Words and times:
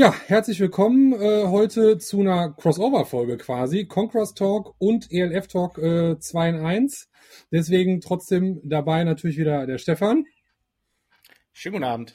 Ja, 0.00 0.14
herzlich 0.28 0.58
willkommen 0.60 1.12
äh, 1.12 1.44
heute 1.44 1.98
zu 1.98 2.20
einer 2.20 2.54
Crossover-Folge 2.54 3.36
quasi. 3.36 3.84
Concross 3.84 4.32
Talk 4.32 4.74
und 4.78 5.12
ELF 5.12 5.46
Talk 5.46 5.76
äh, 5.76 6.18
2 6.18 6.48
in 6.48 6.56
1. 6.64 7.10
Deswegen 7.52 8.00
trotzdem 8.00 8.62
dabei 8.64 9.04
natürlich 9.04 9.36
wieder 9.36 9.66
der 9.66 9.76
Stefan. 9.76 10.24
Schönen 11.52 11.74
guten 11.74 11.84
Abend. 11.84 12.14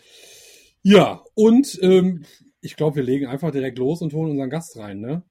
Ja, 0.81 1.21
und 1.35 1.77
ähm, 1.83 2.25
ich 2.59 2.75
glaube, 2.75 2.95
wir 2.95 3.03
legen 3.03 3.27
einfach 3.27 3.51
direkt 3.51 3.77
los 3.77 4.01
und 4.01 4.13
holen 4.13 4.31
unseren 4.31 4.49
Gast 4.49 4.75
rein, 4.79 4.99
ne? 4.99 5.21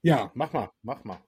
Ja. 0.00 0.32
Mach 0.32 0.54
mal, 0.54 0.70
mach 0.80 1.04
mal. 1.04 1.18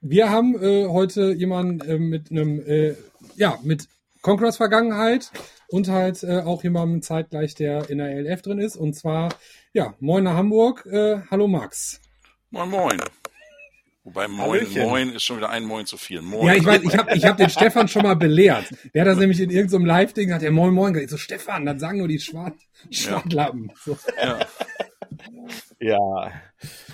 Wir 0.00 0.30
haben 0.30 0.54
äh, 0.62 0.86
heute 0.86 1.34
jemanden 1.34 1.86
äh, 1.86 1.98
mit 1.98 2.30
einem, 2.30 2.58
äh, 2.66 2.94
ja, 3.34 3.58
mit 3.62 3.86
Conquerors 4.22 4.56
Vergangenheit 4.56 5.30
und 5.68 5.88
halt 5.88 6.22
äh, 6.22 6.40
auch 6.40 6.62
jemandem 6.62 7.02
zeitgleich, 7.02 7.54
der 7.54 7.88
in 7.90 7.98
der 7.98 8.08
ELF 8.08 8.42
drin 8.42 8.58
ist. 8.58 8.76
Und 8.76 8.94
zwar, 8.94 9.34
ja, 9.72 9.94
moin 10.00 10.24
nach 10.24 10.34
Hamburg. 10.34 10.86
Äh, 10.86 11.22
hallo 11.30 11.48
Max. 11.48 12.00
Moin, 12.50 12.70
moin. 12.70 13.00
Wobei 14.06 14.28
Moin, 14.28 14.60
Hallöchen. 14.60 14.82
Moin 14.82 15.12
ist 15.14 15.24
schon 15.24 15.38
wieder 15.38 15.50
ein 15.50 15.64
Moin 15.64 15.84
zu 15.84 15.96
viel. 15.96 16.22
Moin. 16.22 16.46
Ja, 16.46 16.54
ich 16.54 16.64
weiß, 16.64 16.80
ich 16.84 16.96
habe 16.96 17.16
ich 17.16 17.24
hab 17.24 17.36
den 17.36 17.50
Stefan 17.50 17.88
schon 17.88 18.02
mal 18.02 18.14
belehrt. 18.14 18.66
Der 18.94 19.02
hat 19.02 19.08
das 19.08 19.18
nämlich 19.18 19.40
in 19.40 19.50
irgendeinem 19.50 19.84
Live-Ding 19.84 20.28
gesagt, 20.28 20.44
ja, 20.44 20.52
Moin, 20.52 20.72
Moin. 20.72 20.94
Ich 20.94 21.10
so, 21.10 21.16
Stefan, 21.16 21.66
dann 21.66 21.80
sagen 21.80 21.98
nur 21.98 22.06
die 22.06 22.20
Schwart 22.20 22.54
Schwartlappen. 22.90 23.72
So. 23.84 23.98
Ja. 24.16 24.38
ja. 25.80 26.32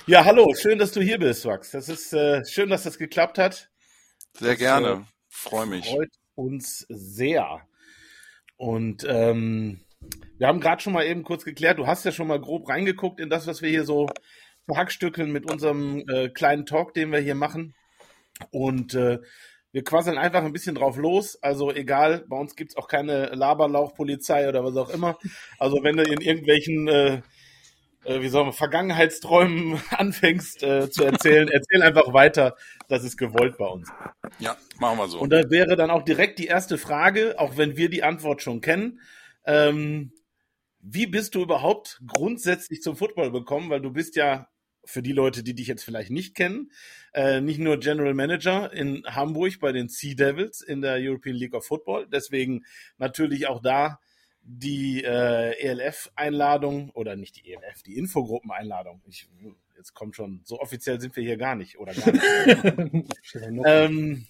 Ja, 0.06 0.24
hallo, 0.24 0.54
schön, 0.54 0.78
dass 0.78 0.92
du 0.92 1.02
hier 1.02 1.18
bist, 1.18 1.44
Max. 1.44 1.70
Das 1.72 1.90
ist 1.90 2.14
äh, 2.14 2.44
schön, 2.46 2.70
dass 2.70 2.84
das 2.84 2.96
geklappt 2.96 3.36
hat. 3.36 3.70
Sehr 4.38 4.52
das, 4.52 4.58
gerne. 4.58 4.88
Äh, 4.88 5.00
Freue 5.28 5.66
mich. 5.66 5.90
Freut 5.90 6.10
uns 6.34 6.86
sehr. 6.88 7.60
Und 8.62 9.04
ähm, 9.08 9.80
wir 10.38 10.46
haben 10.46 10.60
gerade 10.60 10.80
schon 10.80 10.92
mal 10.92 11.04
eben 11.04 11.24
kurz 11.24 11.44
geklärt, 11.44 11.80
du 11.80 11.88
hast 11.88 12.04
ja 12.04 12.12
schon 12.12 12.28
mal 12.28 12.40
grob 12.40 12.68
reingeguckt 12.68 13.18
in 13.18 13.28
das, 13.28 13.48
was 13.48 13.60
wir 13.60 13.68
hier 13.68 13.84
so 13.84 14.08
verhackstückeln 14.66 15.32
mit 15.32 15.50
unserem 15.50 16.04
äh, 16.08 16.28
kleinen 16.28 16.64
Talk, 16.64 16.94
den 16.94 17.10
wir 17.10 17.18
hier 17.18 17.34
machen. 17.34 17.74
Und 18.52 18.94
äh, 18.94 19.18
wir 19.72 19.82
quasseln 19.82 20.16
einfach 20.16 20.44
ein 20.44 20.52
bisschen 20.52 20.76
drauf 20.76 20.96
los. 20.96 21.42
Also 21.42 21.72
egal, 21.72 22.24
bei 22.28 22.36
uns 22.36 22.54
gibt's 22.54 22.76
auch 22.76 22.86
keine 22.86 23.34
Laberlauchpolizei 23.34 24.48
oder 24.48 24.62
was 24.62 24.76
auch 24.76 24.90
immer. 24.90 25.18
Also 25.58 25.82
wenn 25.82 25.96
du 25.96 26.04
in 26.04 26.20
irgendwelchen, 26.20 26.86
äh, 26.86 27.22
äh, 28.04 28.20
wie 28.20 28.28
soll 28.28 28.44
man, 28.44 28.52
Vergangenheitsträumen 28.52 29.80
anfängst 29.90 30.62
äh, 30.62 30.90
zu 30.90 31.04
erzählen, 31.04 31.48
erzähl 31.48 31.82
einfach 31.82 32.12
weiter. 32.12 32.56
Das 32.88 33.04
ist 33.04 33.16
gewollt 33.16 33.58
bei 33.58 33.66
uns. 33.66 33.88
Ja, 34.38 34.56
machen 34.78 34.98
wir 34.98 35.08
so. 35.08 35.20
Und 35.20 35.30
da 35.30 35.50
wäre 35.50 35.76
dann 35.76 35.90
auch 35.90 36.02
direkt 36.02 36.38
die 36.38 36.46
erste 36.46 36.78
Frage, 36.78 37.34
auch 37.38 37.56
wenn 37.56 37.76
wir 37.76 37.88
die 37.88 38.02
Antwort 38.02 38.42
schon 38.42 38.60
kennen. 38.60 39.00
Ähm, 39.44 40.12
wie 40.80 41.06
bist 41.06 41.34
du 41.34 41.42
überhaupt 41.42 42.00
grundsätzlich 42.06 42.82
zum 42.82 42.96
Football 42.96 43.30
gekommen? 43.30 43.70
Weil 43.70 43.80
du 43.80 43.92
bist 43.92 44.16
ja 44.16 44.48
für 44.84 45.02
die 45.02 45.12
Leute, 45.12 45.44
die 45.44 45.54
dich 45.54 45.68
jetzt 45.68 45.84
vielleicht 45.84 46.10
nicht 46.10 46.34
kennen, 46.34 46.72
äh, 47.14 47.40
nicht 47.40 47.60
nur 47.60 47.78
General 47.78 48.14
Manager 48.14 48.72
in 48.72 49.04
Hamburg 49.06 49.60
bei 49.60 49.70
den 49.70 49.88
Sea 49.88 50.14
Devils 50.14 50.60
in 50.60 50.82
der 50.82 50.96
European 50.98 51.36
League 51.36 51.54
of 51.54 51.64
Football. 51.64 52.08
Deswegen 52.10 52.64
natürlich 52.98 53.46
auch 53.46 53.62
da 53.62 54.00
die 54.44 55.04
äh, 55.04 55.52
ELF-Einladung 55.58 56.90
oder 56.90 57.16
nicht 57.16 57.36
die 57.36 57.52
ELF, 57.52 57.82
die 57.84 57.96
Infogruppen-Einladung. 57.96 59.02
jetzt 59.76 59.94
kommt 59.94 60.16
schon, 60.16 60.40
so 60.44 60.60
offiziell 60.60 61.00
sind 61.00 61.14
wir 61.16 61.22
hier 61.22 61.36
gar 61.36 61.54
nicht 61.54 61.78
oder 61.78 61.94
gar 61.94 62.12
nicht. 62.12 63.06
ähm, 63.64 64.26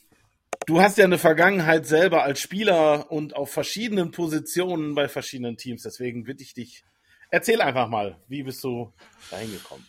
du 0.66 0.80
hast 0.80 0.98
ja 0.98 1.04
eine 1.04 1.18
Vergangenheit 1.18 1.86
selber 1.86 2.22
als 2.24 2.40
Spieler 2.40 3.10
und 3.10 3.34
auf 3.34 3.50
verschiedenen 3.50 4.10
Positionen 4.10 4.94
bei 4.94 5.08
verschiedenen 5.08 5.56
Teams. 5.56 5.82
Deswegen 5.82 6.24
bitte 6.24 6.42
ich 6.42 6.54
dich, 6.54 6.84
erzähl 7.30 7.60
einfach 7.60 7.88
mal, 7.88 8.18
wie 8.28 8.42
bist 8.42 8.62
du 8.64 8.92
da 9.30 9.38
hingekommen? 9.38 9.86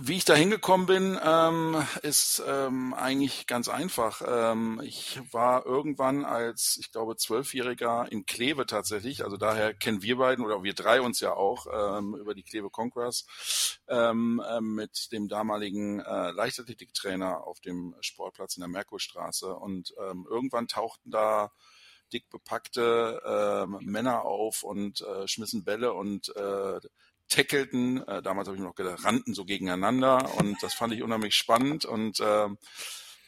Wie 0.00 0.16
ich 0.16 0.24
da 0.24 0.34
hingekommen 0.34 0.86
bin, 0.86 1.18
ähm, 1.22 1.86
ist 2.02 2.42
ähm, 2.46 2.94
eigentlich 2.94 3.46
ganz 3.46 3.68
einfach. 3.68 4.22
Ähm, 4.26 4.80
ich 4.82 5.20
war 5.30 5.66
irgendwann 5.66 6.24
als, 6.24 6.78
ich 6.80 6.90
glaube, 6.90 7.16
Zwölfjähriger 7.16 8.10
in 8.10 8.24
Kleve 8.24 8.64
tatsächlich. 8.64 9.24
Also 9.24 9.36
daher 9.36 9.74
kennen 9.74 10.02
wir 10.02 10.16
beiden 10.16 10.44
oder 10.44 10.62
wir 10.62 10.72
drei 10.72 11.02
uns 11.02 11.20
ja 11.20 11.34
auch 11.34 11.66
ähm, 11.70 12.14
über 12.14 12.34
die 12.34 12.44
Kleve 12.44 12.70
Conquerors 12.70 13.78
ähm, 13.88 14.42
äh, 14.48 14.60
mit 14.60 15.12
dem 15.12 15.28
damaligen 15.28 16.00
äh, 16.00 16.30
Leichtathletiktrainer 16.30 17.46
auf 17.46 17.60
dem 17.60 17.94
Sportplatz 18.00 18.56
in 18.56 18.62
der 18.62 18.68
Merkurstraße. 18.68 19.54
Und 19.54 19.92
ähm, 20.00 20.26
irgendwann 20.28 20.66
tauchten 20.66 21.10
da 21.10 21.52
dick 22.12 22.30
bepackte 22.30 23.66
Männer 23.80 24.24
auf 24.24 24.62
und 24.62 25.00
äh, 25.00 25.26
schmissen 25.26 25.64
Bälle 25.64 25.92
und 25.92 26.28
äh, 26.36 26.78
tackelten. 27.28 28.06
Äh, 28.06 28.22
damals 28.22 28.48
habe 28.48 28.56
ich 28.56 28.62
noch 28.62 28.74
gedacht, 28.74 29.04
rannten 29.04 29.34
so 29.34 29.44
gegeneinander 29.44 30.34
und 30.38 30.62
das 30.62 30.74
fand 30.74 30.92
ich 30.92 31.02
unheimlich 31.02 31.34
spannend 31.34 31.84
und 31.84 32.18
ähm, 32.20 32.58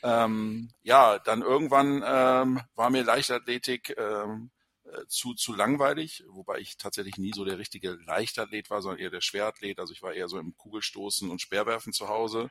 ähm, 0.03 0.70
ja, 0.82 1.19
dann 1.19 1.42
irgendwann 1.42 2.03
ähm, 2.06 2.60
war 2.75 2.91
mir 2.91 3.03
Leichtathletik 3.03 3.97
ähm, 3.98 4.50
äh, 4.84 5.06
zu, 5.08 5.34
zu 5.34 5.54
langweilig, 5.54 6.25
wobei 6.28 6.58
ich 6.58 6.76
tatsächlich 6.76 7.19
nie 7.19 7.32
so 7.34 7.44
der 7.44 7.58
richtige 7.58 7.98
Leichtathlet 8.06 8.70
war, 8.70 8.81
sondern 8.81 9.00
eher 9.00 9.10
der 9.10 9.20
Schwerathlet. 9.20 9.81
Also 9.81 9.92
ich 9.92 10.03
war 10.03 10.14
eher 10.14 10.28
so 10.28 10.38
im 10.38 10.56
Kugelstoßen 10.56 11.31
und 11.31 11.41
Speerwerfen 11.41 11.92
zu 11.92 12.08
Hause. 12.08 12.50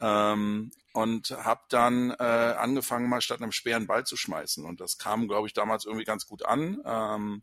Ähm, 0.00 0.72
und 0.94 1.30
habe 1.30 1.60
dann 1.68 2.10
äh, 2.10 2.14
angefangen, 2.24 3.08
mal 3.08 3.20
statt 3.20 3.40
einem 3.40 3.52
schweren 3.52 3.86
Ball 3.86 4.04
zu 4.04 4.16
schmeißen. 4.16 4.64
Und 4.64 4.80
das 4.80 4.98
kam, 4.98 5.28
glaube 5.28 5.46
ich, 5.46 5.52
damals 5.52 5.84
irgendwie 5.84 6.04
ganz 6.04 6.26
gut 6.26 6.44
an. 6.44 6.82
Ähm, 6.84 7.42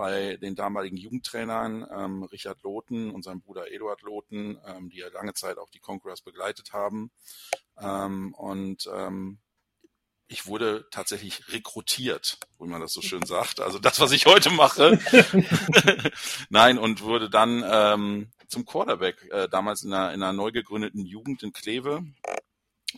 bei 0.00 0.38
den 0.38 0.54
damaligen 0.54 0.96
Jugendtrainern 0.96 1.86
ähm, 1.94 2.22
Richard 2.22 2.62
Loten 2.62 3.10
und 3.10 3.22
seinem 3.22 3.42
Bruder 3.42 3.70
Eduard 3.70 4.00
Loten, 4.00 4.58
ähm, 4.64 4.88
die 4.88 4.96
ja 4.96 5.08
lange 5.08 5.34
Zeit 5.34 5.58
auch 5.58 5.68
die 5.68 5.78
Conquerors 5.78 6.22
begleitet 6.22 6.72
haben. 6.72 7.10
Ähm, 7.78 8.32
und 8.32 8.88
ähm, 8.90 9.40
ich 10.26 10.46
wurde 10.46 10.88
tatsächlich 10.90 11.52
rekrutiert, 11.52 12.38
wie 12.58 12.66
man 12.66 12.80
das 12.80 12.94
so 12.94 13.02
schön 13.02 13.26
sagt. 13.26 13.60
Also 13.60 13.78
das, 13.78 14.00
was 14.00 14.12
ich 14.12 14.24
heute 14.24 14.48
mache. 14.48 14.98
Nein, 16.48 16.78
und 16.78 17.02
wurde 17.02 17.28
dann 17.28 17.62
ähm, 17.70 18.30
zum 18.48 18.64
Quarterback, 18.64 19.28
äh, 19.30 19.50
damals 19.50 19.82
in 19.82 19.92
einer, 19.92 20.14
in 20.14 20.22
einer 20.22 20.32
neu 20.32 20.50
gegründeten 20.50 21.04
Jugend 21.04 21.42
in 21.42 21.52
Kleve 21.52 22.06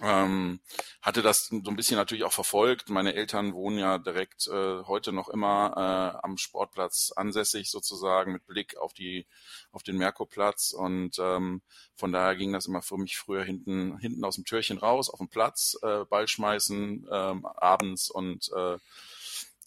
ähm, 0.00 0.60
hatte 1.02 1.22
das 1.22 1.46
so 1.46 1.70
ein 1.70 1.76
bisschen 1.76 1.96
natürlich 1.96 2.24
auch 2.24 2.32
verfolgt. 2.32 2.88
Meine 2.88 3.14
Eltern 3.14 3.52
wohnen 3.52 3.78
ja 3.78 3.98
direkt 3.98 4.46
äh, 4.46 4.82
heute 4.84 5.12
noch 5.12 5.28
immer 5.28 5.74
äh, 5.76 6.24
am 6.24 6.38
Sportplatz 6.38 7.12
ansässig 7.14 7.70
sozusagen 7.70 8.32
mit 8.32 8.46
Blick 8.46 8.76
auf 8.76 8.94
die 8.94 9.26
auf 9.70 9.82
den 9.82 9.98
Merkurplatz 9.98 10.72
und 10.72 11.18
ähm, 11.18 11.62
von 11.96 12.12
daher 12.12 12.36
ging 12.36 12.52
das 12.52 12.66
immer 12.66 12.82
für 12.82 12.96
mich 12.96 13.18
früher 13.18 13.44
hinten 13.44 13.98
hinten 13.98 14.24
aus 14.24 14.36
dem 14.36 14.44
Türchen 14.44 14.78
raus 14.78 15.10
auf 15.10 15.18
den 15.18 15.28
Platz 15.28 15.76
äh, 15.82 16.04
Ball 16.04 16.26
schmeißen 16.26 17.06
ähm, 17.10 17.46
abends 17.46 18.10
und 18.10 18.50
äh, 18.56 18.78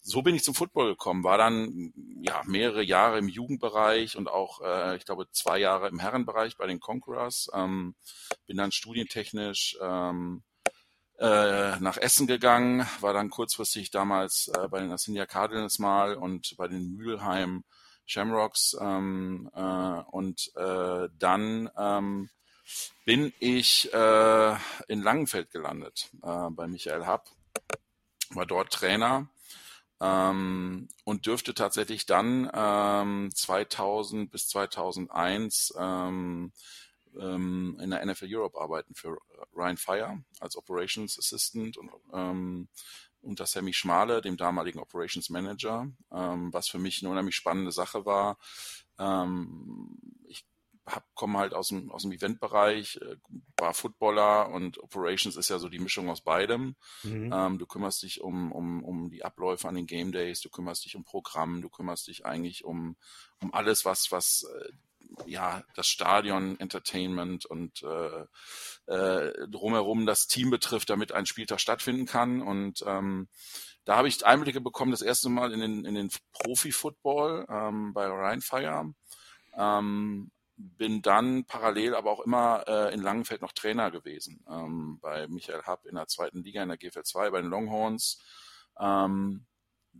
so 0.07 0.21
bin 0.21 0.35
ich 0.35 0.43
zum 0.43 0.53
Football 0.53 0.89
gekommen, 0.89 1.23
war 1.23 1.39
dann 1.39 1.91
ja 2.21 2.43
mehrere 2.45 2.83
Jahre 2.83 3.17
im 3.17 3.27
Jugendbereich 3.27 4.15
und 4.17 4.29
auch, 4.29 4.61
äh, 4.61 4.97
ich 4.97 5.05
glaube, 5.05 5.27
zwei 5.31 5.57
Jahre 5.57 5.87
im 5.87 5.97
Herrenbereich 5.97 6.57
bei 6.57 6.67
den 6.67 6.79
Conquerors. 6.79 7.49
Ähm, 7.53 7.95
bin 8.45 8.57
dann 8.57 8.71
studientechnisch 8.71 9.75
ähm, 9.81 10.43
äh, 11.17 11.79
nach 11.79 11.97
Essen 11.97 12.27
gegangen, 12.27 12.85
war 12.99 13.13
dann 13.13 13.31
kurzfristig 13.31 13.89
damals 13.89 14.47
äh, 14.49 14.67
bei 14.67 14.79
den 14.79 14.91
Assinia 14.91 15.25
Cardinals 15.25 15.79
mal 15.79 16.13
und 16.13 16.55
bei 16.55 16.67
den 16.67 16.95
Mühlheim 16.95 17.63
Shamrocks. 18.05 18.77
Ähm, 18.79 19.49
äh, 19.55 20.03
und 20.11 20.51
äh, 20.55 21.09
dann 21.17 21.71
ähm, 21.75 22.29
bin 23.05 23.33
ich 23.39 23.91
äh, 23.91 24.55
in 24.87 25.01
Langenfeld 25.01 25.49
gelandet 25.49 26.11
äh, 26.21 26.49
bei 26.51 26.67
Michael 26.67 27.07
Happ, 27.07 27.27
war 28.29 28.45
dort 28.45 28.71
Trainer 28.71 29.29
ähm, 30.05 30.87
und 31.03 31.25
dürfte 31.25 31.53
tatsächlich 31.53 32.05
dann 32.05 32.49
ähm, 32.53 33.29
2000 33.33 34.31
bis 34.31 34.47
2001 34.49 35.73
ähm, 35.79 36.51
ähm, 37.19 37.77
in 37.81 37.89
der 37.89 38.05
NFL 38.05 38.27
Europe 38.29 38.59
arbeiten 38.59 38.93
für 38.93 39.17
Ryan 39.55 39.77
Fire 39.77 40.23
als 40.39 40.57
Operations 40.57 41.17
Assistant 41.17 41.77
und 41.77 41.91
ähm, 42.13 42.67
unter 43.21 43.47
Sammy 43.47 43.73
Schmale, 43.73 44.21
dem 44.21 44.37
damaligen 44.37 44.79
Operations 44.79 45.29
Manager, 45.29 45.87
ähm, 46.11 46.53
was 46.53 46.67
für 46.67 46.77
mich 46.77 47.01
eine 47.01 47.09
unheimlich 47.09 47.35
spannende 47.35 47.71
Sache 47.71 48.05
war. 48.05 48.37
Ähm, 48.99 49.97
ich 50.27 50.45
hab, 50.85 51.03
komme 51.15 51.39
halt 51.39 51.53
aus 51.53 51.69
dem, 51.69 51.91
aus 51.91 52.03
dem 52.03 52.11
Eventbereich, 52.11 52.97
äh, 53.01 53.15
war 53.57 53.73
Footballer 53.73 54.49
und 54.49 54.77
Operations 54.77 55.35
ist 55.35 55.49
ja 55.49 55.59
so 55.59 55.69
die 55.69 55.79
Mischung 55.79 56.09
aus 56.09 56.21
beidem. 56.21 56.75
Mhm. 57.03 57.31
Ähm, 57.33 57.57
du 57.57 57.65
kümmerst 57.65 58.03
dich 58.03 58.21
um, 58.21 58.51
um, 58.51 58.83
um 58.83 59.09
die 59.09 59.23
Abläufe 59.23 59.67
an 59.67 59.75
den 59.75 59.87
Game 59.87 60.11
Days, 60.11 60.41
du 60.41 60.49
kümmerst 60.49 60.85
dich 60.85 60.95
um 60.95 61.03
Programm, 61.03 61.61
du 61.61 61.69
kümmerst 61.69 62.07
dich 62.07 62.25
eigentlich 62.25 62.63
um, 62.63 62.97
um 63.41 63.53
alles, 63.53 63.85
was, 63.85 64.11
was 64.11 64.43
äh, 64.43 64.71
ja, 65.25 65.63
das 65.75 65.87
Stadion, 65.87 66.59
Entertainment 66.59 67.45
und 67.45 67.83
äh, 67.83 68.91
äh, 68.91 69.47
drumherum 69.47 70.05
das 70.05 70.27
Team 70.27 70.49
betrifft, 70.49 70.89
damit 70.89 71.11
ein 71.11 71.25
Spieltag 71.25 71.59
stattfinden 71.59 72.05
kann. 72.05 72.41
Und 72.41 72.83
ähm, 72.85 73.27
da 73.85 73.97
habe 73.97 74.07
ich 74.07 74.25
Einblicke 74.25 74.61
bekommen, 74.61 74.91
das 74.91 75.01
erste 75.01 75.29
Mal 75.29 75.53
in 75.53 75.59
den, 75.59 75.85
in 75.85 75.95
den 75.95 76.09
Profi-Football 76.33 77.45
ähm, 77.49 77.93
bei 77.93 78.05
Rheinfire 78.07 78.93
Ähm, 79.57 80.31
bin 80.57 81.01
dann 81.01 81.45
parallel 81.45 81.95
aber 81.95 82.11
auch 82.11 82.21
immer 82.21 82.63
äh, 82.67 82.93
in 82.93 83.01
Langenfeld 83.01 83.41
noch 83.41 83.51
Trainer 83.51 83.91
gewesen. 83.91 84.45
Ähm, 84.49 84.99
bei 85.01 85.27
Michael 85.27 85.63
Happ 85.63 85.85
in 85.85 85.95
der 85.95 86.07
zweiten 86.07 86.43
Liga, 86.43 86.63
in 86.63 86.69
der 86.69 86.77
GFL 86.77 87.03
2, 87.03 87.29
bei 87.31 87.41
den 87.41 87.49
Longhorns. 87.49 88.21
Ähm, 88.79 89.45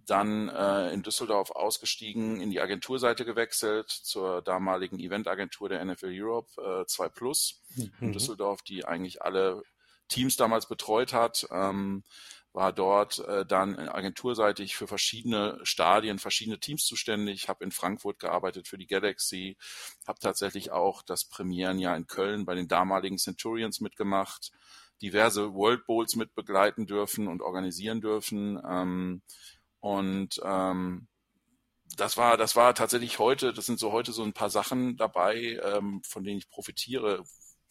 dann 0.05 0.49
äh, 0.49 0.91
in 0.91 1.03
Düsseldorf 1.03 1.51
ausgestiegen, 1.51 2.41
in 2.41 2.51
die 2.51 2.59
Agenturseite 2.59 3.23
gewechselt, 3.23 3.89
zur 3.89 4.41
damaligen 4.41 4.99
Eventagentur 4.99 5.69
der 5.69 5.83
NFL 5.83 6.11
Europe 6.11 6.81
äh, 6.81 6.85
2 6.85 7.09
Plus 7.09 7.61
mhm. 7.75 7.91
in 8.01 8.11
Düsseldorf, 8.11 8.61
die 8.61 8.85
eigentlich 8.85 9.21
alle 9.21 9.63
Teams 10.07 10.35
damals 10.35 10.67
betreut 10.67 11.13
hat. 11.13 11.47
Ähm, 11.51 12.03
war 12.55 12.71
dort 12.71 13.19
äh, 13.19 13.45
dann 13.45 13.77
agenturseitig 13.77 14.75
für 14.75 14.87
verschiedene 14.87 15.59
Stadien, 15.63 16.19
verschiedene 16.19 16.57
Teams 16.57 16.85
zuständig, 16.85 17.49
habe 17.49 17.65
in 17.65 17.71
Frankfurt 17.71 18.17
gearbeitet 18.17 18.67
für 18.69 18.77
die 18.77 18.87
Galaxy, 18.87 19.57
habe 20.07 20.19
tatsächlich 20.19 20.71
auch 20.71 21.03
das 21.03 21.25
Premierenjahr 21.25 21.97
in 21.97 22.07
Köln 22.07 22.45
bei 22.45 22.55
den 22.55 22.69
damaligen 22.69 23.17
Centurions 23.17 23.81
mitgemacht, 23.81 24.51
diverse 25.01 25.53
World 25.53 25.85
Bowls 25.85 26.15
mit 26.15 26.33
begleiten 26.33 26.85
dürfen 26.87 27.27
und 27.27 27.41
organisieren 27.41 27.99
dürfen. 27.99 28.61
Ähm, 28.65 29.21
und 29.81 30.41
ähm, 30.43 31.07
das 31.97 32.15
war, 32.15 32.37
das 32.37 32.55
war 32.55 32.73
tatsächlich 32.73 33.19
heute, 33.19 33.51
das 33.51 33.65
sind 33.65 33.79
so 33.79 33.91
heute 33.91 34.13
so 34.13 34.23
ein 34.23 34.33
paar 34.33 34.49
Sachen 34.49 34.95
dabei, 34.95 35.59
ähm, 35.61 36.01
von 36.07 36.23
denen 36.23 36.37
ich 36.37 36.49
profitiere, 36.49 37.23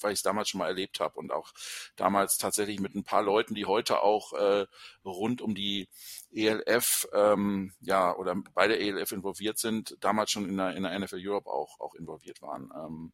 weil 0.05 0.12
ich 0.12 0.19
es 0.19 0.23
damals 0.23 0.49
schon 0.49 0.59
mal 0.59 0.69
erlebt 0.69 1.01
habe 1.01 1.19
und 1.19 1.33
auch 1.33 1.53
damals 1.97 2.39
tatsächlich 2.39 2.79
mit 2.79 2.95
ein 2.95 3.05
paar 3.05 3.23
Leuten, 3.23 3.55
die 3.55 3.67
heute 3.67 4.03
auch 4.03 4.33
äh, 4.35 4.67
rund 5.05 5.41
um 5.41 5.55
die 5.55 5.89
ELF 6.33 7.09
ähm, 7.12 7.73
ja 7.81 8.15
oder 8.15 8.37
bei 8.55 8.69
der 8.69 8.81
ELF 8.81 9.12
involviert 9.12 9.59
sind, 9.59 9.97
damals 10.01 10.31
schon 10.31 10.49
in 10.49 10.56
der, 10.56 10.77
in 10.77 10.85
der 10.85 10.99
NFL 10.99 11.21
Europe 11.21 11.51
auch, 11.51 11.81
auch 11.81 11.95
involviert 11.95 12.43
waren. 12.43 12.71
Ähm, 12.77 13.12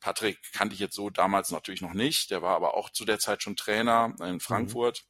Patrick 0.00 0.38
kannte 0.52 0.74
ich 0.74 0.80
jetzt 0.80 0.94
so 0.94 1.10
damals 1.10 1.50
natürlich 1.50 1.80
noch 1.80 1.94
nicht, 1.94 2.30
der 2.30 2.42
war 2.42 2.54
aber 2.54 2.76
auch 2.76 2.90
zu 2.90 3.04
der 3.04 3.18
Zeit 3.18 3.42
schon 3.42 3.56
Trainer 3.56 4.14
in 4.20 4.34
mhm. 4.34 4.40
Frankfurt. 4.40 5.04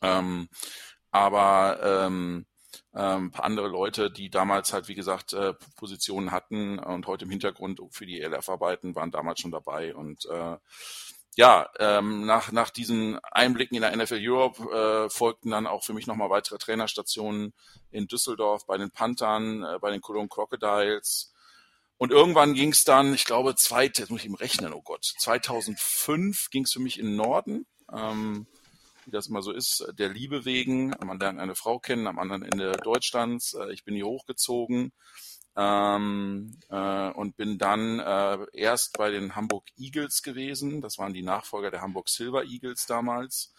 Mhm. 0.00 0.08
Ähm, 0.08 0.48
aber 1.10 2.06
ähm, 2.06 2.46
ähm, 2.94 3.26
ein 3.26 3.30
paar 3.30 3.44
andere 3.44 3.68
Leute, 3.68 4.10
die 4.10 4.30
damals 4.30 4.72
halt, 4.72 4.88
wie 4.88 4.94
gesagt, 4.94 5.32
äh, 5.32 5.54
Positionen 5.76 6.30
hatten 6.30 6.78
und 6.78 7.06
heute 7.06 7.24
im 7.24 7.30
Hintergrund 7.30 7.80
für 7.90 8.06
die 8.06 8.20
ELF 8.20 8.48
arbeiten, 8.48 8.94
waren 8.94 9.10
damals 9.10 9.40
schon 9.40 9.50
dabei. 9.50 9.94
Und 9.94 10.26
äh, 10.26 10.56
ja, 11.36 11.68
ähm, 11.78 12.26
nach, 12.26 12.50
nach 12.52 12.70
diesen 12.70 13.18
Einblicken 13.30 13.76
in 13.76 13.82
der 13.82 13.96
NFL 13.96 14.18
Europe 14.20 14.62
äh, 14.62 15.10
folgten 15.10 15.50
dann 15.50 15.66
auch 15.66 15.84
für 15.84 15.92
mich 15.92 16.06
nochmal 16.06 16.30
weitere 16.30 16.58
Trainerstationen 16.58 17.54
in 17.90 18.08
Düsseldorf, 18.08 18.66
bei 18.66 18.76
den 18.76 18.90
Panthern, 18.90 19.62
äh, 19.62 19.78
bei 19.80 19.90
den 19.90 20.00
Cologne 20.00 20.28
Crocodiles. 20.28 21.32
Und 21.96 22.10
irgendwann 22.12 22.54
ging 22.54 22.72
es 22.72 22.84
dann, 22.84 23.14
ich 23.14 23.24
glaube, 23.24 23.54
zweit, 23.54 23.98
jetzt 23.98 24.10
muss 24.10 24.20
ich 24.20 24.26
ihm 24.26 24.34
rechnen, 24.34 24.72
oh 24.72 24.82
Gott, 24.82 25.04
2005 25.18 26.50
ging 26.50 26.64
es 26.64 26.72
für 26.72 26.80
mich 26.80 26.98
in 26.98 27.06
den 27.06 27.16
Norden. 27.16 27.66
Ähm, 27.92 28.46
wie 29.04 29.10
das 29.10 29.28
immer 29.28 29.42
so 29.42 29.52
ist, 29.52 29.86
der 29.98 30.08
Liebe 30.08 30.44
wegen. 30.44 30.94
Man 31.04 31.18
lernt 31.18 31.38
eine 31.38 31.54
Frau 31.54 31.78
kennen 31.78 32.06
am 32.06 32.18
anderen 32.18 32.42
Ende 32.42 32.72
Deutschlands. 32.72 33.54
Äh, 33.54 33.72
ich 33.72 33.84
bin 33.84 33.94
hier 33.94 34.06
hochgezogen 34.06 34.92
ähm, 35.56 36.56
äh, 36.68 37.10
und 37.10 37.36
bin 37.36 37.58
dann 37.58 37.98
äh, 37.98 38.38
erst 38.52 38.96
bei 38.96 39.10
den 39.10 39.36
Hamburg 39.36 39.64
Eagles 39.76 40.22
gewesen. 40.22 40.80
Das 40.80 40.98
waren 40.98 41.14
die 41.14 41.22
Nachfolger 41.22 41.70
der 41.70 41.82
Hamburg 41.82 42.08
Silver 42.08 42.44
Eagles 42.44 42.86
damals. 42.86 43.52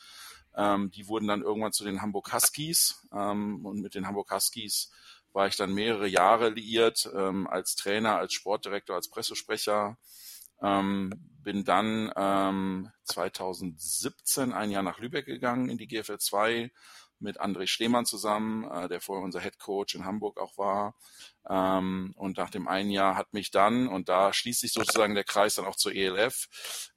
Ähm, 0.55 0.91
die 0.91 1.07
wurden 1.07 1.27
dann 1.27 1.41
irgendwann 1.41 1.73
zu 1.73 1.83
den 1.83 2.01
Hamburg 2.01 2.33
Huskies 2.33 3.07
ähm, 3.13 3.65
und 3.65 3.81
mit 3.81 3.95
den 3.95 4.07
Hamburg 4.07 4.31
Huskies 4.31 4.91
war 5.33 5.47
ich 5.47 5.55
dann 5.55 5.73
mehrere 5.73 6.07
Jahre 6.07 6.49
liiert 6.49 7.09
ähm, 7.15 7.47
als 7.47 7.75
Trainer, 7.75 8.17
als 8.17 8.33
Sportdirektor, 8.33 8.95
als 8.95 9.09
Pressesprecher. 9.09 9.97
Ähm, 10.61 11.11
bin 11.43 11.63
dann 11.63 12.11
ähm, 12.15 12.89
2017 13.05 14.53
ein 14.53 14.71
Jahr 14.71 14.83
nach 14.83 14.99
Lübeck 14.99 15.25
gegangen 15.25 15.69
in 15.69 15.77
die 15.77 15.87
GFL 15.87 16.19
2 16.19 16.71
mit 17.21 17.39
André 17.39 17.67
Schlemann 17.67 18.05
zusammen, 18.05 18.69
äh, 18.69 18.89
der 18.89 18.99
vorher 18.99 19.23
unser 19.23 19.39
Head 19.39 19.59
Coach 19.59 19.95
in 19.95 20.05
Hamburg 20.05 20.39
auch 20.39 20.57
war. 20.57 20.95
Ähm, 21.47 22.13
und 22.17 22.37
nach 22.37 22.49
dem 22.49 22.67
einen 22.67 22.89
Jahr 22.89 23.15
hat 23.15 23.33
mich 23.33 23.51
dann, 23.51 23.87
und 23.87 24.09
da 24.09 24.33
schließt 24.33 24.61
sich 24.61 24.73
sozusagen 24.73 25.15
der 25.15 25.23
Kreis 25.23 25.55
dann 25.55 25.65
auch 25.65 25.75
zur 25.75 25.93
ELF, 25.93 26.47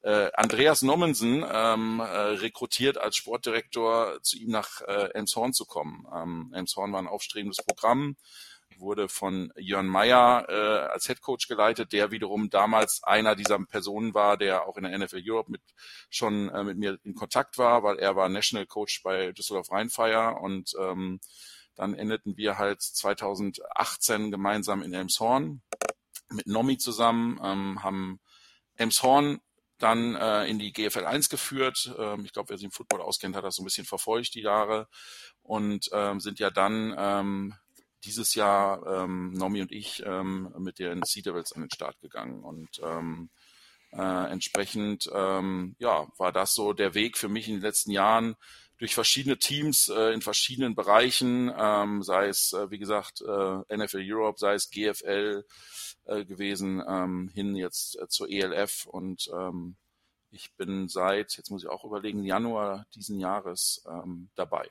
äh, 0.01 0.31
Andreas 0.33 0.81
Nommensen 0.81 1.45
ähm, 1.49 1.99
äh, 1.99 2.03
rekrutiert 2.03 2.97
als 2.97 3.15
Sportdirektor 3.15 4.19
zu 4.21 4.37
ihm 4.37 4.49
nach 4.49 4.81
äh, 4.81 5.11
Elmshorn 5.13 5.53
zu 5.53 5.65
kommen. 5.65 6.05
Ähm, 6.13 6.51
Elmshorn 6.53 6.91
war 6.91 7.01
ein 7.01 7.07
aufstrebendes 7.07 7.63
Programm 7.63 8.15
wurde 8.79 9.09
von 9.09 9.51
Jörn 9.57 9.87
Meyer 9.87 10.45
äh, 10.49 10.91
als 10.91 11.07
Head 11.07 11.21
Coach 11.21 11.47
geleitet, 11.47 11.93
der 11.93 12.11
wiederum 12.11 12.49
damals 12.49 13.03
einer 13.03 13.35
dieser 13.35 13.59
Personen 13.65 14.13
war, 14.13 14.37
der 14.37 14.67
auch 14.67 14.77
in 14.77 14.83
der 14.83 14.97
NFL 14.97 15.21
Europe 15.25 15.51
mit 15.51 15.61
schon 16.09 16.49
äh, 16.49 16.63
mit 16.63 16.77
mir 16.77 16.97
in 17.03 17.15
Kontakt 17.15 17.57
war, 17.57 17.83
weil 17.83 17.97
er 17.99 18.15
war 18.15 18.29
National 18.29 18.65
Coach 18.65 19.03
bei 19.03 19.31
Düsseldorf 19.31 19.71
Rheinfire 19.71 20.35
und 20.35 20.73
ähm, 20.79 21.19
dann 21.75 21.93
endeten 21.93 22.37
wir 22.37 22.57
halt 22.57 22.81
2018 22.81 24.31
gemeinsam 24.31 24.81
in 24.81 24.93
Elmshorn 24.93 25.61
mit 26.29 26.47
Nomi 26.47 26.77
zusammen, 26.77 27.39
ähm, 27.43 27.83
haben 27.83 28.19
Elmshorn 28.75 29.39
dann 29.77 30.15
äh, 30.15 30.45
in 30.45 30.57
die 30.57 30.71
GFL 30.71 31.05
1 31.05 31.29
geführt. 31.29 31.93
Ähm, 31.97 32.23
ich 32.25 32.33
glaube, 32.33 32.49
wer 32.49 32.57
sich 32.57 32.65
im 32.65 32.71
Football 32.71 33.01
auskennt, 33.01 33.35
hat 33.35 33.43
das 33.43 33.55
so 33.55 33.61
ein 33.61 33.65
bisschen 33.65 33.85
verfolgt, 33.85 34.33
die 34.35 34.41
Jahre. 34.41 34.87
Und 35.41 35.89
ähm, 35.91 36.19
sind 36.19 36.39
ja 36.39 36.49
dann 36.49 36.95
ähm, 36.97 37.53
dieses 38.05 38.35
Jahr 38.35 38.85
ähm, 38.85 39.33
Nomi 39.33 39.61
und 39.61 39.71
ich 39.71 40.03
ähm, 40.05 40.53
mit 40.57 40.79
den 40.79 41.01
Sea 41.03 41.23
Devils 41.23 41.53
an 41.53 41.61
den 41.61 41.71
Start 41.71 41.99
gegangen 42.01 42.43
und 42.43 42.69
ähm, 42.83 43.29
äh, 43.91 44.31
entsprechend 44.31 45.09
ähm, 45.13 45.75
ja 45.79 46.07
war 46.17 46.31
das 46.31 46.53
so 46.53 46.73
der 46.73 46.93
Weg 46.93 47.17
für 47.17 47.29
mich 47.29 47.47
in 47.47 47.55
den 47.55 47.61
letzten 47.61 47.91
Jahren 47.91 48.35
durch 48.77 48.93
verschiedene 48.93 49.37
Teams 49.37 49.87
äh, 49.89 50.13
in 50.13 50.21
verschiedenen 50.21 50.75
Bereichen, 50.75 51.51
ähm, 51.57 52.03
sei 52.03 52.27
es 52.27 52.53
äh, 52.53 52.69
wie 52.69 52.77
gesagt 52.77 53.21
äh, 53.21 53.77
NFL 53.77 54.03
Europe, 54.03 54.39
sei 54.39 54.53
es 54.53 54.69
GFL 54.69 55.45
äh, 56.05 56.25
gewesen, 56.25 56.83
ähm, 56.87 57.29
hin 57.33 57.55
jetzt 57.55 57.97
äh, 57.99 58.07
zur 58.07 58.29
ELF 58.29 58.85
und 58.85 59.29
ähm, 59.33 59.75
ich 60.31 60.53
bin 60.55 60.89
seit, 60.89 61.37
jetzt 61.37 61.49
muss 61.49 61.63
ich 61.63 61.69
auch 61.69 61.85
überlegen, 61.85 62.23
Januar 62.23 62.85
diesen 62.93 63.19
Jahres 63.19 63.83
ähm, 63.87 64.29
dabei. 64.35 64.69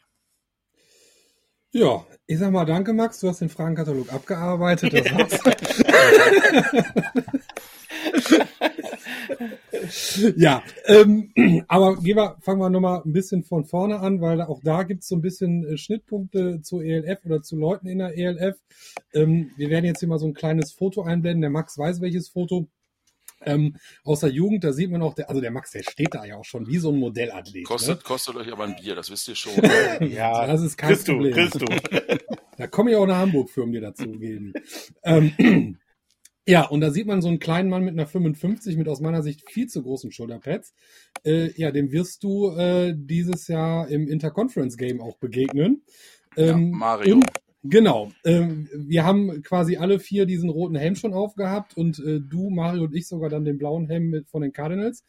Ja, 1.74 2.06
ich 2.28 2.38
sag 2.38 2.52
mal 2.52 2.64
danke, 2.64 2.92
Max. 2.92 3.18
Du 3.18 3.28
hast 3.28 3.40
den 3.40 3.48
Fragenkatalog 3.48 4.12
abgearbeitet. 4.12 4.94
Das 4.94 5.10
war's. 5.12 5.40
ja, 10.36 10.62
ähm, 10.86 11.32
aber 11.66 11.96
gehen 11.96 12.16
wir, 12.16 12.36
fangen 12.42 12.60
wir 12.60 12.70
nochmal 12.70 13.02
ein 13.04 13.12
bisschen 13.12 13.42
von 13.42 13.64
vorne 13.64 13.98
an, 13.98 14.20
weil 14.20 14.40
auch 14.42 14.60
da 14.62 14.84
gibt's 14.84 15.08
so 15.08 15.16
ein 15.16 15.20
bisschen 15.20 15.66
äh, 15.66 15.76
Schnittpunkte 15.76 16.62
zur 16.62 16.84
ELF 16.84 17.24
oder 17.24 17.42
zu 17.42 17.56
Leuten 17.56 17.88
in 17.88 17.98
der 17.98 18.16
ELF. 18.16 18.56
Ähm, 19.12 19.50
wir 19.56 19.68
werden 19.68 19.86
jetzt 19.86 19.98
hier 19.98 20.08
mal 20.08 20.20
so 20.20 20.26
ein 20.26 20.34
kleines 20.34 20.70
Foto 20.70 21.02
einblenden. 21.02 21.40
Der 21.40 21.50
Max 21.50 21.76
weiß, 21.76 22.00
welches 22.00 22.28
Foto. 22.28 22.68
Ähm, 23.46 23.76
aus 24.04 24.20
der 24.20 24.30
Jugend, 24.30 24.64
da 24.64 24.72
sieht 24.72 24.90
man 24.90 25.02
auch, 25.02 25.14
der, 25.14 25.28
also 25.28 25.40
der 25.40 25.50
Max, 25.50 25.70
der 25.70 25.82
steht 25.82 26.14
da 26.14 26.24
ja 26.24 26.36
auch 26.36 26.44
schon 26.44 26.66
wie 26.66 26.78
so 26.78 26.90
ein 26.90 26.98
Modellathlet. 26.98 27.64
Kostet, 27.64 27.98
ne? 27.98 28.02
kostet 28.04 28.36
euch 28.36 28.52
aber 28.52 28.64
ein 28.64 28.76
Bier, 28.76 28.94
das 28.94 29.10
wisst 29.10 29.28
ihr 29.28 29.34
schon. 29.34 29.52
ja, 30.10 30.46
das 30.46 30.62
ist 30.62 30.76
kein 30.76 30.90
kriegst 30.90 31.06
Problem. 31.06 31.34
Du, 31.34 31.40
kriegst 31.40 31.60
du. 31.60 32.36
da 32.56 32.66
komme 32.66 32.90
ich 32.90 32.96
auch 32.96 33.06
nach 33.06 33.18
Hamburg 33.18 33.50
für, 33.50 33.62
um 33.62 33.72
dir 33.72 33.80
dazu 33.80 34.10
geben. 34.12 34.52
ähm, 35.02 35.78
ja, 36.46 36.66
und 36.66 36.80
da 36.80 36.90
sieht 36.90 37.06
man 37.06 37.22
so 37.22 37.28
einen 37.28 37.38
kleinen 37.38 37.68
Mann 37.68 37.84
mit 37.84 37.94
einer 37.94 38.06
55 38.06 38.76
mit 38.76 38.88
aus 38.88 39.00
meiner 39.00 39.22
Sicht 39.22 39.50
viel 39.50 39.66
zu 39.66 39.82
großen 39.82 40.12
Schulterpads. 40.12 40.74
Äh, 41.24 41.52
ja, 41.56 41.70
dem 41.70 41.92
wirst 41.92 42.22
du 42.22 42.50
äh, 42.50 42.94
dieses 42.96 43.48
Jahr 43.48 43.88
im 43.88 44.08
Interconference 44.08 44.76
Game 44.76 45.00
auch 45.00 45.16
begegnen. 45.16 45.82
Ähm, 46.36 46.46
ja, 46.72 46.76
Mario. 46.76 47.14
Und, 47.16 47.26
Genau. 47.66 48.12
Ähm, 48.24 48.68
wir 48.74 49.04
haben 49.04 49.42
quasi 49.42 49.78
alle 49.78 49.98
vier 49.98 50.26
diesen 50.26 50.50
roten 50.50 50.76
Helm 50.76 50.96
schon 50.96 51.14
aufgehabt 51.14 51.74
und 51.76 51.98
äh, 51.98 52.20
du, 52.20 52.50
Mario 52.50 52.84
und 52.84 52.94
ich 52.94 53.08
sogar 53.08 53.30
dann 53.30 53.46
den 53.46 53.56
blauen 53.56 53.86
Helm 53.86 54.10
mit, 54.10 54.28
von 54.28 54.42
den 54.42 54.52
Cardinals. 54.52 55.02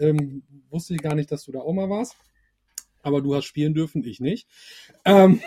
Ähm, 0.00 0.42
wusste 0.68 0.94
ich 0.94 1.02
gar 1.02 1.14
nicht, 1.14 1.30
dass 1.30 1.44
du 1.44 1.52
da 1.52 1.60
auch 1.60 1.72
mal 1.72 1.88
warst. 1.88 2.16
Aber 3.02 3.22
du 3.22 3.36
hast 3.36 3.44
spielen 3.44 3.72
dürfen, 3.72 4.04
ich 4.04 4.18
nicht. 4.18 4.48
Ähm, 5.04 5.40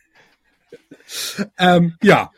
ähm, 1.58 1.94
ja. 2.02 2.30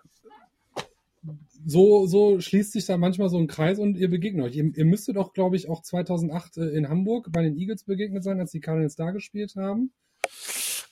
So, 1.64 2.06
so 2.06 2.40
schließt 2.40 2.72
sich 2.72 2.86
da 2.86 2.96
manchmal 2.96 3.28
so 3.28 3.38
ein 3.38 3.46
Kreis 3.46 3.78
und 3.78 3.96
ihr 3.96 4.10
begegnet 4.10 4.46
euch. 4.46 4.56
Ihr, 4.56 4.76
ihr 4.76 4.84
müsstet 4.84 5.16
auch, 5.16 5.32
glaube 5.32 5.54
ich, 5.54 5.68
auch 5.68 5.82
2008 5.82 6.56
äh, 6.56 6.70
in 6.70 6.88
Hamburg 6.88 7.30
bei 7.30 7.42
den 7.42 7.56
Eagles 7.56 7.84
begegnet 7.84 8.24
sein, 8.24 8.40
als 8.40 8.50
die 8.50 8.60
Cardinals 8.60 8.96
da 8.96 9.12
gespielt 9.12 9.54
haben. 9.54 9.92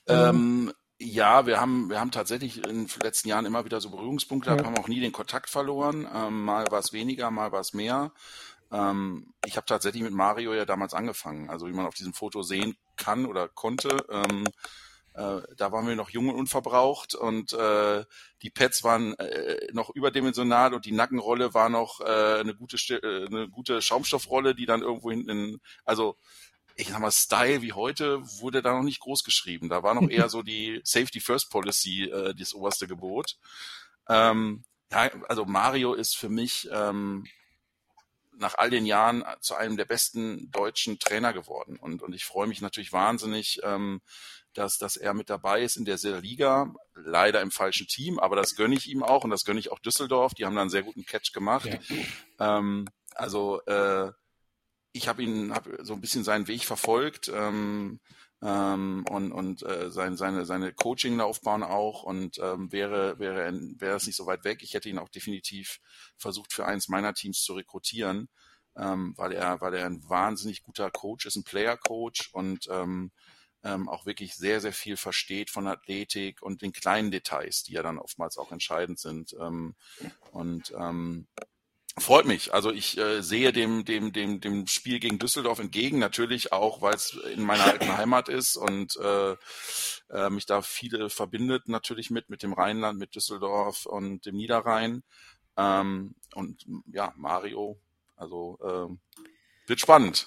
Ähm, 0.06 0.72
ja, 1.00 1.46
wir 1.46 1.60
haben, 1.60 1.88
wir 1.88 1.98
haben 1.98 2.10
tatsächlich 2.10 2.58
in 2.58 2.86
den 2.86 2.88
letzten 3.02 3.28
Jahren 3.28 3.46
immer 3.46 3.64
wieder 3.64 3.80
so 3.80 3.88
Berührungspunkte, 3.88 4.50
ja. 4.50 4.64
haben 4.64 4.76
auch 4.76 4.88
nie 4.88 5.00
den 5.00 5.12
Kontakt 5.12 5.48
verloren. 5.48 6.06
Ähm, 6.14 6.44
mal 6.44 6.70
war 6.70 6.78
es 6.78 6.92
weniger, 6.92 7.30
mal 7.30 7.52
war 7.52 7.60
es 7.60 7.72
mehr. 7.72 8.12
Ähm, 8.70 9.32
ich 9.46 9.56
habe 9.56 9.66
tatsächlich 9.66 10.02
mit 10.02 10.12
Mario 10.12 10.52
ja 10.52 10.66
damals 10.66 10.92
angefangen, 10.92 11.48
also 11.48 11.66
wie 11.66 11.72
man 11.72 11.86
auf 11.86 11.94
diesem 11.94 12.12
Foto 12.12 12.42
sehen 12.42 12.76
kann 12.96 13.24
oder 13.24 13.48
konnte. 13.48 14.04
Ähm, 14.10 14.44
äh, 15.14 15.40
da 15.56 15.72
waren 15.72 15.88
wir 15.88 15.96
noch 15.96 16.10
jung 16.10 16.28
und 16.28 16.36
unverbraucht 16.36 17.14
und 17.14 17.54
äh, 17.54 18.04
die 18.42 18.50
Pads 18.50 18.84
waren 18.84 19.18
äh, 19.18 19.72
noch 19.72 19.88
überdimensional 19.90 20.74
und 20.74 20.84
die 20.84 20.92
Nackenrolle 20.92 21.54
war 21.54 21.70
noch 21.70 22.00
äh, 22.00 22.40
eine 22.40 22.54
gute 22.54 22.76
äh, 22.94 23.26
eine 23.26 23.48
gute 23.48 23.80
Schaumstoffrolle, 23.80 24.54
die 24.54 24.66
dann 24.66 24.82
irgendwo 24.82 25.10
hinten, 25.10 25.30
in, 25.30 25.60
also 25.86 26.16
ich 26.80 26.88
sag 26.88 27.00
mal, 27.00 27.10
Style 27.10 27.62
wie 27.62 27.72
heute 27.72 28.22
wurde 28.40 28.62
da 28.62 28.72
noch 28.72 28.82
nicht 28.82 29.00
groß 29.00 29.22
geschrieben. 29.24 29.68
Da 29.68 29.82
war 29.82 29.94
noch 29.94 30.08
eher 30.10 30.28
so 30.28 30.42
die 30.42 30.80
Safety 30.84 31.20
First 31.20 31.50
Policy 31.50 32.04
äh, 32.04 32.34
das 32.34 32.54
oberste 32.54 32.86
Gebot. 32.86 33.36
Ähm, 34.08 34.64
ja, 34.90 35.10
also 35.28 35.44
Mario 35.44 35.94
ist 35.94 36.16
für 36.16 36.28
mich 36.28 36.68
ähm, 36.72 37.26
nach 38.32 38.54
all 38.56 38.70
den 38.70 38.86
Jahren 38.86 39.24
zu 39.40 39.54
einem 39.54 39.76
der 39.76 39.84
besten 39.84 40.50
deutschen 40.50 40.98
Trainer 40.98 41.32
geworden. 41.32 41.76
Und, 41.76 42.02
und 42.02 42.14
ich 42.14 42.24
freue 42.24 42.48
mich 42.48 42.60
natürlich 42.60 42.92
wahnsinnig, 42.92 43.60
ähm, 43.62 44.00
dass, 44.54 44.78
dass 44.78 44.96
er 44.96 45.14
mit 45.14 45.30
dabei 45.30 45.62
ist 45.62 45.76
in 45.76 45.84
der 45.84 45.98
Liga. 46.20 46.74
Leider 46.94 47.40
im 47.40 47.50
falschen 47.50 47.86
Team, 47.86 48.18
aber 48.18 48.34
das 48.34 48.56
gönne 48.56 48.74
ich 48.74 48.88
ihm 48.88 49.02
auch 49.02 49.22
und 49.22 49.30
das 49.30 49.44
gönne 49.44 49.60
ich 49.60 49.70
auch 49.70 49.78
Düsseldorf. 49.78 50.34
Die 50.34 50.44
haben 50.44 50.56
da 50.56 50.62
einen 50.62 50.70
sehr 50.70 50.82
guten 50.82 51.04
Catch 51.04 51.32
gemacht. 51.32 51.68
Ja. 52.38 52.58
Ähm, 52.58 52.88
also 53.14 53.60
äh, 53.66 54.12
ich 54.92 55.08
habe 55.08 55.22
ihn 55.22 55.52
hab 55.52 55.68
so 55.80 55.94
ein 55.94 56.00
bisschen 56.00 56.24
seinen 56.24 56.48
Weg 56.48 56.64
verfolgt 56.64 57.30
ähm, 57.32 58.00
ähm, 58.42 59.04
und, 59.08 59.32
und 59.32 59.62
äh, 59.62 59.90
sein, 59.90 60.16
seine, 60.16 60.46
seine 60.46 60.72
Coaching-Laufbahn 60.72 61.62
auch 61.62 62.02
und 62.02 62.38
ähm, 62.38 62.72
wäre, 62.72 63.18
wäre, 63.18 63.52
wäre 63.78 63.96
es 63.96 64.06
nicht 64.06 64.16
so 64.16 64.26
weit 64.26 64.44
weg. 64.44 64.62
Ich 64.62 64.74
hätte 64.74 64.88
ihn 64.88 64.98
auch 64.98 65.08
definitiv 65.08 65.80
versucht, 66.16 66.52
für 66.52 66.66
eins 66.66 66.88
meiner 66.88 67.14
Teams 67.14 67.42
zu 67.42 67.54
rekrutieren, 67.54 68.28
ähm, 68.76 69.14
weil, 69.16 69.32
er, 69.32 69.60
weil 69.60 69.74
er 69.74 69.86
ein 69.86 70.02
wahnsinnig 70.08 70.62
guter 70.62 70.90
Coach 70.90 71.26
ist, 71.26 71.36
ein 71.36 71.44
Player-Coach 71.44 72.30
und 72.32 72.66
ähm, 72.70 73.12
ähm, 73.62 73.88
auch 73.88 74.06
wirklich 74.06 74.34
sehr, 74.34 74.60
sehr 74.60 74.72
viel 74.72 74.96
versteht 74.96 75.50
von 75.50 75.66
Athletik 75.66 76.40
und 76.42 76.62
den 76.62 76.72
kleinen 76.72 77.10
Details, 77.10 77.62
die 77.62 77.74
ja 77.74 77.82
dann 77.82 77.98
oftmals 77.98 78.38
auch 78.38 78.52
entscheidend 78.52 78.98
sind. 78.98 79.36
Ähm, 79.38 79.74
und 80.32 80.72
ähm, 80.78 81.26
freut 81.98 82.26
mich. 82.26 82.54
Also 82.54 82.70
ich 82.70 82.98
äh, 82.98 83.22
sehe 83.22 83.52
dem, 83.52 83.84
dem, 83.84 84.12
dem, 84.12 84.40
dem 84.40 84.66
Spiel 84.66 85.00
gegen 85.00 85.18
Düsseldorf 85.18 85.58
entgegen, 85.58 85.98
natürlich 85.98 86.52
auch, 86.52 86.82
weil 86.82 86.94
es 86.94 87.18
in 87.34 87.42
meiner 87.42 87.64
alten 87.64 87.96
Heimat 87.96 88.28
ist 88.28 88.56
und 88.56 88.96
äh, 88.96 89.36
äh, 90.10 90.30
mich 90.30 90.46
da 90.46 90.62
viele 90.62 91.10
verbindet 91.10 91.68
natürlich 91.68 92.10
mit, 92.10 92.30
mit 92.30 92.42
dem 92.42 92.52
Rheinland, 92.52 92.98
mit 92.98 93.14
Düsseldorf 93.14 93.86
und 93.86 94.26
dem 94.26 94.36
Niederrhein. 94.36 95.02
Ähm, 95.56 96.14
und 96.34 96.64
ja, 96.86 97.12
Mario, 97.16 97.78
also 98.16 98.58
äh, 98.62 99.22
wird 99.70 99.80
spannend. 99.80 100.26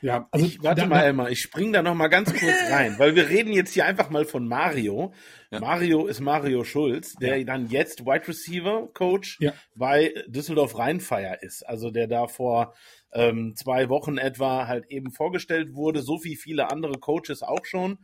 Ja, 0.00 0.28
also 0.30 0.46
ich, 0.46 0.62
warte 0.62 0.86
mal, 0.86 1.02
Elmar, 1.02 1.30
ich 1.30 1.40
spring 1.40 1.72
da 1.72 1.82
noch 1.82 1.94
mal 1.94 2.08
ganz 2.08 2.32
kurz 2.32 2.54
rein, 2.70 2.98
weil 2.98 3.16
wir 3.16 3.28
reden 3.28 3.52
jetzt 3.52 3.74
hier 3.74 3.84
einfach 3.84 4.10
mal 4.10 4.24
von 4.24 4.46
Mario. 4.46 5.12
Ja. 5.50 5.60
Mario 5.60 6.06
ist 6.06 6.20
Mario 6.20 6.62
Schulz, 6.62 7.14
der 7.14 7.38
ja. 7.38 7.44
dann 7.44 7.68
jetzt 7.68 8.06
Wide 8.06 8.28
Receiver 8.28 8.88
Coach 8.94 9.38
ja. 9.40 9.52
bei 9.74 10.14
Düsseldorf 10.28 10.78
Rheinfeier 10.78 11.42
ist, 11.42 11.66
also 11.66 11.90
der 11.90 12.06
da 12.06 12.28
vor 12.28 12.74
ähm, 13.12 13.54
zwei 13.56 13.88
Wochen 13.88 14.18
etwa 14.18 14.68
halt 14.68 14.86
eben 14.88 15.10
vorgestellt 15.10 15.74
wurde, 15.74 16.02
so 16.02 16.22
wie 16.22 16.36
viele 16.36 16.70
andere 16.70 16.98
Coaches 16.98 17.42
auch 17.42 17.64
schon. 17.64 17.98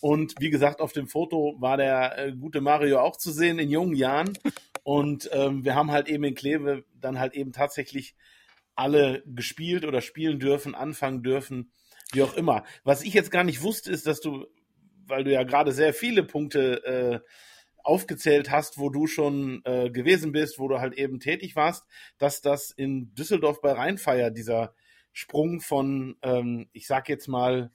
Und 0.00 0.34
wie 0.38 0.50
gesagt, 0.50 0.80
auf 0.80 0.92
dem 0.92 1.08
Foto 1.08 1.56
war 1.58 1.76
der 1.76 2.18
äh, 2.18 2.32
gute 2.32 2.60
Mario 2.60 3.00
auch 3.00 3.16
zu 3.16 3.32
sehen 3.32 3.58
in 3.58 3.70
jungen 3.70 3.94
Jahren. 3.94 4.36
Und 4.84 5.28
ähm, 5.32 5.64
wir 5.64 5.74
haben 5.74 5.90
halt 5.90 6.08
eben 6.08 6.24
in 6.24 6.34
Kleve 6.34 6.84
dann 6.94 7.18
halt 7.18 7.34
eben 7.34 7.52
tatsächlich 7.52 8.14
alle 8.78 9.22
gespielt 9.26 9.84
oder 9.84 10.00
spielen 10.00 10.38
dürfen, 10.38 10.74
anfangen 10.74 11.22
dürfen, 11.22 11.72
wie 12.12 12.22
auch 12.22 12.34
immer. 12.34 12.64
Was 12.84 13.02
ich 13.02 13.12
jetzt 13.12 13.30
gar 13.30 13.44
nicht 13.44 13.62
wusste, 13.62 13.90
ist, 13.90 14.06
dass 14.06 14.20
du, 14.20 14.46
weil 15.06 15.24
du 15.24 15.32
ja 15.32 15.42
gerade 15.42 15.72
sehr 15.72 15.92
viele 15.92 16.22
Punkte 16.22 16.84
äh, 16.84 17.20
aufgezählt 17.82 18.50
hast, 18.50 18.78
wo 18.78 18.88
du 18.88 19.06
schon 19.06 19.62
äh, 19.64 19.90
gewesen 19.90 20.30
bist, 20.30 20.58
wo 20.58 20.68
du 20.68 20.78
halt 20.78 20.94
eben 20.94 21.20
tätig 21.20 21.56
warst, 21.56 21.86
dass 22.18 22.40
das 22.40 22.70
in 22.70 23.14
Düsseldorf 23.14 23.60
bei 23.60 23.72
Rheinfeier 23.72 24.30
dieser 24.30 24.74
Sprung 25.12 25.60
von, 25.60 26.16
ähm, 26.22 26.68
ich 26.72 26.86
sag 26.86 27.08
jetzt 27.08 27.26
mal, 27.26 27.72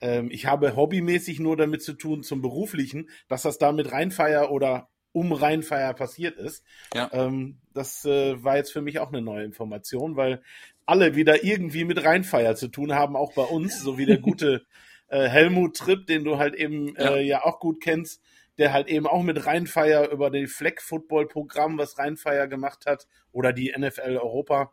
ähm, 0.00 0.30
ich 0.30 0.46
habe 0.46 0.76
hobbymäßig 0.76 1.40
nur 1.40 1.56
damit 1.56 1.82
zu 1.82 1.94
tun 1.94 2.22
zum 2.22 2.40
beruflichen, 2.40 3.08
dass 3.28 3.42
das 3.42 3.58
da 3.58 3.72
mit 3.72 3.90
Rheinfeier 3.90 4.50
oder 4.50 4.90
um 5.16 5.32
Rheinfeier 5.32 5.94
passiert 5.94 6.36
ist. 6.36 6.62
Ja. 6.92 7.08
Ähm, 7.10 7.56
das 7.72 8.04
äh, 8.04 8.44
war 8.44 8.58
jetzt 8.58 8.70
für 8.70 8.82
mich 8.82 8.98
auch 8.98 9.08
eine 9.08 9.22
neue 9.22 9.44
Information, 9.44 10.14
weil 10.14 10.42
alle 10.84 11.16
wieder 11.16 11.42
irgendwie 11.42 11.86
mit 11.86 12.04
Rheinfeier 12.04 12.54
zu 12.54 12.68
tun 12.68 12.94
haben, 12.94 13.16
auch 13.16 13.32
bei 13.32 13.44
uns, 13.44 13.80
so 13.80 13.96
wie 13.96 14.04
der 14.04 14.18
gute 14.18 14.66
äh, 15.08 15.26
Helmut 15.26 15.74
Tripp, 15.78 16.06
den 16.06 16.22
du 16.22 16.36
halt 16.36 16.54
eben 16.54 16.94
ja. 16.98 17.14
Äh, 17.14 17.22
ja 17.22 17.44
auch 17.46 17.60
gut 17.60 17.82
kennst, 17.82 18.22
der 18.58 18.74
halt 18.74 18.88
eben 18.88 19.06
auch 19.06 19.22
mit 19.22 19.46
Rheinfeier 19.46 20.10
über 20.10 20.28
die 20.28 20.46
Fleck-Football-Programm, 20.46 21.78
was 21.78 21.98
Rheinfeier 21.98 22.46
gemacht 22.46 22.84
hat, 22.84 23.06
oder 23.32 23.54
die 23.54 23.74
NFL 23.74 24.18
Europa 24.18 24.70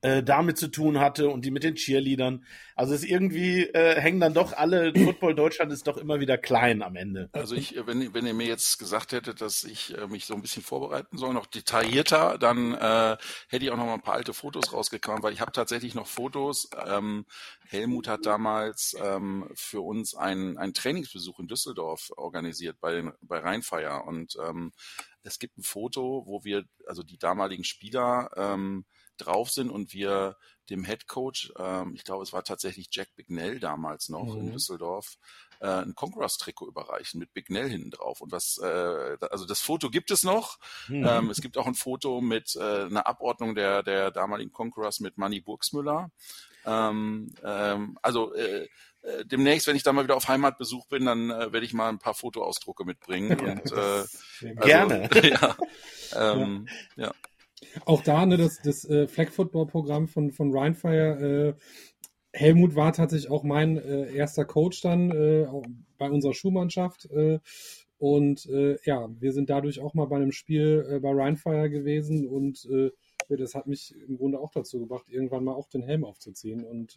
äh, 0.00 0.22
damit 0.22 0.58
zu 0.58 0.68
tun 0.68 1.00
hatte 1.00 1.28
und 1.28 1.44
die 1.44 1.50
mit 1.50 1.64
den 1.64 1.74
Cheerleadern. 1.74 2.44
Also 2.76 2.94
es 2.94 3.02
irgendwie 3.02 3.64
äh, 3.64 4.00
hängen 4.00 4.20
dann 4.20 4.32
doch 4.32 4.52
alle, 4.52 4.92
Football 4.94 5.34
Deutschland 5.34 5.72
ist 5.72 5.88
doch 5.88 5.96
immer 5.96 6.20
wieder 6.20 6.38
klein 6.38 6.82
am 6.82 6.94
Ende. 6.94 7.28
Also 7.32 7.56
ich, 7.56 7.76
äh, 7.76 7.86
wenn, 7.86 8.14
wenn 8.14 8.26
ihr 8.26 8.34
mir 8.34 8.46
jetzt 8.46 8.78
gesagt 8.78 9.12
hättet, 9.12 9.40
dass 9.40 9.64
ich 9.64 9.96
äh, 9.98 10.06
mich 10.06 10.26
so 10.26 10.34
ein 10.34 10.42
bisschen 10.42 10.62
vorbereiten 10.62 11.18
soll, 11.18 11.34
noch 11.34 11.46
detaillierter, 11.46 12.38
dann 12.38 12.74
äh, 12.74 13.16
hätte 13.48 13.64
ich 13.64 13.70
auch 13.72 13.76
noch 13.76 13.86
mal 13.86 13.94
ein 13.94 14.02
paar 14.02 14.14
alte 14.14 14.34
Fotos 14.34 14.72
rausgekramt, 14.72 15.22
weil 15.22 15.32
ich 15.32 15.40
habe 15.40 15.52
tatsächlich 15.52 15.94
noch 15.96 16.06
Fotos. 16.06 16.70
Ähm, 16.86 17.26
Helmut 17.66 18.06
hat 18.06 18.24
damals 18.24 18.96
ähm, 19.02 19.50
für 19.54 19.80
uns 19.80 20.14
einen, 20.14 20.58
einen 20.58 20.74
Trainingsbesuch 20.74 21.40
in 21.40 21.48
Düsseldorf 21.48 22.10
organisiert 22.16 22.76
bei, 22.80 22.92
den, 22.92 23.12
bei 23.20 23.38
Rheinfeier 23.38 24.06
und 24.06 24.36
ähm, 24.46 24.72
es 25.24 25.38
gibt 25.38 25.58
ein 25.58 25.62
Foto, 25.62 26.22
wo 26.26 26.44
wir, 26.44 26.64
also 26.86 27.02
die 27.02 27.18
damaligen 27.18 27.64
Spieler, 27.64 28.30
ähm, 28.36 28.84
drauf 29.18 29.50
sind 29.50 29.70
und 29.70 29.92
wir 29.92 30.36
dem 30.70 30.84
Head 30.84 31.06
Coach, 31.06 31.52
ähm, 31.58 31.94
ich 31.94 32.04
glaube, 32.04 32.22
es 32.22 32.32
war 32.32 32.44
tatsächlich 32.44 32.88
Jack 32.90 33.14
Bignell 33.16 33.58
damals 33.58 34.08
noch 34.08 34.34
mhm. 34.34 34.40
in 34.40 34.52
Düsseldorf, 34.52 35.18
äh, 35.60 35.66
ein 35.66 35.94
Conquerors-Trikot 35.94 36.66
überreichen 36.66 37.18
mit 37.18 37.32
Bignell 37.32 37.68
hinten 37.68 37.90
drauf. 37.90 38.20
Und 38.20 38.32
was, 38.32 38.58
äh, 38.58 39.16
also 39.30 39.46
das 39.46 39.60
Foto 39.60 39.90
gibt 39.90 40.10
es 40.10 40.22
noch. 40.24 40.58
Mhm. 40.88 41.06
Ähm, 41.06 41.30
es 41.30 41.40
gibt 41.40 41.56
auch 41.56 41.66
ein 41.66 41.74
Foto 41.74 42.20
mit 42.20 42.54
äh, 42.56 42.84
einer 42.84 43.06
Abordnung 43.06 43.54
der, 43.54 43.82
der 43.82 44.10
damaligen 44.10 44.52
Conquerors 44.52 45.00
mit 45.00 45.16
Manny 45.18 45.40
Burgsmüller. 45.40 46.10
Ähm, 46.66 47.32
ähm, 47.42 47.98
also 48.02 48.34
äh, 48.34 48.68
äh, 49.02 49.24
demnächst, 49.24 49.66
wenn 49.66 49.76
ich 49.76 49.82
dann 49.82 49.94
mal 49.94 50.04
wieder 50.04 50.16
auf 50.16 50.28
Heimatbesuch 50.28 50.86
bin, 50.86 51.06
dann 51.06 51.30
äh, 51.30 51.52
werde 51.52 51.64
ich 51.64 51.72
mal 51.72 51.88
ein 51.88 51.98
paar 51.98 52.14
Fotoausdrucke 52.14 52.84
mitbringen. 52.84 53.38
Ja, 53.44 53.52
und, 53.52 53.72
äh, 53.72 54.54
gerne. 54.56 55.08
Also, 56.10 56.30
ja, 56.30 56.32
ähm, 56.32 56.68
ja. 56.96 57.06
ja. 57.06 57.14
Auch 57.84 58.02
da, 58.02 58.26
ne, 58.26 58.36
das, 58.36 58.60
das 58.62 58.84
äh, 58.84 59.06
Flag 59.06 59.30
Football 59.30 59.66
Programm 59.66 60.08
von, 60.08 60.30
von 60.30 60.56
Rheinfire, 60.56 61.56
äh, 61.56 61.62
Helmut 62.32 62.74
war 62.76 62.92
tatsächlich 62.92 63.30
auch 63.30 63.42
mein 63.42 63.78
äh, 63.78 64.12
erster 64.14 64.44
Coach 64.44 64.80
dann 64.82 65.10
äh, 65.10 65.46
bei 65.96 66.10
unserer 66.10 66.34
Schulmannschaft. 66.34 67.06
Äh, 67.10 67.40
und 67.98 68.46
äh, 68.46 68.76
ja, 68.84 69.08
wir 69.18 69.32
sind 69.32 69.50
dadurch 69.50 69.80
auch 69.80 69.94
mal 69.94 70.06
bei 70.06 70.16
einem 70.16 70.30
Spiel 70.30 71.00
bei 71.02 71.10
Rheinfire 71.10 71.68
gewesen 71.68 72.28
und 72.28 72.68
das 73.28 73.54
hat 73.54 73.66
mich 73.66 73.92
im 74.06 74.16
Grunde 74.16 74.38
auch 74.38 74.52
dazu 74.52 74.78
gebracht, 74.78 75.06
irgendwann 75.08 75.44
mal 75.44 75.52
auch 75.52 75.68
den 75.68 75.82
Helm 75.82 76.04
aufzuziehen 76.04 76.64
und 76.64 76.96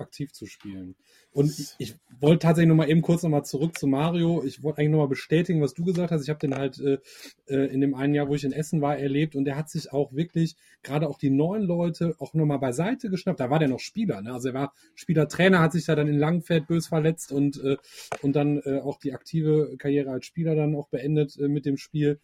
aktiv 0.00 0.32
zu 0.32 0.46
spielen. 0.46 0.96
Und 1.32 1.52
ich, 1.78 1.96
wollte 2.20 2.40
tatsächlich 2.40 2.68
noch 2.68 2.76
mal 2.76 2.88
eben 2.88 3.02
kurz 3.02 3.22
noch 3.22 3.30
mal 3.30 3.44
zurück 3.44 3.78
zu 3.78 3.86
Mario. 3.86 4.42
Ich 4.44 4.62
wollte 4.62 4.78
eigentlich 4.78 4.92
noch 4.92 4.98
mal 4.98 5.08
bestätigen, 5.08 5.60
was 5.60 5.74
du 5.74 5.84
gesagt 5.84 6.10
hast. 6.10 6.22
Ich 6.22 6.30
habe 6.30 6.38
den 6.38 6.54
halt 6.54 6.78
äh, 6.78 6.98
äh, 7.46 7.66
in 7.66 7.80
dem 7.80 7.94
einen 7.94 8.14
Jahr, 8.14 8.28
wo 8.28 8.34
ich 8.34 8.44
in 8.44 8.52
Essen 8.52 8.80
war, 8.80 8.96
erlebt 8.96 9.36
und 9.36 9.44
der 9.44 9.56
hat 9.56 9.68
sich 9.68 9.92
auch 9.92 10.12
wirklich 10.14 10.56
gerade 10.82 11.08
auch 11.08 11.18
die 11.18 11.30
neuen 11.30 11.62
Leute 11.62 12.14
auch 12.18 12.32
noch 12.34 12.46
mal 12.46 12.56
beiseite 12.56 13.10
geschnappt. 13.10 13.40
Da 13.40 13.50
war 13.50 13.58
der 13.58 13.68
noch 13.68 13.80
Spieler, 13.80 14.22
ne? 14.22 14.32
Also 14.32 14.48
er 14.48 14.54
war 14.54 14.72
Spielertrainer, 14.94 15.60
hat 15.60 15.72
sich 15.72 15.84
da 15.84 15.94
dann 15.94 16.08
in 16.08 16.18
Langfeld 16.18 16.66
bös 16.66 16.86
verletzt 16.86 17.32
und 17.32 17.62
äh, 17.62 17.76
und 18.22 18.34
dann 18.34 18.62
äh, 18.64 18.80
auch 18.80 18.98
die 18.98 19.12
aktive 19.12 19.76
Karriere 19.78 20.10
als 20.10 20.26
Spieler 20.26 20.54
dann 20.54 20.74
auch 20.74 20.88
beendet 20.88 21.38
äh, 21.38 21.48
mit 21.48 21.66
dem 21.66 21.76
Spiel 21.76 22.20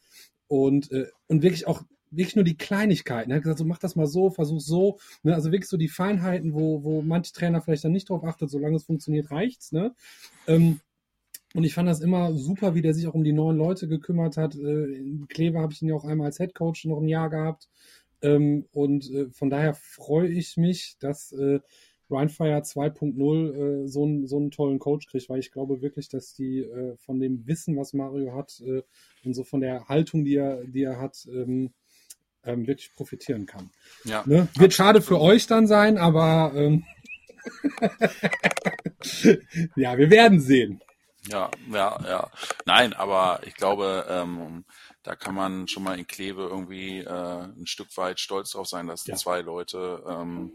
und 0.49 0.91
äh, 0.91 1.09
und 1.27 1.43
wirklich 1.43 1.67
auch 1.67 1.83
wirklich 2.13 2.37
nur 2.37 2.45
die 2.45 2.57
Kleinigkeiten. 2.57 3.31
Er 3.31 3.37
hat 3.37 3.43
gesagt, 3.43 3.59
so 3.59 3.65
mach 3.65 3.79
das 3.79 3.97
mal 3.97 4.07
so, 4.07 4.31
versuch 4.31 4.61
so. 4.61 4.99
Ne? 5.23 5.35
Also 5.35 5.51
wirklich 5.51 5.69
so 5.69 5.77
die 5.77 5.89
Feinheiten, 5.89 6.55
wo, 6.55 6.85
wo 6.85 7.03
manche 7.03 7.33
Trainer 7.33 7.61
vielleicht 7.61 7.85
dann 7.85 7.93
nicht 7.93 8.09
drauf 8.09 8.25
achtet, 8.25 8.51
solange 8.51 8.77
es 8.77 8.85
funktioniert, 8.85 9.31
reicht's. 9.31 9.73
Ne? 9.73 9.95
Ähm, 10.47 10.81
und 11.55 11.65
ich 11.65 11.75
fand 11.75 11.89
das 11.89 12.01
immer 12.01 12.33
super, 12.33 12.75
wie 12.75 12.83
der 12.83 12.95
sich 12.95 13.07
auch 13.07 13.15
um 13.15 13.25
die 13.25 13.33
neuen 13.33 13.57
Leute 13.57 13.89
gekümmert 13.89 14.37
hat. 14.37 14.55
Äh, 14.55 14.95
in 14.95 15.27
Kleve 15.29 15.59
habe 15.59 15.73
ich 15.73 15.83
ihn 15.83 15.89
ja 15.89 15.95
auch 15.95 16.05
einmal 16.05 16.27
als 16.27 16.39
Head 16.39 16.55
Coach 16.55 16.85
noch 16.85 17.01
ein 17.01 17.09
Jahr 17.09 17.31
gehabt. 17.31 17.69
Ähm, 18.23 18.67
und 18.73 19.11
äh, 19.11 19.31
von 19.31 19.51
daher 19.51 19.75
freue 19.75 20.29
ich 20.29 20.57
mich, 20.57 20.97
dass 21.01 21.33
äh, 21.33 21.61
Rheinfire 22.11 22.59
2.0 22.61 23.85
äh, 23.85 23.89
so, 23.89 24.05
einen, 24.05 24.27
so 24.27 24.37
einen 24.37 24.51
tollen 24.51 24.79
Coach 24.79 25.07
kriegt, 25.07 25.29
weil 25.29 25.41
ich 25.41 25.51
glaube 25.51 25.83
wirklich, 25.83 26.09
dass 26.09 26.35
die 26.35 26.61
äh, 26.61 26.97
von 26.99 27.19
dem 27.19 27.47
Wissen, 27.47 27.77
was 27.77 27.95
Mario 27.95 28.35
hat 28.35 28.61
äh, 28.65 28.83
und 29.25 29.35
so 29.35 29.45
von 29.45 29.61
der 29.61 29.89
Haltung, 29.89 30.25
die 30.25 30.37
er, 30.37 30.65
die 30.65 30.83
er 30.83 31.01
hat, 31.01 31.27
ähm, 31.33 31.73
ähm, 32.45 32.67
wirklich 32.67 32.93
profitieren 32.95 33.47
kann. 33.47 33.71
Ja. 34.05 34.23
Ne? 34.27 34.49
Wird 34.57 34.75
schade 34.75 35.03
für 35.03 35.21
euch 35.21 35.47
dann 35.47 35.67
sein, 35.67 35.99
aber 35.99 36.53
ähm, 36.55 36.85
ja, 39.77 39.97
wir 39.99 40.11
werden 40.11 40.41
sehen. 40.41 40.83
Ja, 41.29 41.51
ja, 41.73 42.01
ja. 42.05 42.31
Nein, 42.67 42.93
aber 42.95 43.41
ich 43.47 43.55
glaube, 43.55 44.07
ähm, 44.09 44.65
da 45.03 45.15
kann 45.15 45.35
man 45.35 45.69
schon 45.69 45.85
mal 45.85 45.99
in 45.99 46.07
Kleve 46.07 46.43
irgendwie 46.43 46.99
äh, 46.99 47.09
ein 47.09 47.67
Stück 47.67 47.97
weit 47.97 48.19
stolz 48.19 48.51
drauf 48.51 48.67
sein, 48.67 48.89
dass 48.89 49.07
ja. 49.07 49.15
zwei 49.15 49.41
Leute 49.41 50.03
ähm, 50.09 50.53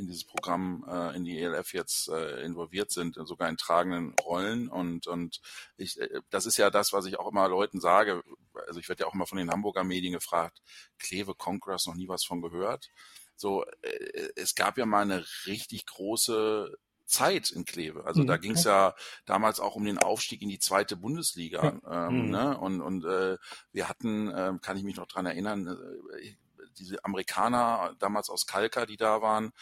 in 0.00 0.06
dieses 0.06 0.24
Programm 0.24 0.84
äh, 0.88 1.14
in 1.14 1.24
die 1.24 1.38
ELF 1.38 1.72
jetzt 1.74 2.08
äh, 2.08 2.42
involviert 2.42 2.90
sind, 2.90 3.16
sogar 3.26 3.48
in 3.48 3.56
tragenden 3.56 4.14
Rollen. 4.24 4.68
Und, 4.68 5.06
und 5.06 5.40
ich, 5.76 6.00
äh, 6.00 6.20
das 6.30 6.46
ist 6.46 6.56
ja 6.56 6.70
das, 6.70 6.92
was 6.92 7.06
ich 7.06 7.18
auch 7.18 7.30
immer 7.30 7.48
Leuten 7.48 7.80
sage. 7.80 8.22
Also 8.66 8.80
ich 8.80 8.88
werde 8.88 9.02
ja 9.02 9.06
auch 9.06 9.14
immer 9.14 9.26
von 9.26 9.38
den 9.38 9.50
Hamburger 9.50 9.84
Medien 9.84 10.14
gefragt, 10.14 10.60
Kleve 10.98 11.34
Conquerors 11.34 11.86
noch 11.86 11.94
nie 11.94 12.08
was 12.08 12.24
von 12.24 12.40
gehört. 12.40 12.90
So, 13.36 13.64
äh, 13.82 14.30
es 14.36 14.54
gab 14.54 14.78
ja 14.78 14.86
mal 14.86 15.02
eine 15.02 15.24
richtig 15.46 15.86
große 15.86 16.76
Zeit 17.06 17.50
in 17.50 17.64
Kleve. 17.64 18.04
Also 18.04 18.22
mhm. 18.22 18.26
da 18.26 18.36
ging 18.36 18.52
es 18.52 18.64
ja 18.64 18.94
damals 19.26 19.60
auch 19.60 19.74
um 19.74 19.84
den 19.84 19.98
Aufstieg 19.98 20.42
in 20.42 20.48
die 20.48 20.58
zweite 20.58 20.96
Bundesliga. 20.96 21.78
Ähm, 21.90 22.26
mhm. 22.26 22.30
ne? 22.30 22.58
Und, 22.58 22.80
und 22.80 23.04
äh, 23.04 23.36
wir 23.72 23.88
hatten, 23.88 24.30
äh, 24.30 24.52
kann 24.62 24.76
ich 24.76 24.84
mich 24.84 24.96
noch 24.96 25.06
dran 25.06 25.26
erinnern, 25.26 25.66
äh, 25.66 26.34
diese 26.78 27.04
Amerikaner 27.04 27.94
damals 27.98 28.30
aus 28.30 28.46
Kalka, 28.46 28.86
die 28.86 28.96
da 28.96 29.20
waren, 29.20 29.52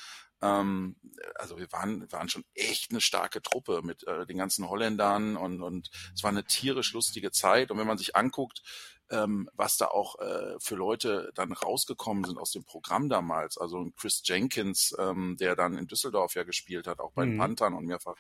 ähm, 0.41 0.97
also 1.35 1.59
wir 1.59 1.71
waren, 1.73 2.11
waren 2.13 2.29
schon 2.29 2.45
echt 2.55 2.91
eine 2.91 3.01
starke 3.01 3.43
Truppe 3.43 3.81
mit 3.83 4.07
äh, 4.07 4.27
den 4.27 4.39
ganzen 4.39 4.69
Holländern 4.69 5.37
und, 5.37 5.63
und 5.63 5.91
es 6.15 6.23
war 6.23 6.31
eine 6.31 6.45
tierisch 6.45 6.93
lustige 6.93 7.31
Zeit. 7.31 7.71
Und 7.71 7.79
wenn 7.79 7.87
man 7.87 7.99
sich 7.99 8.17
anguckt, 8.17 8.63
ähm, 9.11 9.49
was 9.55 9.77
da 9.77 9.87
auch 9.87 10.19
äh, 10.19 10.57
für 10.61 10.75
Leute 10.75 11.33
dann 11.35 11.53
rausgekommen 11.53 12.25
sind 12.25 12.39
aus 12.39 12.53
dem 12.53 12.65
Programm 12.65 13.09
damals. 13.09 13.57
Also 13.57 13.91
Chris 13.97 14.23
Jenkins, 14.25 14.95
ähm, 14.99 15.37
der 15.39 15.57
dann 15.57 15.79
in 15.79 15.87
Düsseldorf 15.87 16.35
ja 16.35 16.43
gespielt 16.43 16.87
hat, 16.87 17.01
auch 17.01 17.13
bei 17.13 17.25
den 17.25 17.35
mhm. 17.35 17.39
Panthern 17.39 17.75
und 17.75 17.87
mehrfach 17.87 18.17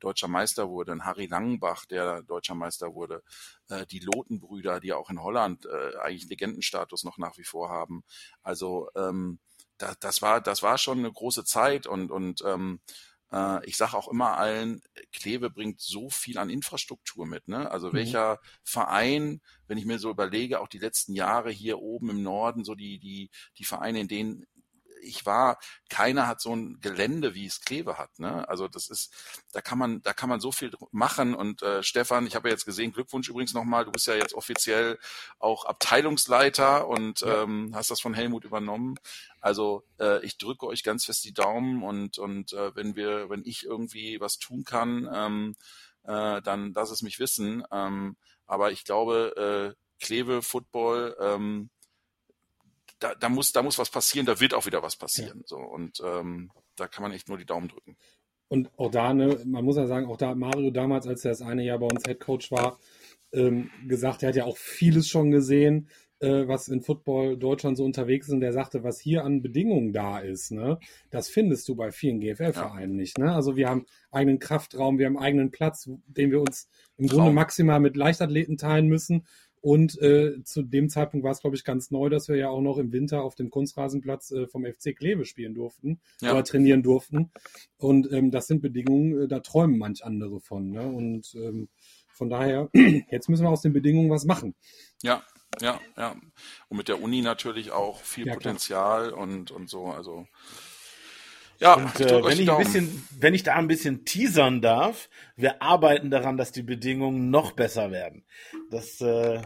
deutscher 0.00 0.28
Meister 0.28 0.68
wurde. 0.68 0.92
Ein 0.92 1.04
Harry 1.04 1.26
Langenbach, 1.26 1.84
der 1.86 2.22
deutscher 2.22 2.54
Meister 2.54 2.94
wurde. 2.94 3.22
Äh, 3.68 3.86
die 3.86 4.00
Lotenbrüder, 4.00 4.80
die 4.80 4.92
auch 4.92 5.10
in 5.10 5.22
Holland 5.22 5.66
äh, 5.66 5.96
eigentlich 5.98 6.28
Legendenstatus 6.28 7.04
noch 7.04 7.18
nach 7.18 7.38
wie 7.38 7.44
vor 7.44 7.68
haben. 7.68 8.02
Also 8.42 8.88
ähm, 8.96 9.38
da, 9.82 9.94
das 10.00 10.22
war 10.22 10.40
das 10.40 10.62
war 10.62 10.78
schon 10.78 11.00
eine 11.00 11.12
große 11.12 11.44
Zeit 11.44 11.86
und 11.86 12.10
und 12.10 12.42
ähm, 12.46 12.80
äh, 13.32 13.64
ich 13.66 13.76
sage 13.76 13.96
auch 13.96 14.08
immer 14.08 14.38
allen, 14.38 14.82
Kleve 15.12 15.50
bringt 15.50 15.80
so 15.80 16.10
viel 16.10 16.38
an 16.38 16.50
Infrastruktur 16.50 17.26
mit. 17.26 17.48
Ne? 17.48 17.70
Also 17.70 17.88
mhm. 17.88 17.94
welcher 17.94 18.38
Verein, 18.62 19.40
wenn 19.66 19.78
ich 19.78 19.84
mir 19.84 19.98
so 19.98 20.10
überlege, 20.10 20.60
auch 20.60 20.68
die 20.68 20.78
letzten 20.78 21.14
Jahre 21.14 21.50
hier 21.50 21.80
oben 21.80 22.10
im 22.10 22.22
Norden, 22.22 22.64
so 22.64 22.74
die, 22.74 22.98
die, 22.98 23.30
die 23.58 23.64
Vereine, 23.64 24.00
in 24.00 24.08
denen 24.08 24.46
ich 25.02 25.26
war, 25.26 25.58
keiner 25.88 26.26
hat 26.26 26.40
so 26.40 26.54
ein 26.54 26.80
Gelände, 26.80 27.34
wie 27.34 27.46
es 27.46 27.60
Kleve 27.60 27.98
hat. 27.98 28.18
Ne? 28.18 28.48
Also 28.48 28.68
das 28.68 28.88
ist, 28.88 29.12
da 29.52 29.60
kann 29.60 29.78
man, 29.78 30.02
da 30.02 30.12
kann 30.12 30.28
man 30.28 30.40
so 30.40 30.52
viel 30.52 30.72
machen. 30.90 31.34
Und 31.34 31.62
äh, 31.62 31.82
Stefan, 31.82 32.26
ich 32.26 32.34
habe 32.34 32.48
ja 32.48 32.52
jetzt 32.52 32.64
gesehen, 32.64 32.92
Glückwunsch 32.92 33.28
übrigens 33.28 33.54
nochmal, 33.54 33.84
du 33.84 33.92
bist 33.92 34.06
ja 34.06 34.14
jetzt 34.14 34.34
offiziell 34.34 34.98
auch 35.38 35.64
Abteilungsleiter 35.64 36.86
und 36.88 37.20
ja. 37.20 37.42
ähm, 37.42 37.72
hast 37.74 37.90
das 37.90 38.00
von 38.00 38.14
Helmut 38.14 38.44
übernommen. 38.44 38.96
Also 39.40 39.84
äh, 39.98 40.24
ich 40.24 40.38
drücke 40.38 40.66
euch 40.66 40.82
ganz 40.82 41.04
fest 41.04 41.24
die 41.24 41.34
Daumen 41.34 41.82
und, 41.82 42.18
und 42.18 42.52
äh, 42.52 42.74
wenn 42.76 42.96
wir, 42.96 43.28
wenn 43.28 43.42
ich 43.44 43.64
irgendwie 43.64 44.20
was 44.20 44.38
tun 44.38 44.64
kann, 44.64 45.08
ähm, 45.12 45.56
äh, 46.04 46.40
dann 46.42 46.72
lass 46.74 46.90
es 46.90 47.02
mich 47.02 47.18
wissen. 47.18 47.64
Ähm, 47.70 48.16
aber 48.46 48.72
ich 48.72 48.84
glaube, 48.84 49.74
äh, 49.76 50.04
Kleve 50.04 50.42
Football, 50.42 51.16
ähm, 51.20 51.70
da, 53.02 53.14
da, 53.14 53.28
muss, 53.28 53.52
da 53.52 53.62
muss 53.62 53.78
was 53.78 53.90
passieren, 53.90 54.26
da 54.26 54.40
wird 54.40 54.54
auch 54.54 54.66
wieder 54.66 54.82
was 54.82 54.96
passieren. 54.96 55.38
Ja. 55.40 55.46
So, 55.46 55.56
und 55.56 56.00
ähm, 56.04 56.50
da 56.76 56.86
kann 56.86 57.02
man 57.02 57.12
echt 57.12 57.28
nur 57.28 57.38
die 57.38 57.46
Daumen 57.46 57.68
drücken. 57.68 57.96
Und 58.48 58.70
auch 58.78 58.90
da, 58.90 59.14
ne, 59.14 59.40
man 59.46 59.64
muss 59.64 59.76
ja 59.76 59.86
sagen, 59.86 60.06
auch 60.06 60.16
da 60.16 60.34
Mario 60.34 60.70
damals, 60.70 61.06
als 61.06 61.24
er 61.24 61.30
das 61.30 61.42
eine 61.42 61.64
Jahr 61.64 61.78
bei 61.78 61.86
uns 61.86 62.04
Head 62.06 62.20
Coach 62.20 62.50
war, 62.52 62.78
ähm, 63.32 63.70
gesagt, 63.88 64.22
er 64.22 64.28
hat 64.28 64.36
ja 64.36 64.44
auch 64.44 64.58
vieles 64.58 65.08
schon 65.08 65.30
gesehen, 65.30 65.88
äh, 66.18 66.46
was 66.46 66.68
in 66.68 66.82
Football 66.82 67.38
Deutschland 67.38 67.76
so 67.78 67.84
unterwegs 67.84 68.28
ist. 68.28 68.34
Und 68.34 68.40
der 68.40 68.52
sagte, 68.52 68.84
was 68.84 69.00
hier 69.00 69.24
an 69.24 69.42
Bedingungen 69.42 69.92
da 69.92 70.18
ist, 70.18 70.52
ne, 70.52 70.78
das 71.10 71.28
findest 71.28 71.66
du 71.68 71.74
bei 71.74 71.90
vielen 71.90 72.20
GFL-Vereinen 72.20 72.94
ja. 72.94 73.00
nicht. 73.00 73.18
Ne? 73.18 73.34
Also 73.34 73.56
wir 73.56 73.68
haben 73.68 73.86
eigenen 74.10 74.38
Kraftraum, 74.38 74.98
wir 74.98 75.06
haben 75.06 75.18
eigenen 75.18 75.50
Platz, 75.50 75.88
den 76.06 76.30
wir 76.30 76.40
uns 76.40 76.68
im 76.98 77.06
Traum. 77.06 77.18
Grunde 77.18 77.32
maximal 77.32 77.80
mit 77.80 77.96
Leichtathleten 77.96 78.58
teilen 78.58 78.86
müssen. 78.86 79.26
Und 79.62 79.96
äh, 80.02 80.42
zu 80.42 80.62
dem 80.62 80.88
Zeitpunkt 80.88 81.22
war 81.22 81.30
es, 81.30 81.40
glaube 81.40 81.54
ich, 81.54 81.62
ganz 81.62 81.92
neu, 81.92 82.08
dass 82.08 82.28
wir 82.28 82.34
ja 82.34 82.48
auch 82.48 82.60
noch 82.60 82.78
im 82.78 82.90
Winter 82.90 83.22
auf 83.22 83.36
dem 83.36 83.48
Kunstrasenplatz 83.48 84.32
äh, 84.32 84.48
vom 84.48 84.66
FC 84.66 84.94
Kleve 84.94 85.24
spielen 85.24 85.54
durften 85.54 86.00
ja. 86.20 86.32
oder 86.32 86.42
trainieren 86.42 86.82
durften. 86.82 87.30
Und 87.78 88.10
ähm, 88.12 88.32
das 88.32 88.48
sind 88.48 88.60
Bedingungen, 88.60 89.22
äh, 89.22 89.28
da 89.28 89.38
träumen 89.38 89.78
manch 89.78 90.04
andere 90.04 90.40
von. 90.40 90.72
Ne? 90.72 90.82
Und 90.82 91.34
ähm, 91.36 91.68
von 92.08 92.28
daher, 92.28 92.70
jetzt 93.10 93.28
müssen 93.28 93.44
wir 93.44 93.50
aus 93.50 93.62
den 93.62 93.72
Bedingungen 93.72 94.10
was 94.10 94.24
machen. 94.24 94.56
Ja, 95.00 95.22
ja, 95.60 95.80
ja. 95.96 96.16
Und 96.68 96.76
mit 96.76 96.88
der 96.88 97.00
Uni 97.00 97.22
natürlich 97.22 97.70
auch 97.70 98.00
viel 98.00 98.26
ja, 98.26 98.34
Potenzial 98.34 99.12
und, 99.12 99.52
und 99.52 99.70
so. 99.70 99.86
Also 99.86 100.26
ja, 101.62 101.74
und 101.74 102.00
äh, 102.00 102.24
wenn 102.24 102.40
ich 102.40 102.50
ein 102.50 102.58
bisschen, 102.58 103.08
wenn 103.18 103.34
ich 103.34 103.44
da 103.44 103.54
ein 103.54 103.68
bisschen 103.68 104.04
teasern 104.04 104.60
darf, 104.60 105.08
wir 105.36 105.62
arbeiten 105.62 106.10
daran, 106.10 106.36
dass 106.36 106.50
die 106.50 106.62
Bedingungen 106.62 107.30
noch 107.30 107.52
besser 107.52 107.92
werden. 107.92 108.24
Das 108.70 109.00
äh, 109.00 109.40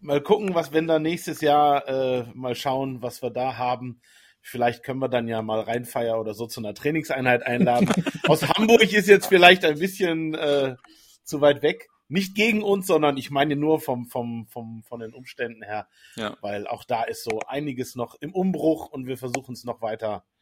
mal 0.00 0.20
gucken, 0.20 0.54
was 0.54 0.72
wenn 0.72 0.86
da 0.86 0.98
nächstes 0.98 1.40
Jahr 1.40 1.88
äh, 1.88 2.24
mal 2.34 2.54
schauen, 2.54 3.00
was 3.00 3.22
wir 3.22 3.30
da 3.30 3.56
haben. 3.56 4.02
Vielleicht 4.42 4.82
können 4.82 5.00
wir 5.00 5.08
dann 5.08 5.26
ja 5.26 5.40
mal 5.40 5.60
Rheinfeier 5.60 6.20
oder 6.20 6.34
so 6.34 6.46
zu 6.46 6.60
einer 6.60 6.74
Trainingseinheit 6.74 7.42
einladen. 7.44 7.90
Aus 8.28 8.46
Hamburg 8.46 8.92
ist 8.92 9.08
jetzt 9.08 9.26
vielleicht 9.26 9.64
ein 9.64 9.78
bisschen 9.78 10.34
äh, 10.34 10.76
zu 11.24 11.40
weit 11.40 11.62
weg. 11.62 11.88
Nicht 12.08 12.34
gegen 12.34 12.62
uns, 12.62 12.86
sondern 12.86 13.16
ich 13.16 13.30
meine 13.30 13.56
nur 13.56 13.80
vom, 13.80 14.06
vom, 14.06 14.46
vom, 14.48 14.82
von 14.82 15.00
den 15.00 15.14
Umständen 15.14 15.62
her. 15.62 15.88
Ja. 16.16 16.36
Weil 16.42 16.66
auch 16.66 16.84
da 16.84 17.04
ist 17.04 17.24
so 17.24 17.40
einiges 17.46 17.96
noch 17.96 18.16
im 18.20 18.34
Umbruch 18.34 18.86
und 18.86 19.06
wir 19.06 19.16
versuchen 19.16 19.54
es 19.54 19.64
noch 19.64 19.80
weiter 19.80 20.24
äh, 20.26 20.37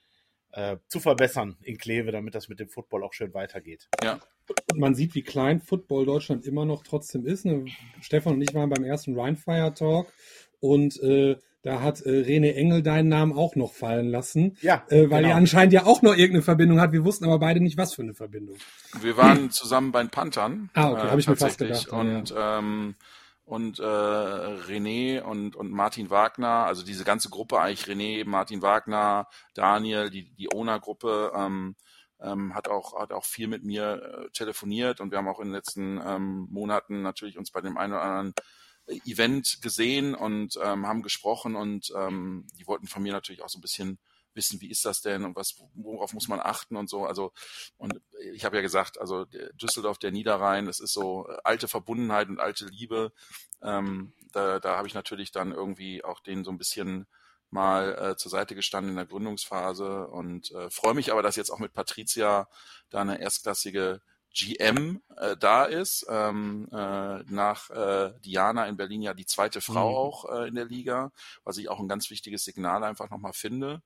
zu 0.89 1.01
verbessern 1.01 1.57
in 1.63 1.79
Kleve, 1.79 2.13
damit 2.13 2.35
das 2.35 2.49
mit 2.49 2.61
dem 2.61 2.69
Football 2.69 3.05
auch 3.05 3.13
schön 3.13 3.35
weitergeht. 3.35 3.89
Ja. 4.03 4.21
Und 4.73 4.79
man 4.79 4.95
sieht, 4.95 5.15
wie 5.15 5.23
klein 5.23 5.61
Football 5.61 6.07
Deutschland 6.07 6.47
immer 6.47 6.65
noch 6.65 6.83
trotzdem 6.83 7.27
ist. 7.27 7.45
Ne? 7.45 7.67
Stefan 8.01 8.35
und 8.35 8.43
ich 8.43 8.55
waren 8.55 8.71
beim 8.71 8.85
ersten 8.85 9.19
Rhinefire 9.19 9.75
Talk 9.75 10.13
und 10.61 11.01
äh, 11.03 11.37
da 11.67 11.81
hat 11.81 12.01
äh, 12.03 12.11
Rene 12.11 12.55
Engel 12.55 12.83
deinen 12.83 13.09
Namen 13.09 13.33
auch 13.33 13.57
noch 13.57 13.73
fallen 13.73 14.09
lassen. 14.09 14.57
Ja. 14.61 14.85
Äh, 14.89 15.11
weil 15.11 15.23
genau. 15.23 15.31
er 15.31 15.37
anscheinend 15.37 15.73
ja 15.73 15.85
auch 15.85 16.01
noch 16.01 16.13
irgendeine 16.13 16.43
Verbindung 16.43 16.81
hat. 16.81 16.93
Wir 16.93 17.05
wussten 17.05 17.25
aber 17.25 17.41
beide 17.41 17.61
nicht, 17.61 17.77
was 17.77 17.93
für 17.93 18.03
eine 18.03 18.15
Verbindung. 18.15 18.57
Wir 19.01 19.17
waren 19.17 19.51
zusammen 19.51 19.91
bei 19.91 20.01
den 20.01 20.11
Panthern. 20.11 20.71
Ah, 20.75 20.93
okay, 20.93 21.07
äh, 21.07 21.11
habe 21.11 21.21
ich 21.21 21.29
mir 21.29 21.37
fast 21.37 21.59
gedacht. 21.59 21.89
Und 21.89 22.31
ja. 22.31 22.59
ähm, 22.61 22.95
und 23.47 23.79
äh, 23.79 23.83
René 23.83 25.23
und, 25.23 25.55
und 25.55 25.71
Martin 25.71 26.11
Wagner, 26.11 26.67
also 26.67 26.85
diese 26.85 27.05
ganze 27.05 27.31
Gruppe 27.31 27.61
eigentlich, 27.61 27.87
René, 27.87 28.27
Martin 28.27 28.61
Wagner, 28.61 29.29
Daniel, 29.55 30.11
die, 30.11 30.35
die 30.35 30.53
Owner-Gruppe, 30.53 31.33
ähm, 31.35 31.77
ähm, 32.21 32.55
hat 32.55 32.69
auch 32.69 32.99
hat 32.99 33.13
auch 33.13 33.25
viel 33.25 33.47
mit 33.47 33.63
mir 33.63 34.03
äh, 34.27 34.31
telefoniert 34.31 35.01
und 35.01 35.11
wir 35.11 35.19
haben 35.19 35.29
auch 35.29 35.39
in 35.39 35.49
den 35.49 35.55
letzten 35.55 36.01
ähm, 36.05 36.49
Monaten 36.51 37.03
natürlich 37.03 37.39
uns 37.39 37.51
bei 37.51 37.61
dem 37.61 37.77
einen 37.77 37.93
oder 37.93 38.03
anderen 38.03 38.35
Event 39.05 39.59
gesehen 39.63 40.15
und 40.15 40.59
ähm, 40.63 40.87
haben 40.87 41.03
gesprochen 41.03 41.57
und 41.57 41.93
ähm, 41.97 42.47
die 42.59 42.67
wollten 42.67 42.87
von 42.87 43.03
mir 43.03 43.13
natürlich 43.13 43.43
auch 43.43 43.49
so 43.49 43.59
ein 43.59 43.63
bisschen 43.63 43.99
wissen, 44.37 44.61
wie 44.61 44.71
ist 44.71 44.85
das 44.85 45.01
denn 45.01 45.25
und 45.25 45.35
was, 45.37 45.57
worauf 45.75 46.13
muss 46.13 46.29
man 46.29 46.41
achten 46.41 46.77
und 46.77 46.89
so. 46.89 47.05
Also, 47.05 47.33
und 47.77 48.01
ich 48.33 48.45
habe 48.45 48.57
ja 48.57 48.63
gesagt, 48.63 49.01
also 49.01 49.25
Düsseldorf, 49.55 49.99
der 49.99 50.13
Niederrhein, 50.13 50.67
das 50.67 50.81
ist 50.81 50.93
so 50.93 51.29
äh, 51.29 51.37
alte 51.45 51.69
Verbundenheit 51.69 52.29
und 52.29 52.41
alte 52.41 52.67
Liebe. 52.67 53.13
Ähm, 53.63 54.13
da 54.33 54.61
da 54.61 54.77
habe 54.77 54.87
ich 54.87 54.95
natürlich 54.95 55.33
dann 55.33 55.53
irgendwie 55.53 56.05
auch 56.05 56.21
den 56.21 56.45
so 56.45 56.51
ein 56.51 56.59
bisschen 56.59 57.07
mal 57.51 57.95
äh, 57.95 58.17
zur 58.17 58.31
Seite 58.31 58.55
gestanden 58.55 58.91
in 58.91 58.97
der 58.97 59.07
Gründungsphase 59.07 60.09
und 60.09 60.51
äh, 60.53 60.71
freue 60.71 60.95
mich 60.95 61.13
aber, 61.13 61.23
dass 61.23 61.37
jetzt 61.37 61.51
auch 61.51 61.59
mit 61.59 61.73
Patricia 61.73 62.49
da 62.91 63.01
eine 63.01 63.21
erstklassige 63.21 64.01
GM 64.35 65.01
äh, 65.17 65.37
da 65.37 65.65
ist. 65.65 66.07
Ähm, 66.09 66.69
äh, 66.71 67.23
nach 67.25 67.71
äh, 67.71 68.13
Diana 68.21 68.67
in 68.67 68.77
Berlin 68.77 69.03
ja 69.03 69.15
die 69.15 69.27
zweite 69.27 69.61
Frau 69.61 69.91
mhm. 69.91 69.97
auch 69.97 70.25
äh, 70.31 70.49
in 70.49 70.55
der 70.55 70.67
Liga, 70.67 71.13
was 71.45 71.57
ich 71.57 71.69
auch 71.69 71.81
ein 71.81 71.89
ganz 71.89 72.11
wichtiges 72.11 72.45
Signal 72.45 72.85
einfach 72.85 73.11
nochmal 73.11 73.33
finde 73.33 73.83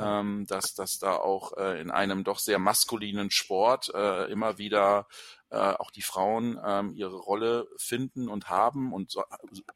ähm, 0.00 0.46
dass, 0.46 0.74
dass 0.74 0.98
da 0.98 1.14
auch 1.16 1.56
äh, 1.56 1.80
in 1.80 1.90
einem 1.90 2.24
doch 2.24 2.38
sehr 2.38 2.58
maskulinen 2.58 3.30
Sport 3.30 3.92
äh, 3.94 4.30
immer 4.30 4.58
wieder 4.58 5.06
äh, 5.50 5.56
auch 5.56 5.90
die 5.90 6.02
Frauen 6.02 6.58
ähm, 6.64 6.94
ihre 6.94 7.16
Rolle 7.16 7.68
finden 7.76 8.28
und 8.28 8.48
haben 8.48 8.92
und 8.92 9.10
so, 9.10 9.24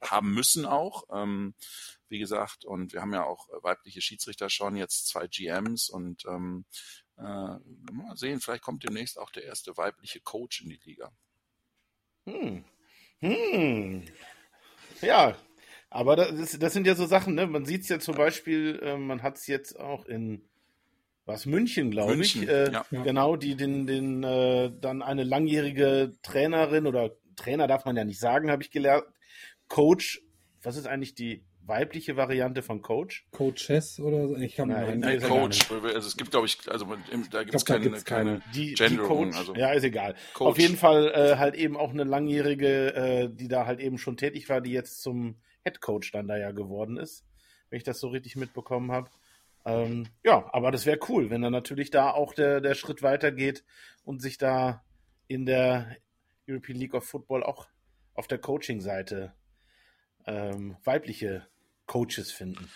haben 0.01 0.33
müssen 0.33 0.67
auch. 0.67 1.05
Ähm, 1.13 1.55
wie 2.09 2.19
gesagt, 2.19 2.65
und 2.65 2.93
wir 2.93 3.01
haben 3.01 3.13
ja 3.13 3.25
auch 3.25 3.49
weibliche 3.63 4.01
Schiedsrichter 4.01 4.49
schon, 4.49 4.77
jetzt 4.77 5.09
zwei 5.09 5.27
GMs 5.27 5.89
und 5.89 6.25
ähm, 6.27 6.65
äh, 7.17 7.23
mal 7.23 8.17
sehen, 8.17 8.41
vielleicht 8.41 8.63
kommt 8.63 8.85
demnächst 8.85 9.19
auch 9.19 9.31
der 9.31 9.45
erste 9.45 9.77
weibliche 9.77 10.21
Coach 10.21 10.63
in 10.63 10.71
die 10.71 10.81
Liga. 10.85 11.13
Hm. 12.27 12.65
Hm. 13.21 14.05
Ja, 15.01 15.37
aber 15.95 16.17
das, 16.17 16.59
das 16.59 16.73
sind 16.73 16.89
ja 16.89 16.97
so 16.97 17.07
Sachen, 17.07 17.37
ne? 17.37 17.47
Man 17.47 17.65
sieht 17.65 17.83
es 17.83 17.89
ja 17.89 18.01
zum 18.01 18.17
Beispiel, 18.17 18.81
äh, 18.83 18.97
man 18.97 19.23
hat 19.23 19.37
es 19.37 19.47
jetzt 19.47 19.79
auch 19.79 20.07
in 20.07 20.43
was 21.25 21.47
München, 21.47 21.93
glaube 21.93 22.17
ich, 22.17 22.49
äh, 22.49 22.73
ja. 22.73 22.85
genau, 22.91 23.37
die 23.37 23.55
den, 23.55 23.87
den 23.87 24.25
äh, 24.25 24.73
dann 24.81 25.03
eine 25.03 25.23
langjährige 25.23 26.13
Trainerin 26.23 26.89
oder 26.89 27.13
Trainer 27.37 27.69
darf 27.69 27.85
man 27.85 27.97
ja 27.97 28.05
nicht 28.05 28.19
sagen, 28.19 28.51
habe 28.51 28.65
ich 28.65 28.73
gelernt. 28.73 29.05
Coach, 29.69 30.21
was 30.65 30.77
ist 30.77 30.89
eigentlich 30.89 31.15
die 31.15 31.45
weibliche 31.63 32.17
Variante 32.17 32.63
von 32.63 32.83
Coach? 32.83 33.27
Coaches 33.31 34.01
oder 34.01 34.27
so? 34.27 34.37
Ich 34.37 34.57
kann 34.57 34.71
nein, 34.71 34.99
nein, 34.99 35.23
Coach. 35.23 35.71
Also 35.71 36.09
es 36.09 36.17
gibt, 36.17 36.33
glaube 36.33 36.47
ich, 36.47 36.59
also 36.69 36.87
da 37.31 37.45
gibt 37.45 37.55
es 37.55 37.65
keine, 37.65 37.91
keine, 38.03 38.43
die, 38.53 38.75
die 38.75 38.97
Coach, 38.97 39.37
also. 39.37 39.55
Ja, 39.55 39.71
ist 39.71 39.85
egal. 39.85 40.17
Coach. 40.35 40.49
Auf 40.49 40.59
jeden 40.59 40.77
Fall 40.77 41.13
äh, 41.15 41.37
halt 41.37 41.55
eben 41.55 41.77
auch 41.77 41.91
eine 41.91 42.03
langjährige, 42.03 42.95
äh, 42.95 43.29
die 43.33 43.47
da 43.47 43.65
halt 43.65 43.79
eben 43.79 43.97
schon 43.97 44.17
tätig 44.17 44.49
war, 44.49 44.61
die 44.61 44.73
jetzt 44.73 45.01
zum 45.01 45.37
Head 45.65 45.81
Coach 45.81 46.13
dann 46.13 46.29
da 46.29 46.37
ja 46.37 46.53
geworden 46.53 46.97
ist, 46.97 47.25
wenn 47.71 47.79
ich 47.79 47.85
das 47.85 47.99
so 47.99 48.09
richtig 48.09 48.37
mitbekommen 48.37 48.93
habe. 48.93 49.11
Ähm, 49.67 50.07
ja, 50.23 50.49
aber 50.53 50.71
das 50.71 50.87
wäre 50.87 51.01
cool, 51.09 51.31
wenn 51.31 51.43
dann 51.43 51.53
natürlich 51.53 51.91
da 51.91 52.11
auch 52.11 52.35
der, 52.35 52.61
der 52.61 52.75
Schritt 52.75 53.03
weitergeht 53.03 53.65
und 54.05 54.21
sich 54.21 54.39
da 54.39 54.85
in 55.27 55.47
der 55.47 55.97
European 56.49 56.79
League 56.79 56.95
of 56.95 57.05
Football 57.05 57.43
auch 57.43 57.67
auf 58.15 58.29
der 58.29 58.39
Coaching-Seite 58.39 59.33
ähm, 60.27 60.77
weibliche 60.85 61.47
Coaches 61.87 62.31
finden? 62.31 62.71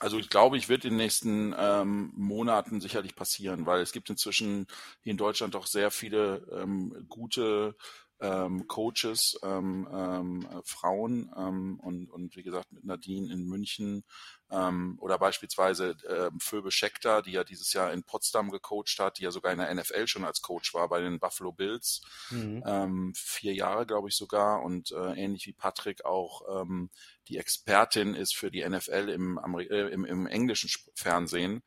Also 0.00 0.18
ich 0.18 0.28
glaube, 0.28 0.56
ich 0.56 0.68
wird 0.68 0.84
in 0.84 0.90
den 0.90 0.98
nächsten 0.98 1.54
ähm, 1.56 2.12
Monaten 2.16 2.80
sicherlich 2.80 3.14
passieren, 3.14 3.64
weil 3.64 3.80
es 3.80 3.92
gibt 3.92 4.10
inzwischen 4.10 4.66
hier 5.00 5.12
in 5.12 5.16
Deutschland 5.16 5.54
doch 5.54 5.66
sehr 5.66 5.90
viele 5.90 6.46
ähm, 6.52 7.06
gute 7.08 7.76
ähm, 8.20 8.66
Coaches, 8.68 9.38
ähm, 9.42 9.88
ähm, 9.92 10.48
Frauen 10.64 11.30
ähm, 11.36 11.80
und, 11.80 12.10
und 12.10 12.36
wie 12.36 12.42
gesagt 12.42 12.72
mit 12.72 12.84
Nadine 12.84 13.32
in 13.32 13.44
München 13.44 14.04
ähm, 14.50 14.96
oder 15.00 15.18
beispielsweise 15.18 15.96
ähm, 16.08 16.38
Phoebe 16.40 16.70
Scheckter, 16.70 17.22
die 17.22 17.32
ja 17.32 17.44
dieses 17.44 17.72
Jahr 17.72 17.92
in 17.92 18.04
Potsdam 18.04 18.50
gecoacht 18.50 18.98
hat, 18.98 19.18
die 19.18 19.24
ja 19.24 19.30
sogar 19.30 19.52
in 19.52 19.58
der 19.58 19.74
NFL 19.74 20.06
schon 20.06 20.24
als 20.24 20.42
Coach 20.42 20.74
war 20.74 20.88
bei 20.88 21.00
den 21.00 21.18
Buffalo 21.18 21.52
Bills, 21.52 22.02
mhm. 22.30 22.62
ähm, 22.66 23.12
vier 23.16 23.54
Jahre 23.54 23.86
glaube 23.86 24.08
ich 24.08 24.16
sogar 24.16 24.62
und 24.62 24.92
äh, 24.92 25.14
ähnlich 25.14 25.46
wie 25.46 25.52
Patrick 25.52 26.04
auch 26.04 26.62
ähm, 26.62 26.90
die 27.28 27.38
Expertin 27.38 28.14
ist 28.14 28.36
für 28.36 28.50
die 28.50 28.66
NFL 28.66 29.08
im, 29.08 29.38
äh, 29.58 29.88
im, 29.88 30.04
im 30.04 30.26
englischen 30.26 30.70
Fernsehen. 30.94 31.62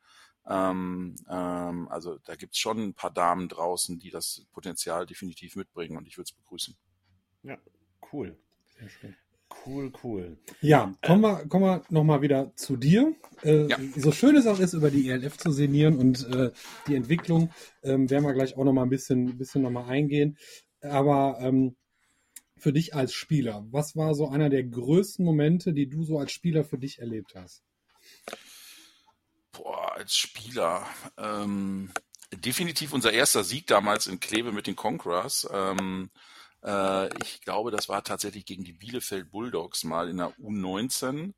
Ähm, 0.48 1.14
ähm, 1.28 1.88
also 1.88 2.18
da 2.24 2.34
gibt's 2.34 2.58
schon 2.58 2.78
ein 2.78 2.94
paar 2.94 3.12
Damen 3.12 3.48
draußen, 3.48 3.98
die 3.98 4.10
das 4.10 4.46
Potenzial 4.52 5.04
definitiv 5.04 5.56
mitbringen 5.56 5.96
und 5.96 6.06
ich 6.06 6.16
würde 6.16 6.28
es 6.30 6.32
begrüßen. 6.32 6.74
Ja, 7.42 7.58
cool. 8.12 8.36
Sehr 8.78 8.88
schön. 8.88 9.16
Cool, 9.64 9.92
cool. 10.02 10.38
Ja, 10.60 10.94
kommen 11.02 11.22
wir, 11.22 11.46
kommen 11.48 11.64
wir 11.64 11.82
nochmal 11.88 12.22
wieder 12.22 12.54
zu 12.54 12.76
dir. 12.76 13.14
Äh, 13.42 13.66
ja. 13.66 13.78
So 13.96 14.12
schön 14.12 14.36
es 14.36 14.46
auch 14.46 14.58
ist, 14.60 14.74
über 14.74 14.90
die 14.90 15.08
ELF 15.08 15.36
zu 15.38 15.50
sinnieren 15.52 15.98
und 15.98 16.26
äh, 16.34 16.50
die 16.86 16.94
Entwicklung, 16.94 17.50
ähm, 17.82 18.10
werden 18.10 18.24
wir 18.24 18.34
gleich 18.34 18.56
auch 18.56 18.64
nochmal 18.64 18.84
ein 18.84 18.90
bisschen, 18.90 19.38
bisschen 19.38 19.62
nochmal 19.62 19.88
eingehen. 19.88 20.36
Aber 20.80 21.38
ähm, 21.40 21.76
für 22.56 22.72
dich 22.72 22.94
als 22.94 23.14
Spieler, 23.14 23.66
was 23.70 23.96
war 23.96 24.14
so 24.14 24.28
einer 24.28 24.50
der 24.50 24.64
größten 24.64 25.24
Momente, 25.24 25.72
die 25.72 25.88
du 25.88 26.04
so 26.04 26.18
als 26.18 26.32
Spieler 26.32 26.64
für 26.64 26.78
dich 26.78 26.98
erlebt 26.98 27.34
hast? 27.34 27.62
Boah, 29.58 29.96
als 29.96 30.16
Spieler. 30.16 30.86
Ähm, 31.16 31.90
definitiv 32.32 32.92
unser 32.92 33.12
erster 33.12 33.42
Sieg 33.42 33.66
damals 33.66 34.06
in 34.06 34.20
Kleve 34.20 34.52
mit 34.52 34.68
den 34.68 34.76
Conquerors. 34.76 35.48
Ähm, 35.52 36.10
äh, 36.62 37.08
ich 37.24 37.40
glaube, 37.40 37.72
das 37.72 37.88
war 37.88 38.04
tatsächlich 38.04 38.44
gegen 38.46 38.62
die 38.62 38.72
Bielefeld 38.72 39.32
Bulldogs 39.32 39.82
mal 39.82 40.08
in 40.08 40.18
der 40.18 40.30
U19 40.38 41.32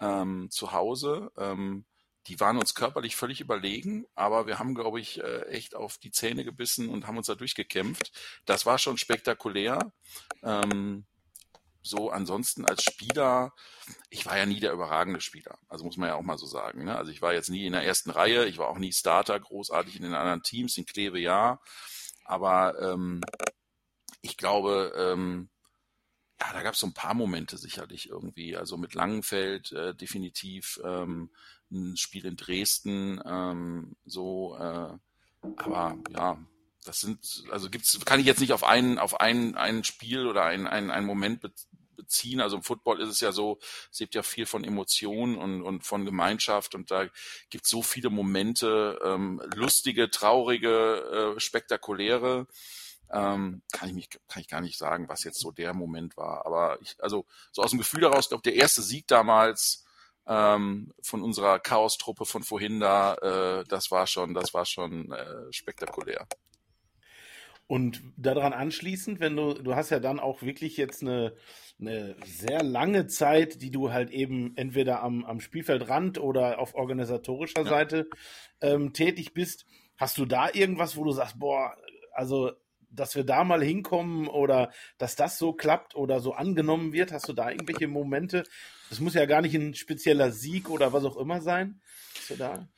ähm, 0.00 0.48
zu 0.50 0.72
Hause. 0.72 1.30
Ähm, 1.36 1.84
die 2.26 2.40
waren 2.40 2.56
uns 2.56 2.74
körperlich 2.74 3.16
völlig 3.16 3.42
überlegen, 3.42 4.06
aber 4.14 4.46
wir 4.46 4.58
haben, 4.58 4.74
glaube 4.74 4.98
ich, 4.98 5.20
äh, 5.22 5.42
echt 5.48 5.74
auf 5.74 5.98
die 5.98 6.10
Zähne 6.10 6.44
gebissen 6.44 6.88
und 6.88 7.06
haben 7.06 7.18
uns 7.18 7.26
da 7.26 7.34
durchgekämpft. 7.34 8.12
Das 8.46 8.64
war 8.64 8.78
schon 8.78 8.96
spektakulär. 8.96 9.92
Ähm, 10.42 11.04
so 11.82 12.10
ansonsten 12.10 12.64
als 12.64 12.82
Spieler, 12.82 13.52
ich 14.10 14.26
war 14.26 14.36
ja 14.36 14.46
nie 14.46 14.60
der 14.60 14.72
überragende 14.72 15.20
Spieler. 15.20 15.58
Also 15.68 15.84
muss 15.84 15.96
man 15.96 16.08
ja 16.08 16.16
auch 16.16 16.22
mal 16.22 16.38
so 16.38 16.46
sagen. 16.46 16.84
Ne? 16.84 16.96
Also 16.96 17.10
ich 17.10 17.22
war 17.22 17.32
jetzt 17.32 17.50
nie 17.50 17.66
in 17.66 17.72
der 17.72 17.84
ersten 17.84 18.10
Reihe, 18.10 18.46
ich 18.46 18.58
war 18.58 18.68
auch 18.68 18.78
nie 18.78 18.92
Starter 18.92 19.38
großartig 19.38 19.96
in 19.96 20.02
den 20.02 20.14
anderen 20.14 20.42
Teams, 20.42 20.76
in 20.76 20.86
Kleve 20.86 21.18
ja. 21.18 21.60
Aber 22.24 22.78
ähm, 22.80 23.22
ich 24.20 24.36
glaube, 24.36 24.92
ähm, 24.96 25.48
ja, 26.40 26.52
da 26.52 26.62
gab 26.62 26.74
es 26.74 26.80
so 26.80 26.86
ein 26.86 26.94
paar 26.94 27.14
Momente 27.14 27.56
sicherlich 27.56 28.08
irgendwie. 28.08 28.56
Also 28.56 28.76
mit 28.76 28.94
Langenfeld 28.94 29.72
äh, 29.72 29.94
definitiv 29.94 30.80
ähm, 30.84 31.30
ein 31.70 31.96
Spiel 31.96 32.26
in 32.26 32.36
Dresden, 32.36 33.20
ähm, 33.24 33.96
so, 34.04 34.56
äh, 34.56 34.96
aber 35.56 35.98
ja, 36.10 36.38
das 36.84 37.00
sind, 37.00 37.44
also 37.50 37.70
gibt's, 37.70 37.98
kann 38.04 38.20
ich 38.20 38.26
jetzt 38.26 38.40
nicht 38.40 38.52
auf 38.52 38.64
einen, 38.64 38.98
auf 38.98 39.20
ein, 39.20 39.54
ein 39.56 39.84
Spiel 39.84 40.26
oder 40.26 40.44
ein, 40.44 40.66
ein, 40.66 40.90
ein 40.90 41.04
Moment 41.04 41.42
beziehen. 41.96 42.40
Also 42.40 42.56
im 42.56 42.62
Football 42.62 43.00
ist 43.00 43.10
es 43.10 43.20
ja 43.20 43.32
so, 43.32 43.58
es 43.92 43.98
gibt 43.98 44.14
ja 44.14 44.22
viel 44.22 44.46
von 44.46 44.64
Emotionen 44.64 45.36
und, 45.36 45.62
und 45.62 45.84
von 45.84 46.06
Gemeinschaft 46.06 46.74
und 46.74 46.90
da 46.90 47.06
gibt 47.50 47.64
es 47.64 47.70
so 47.70 47.82
viele 47.82 48.08
Momente, 48.08 48.98
ähm, 49.04 49.42
lustige, 49.54 50.10
traurige, 50.10 51.34
äh, 51.36 51.40
spektakuläre. 51.40 52.46
Ähm, 53.10 53.62
kann 53.72 53.88
ich 53.88 53.94
mich, 53.94 54.08
kann 54.28 54.42
ich 54.42 54.48
gar 54.48 54.60
nicht 54.60 54.76
sagen, 54.76 55.08
was 55.08 55.24
jetzt 55.24 55.40
so 55.40 55.50
der 55.50 55.74
Moment 55.74 56.16
war. 56.16 56.44
Aber 56.46 56.78
ich, 56.82 56.96
also 56.98 57.26
so 57.52 57.62
aus 57.62 57.70
dem 57.70 57.78
Gefühl 57.78 58.02
heraus, 58.02 58.28
glaube 58.28 58.42
der 58.42 58.54
erste 58.54 58.82
Sieg 58.82 59.06
damals 59.06 59.84
ähm, 60.26 60.92
von 61.02 61.22
unserer 61.22 61.58
Chaos-Truppe 61.58 62.26
von 62.26 62.42
vorhin 62.42 62.80
da, 62.80 63.14
äh, 63.14 63.64
das 63.64 63.90
war 63.90 64.06
schon, 64.06 64.34
das 64.34 64.52
war 64.52 64.66
schon 64.66 65.10
äh, 65.10 65.52
spektakulär. 65.52 66.26
Und 67.68 68.02
daran 68.16 68.54
anschließend, 68.54 69.20
wenn 69.20 69.36
du, 69.36 69.52
du 69.52 69.76
hast 69.76 69.90
ja 69.90 70.00
dann 70.00 70.18
auch 70.18 70.40
wirklich 70.40 70.78
jetzt 70.78 71.02
eine, 71.02 71.34
eine 71.78 72.16
sehr 72.24 72.62
lange 72.62 73.06
Zeit, 73.08 73.60
die 73.60 73.70
du 73.70 73.92
halt 73.92 74.10
eben 74.10 74.56
entweder 74.56 75.02
am, 75.02 75.22
am 75.26 75.38
Spielfeldrand 75.38 76.18
oder 76.18 76.60
auf 76.60 76.74
organisatorischer 76.74 77.64
ja. 77.64 77.68
Seite 77.68 78.08
ähm, 78.62 78.94
tätig 78.94 79.34
bist. 79.34 79.66
Hast 79.98 80.16
du 80.16 80.24
da 80.24 80.48
irgendwas, 80.50 80.96
wo 80.96 81.04
du 81.04 81.12
sagst, 81.12 81.38
boah, 81.38 81.76
also 82.14 82.52
dass 82.90 83.14
wir 83.14 83.24
da 83.24 83.44
mal 83.44 83.62
hinkommen 83.62 84.28
oder 84.28 84.72
dass 84.96 85.14
das 85.14 85.36
so 85.36 85.52
klappt 85.52 85.94
oder 85.94 86.20
so 86.20 86.32
angenommen 86.32 86.94
wird? 86.94 87.12
Hast 87.12 87.28
du 87.28 87.34
da 87.34 87.50
irgendwelche 87.50 87.86
Momente? 87.86 88.44
Das 88.88 89.00
muss 89.00 89.12
ja 89.12 89.26
gar 89.26 89.42
nicht 89.42 89.54
ein 89.54 89.74
spezieller 89.74 90.32
Sieg 90.32 90.70
oder 90.70 90.94
was 90.94 91.04
auch 91.04 91.18
immer 91.18 91.42
sein. 91.42 91.82
Hast 92.16 92.30
du 92.30 92.36
da? 92.36 92.68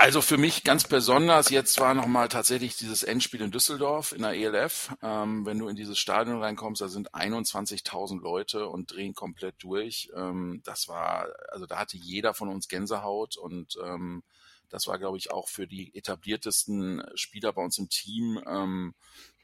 Also 0.00 0.22
für 0.22 0.38
mich 0.38 0.62
ganz 0.62 0.84
besonders 0.84 1.50
jetzt 1.50 1.80
war 1.80 1.92
nochmal 1.92 2.28
tatsächlich 2.28 2.76
dieses 2.76 3.02
Endspiel 3.02 3.40
in 3.40 3.50
Düsseldorf 3.50 4.12
in 4.12 4.22
der 4.22 4.30
ELF. 4.30 4.94
Ähm, 5.02 5.44
wenn 5.44 5.58
du 5.58 5.66
in 5.66 5.74
dieses 5.74 5.98
Stadion 5.98 6.40
reinkommst, 6.40 6.80
da 6.80 6.86
sind 6.86 7.12
21.000 7.12 8.20
Leute 8.20 8.68
und 8.68 8.92
drehen 8.92 9.14
komplett 9.14 9.56
durch. 9.58 10.08
Ähm, 10.14 10.62
das 10.64 10.86
war, 10.86 11.26
also 11.50 11.66
da 11.66 11.78
hatte 11.78 11.96
jeder 11.96 12.32
von 12.32 12.48
uns 12.48 12.68
Gänsehaut 12.68 13.36
und 13.36 13.76
ähm, 13.84 14.22
das 14.68 14.86
war, 14.86 14.98
glaube 14.98 15.18
ich, 15.18 15.30
auch 15.30 15.48
für 15.48 15.66
die 15.66 15.94
etabliertesten 15.94 17.02
Spieler 17.14 17.52
bei 17.52 17.62
uns 17.62 17.78
im 17.78 17.88
Team 17.88 18.42
ähm, 18.46 18.94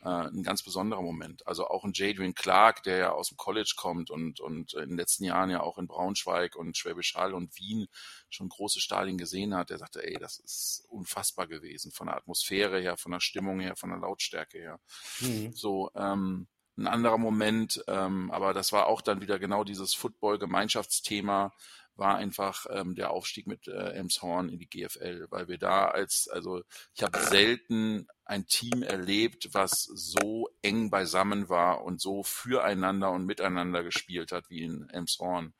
äh, 0.04 0.08
ein 0.08 0.42
ganz 0.42 0.62
besonderer 0.62 1.02
Moment. 1.02 1.46
Also 1.46 1.66
auch 1.66 1.84
ein 1.84 1.92
Jadrian 1.94 2.34
Clark, 2.34 2.82
der 2.82 2.96
ja 2.98 3.12
aus 3.12 3.28
dem 3.28 3.36
College 3.36 3.72
kommt 3.76 4.10
und, 4.10 4.40
und 4.40 4.74
in 4.74 4.90
den 4.90 4.98
letzten 4.98 5.24
Jahren 5.24 5.50
ja 5.50 5.60
auch 5.60 5.78
in 5.78 5.86
Braunschweig 5.86 6.56
und 6.56 6.76
Schwäbisch 6.76 7.14
Hall 7.14 7.32
und 7.32 7.56
Wien 7.58 7.86
schon 8.28 8.48
große 8.48 8.80
Stadien 8.80 9.16
gesehen 9.16 9.54
hat, 9.54 9.70
der 9.70 9.78
sagte, 9.78 10.04
ey, 10.06 10.18
das 10.18 10.38
ist 10.38 10.84
unfassbar 10.88 11.46
gewesen, 11.46 11.90
von 11.90 12.08
der 12.08 12.16
Atmosphäre 12.16 12.80
her, 12.80 12.96
von 12.96 13.12
der 13.12 13.20
Stimmung 13.20 13.60
her, 13.60 13.76
von 13.76 13.90
der 13.90 13.98
Lautstärke 13.98 14.58
her. 14.58 14.80
Mhm. 15.20 15.52
So, 15.54 15.90
ähm, 15.94 16.48
ein 16.76 16.88
anderer 16.88 17.18
Moment, 17.18 17.84
ähm, 17.86 18.30
aber 18.32 18.52
das 18.52 18.72
war 18.72 18.86
auch 18.86 19.00
dann 19.00 19.20
wieder 19.20 19.38
genau 19.38 19.62
dieses 19.62 19.94
Football-Gemeinschaftsthema, 19.94 21.52
war 21.96 22.16
einfach 22.16 22.66
ähm, 22.70 22.94
der 22.94 23.10
Aufstieg 23.10 23.46
mit 23.46 23.68
äh, 23.68 23.92
Elmshorn 23.92 24.48
in 24.48 24.58
die 24.58 24.68
GFL, 24.68 25.26
weil 25.30 25.48
wir 25.48 25.58
da 25.58 25.86
als, 25.86 26.28
also 26.28 26.62
ich 26.94 27.02
habe 27.02 27.18
selten 27.18 28.08
ein 28.24 28.46
Team 28.46 28.82
erlebt, 28.82 29.50
was 29.52 29.84
so 29.84 30.48
eng 30.62 30.90
beisammen 30.90 31.48
war 31.48 31.84
und 31.84 32.00
so 32.00 32.22
füreinander 32.22 33.10
und 33.10 33.26
miteinander 33.26 33.82
gespielt 33.82 34.32
hat 34.32 34.50
wie 34.50 34.62
in 34.62 34.88
Elmshorn. 34.90 35.54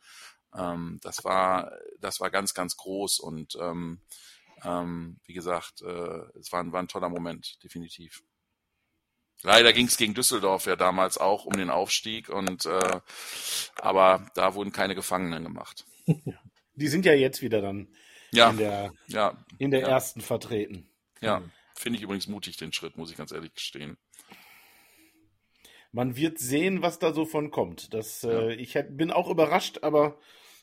Ähm, 0.55 0.99
das 1.03 1.25
war, 1.25 1.73
das 2.01 2.21
war 2.21 2.31
ganz, 2.31 2.55
ganz 2.55 2.77
groß 2.77 3.21
und 3.21 3.57
ähm, 3.61 4.01
ähm, 4.65 5.21
wie 5.27 5.35
gesagt, 5.35 5.83
äh, 5.83 6.39
es 6.39 6.51
war, 6.53 6.71
war 6.73 6.81
ein 6.81 6.89
toller 6.89 7.09
Moment, 7.09 7.63
definitiv. 7.63 8.23
Leider 9.43 9.73
ging 9.75 9.87
es 9.87 9.99
gegen 9.99 10.15
Düsseldorf 10.15 10.67
ja 10.67 10.75
damals 10.75 11.19
auch 11.19 11.45
um 11.45 11.53
den 11.53 11.69
Aufstieg 11.69 12.31
und 12.31 12.65
äh, 12.65 13.01
aber 13.77 14.27
da 14.35 14.55
wurden 14.55 14.73
keine 14.73 14.95
Gefangenen 14.95 15.45
gemacht. 15.45 15.85
Die 16.77 16.89
sind 16.89 17.05
ja 17.05 17.13
jetzt 17.13 17.41
wieder 17.41 17.61
dann 17.61 17.89
ja. 18.33 18.51
in 18.51 18.57
der, 18.57 18.93
ja. 19.07 19.45
in 19.59 19.71
der 19.71 19.81
ja. 19.81 19.89
ersten 19.89 20.21
vertreten. 20.21 20.89
Ja, 21.21 21.43
finde 21.75 21.99
ich 21.99 22.03
übrigens 22.03 22.27
mutig, 22.27 22.57
den 22.57 22.73
Schritt, 22.73 22.97
muss 22.97 23.11
ich 23.11 23.17
ganz 23.17 23.33
ehrlich 23.33 23.55
gestehen. 23.55 23.97
Man 25.93 26.17
wird 26.17 26.39
sehen, 26.39 26.83
was 26.83 26.99
da 26.99 27.13
so 27.13 27.25
von 27.25 27.53
kommt. 27.53 27.95
Das, 27.95 28.25
äh, 28.25 28.55
ich 28.55 28.77
bin 28.91 29.13
auch 29.13 29.31
überrascht, 29.31 29.79
aber 29.83 30.19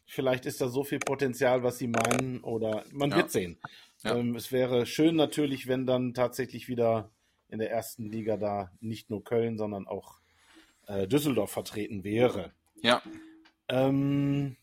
vielleicht 0.06 0.46
ist 0.46 0.60
da 0.60 0.68
so 0.68 0.84
viel 0.84 1.00
Potenzial, 1.00 1.64
was 1.64 1.78
sie 1.78 1.88
meinen, 1.88 2.42
oder 2.42 2.84
man 2.92 3.16
wird 3.16 3.32
sehen. 3.32 3.58
Ähm, 4.04 4.36
es 4.36 4.52
wäre 4.52 4.86
schön 4.86 5.16
natürlich, 5.16 5.68
wenn 5.68 5.86
dann 5.86 6.14
tatsächlich 6.14 6.68
wieder 6.68 7.12
in 7.48 7.60
der 7.60 7.72
ersten 7.72 8.06
Liga 8.06 8.36
da 8.36 8.72
nicht 8.82 9.10
nur 9.10 9.24
Köln, 9.24 9.58
sondern 9.58 9.88
auch 9.88 10.20
äh, 10.88 11.08
Düsseldorf 11.08 11.52
vertreten 11.52 12.04
wäre. 12.04 12.52
Ja, 12.82 13.02
Ähm, 13.70 14.58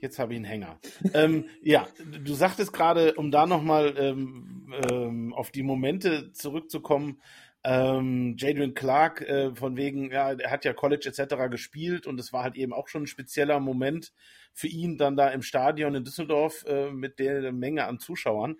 jetzt 0.00 0.18
habe 0.18 0.32
ich 0.32 0.36
einen 0.36 0.44
Hänger. 0.44 0.78
ähm, 1.14 1.46
ja, 1.62 1.86
du 1.98 2.34
sagtest 2.34 2.72
gerade, 2.72 3.14
um 3.14 3.30
da 3.30 3.46
nochmal 3.46 3.94
ähm, 3.96 4.74
ähm, 4.90 5.32
auf 5.32 5.50
die 5.50 5.62
Momente 5.62 6.32
zurückzukommen, 6.32 7.20
ähm, 7.64 8.34
Jadrian 8.38 8.74
Clark, 8.74 9.20
äh, 9.22 9.54
von 9.54 9.76
wegen, 9.76 10.10
ja, 10.10 10.32
er 10.32 10.50
hat 10.50 10.64
ja 10.64 10.72
College 10.72 11.08
etc. 11.08 11.48
gespielt 11.48 12.06
und 12.06 12.18
es 12.18 12.32
war 12.32 12.42
halt 12.42 12.56
eben 12.56 12.72
auch 12.72 12.88
schon 12.88 13.04
ein 13.04 13.06
spezieller 13.06 13.60
Moment 13.60 14.12
für 14.52 14.66
ihn 14.66 14.98
dann 14.98 15.16
da 15.16 15.28
im 15.28 15.42
Stadion 15.42 15.94
in 15.94 16.04
Düsseldorf 16.04 16.64
äh, 16.66 16.90
mit 16.90 17.18
der 17.18 17.52
Menge 17.52 17.86
an 17.86 18.00
Zuschauern. 18.00 18.56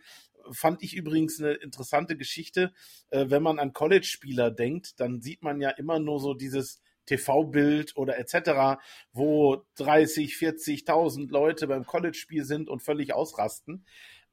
Fand 0.51 0.83
ich 0.83 0.95
übrigens 0.95 1.41
eine 1.41 1.53
interessante 1.53 2.17
Geschichte. 2.17 2.73
Äh, 3.11 3.27
wenn 3.29 3.43
man 3.43 3.59
an 3.59 3.73
College-Spieler 3.73 4.51
denkt, 4.51 5.01
dann 5.01 5.21
sieht 5.21 5.43
man 5.43 5.61
ja 5.61 5.71
immer 5.71 5.99
nur 5.99 6.21
so 6.21 6.35
dieses 6.35 6.82
TV-Bild 7.07 7.97
oder 7.97 8.19
etc., 8.19 8.81
wo 9.13 9.65
30, 9.77 10.35
40.000 10.35 11.31
Leute 11.31 11.67
beim 11.67 11.85
College-Spiel 11.85 12.45
sind 12.45 12.69
und 12.69 12.83
völlig 12.83 13.15
ausrasten. 13.15 13.85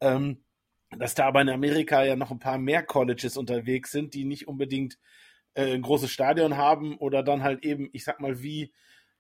Ähm, 0.02 0.44
dass 0.98 1.14
da 1.14 1.26
aber 1.28 1.42
in 1.42 1.50
Amerika 1.50 2.04
ja 2.04 2.16
noch 2.16 2.32
ein 2.32 2.40
paar 2.40 2.58
mehr 2.58 2.84
Colleges 2.84 3.38
unterwegs 3.38 3.92
sind, 3.92 4.14
die 4.14 4.26
nicht 4.26 4.48
unbedingt 4.48 4.98
äh, 5.54 5.74
ein 5.74 5.82
großes 5.82 6.10
Stadion 6.10 6.58
haben 6.58 6.98
oder 6.98 7.22
dann 7.22 7.44
halt 7.44 7.64
eben, 7.64 7.90
ich 7.94 8.04
sag 8.04 8.20
mal, 8.20 8.42
wie 8.42 8.74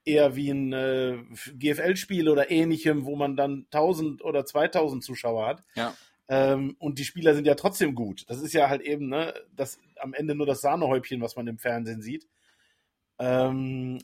eher 0.05 0.35
wie 0.35 0.49
ein 0.49 0.73
äh, 0.73 1.17
GFL-Spiel 1.53 2.29
oder 2.29 2.49
ähnlichem, 2.49 3.05
wo 3.05 3.15
man 3.15 3.35
dann 3.35 3.65
1000 3.71 4.23
oder 4.23 4.45
2000 4.45 5.03
Zuschauer 5.03 5.47
hat. 5.47 5.63
ja, 5.75 5.93
Ähm, 6.27 6.75
und 6.79 6.99
die 6.99 7.05
Spieler 7.05 7.35
sind 7.35 7.45
ja 7.45 7.55
trotzdem 7.55 7.95
gut. 7.95 8.25
Das 8.27 8.41
ist 8.41 8.53
ja 8.53 8.69
halt 8.69 8.81
eben, 8.81 9.09
ne, 9.09 9.33
das 9.55 9.79
am 9.99 10.13
Ende 10.13 10.35
nur 10.35 10.45
das 10.45 10.61
Sahnehäubchen, 10.61 11.21
was 11.21 11.35
man 11.35 11.47
im 11.47 11.57
Fernsehen 11.57 12.01
sieht. 12.01 12.27
Ähm, 13.19 13.99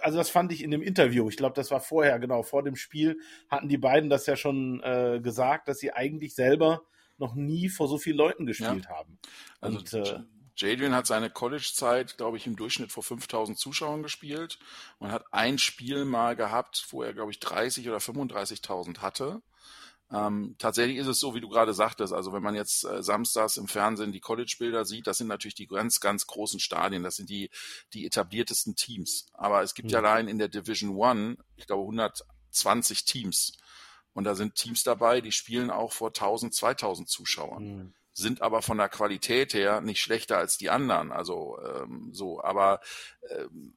also 0.00 0.18
das 0.18 0.30
fand 0.30 0.52
ich 0.52 0.62
in 0.62 0.70
dem 0.70 0.82
Interview. 0.82 1.28
Ich 1.28 1.36
glaube, 1.36 1.54
das 1.54 1.70
war 1.70 1.80
vorher, 1.80 2.18
genau, 2.18 2.42
vor 2.42 2.62
dem 2.62 2.76
Spiel 2.76 3.18
hatten 3.48 3.68
die 3.68 3.78
beiden 3.78 4.10
das 4.10 4.26
ja 4.26 4.36
schon 4.36 4.82
äh, 4.82 5.20
gesagt, 5.22 5.68
dass 5.68 5.78
sie 5.78 5.92
eigentlich 5.92 6.34
selber 6.34 6.82
noch 7.18 7.34
nie 7.34 7.68
vor 7.68 7.88
so 7.88 7.98
vielen 7.98 8.16
Leuten 8.16 8.46
gespielt 8.46 8.88
haben. 8.88 9.18
Also 9.60 9.78
Und, 9.78 9.92
äh, 9.94 10.20
Jadrian 10.56 10.94
hat 10.94 11.06
seine 11.06 11.28
College-Zeit, 11.28 12.16
glaube 12.16 12.38
ich, 12.38 12.46
im 12.46 12.56
Durchschnitt 12.56 12.90
vor 12.90 13.02
5000 13.02 13.58
Zuschauern 13.58 14.02
gespielt. 14.02 14.58
Man 14.98 15.12
hat 15.12 15.24
ein 15.30 15.58
Spiel 15.58 16.06
mal 16.06 16.34
gehabt, 16.34 16.86
wo 16.90 17.02
er, 17.02 17.12
glaube 17.12 17.30
ich, 17.30 17.40
30 17.40 17.88
oder 17.88 17.98
35.000 17.98 19.00
hatte. 19.00 19.42
Ähm, 20.12 20.54
tatsächlich 20.58 20.98
ist 20.98 21.08
es 21.08 21.18
so, 21.18 21.34
wie 21.34 21.40
du 21.40 21.48
gerade 21.48 21.74
sagtest, 21.74 22.12
also 22.12 22.32
wenn 22.32 22.42
man 22.42 22.54
jetzt 22.54 22.84
äh, 22.84 23.02
samstags 23.02 23.56
im 23.56 23.66
Fernsehen 23.66 24.12
die 24.12 24.20
College-Bilder 24.20 24.84
sieht, 24.84 25.06
das 25.08 25.18
sind 25.18 25.26
natürlich 25.26 25.56
die 25.56 25.66
ganz, 25.66 25.98
ganz 25.98 26.26
großen 26.28 26.60
Stadien, 26.60 27.02
das 27.02 27.16
sind 27.16 27.28
die, 27.28 27.50
die 27.92 28.06
etabliertesten 28.06 28.76
Teams. 28.76 29.26
Aber 29.32 29.62
es 29.62 29.74
gibt 29.74 29.90
ja 29.90 30.00
Mhm. 30.00 30.06
allein 30.06 30.28
in 30.28 30.38
der 30.38 30.48
Division 30.48 30.96
One, 30.96 31.38
ich 31.56 31.66
glaube, 31.66 31.82
120 31.82 33.04
Teams. 33.04 33.56
Und 34.12 34.24
da 34.24 34.34
sind 34.34 34.54
Teams 34.54 34.84
dabei, 34.84 35.20
die 35.20 35.32
spielen 35.32 35.70
auch 35.70 35.92
vor 35.92 36.08
1000, 36.08 36.54
2000 36.54 37.08
Zuschauern 37.08 37.76
mh. 37.76 37.92
sind 38.12 38.42
aber 38.42 38.62
von 38.62 38.78
der 38.78 38.88
Qualität 38.88 39.52
her 39.54 39.80
nicht 39.80 40.00
schlechter 40.00 40.38
als 40.38 40.56
die 40.56 40.70
anderen. 40.70 41.12
Also 41.12 41.58
ähm, 41.62 42.10
so, 42.12 42.42
aber 42.42 42.80
ähm, 43.28 43.74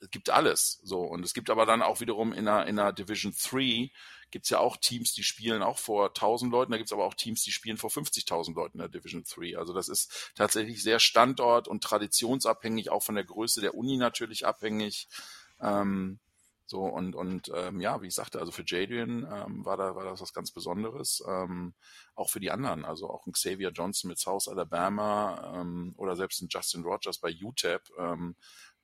es 0.00 0.10
gibt 0.10 0.30
alles. 0.30 0.80
So 0.82 1.00
und 1.00 1.24
es 1.24 1.34
gibt 1.34 1.50
aber 1.50 1.66
dann 1.66 1.82
auch 1.82 2.00
wiederum 2.00 2.32
in 2.32 2.48
einer, 2.48 2.66
in 2.66 2.78
einer 2.78 2.92
Division 2.92 3.34
3 3.34 3.90
gibt's 4.30 4.50
ja 4.50 4.58
auch 4.58 4.76
Teams, 4.76 5.12
die 5.12 5.24
spielen 5.24 5.62
auch 5.62 5.78
vor 5.78 6.08
1000 6.08 6.52
Leuten. 6.52 6.72
Da 6.72 6.78
gibt's 6.78 6.92
aber 6.92 7.04
auch 7.04 7.14
Teams, 7.14 7.42
die 7.42 7.52
spielen 7.52 7.76
vor 7.76 7.90
50.000 7.90 8.54
Leuten 8.54 8.78
in 8.78 8.80
der 8.80 8.88
Division 8.88 9.24
3. 9.24 9.58
Also 9.58 9.72
das 9.72 9.88
ist 9.88 10.32
tatsächlich 10.36 10.82
sehr 10.82 11.00
standort- 11.00 11.68
und 11.68 11.82
traditionsabhängig, 11.82 12.90
auch 12.90 13.02
von 13.02 13.16
der 13.16 13.24
Größe 13.24 13.60
der 13.60 13.74
Uni 13.74 13.96
natürlich 13.96 14.46
abhängig. 14.46 15.08
Ähm, 15.60 16.20
so 16.70 16.84
und 16.84 17.16
und 17.16 17.50
ähm, 17.52 17.80
ja, 17.80 18.00
wie 18.00 18.06
ich 18.06 18.14
sagte, 18.14 18.38
also 18.38 18.52
für 18.52 18.62
Jadrian 18.64 19.26
ähm, 19.28 19.64
war 19.64 19.76
da 19.76 19.96
war 19.96 20.04
das 20.04 20.20
was 20.20 20.32
ganz 20.32 20.52
Besonderes, 20.52 21.20
ähm, 21.26 21.74
auch 22.14 22.30
für 22.30 22.38
die 22.38 22.52
anderen, 22.52 22.84
also 22.84 23.10
auch 23.10 23.26
ein 23.26 23.32
Xavier 23.32 23.70
Johnson 23.70 24.06
mit 24.06 24.20
South 24.20 24.46
Alabama 24.46 25.52
ähm, 25.56 25.94
oder 25.96 26.14
selbst 26.14 26.40
ein 26.40 26.48
Justin 26.48 26.84
Rogers 26.84 27.18
bei 27.18 27.34
UTEP. 27.42 27.82
Ähm, 27.98 28.36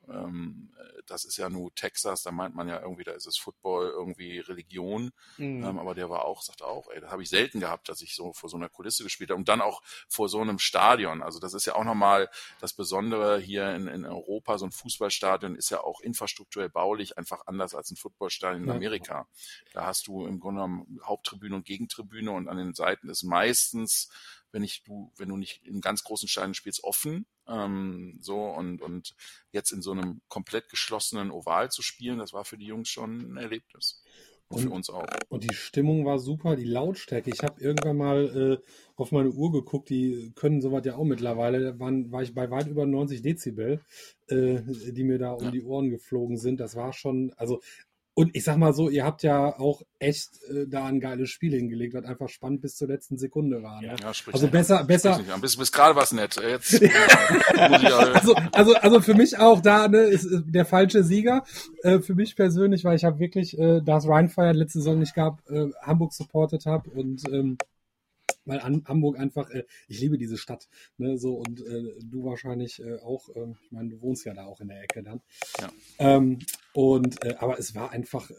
ähm, 0.09 0.71
das 1.07 1.25
ist 1.25 1.37
ja 1.37 1.49
nur 1.49 1.75
Texas, 1.75 2.23
da 2.23 2.33
meint 2.33 2.55
man 2.55 2.69
ja 2.69 2.81
irgendwie, 2.81 3.05
da 3.05 3.13
ist 3.13 3.27
es 3.27 3.37
Football 3.39 3.91
irgendwie 3.91 4.39
Religion, 4.41 5.13
Mhm. 5.37 5.65
ähm, 5.65 5.79
aber 5.79 5.95
der 5.95 6.11
war 6.11 6.25
auch, 6.25 6.43
sagt 6.43 6.63
auch, 6.63 6.89
ey, 6.91 7.01
das 7.01 7.11
habe 7.11 7.23
ich 7.23 7.29
selten 7.29 7.61
gehabt, 7.61 7.89
dass 7.89 8.01
ich 8.03 8.15
so 8.15 8.33
vor 8.33 8.49
so 8.49 8.57
einer 8.57 8.69
Kulisse 8.69 9.03
gespielt 9.03 9.31
habe 9.31 9.39
und 9.39 9.49
dann 9.49 9.61
auch 9.61 9.83
vor 10.09 10.29
so 10.29 10.41
einem 10.41 10.59
Stadion. 10.59 11.23
Also 11.23 11.39
das 11.39 11.55
ist 11.55 11.67
ja 11.67 11.75
auch 11.75 11.85
nochmal 11.85 12.29
das 12.61 12.73
Besondere 12.73 13.39
hier 13.39 13.75
in, 13.75 13.87
in 13.89 14.05
Europa. 14.05 14.59
So 14.59 14.67
ein 14.67 14.73
Fußballstadion 14.73 15.55
ist 15.57 15.71
ja 15.71 15.81
auch 15.83 16.01
infrastrukturell 16.01 16.69
baulich 16.69 17.19
einfach 17.19 17.47
anders 17.47 17.75
als 17.75 17.91
ein 17.91 17.97
Footballstadion 17.97 18.65
in. 18.65 18.71
Amerika. 18.71 19.27
Da 19.73 19.87
hast 19.87 20.07
du 20.07 20.27
im 20.27 20.41
Grunde 20.41 20.63
genommen 20.63 21.01
Haupttribüne 21.05 21.57
und 21.57 21.65
Gegentribüne 21.65 22.31
und 22.31 22.49
an 22.49 22.57
den 22.57 22.75
Seiten 22.75 23.09
ist 23.09 23.23
meistens 23.23 24.11
wenn 24.53 24.63
ich 24.63 24.83
du, 24.85 25.13
wenn 25.17 25.29
du 25.29 25.37
nicht 25.37 25.65
in 25.67 25.81
ganz 25.81 26.03
großen 26.05 26.29
Steinen 26.29 26.55
spielst, 26.55 26.85
offen. 26.85 27.27
Ähm, 27.49 28.19
so 28.21 28.41
und, 28.45 28.81
und 28.83 29.15
jetzt 29.53 29.71
in 29.73 29.83
so 29.83 29.93
einem 29.93 30.21
komplett 30.29 30.69
geschlossenen 30.69 31.31
Oval 31.31 31.71
zu 31.71 31.83
spielen, 31.83 32.19
das 32.19 32.33
war 32.33 32.45
für 32.45 32.59
die 32.59 32.67
Jungs 32.67 32.89
schon 32.89 33.35
ein 33.35 33.37
Erlebnis. 33.37 34.03
Und, 34.49 34.61
für 34.61 34.67
Und- 34.69 34.75
uns 34.77 34.91
auch. 34.91 35.05
Und 35.29 35.43
die 35.43 35.55
Stimmung 35.55 36.05
war 36.05 36.21
super, 36.21 36.55
die 36.55 36.65
Lautstärke. 36.65 37.31
Ich 37.35 37.43
habe 37.43 37.61
irgendwann 37.61 37.97
mal 37.97 38.61
äh, 38.63 38.71
auf 38.95 39.11
meine 39.11 39.31
Uhr 39.31 39.51
geguckt, 39.51 39.91
die 39.91 40.31
können 40.37 40.61
sowas 40.63 40.85
ja 40.85 40.95
auch 40.95 41.05
mittlerweile. 41.05 41.61
Da 41.65 41.79
waren, 41.81 42.13
war 42.13 42.23
ich 42.23 42.33
bei 42.33 42.49
weit 42.49 42.69
über 42.69 42.87
90 42.87 43.23
Dezibel, 43.23 43.81
äh, 44.29 44.61
die 44.93 45.03
mir 45.03 45.19
da 45.19 45.33
um 45.33 45.47
Ja. 45.47 45.51
die 45.51 45.63
Ohren 45.65 45.91
geflogen 45.91 46.37
sind. 46.37 46.61
Das 46.61 46.77
war 46.77 46.93
schon, 46.93 47.33
also, 47.37 47.61
und 48.19 48.35
ich 48.35 48.45
sag 48.45 48.57
mal 48.57 48.73
so, 48.73 48.89
ihr 48.89 49.05
habt 49.05 49.23
ja 49.23 49.59
auch 49.59 49.83
echt 49.99 50.43
äh, 50.49 50.67
da 50.67 50.87
ein 50.87 51.01
geiles 51.01 51.29
Spiel 51.29 51.53
hingelegt, 51.53 51.93
was 51.93 52.07
einfach 52.07 52.31
spannend 52.31 52.63
bis 52.63 52.75
zur 52.75 52.89
letzten 52.89 53.19
Sekunde 53.19 53.63
war. 53.63 53.83
Ne? 53.83 53.95
Ja, 54.01 54.15
sprich 54.15 54.35
Also 54.35 54.47
nicht 54.47 54.53
besser, 54.53 54.85
besser, 54.85 55.19
nicht 55.19 55.31
an. 55.31 55.43
Bis, 55.43 55.59
bis 55.59 55.71
gerade 55.71 55.95
was 55.97 56.13
nett. 56.13 56.35
Jetzt 56.37 56.73
muss 56.81 56.81
ich, 56.81 56.89
äh, 56.89 57.93
also, 57.93 58.35
also, 58.53 58.75
also 58.77 59.01
für 59.03 59.13
mich 59.13 59.39
auch 59.39 59.61
da 59.61 59.87
ne, 59.89 59.99
ist 59.99 60.25
ist 60.25 60.45
der 60.47 60.65
falsche 60.65 61.05
Sieger. 61.05 61.45
Äh, 61.83 61.99
für 61.99 62.15
mich 62.15 62.37
persönlich, 62.37 62.85
weil 62.85 62.97
ich 62.97 63.05
habe 63.05 63.19
wirklich, 63.19 63.59
äh, 63.59 63.83
da 63.85 63.99
es 63.99 64.09
Rheinfire 64.09 64.53
letzte 64.53 64.79
Saison 64.79 64.99
nicht 64.99 65.15
gab, 65.15 65.43
äh, 65.51 65.67
Hamburg 65.83 66.15
supportet 66.15 66.65
habe 66.65 66.89
und 66.89 67.23
ähm, 67.31 67.59
weil 68.47 68.61
an, 68.61 68.85
Hamburg 68.87 69.19
einfach, 69.19 69.51
äh, 69.51 69.65
ich 69.89 70.01
liebe 70.01 70.17
diese 70.17 70.39
Stadt, 70.39 70.69
ne, 70.97 71.19
so 71.19 71.35
und 71.35 71.61
äh, 71.61 71.93
du 72.03 72.25
wahrscheinlich 72.25 72.83
äh, 72.83 72.99
auch, 73.01 73.29
ähm, 73.35 73.57
ich 73.63 73.73
meine, 73.73 73.91
du 73.91 74.01
wohnst 74.01 74.25
ja 74.25 74.35
da 74.35 74.47
auch 74.47 74.61
in 74.61 74.69
der 74.69 74.83
Ecke 74.83 75.03
dann. 75.03 75.21
Ja. 75.61 75.71
Ähm, 75.99 76.39
und 76.73 77.23
äh, 77.25 77.35
aber 77.39 77.59
es 77.59 77.75
war 77.75 77.91
einfach 77.91 78.31
äh, 78.31 78.35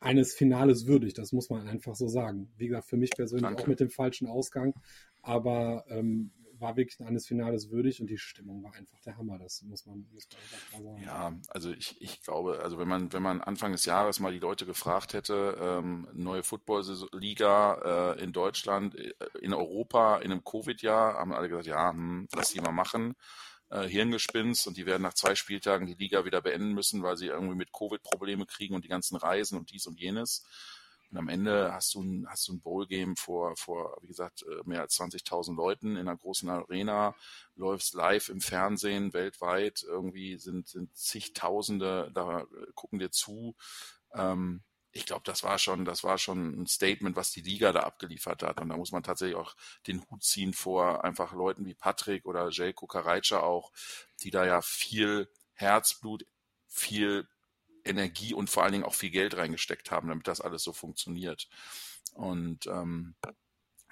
eines 0.00 0.34
Finales 0.34 0.86
würdig, 0.86 1.14
das 1.14 1.32
muss 1.32 1.50
man 1.50 1.66
einfach 1.66 1.96
so 1.96 2.08
sagen. 2.08 2.48
Wie 2.56 2.68
gesagt, 2.68 2.88
für 2.88 2.96
mich 2.96 3.10
persönlich 3.10 3.42
Danke. 3.42 3.62
auch 3.62 3.66
mit 3.66 3.80
dem 3.80 3.90
falschen 3.90 4.28
Ausgang, 4.28 4.74
aber 5.22 5.84
ähm, 5.88 6.30
war 6.60 6.76
wirklich 6.76 7.00
eines 7.00 7.26
Finales 7.26 7.70
würdig 7.70 8.00
und 8.00 8.08
die 8.08 8.18
Stimmung 8.18 8.62
war 8.62 8.74
einfach 8.74 9.00
der 9.00 9.16
Hammer. 9.16 9.38
Das 9.38 9.62
muss 9.62 9.86
man, 9.86 10.06
muss 10.12 10.28
man 10.72 10.82
sagen. 10.84 11.02
Ja, 11.04 11.32
also 11.48 11.70
ich, 11.70 12.00
ich 12.00 12.22
glaube, 12.22 12.60
also 12.62 12.78
wenn 12.78 12.88
man, 12.88 13.12
wenn 13.12 13.22
man 13.22 13.40
Anfang 13.40 13.72
des 13.72 13.84
Jahres 13.84 14.20
mal 14.20 14.32
die 14.32 14.38
Leute 14.38 14.66
gefragt 14.66 15.14
hätte, 15.14 15.56
ähm, 15.60 16.08
neue 16.12 16.42
Football-Liga 16.42 18.14
äh, 18.14 18.22
in 18.22 18.32
Deutschland, 18.32 18.94
äh, 18.96 19.12
in 19.40 19.54
Europa, 19.54 20.18
in 20.18 20.32
einem 20.32 20.44
Covid-Jahr, 20.44 21.14
haben 21.14 21.32
alle 21.32 21.48
gesagt, 21.48 21.66
ja, 21.66 21.90
hm, 21.90 22.28
lass 22.34 22.50
die 22.50 22.60
mal 22.60 22.72
machen. 22.72 23.14
Äh, 23.70 23.86
Hirngespinst 23.86 24.66
und 24.66 24.76
die 24.78 24.86
werden 24.86 25.02
nach 25.02 25.14
zwei 25.14 25.34
Spieltagen 25.34 25.86
die 25.86 25.94
Liga 25.94 26.24
wieder 26.24 26.40
beenden 26.40 26.72
müssen, 26.72 27.02
weil 27.02 27.18
sie 27.18 27.26
irgendwie 27.26 27.56
mit 27.56 27.72
Covid 27.72 28.02
Probleme 28.02 28.46
kriegen 28.46 28.74
und 28.74 28.84
die 28.84 28.88
ganzen 28.88 29.16
Reisen 29.16 29.58
und 29.58 29.70
dies 29.70 29.86
und 29.86 30.00
jenes. 30.00 30.44
Und 31.10 31.16
am 31.18 31.28
Ende 31.28 31.72
hast 31.72 31.94
du 31.94 32.02
ein, 32.02 32.26
hast 32.28 32.48
du 32.48 32.54
ein 32.54 32.60
Bowl-Game 32.60 33.16
vor, 33.16 33.56
vor, 33.56 33.96
wie 34.02 34.08
gesagt, 34.08 34.42
äh, 34.42 34.62
mehr 34.64 34.82
als 34.82 34.98
20.000 34.98 35.56
Leuten 35.56 35.92
in 35.92 36.08
einer 36.08 36.16
großen 36.16 36.48
Arena, 36.48 37.14
läufst 37.54 37.94
live 37.94 38.28
im 38.28 38.40
Fernsehen 38.40 39.12
weltweit, 39.14 39.82
irgendwie 39.82 40.38
sind, 40.38 40.68
sind 40.68 40.94
zigtausende 40.96 42.10
da 42.12 42.40
äh, 42.40 42.46
gucken 42.74 42.98
dir 42.98 43.10
zu. 43.10 43.56
Ähm, 44.14 44.62
ich 44.92 45.06
glaube, 45.06 45.22
das 45.24 45.42
war 45.42 45.58
schon, 45.58 45.84
das 45.84 46.02
war 46.02 46.18
schon 46.18 46.62
ein 46.62 46.66
Statement, 46.66 47.16
was 47.16 47.30
die 47.30 47.42
Liga 47.42 47.72
da 47.72 47.80
abgeliefert 47.80 48.42
hat. 48.42 48.60
Und 48.60 48.70
da 48.70 48.76
muss 48.76 48.92
man 48.92 49.02
tatsächlich 49.02 49.36
auch 49.36 49.54
den 49.86 50.02
Hut 50.10 50.22
ziehen 50.22 50.52
vor 50.52 51.04
einfach 51.04 51.32
Leuten 51.32 51.66
wie 51.66 51.74
Patrick 51.74 52.26
oder 52.26 52.48
Jelko 52.48 52.86
Karajca 52.86 53.40
auch, 53.40 53.72
die 54.22 54.30
da 54.30 54.46
ja 54.46 54.60
viel 54.62 55.30
Herzblut, 55.52 56.24
viel 56.66 57.28
Energie 57.88 58.34
und 58.34 58.50
vor 58.50 58.62
allen 58.62 58.72
Dingen 58.72 58.84
auch 58.84 58.94
viel 58.94 59.10
Geld 59.10 59.36
reingesteckt 59.36 59.90
haben, 59.90 60.08
damit 60.08 60.28
das 60.28 60.40
alles 60.40 60.62
so 60.62 60.72
funktioniert. 60.72 61.48
Und 62.14 62.66
ähm, 62.66 63.14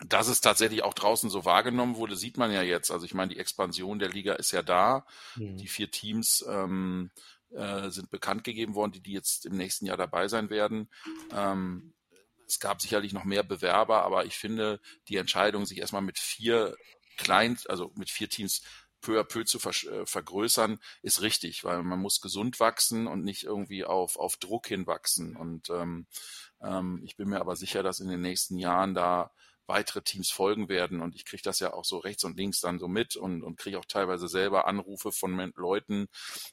dass 0.04 0.28
es 0.28 0.40
tatsächlich 0.40 0.82
auch 0.82 0.94
draußen 0.94 1.30
so 1.30 1.44
wahrgenommen 1.44 1.96
wurde, 1.96 2.16
sieht 2.16 2.36
man 2.36 2.52
ja 2.52 2.62
jetzt. 2.62 2.90
Also 2.90 3.06
ich 3.06 3.14
meine, 3.14 3.32
die 3.32 3.40
Expansion 3.40 3.98
der 3.98 4.10
Liga 4.10 4.34
ist 4.34 4.52
ja 4.52 4.62
da. 4.62 5.06
Mhm. 5.36 5.56
Die 5.56 5.68
vier 5.68 5.90
Teams 5.90 6.44
ähm, 6.48 7.10
äh, 7.50 7.88
sind 7.90 8.10
bekannt 8.10 8.44
gegeben 8.44 8.74
worden, 8.74 8.92
die, 8.92 9.00
die 9.00 9.12
jetzt 9.12 9.46
im 9.46 9.56
nächsten 9.56 9.86
Jahr 9.86 9.96
dabei 9.96 10.28
sein 10.28 10.50
werden. 10.50 10.90
Ähm, 11.32 11.94
es 12.46 12.60
gab 12.60 12.80
sicherlich 12.80 13.12
noch 13.12 13.24
mehr 13.24 13.42
Bewerber, 13.42 14.02
aber 14.02 14.26
ich 14.26 14.36
finde 14.36 14.80
die 15.08 15.16
Entscheidung, 15.16 15.64
sich 15.64 15.78
erstmal 15.78 16.02
mit 16.02 16.18
vier 16.18 16.76
klein, 17.16 17.58
also 17.66 17.90
mit 17.96 18.10
vier 18.10 18.28
Teams 18.28 18.62
peu 19.06 19.20
à 19.20 19.24
peu 19.24 19.44
zu 19.44 19.58
äh, 19.58 20.04
vergrößern, 20.04 20.80
ist 21.02 21.22
richtig, 21.22 21.62
weil 21.62 21.82
man 21.84 22.00
muss 22.00 22.20
gesund 22.20 22.58
wachsen 22.58 23.06
und 23.06 23.22
nicht 23.22 23.44
irgendwie 23.44 23.84
auf, 23.84 24.16
auf 24.16 24.36
Druck 24.36 24.66
hinwachsen. 24.66 25.36
Und 25.36 25.70
ähm, 25.70 26.06
ähm, 26.60 27.00
ich 27.04 27.16
bin 27.16 27.28
mir 27.28 27.40
aber 27.40 27.54
sicher, 27.54 27.84
dass 27.84 28.00
in 28.00 28.08
den 28.08 28.20
nächsten 28.20 28.58
Jahren 28.58 28.94
da 28.94 29.30
weitere 29.68 30.02
Teams 30.02 30.30
folgen 30.30 30.68
werden. 30.68 31.00
Und 31.00 31.14
ich 31.14 31.24
kriege 31.24 31.42
das 31.42 31.60
ja 31.60 31.72
auch 31.72 31.84
so 31.84 31.98
rechts 31.98 32.24
und 32.24 32.36
links 32.36 32.60
dann 32.60 32.80
so 32.80 32.88
mit 32.88 33.16
und, 33.16 33.42
und 33.42 33.58
kriege 33.58 33.78
auch 33.78 33.84
teilweise 33.84 34.26
selber 34.28 34.66
Anrufe 34.66 35.12
von 35.12 35.52
Leuten, 35.54 36.08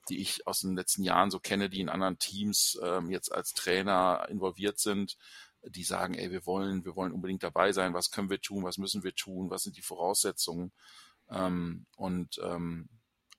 die 0.10 0.20
ich 0.20 0.46
aus 0.46 0.60
den 0.60 0.76
letzten 0.76 1.04
Jahren 1.04 1.32
so 1.32 1.39
kenne, 1.39 1.70
die 1.70 1.82
in 1.82 1.89
anderen 1.89 2.20
Teams 2.20 2.80
ähm, 2.84 3.10
jetzt 3.10 3.32
als 3.32 3.54
Trainer 3.54 4.28
involviert 4.30 4.80
sind, 4.80 5.18
die 5.66 5.84
sagen, 5.84 6.13
ey, 6.13 6.32
wir 6.32 6.46
wollen, 6.46 6.86
wir 6.86 6.96
wollen 6.96 7.13
unbedingt 7.13 7.44
dabei 7.44 7.72
sein, 7.72 7.94
was 7.94 8.12
können 8.12 8.30
wir 8.30 8.42
tun, 8.42 8.63
was 8.63 8.78
müssen 8.78 9.04
wir 9.04 9.16
tun, 9.16 9.50
was 9.50 9.63
sind 9.63 9.78
die 9.78 9.82
Voraussetzungen. 9.82 10.72
Ähm, 11.34 11.86
und 11.98 12.39
ähm, 12.43 12.89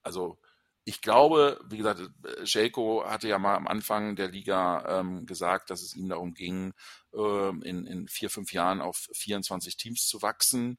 also 0.03 0.39
ich 0.85 1.01
glaube, 1.01 1.59
wie 1.67 1.79
gesagt, 1.79 2.03
Jelko 2.45 3.05
hatte 3.07 3.29
ja 3.29 3.39
mal 3.39 3.57
am 3.57 3.67
Anfang 3.67 4.17
der 4.17 4.29
Liga 4.29 5.01
ähm, 5.01 5.25
gesagt, 5.25 5.71
dass 5.71 5.83
es 5.83 5.97
ihm 5.97 6.11
darum 6.11 6.35
ging, 6.35 6.75
ähm, 7.15 7.63
in, 7.63 7.87
in 7.87 8.07
vier, 8.07 8.29
fünf 8.29 8.53
Jahren 8.53 8.83
auf 8.83 9.09
24 9.15 9.79
Teams 9.79 10.07
zu 10.07 10.21
wachsen. 10.21 10.79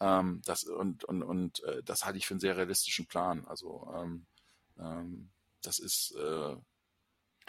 Ähm, 0.00 0.40
das, 0.46 0.64
und 0.64 1.04
und, 1.04 1.22
und 1.22 1.62
äh, 1.64 1.82
das 1.84 2.06
halte 2.06 2.18
ich 2.18 2.26
für 2.26 2.34
einen 2.34 2.40
sehr 2.40 2.56
realistischen 2.56 3.06
Plan. 3.06 3.44
Also 3.46 3.92
ähm, 3.94 4.26
ähm, 4.78 5.30
das 5.62 5.78
ist 5.78 6.14
äh, 6.16 6.56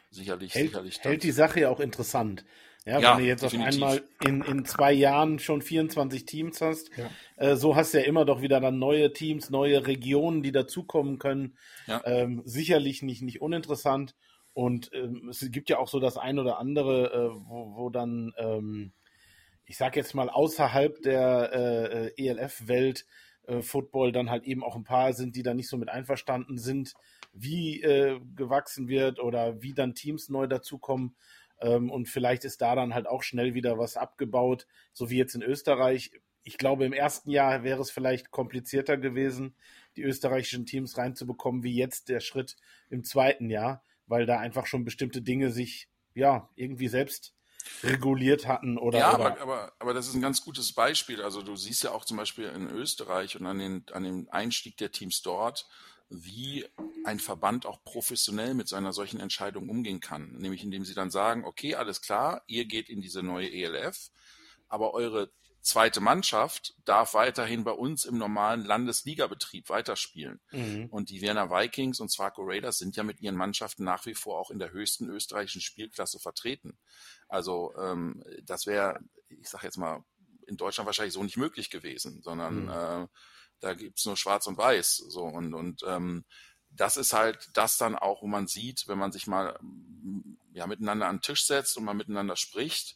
sicherlich, 0.09 0.53
hält, 0.53 0.67
sicherlich. 0.67 0.99
Hält 0.99 1.23
die 1.23 1.31
Sache 1.31 1.61
ja 1.61 1.69
auch 1.69 1.79
interessant. 1.79 2.43
Ja, 2.85 2.99
ja, 2.99 3.11
wenn 3.11 3.23
du 3.23 3.29
jetzt 3.29 3.43
definitiv. 3.43 3.81
auf 3.81 3.91
einmal 3.91 4.03
in, 4.25 4.41
in 4.41 4.65
zwei 4.65 4.91
Jahren 4.91 5.39
schon 5.39 5.61
24 5.61 6.25
Teams 6.25 6.59
hast, 6.59 6.89
ja. 6.97 7.09
äh, 7.37 7.55
so 7.55 7.77
hast 7.77 7.93
du 7.93 7.99
ja 7.99 8.03
immer 8.03 8.25
doch 8.25 8.41
wieder 8.41 8.59
dann 8.59 8.77
neue 8.77 9.13
Teams, 9.13 9.49
neue 9.49 9.87
Regionen, 9.87 10.43
die 10.43 10.51
dazukommen 10.51 11.17
können. 11.17 11.57
Ja. 11.87 12.01
Ähm, 12.05 12.41
sicherlich 12.43 13.01
nicht, 13.01 13.21
nicht 13.21 13.41
uninteressant. 13.41 14.15
Und 14.53 14.91
ähm, 14.93 15.29
es 15.29 15.49
gibt 15.51 15.69
ja 15.69 15.79
auch 15.79 15.87
so 15.87 15.99
das 15.99 16.17
ein 16.17 16.39
oder 16.39 16.59
andere, 16.59 17.11
äh, 17.13 17.35
wo, 17.47 17.75
wo 17.75 17.89
dann, 17.89 18.33
ähm, 18.37 18.91
ich 19.65 19.77
sag 19.77 19.95
jetzt 19.95 20.13
mal, 20.13 20.29
außerhalb 20.29 21.01
der 21.01 21.51
äh, 21.53 22.07
äh 22.07 22.27
ELF-Welt 22.27 23.05
äh, 23.47 23.61
Football 23.61 24.11
dann 24.11 24.29
halt 24.29 24.43
eben 24.43 24.63
auch 24.63 24.75
ein 24.75 24.83
paar 24.83 25.13
sind, 25.13 25.35
die 25.35 25.43
da 25.43 25.53
nicht 25.53 25.69
so 25.69 25.77
mit 25.77 25.89
einverstanden 25.89 26.57
sind, 26.57 26.93
wie 27.33 27.81
äh, 27.81 28.19
gewachsen 28.35 28.87
wird 28.87 29.19
oder 29.19 29.61
wie 29.61 29.73
dann 29.73 29.95
Teams 29.95 30.29
neu 30.29 30.47
dazukommen. 30.47 31.15
Ähm, 31.63 31.89
und 31.89 32.09
vielleicht 32.09 32.43
ist 32.43 32.61
da 32.61 32.75
dann 32.75 32.93
halt 32.93 33.07
auch 33.07 33.23
schnell 33.23 33.53
wieder 33.53 33.79
was 33.79 33.95
abgebaut, 33.95 34.67
so 34.91 35.09
wie 35.09 35.17
jetzt 35.17 35.33
in 35.33 35.41
Österreich. 35.41 36.11
Ich 36.43 36.57
glaube, 36.57 36.85
im 36.85 36.93
ersten 36.93 37.31
Jahr 37.31 37.63
wäre 37.63 37.81
es 37.81 37.89
vielleicht 37.89 38.29
komplizierter 38.31 38.97
gewesen, 38.97 39.55
die 39.95 40.03
österreichischen 40.03 40.65
Teams 40.65 40.97
reinzubekommen, 40.97 41.63
wie 41.63 41.73
jetzt 41.73 42.09
der 42.09 42.19
Schritt 42.19 42.57
im 42.89 43.05
zweiten 43.05 43.49
Jahr, 43.49 43.81
weil 44.07 44.25
da 44.25 44.39
einfach 44.39 44.65
schon 44.65 44.83
bestimmte 44.83 45.21
Dinge 45.21 45.51
sich 45.51 45.87
ja 46.13 46.49
irgendwie 46.55 46.89
selbst 46.89 47.33
reguliert 47.81 48.45
hatten 48.45 48.77
oder. 48.77 48.99
Ja, 48.99 49.13
aber, 49.13 49.39
aber, 49.39 49.73
aber 49.79 49.93
das 49.93 50.09
ist 50.09 50.15
ein 50.15 50.21
ganz 50.21 50.43
gutes 50.43 50.73
Beispiel. 50.73 51.21
Also 51.21 51.41
du 51.41 51.55
siehst 51.55 51.83
ja 51.83 51.91
auch 51.91 52.03
zum 52.03 52.17
Beispiel 52.17 52.49
in 52.49 52.67
Österreich 52.67 53.39
und 53.39 53.45
an, 53.45 53.59
den, 53.59 53.85
an 53.93 54.03
dem 54.03 54.27
Einstieg 54.31 54.75
der 54.75 54.91
Teams 54.91 55.21
dort, 55.21 55.65
wie 56.09 56.65
ein 57.05 57.19
Verband 57.19 57.65
auch 57.65 57.83
professionell 57.83 58.53
mit 58.53 58.67
so 58.67 58.75
einer 58.75 58.93
solchen 58.93 59.19
Entscheidung 59.19 59.69
umgehen 59.69 59.99
kann. 59.99 60.33
Nämlich 60.37 60.63
indem 60.63 60.85
sie 60.85 60.93
dann 60.93 61.11
sagen, 61.11 61.45
okay, 61.45 61.75
alles 61.75 62.01
klar, 62.01 62.43
ihr 62.47 62.65
geht 62.65 62.89
in 62.89 63.01
diese 63.01 63.23
neue 63.23 63.51
ELF, 63.51 64.11
aber 64.67 64.93
eure 64.93 65.31
zweite 65.63 66.01
Mannschaft 66.01 66.75
darf 66.83 67.13
weiterhin 67.13 67.63
bei 67.63 67.71
uns 67.71 68.03
im 68.05 68.17
normalen 68.17 68.65
Landesligabetrieb 68.65 69.69
weiterspielen. 69.69 70.41
Mhm. 70.51 70.87
Und 70.91 71.09
die 71.09 71.21
Werner 71.21 71.49
Vikings 71.49 71.99
und 71.99 72.11
Swaco 72.11 72.43
Raiders 72.43 72.77
sind 72.77 72.95
ja 72.97 73.03
mit 73.03 73.21
ihren 73.21 73.35
Mannschaften 73.35 73.83
nach 73.83 74.05
wie 74.05 74.13
vor 74.13 74.39
auch 74.39 74.51
in 74.51 74.59
der 74.59 74.71
höchsten 74.71 75.09
österreichischen 75.09 75.61
Spielklasse 75.61 76.19
vertreten. 76.19 76.77
Also 77.29 77.73
ähm, 77.77 78.23
das 78.43 78.67
wäre, 78.67 78.99
ich 79.29 79.49
sage 79.49 79.65
jetzt 79.65 79.77
mal, 79.77 80.03
in 80.47 80.57
Deutschland 80.57 80.85
wahrscheinlich 80.85 81.13
so 81.13 81.23
nicht 81.23 81.37
möglich 81.37 81.69
gewesen, 81.69 82.21
sondern 82.21 82.63
mhm. 82.63 82.69
äh, 82.69 83.07
da 83.63 83.73
gibt's 83.73 84.05
nur 84.05 84.17
Schwarz 84.17 84.45
und 84.47 84.57
Weiß. 84.57 84.97
So 84.97 85.23
und, 85.23 85.53
und 85.53 85.83
ähm, 85.87 86.25
das 86.69 86.97
ist 86.97 87.13
halt 87.13 87.49
das 87.53 87.77
dann 87.77 87.95
auch, 87.95 88.21
wo 88.21 88.27
man 88.27 88.47
sieht, 88.47 88.87
wenn 88.87 88.97
man 88.97 89.11
sich 89.11 89.27
mal 89.27 89.57
ja 90.53 90.67
miteinander 90.67 91.07
an 91.07 91.17
den 91.17 91.21
Tisch 91.21 91.45
setzt 91.45 91.77
und 91.77 91.85
mal 91.85 91.93
miteinander 91.93 92.35
spricht 92.35 92.95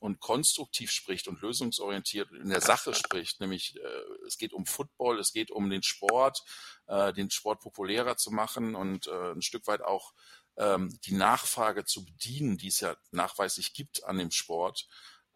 und 0.00 0.20
konstruktiv 0.20 0.90
spricht 0.90 1.28
und 1.28 1.40
lösungsorientiert 1.40 2.30
in 2.32 2.50
der 2.50 2.60
Sache 2.60 2.94
spricht, 2.94 3.40
nämlich 3.40 3.76
äh, 3.76 4.26
es 4.26 4.38
geht 4.38 4.52
um 4.52 4.66
Football, 4.66 5.18
es 5.18 5.32
geht 5.32 5.50
um 5.50 5.70
den 5.70 5.82
Sport, 5.82 6.42
äh, 6.86 7.12
den 7.12 7.30
Sport 7.30 7.60
populärer 7.60 8.16
zu 8.16 8.30
machen 8.30 8.74
und 8.74 9.06
äh, 9.06 9.32
ein 9.32 9.42
Stück 9.42 9.66
weit 9.66 9.82
auch 9.82 10.14
ähm, 10.56 10.98
die 11.04 11.14
Nachfrage 11.14 11.84
zu 11.84 12.04
bedienen, 12.04 12.58
die 12.58 12.68
es 12.68 12.80
ja 12.80 12.96
nachweislich 13.10 13.72
gibt 13.72 14.04
an 14.04 14.18
dem 14.18 14.30
Sport, 14.30 14.86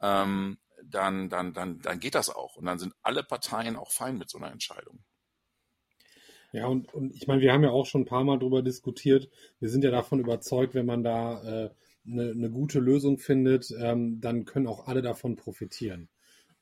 ähm, 0.01 0.59
dann, 0.85 1.29
dann, 1.29 1.53
dann, 1.53 1.81
dann 1.81 2.01
geht 2.01 2.14
das 2.14 2.31
auch. 2.31 2.57
Und 2.57 2.66
dann 2.66 2.79
sind 2.79 2.95
alle 3.03 3.23
Parteien 3.23 3.77
auch 3.77 3.90
fein 3.90 4.18
mit 4.18 4.31
so 4.31 4.38
einer 4.38 4.53
Entscheidung. 4.53 5.05
Ja, 6.53 6.66
und, 6.66 6.92
und 6.92 7.14
ich 7.14 7.27
meine, 7.27 7.40
wir 7.40 7.53
haben 7.53 7.62
ja 7.62 7.71
auch 7.71 7.87
schon 7.87 8.03
ein 8.03 8.07
paar 8.07 8.25
Mal 8.25 8.38
darüber 8.38 8.62
diskutiert. 8.62 9.31
Wir 9.59 9.71
sind 9.71 9.85
ja 9.85 9.90
davon 9.90 10.21
überzeugt, 10.21 10.75
wenn 10.75 10.87
man 10.87 11.03
da 11.03 11.42
äh, 11.42 11.71
eine, 12.07 12.31
eine 12.31 12.51
gute 12.51 12.79
Lösung 12.79 13.18
findet, 13.18 13.73
ähm, 13.79 14.21
dann 14.21 14.45
können 14.45 14.66
auch 14.66 14.87
alle 14.87 15.03
davon 15.03 15.37
profitieren. 15.37 16.09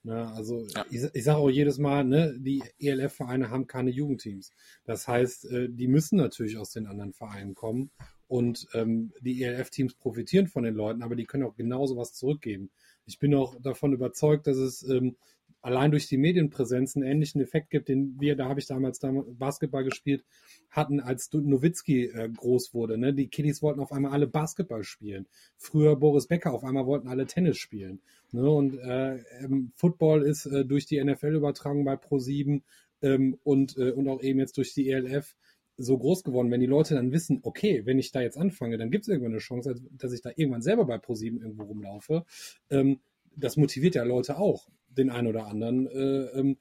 Ne, 0.03 0.31
also 0.33 0.65
ja. 0.65 0.83
ich, 0.89 1.03
ich 1.13 1.23
sage 1.23 1.37
auch 1.37 1.49
jedes 1.49 1.77
Mal, 1.77 2.03
ne, 2.03 2.35
die 2.39 2.63
ELF-Vereine 2.79 3.51
haben 3.51 3.67
keine 3.67 3.91
Jugendteams. 3.91 4.51
Das 4.83 5.07
heißt, 5.07 5.45
äh, 5.51 5.69
die 5.69 5.87
müssen 5.87 6.17
natürlich 6.17 6.57
aus 6.57 6.71
den 6.71 6.87
anderen 6.87 7.13
Vereinen 7.13 7.53
kommen 7.53 7.91
und 8.27 8.67
ähm, 8.73 9.13
die 9.21 9.43
ELF-Teams 9.43 9.93
profitieren 9.95 10.47
von 10.47 10.63
den 10.63 10.73
Leuten, 10.73 11.03
aber 11.03 11.15
die 11.15 11.25
können 11.25 11.43
auch 11.43 11.55
genauso 11.55 11.97
was 11.97 12.13
zurückgeben. 12.13 12.71
Ich 13.05 13.19
bin 13.19 13.33
auch 13.35 13.55
davon 13.61 13.93
überzeugt, 13.93 14.47
dass 14.47 14.57
es 14.57 14.87
ähm, 14.87 15.15
allein 15.61 15.91
durch 15.91 16.07
die 16.07 16.17
Medienpräsenz 16.17 16.95
einen 16.95 17.05
ähnlichen 17.05 17.41
Effekt 17.41 17.69
gibt, 17.69 17.89
den 17.89 18.19
wir, 18.19 18.35
da 18.35 18.47
habe 18.47 18.59
ich 18.59 18.67
damals 18.67 18.99
Basketball 19.37 19.83
gespielt, 19.83 20.25
hatten, 20.69 20.99
als 20.99 21.31
Nowitzki 21.31 22.05
äh, 22.05 22.29
groß 22.29 22.73
wurde. 22.73 22.97
Ne? 22.97 23.13
Die 23.13 23.27
Kiddies 23.27 23.61
wollten 23.61 23.79
auf 23.79 23.91
einmal 23.91 24.11
alle 24.11 24.27
Basketball 24.27 24.83
spielen. 24.83 25.27
Früher 25.57 25.95
Boris 25.95 26.27
Becker, 26.27 26.53
auf 26.53 26.63
einmal 26.63 26.85
wollten 26.85 27.07
alle 27.07 27.27
Tennis 27.27 27.57
spielen. 27.57 28.01
Ne? 28.31 28.49
Und 28.49 28.77
äh, 28.79 29.17
ähm, 29.43 29.71
Football 29.75 30.23
ist 30.23 30.45
äh, 30.47 30.65
durch 30.65 30.85
die 30.85 31.03
NFL 31.03 31.35
übertragen 31.35 31.85
bei 31.85 31.93
Pro7 31.93 32.61
ähm, 33.01 33.37
und, 33.43 33.77
äh, 33.77 33.91
und 33.91 34.07
auch 34.07 34.21
eben 34.21 34.39
jetzt 34.39 34.57
durch 34.57 34.73
die 34.73 34.89
ELF 34.89 35.35
so 35.81 35.97
groß 35.97 36.23
geworden, 36.23 36.51
wenn 36.51 36.59
die 36.59 36.67
Leute 36.67 36.95
dann 36.95 37.11
wissen, 37.11 37.39
okay, 37.43 37.85
wenn 37.85 37.99
ich 37.99 38.11
da 38.11 38.21
jetzt 38.21 38.37
anfange, 38.37 38.77
dann 38.77 38.91
gibt 38.91 39.05
es 39.05 39.09
irgendwann 39.09 39.33
eine 39.33 39.39
Chance, 39.39 39.75
dass 39.91 40.13
ich 40.13 40.21
da 40.21 40.31
irgendwann 40.35 40.61
selber 40.61 40.85
bei 40.85 40.95
Pro7 40.95 41.41
irgendwo 41.41 41.63
rumlaufe. 41.63 42.25
Ähm, 42.69 42.99
das 43.35 43.57
motiviert 43.57 43.95
ja 43.95 44.03
Leute 44.03 44.37
auch, 44.37 44.67
den 44.89 45.09
einen 45.09 45.27
oder 45.27 45.47
anderen, 45.47 45.87
äh, 45.87 46.39
ähm, 46.39 46.57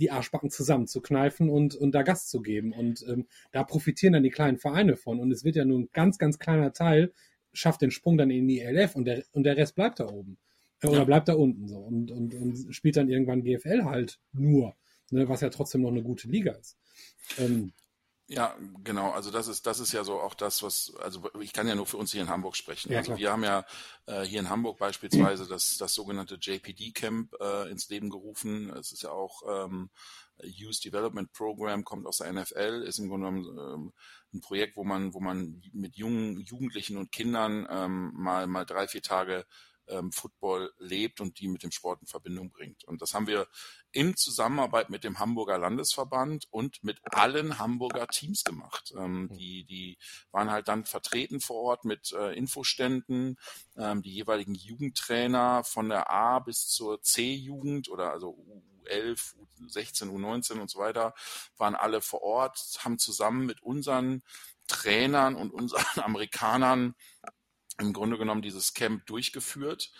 die 0.00 0.10
Arschbacken 0.10 0.50
zusammenzukneifen 0.50 1.50
und, 1.50 1.74
und 1.74 1.94
da 1.94 2.02
Gast 2.02 2.30
zu 2.30 2.40
geben. 2.40 2.72
Und 2.72 3.04
ähm, 3.08 3.26
da 3.50 3.64
profitieren 3.64 4.14
dann 4.14 4.22
die 4.22 4.30
kleinen 4.30 4.58
Vereine 4.58 4.96
von. 4.96 5.20
Und 5.20 5.30
es 5.30 5.44
wird 5.44 5.56
ja 5.56 5.64
nur 5.64 5.80
ein 5.80 5.88
ganz, 5.92 6.18
ganz 6.18 6.38
kleiner 6.38 6.72
Teil, 6.72 7.12
schafft 7.52 7.82
den 7.82 7.90
Sprung 7.90 8.16
dann 8.16 8.30
in 8.30 8.48
die 8.48 8.60
ELF 8.60 8.96
und 8.96 9.04
der, 9.04 9.24
und 9.32 9.44
der 9.44 9.56
Rest 9.56 9.74
bleibt 9.74 10.00
da 10.00 10.08
oben. 10.08 10.38
Äh, 10.80 10.88
oder 10.88 11.04
bleibt 11.04 11.28
da 11.28 11.34
unten 11.34 11.68
so 11.68 11.78
und, 11.78 12.10
und, 12.10 12.34
und 12.34 12.74
spielt 12.74 12.96
dann 12.96 13.08
irgendwann 13.08 13.42
GFL 13.42 13.84
halt 13.84 14.20
nur, 14.32 14.74
ne, 15.10 15.28
was 15.28 15.40
ja 15.40 15.50
trotzdem 15.50 15.82
noch 15.82 15.90
eine 15.90 16.02
gute 16.02 16.28
Liga 16.28 16.52
ist. 16.52 16.78
Ähm, 17.38 17.72
ja, 18.28 18.56
genau. 18.82 19.10
Also 19.10 19.30
das 19.30 19.48
ist 19.48 19.66
das 19.66 19.80
ist 19.80 19.92
ja 19.92 20.04
so 20.04 20.20
auch 20.20 20.34
das, 20.34 20.62
was 20.62 20.94
also 21.00 21.28
ich 21.40 21.52
kann 21.52 21.68
ja 21.68 21.74
nur 21.74 21.86
für 21.86 21.96
uns 21.96 22.12
hier 22.12 22.22
in 22.22 22.28
Hamburg 22.28 22.56
sprechen. 22.56 22.92
Ja, 22.92 22.98
also 22.98 23.16
wir 23.16 23.30
haben 23.30 23.44
ja 23.44 23.64
äh, 24.06 24.22
hier 24.22 24.40
in 24.40 24.48
Hamburg 24.48 24.78
beispielsweise 24.78 25.46
das 25.46 25.76
das 25.76 25.92
sogenannte 25.92 26.36
JPD 26.36 26.92
Camp 26.92 27.34
äh, 27.40 27.70
ins 27.70 27.88
Leben 27.88 28.10
gerufen. 28.10 28.70
Es 28.70 28.92
ist 28.92 29.02
ja 29.02 29.10
auch 29.10 29.42
ähm, 29.48 29.90
Youth 30.42 30.84
Development 30.84 31.32
Program 31.32 31.84
kommt 31.84 32.06
aus 32.06 32.18
der 32.18 32.32
NFL, 32.32 32.84
ist 32.86 32.98
im 32.98 33.08
Grunde 33.08 33.26
genommen 33.26 33.58
ähm, 33.58 33.92
ein 34.32 34.40
Projekt, 34.40 34.76
wo 34.76 34.84
man 34.84 35.12
wo 35.12 35.20
man 35.20 35.60
mit 35.72 35.96
jungen 35.96 36.40
Jugendlichen 36.40 36.96
und 36.96 37.12
Kindern 37.12 37.66
ähm, 37.70 38.12
mal 38.14 38.46
mal 38.46 38.64
drei 38.64 38.88
vier 38.88 39.02
Tage 39.02 39.44
ähm, 39.88 40.12
Football 40.12 40.72
lebt 40.78 41.20
und 41.20 41.40
die 41.40 41.48
mit 41.48 41.62
dem 41.62 41.72
Sport 41.72 42.00
in 42.02 42.06
Verbindung 42.06 42.50
bringt. 42.50 42.84
Und 42.84 43.02
das 43.02 43.14
haben 43.14 43.26
wir 43.26 43.46
in 43.90 44.16
Zusammenarbeit 44.16 44.90
mit 44.90 45.04
dem 45.04 45.18
Hamburger 45.18 45.58
Landesverband 45.58 46.46
und 46.50 46.82
mit 46.82 46.98
allen 47.04 47.58
Hamburger 47.58 48.06
Teams 48.06 48.44
gemacht. 48.44 48.92
Ähm, 48.96 49.28
hm. 49.28 49.36
die, 49.36 49.64
die 49.64 49.98
waren 50.30 50.50
halt 50.50 50.68
dann 50.68 50.84
vertreten 50.84 51.40
vor 51.40 51.56
Ort 51.56 51.84
mit 51.84 52.12
äh, 52.12 52.32
Infoständen, 52.34 53.38
ähm, 53.76 54.02
die 54.02 54.12
jeweiligen 54.12 54.54
Jugendtrainer 54.54 55.64
von 55.64 55.88
der 55.88 56.10
A 56.10 56.38
bis 56.38 56.68
zur 56.68 57.02
C-Jugend 57.02 57.88
oder 57.88 58.12
also 58.12 58.36
U11, 58.86 59.34
U16, 59.60 60.10
U19 60.10 60.60
und 60.60 60.70
so 60.70 60.78
weiter, 60.78 61.14
waren 61.56 61.74
alle 61.74 62.00
vor 62.00 62.22
Ort, 62.22 62.78
haben 62.80 62.98
zusammen 62.98 63.46
mit 63.46 63.62
unseren 63.62 64.22
Trainern 64.66 65.34
und 65.34 65.52
unseren 65.52 65.84
Amerikanern 66.04 66.94
im 67.82 67.92
Grunde 67.92 68.18
genommen 68.18 68.42
dieses 68.42 68.74
Camp 68.74 69.06
durchgeführt. 69.06 69.92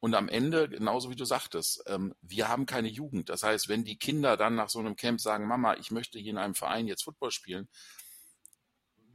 Und 0.00 0.14
am 0.14 0.28
Ende, 0.28 0.68
genauso 0.68 1.10
wie 1.10 1.16
du 1.16 1.24
sagtest, 1.24 1.82
ähm, 1.86 2.14
wir 2.20 2.48
haben 2.48 2.66
keine 2.66 2.88
Jugend. 2.88 3.28
Das 3.28 3.42
heißt, 3.42 3.68
wenn 3.68 3.84
die 3.84 3.98
Kinder 3.98 4.36
dann 4.36 4.54
nach 4.54 4.68
so 4.68 4.78
einem 4.78 4.96
Camp 4.96 5.20
sagen, 5.20 5.46
Mama, 5.46 5.76
ich 5.76 5.90
möchte 5.90 6.18
hier 6.18 6.32
in 6.32 6.38
einem 6.38 6.54
Verein 6.54 6.86
jetzt 6.86 7.04
Football 7.04 7.30
spielen, 7.30 7.68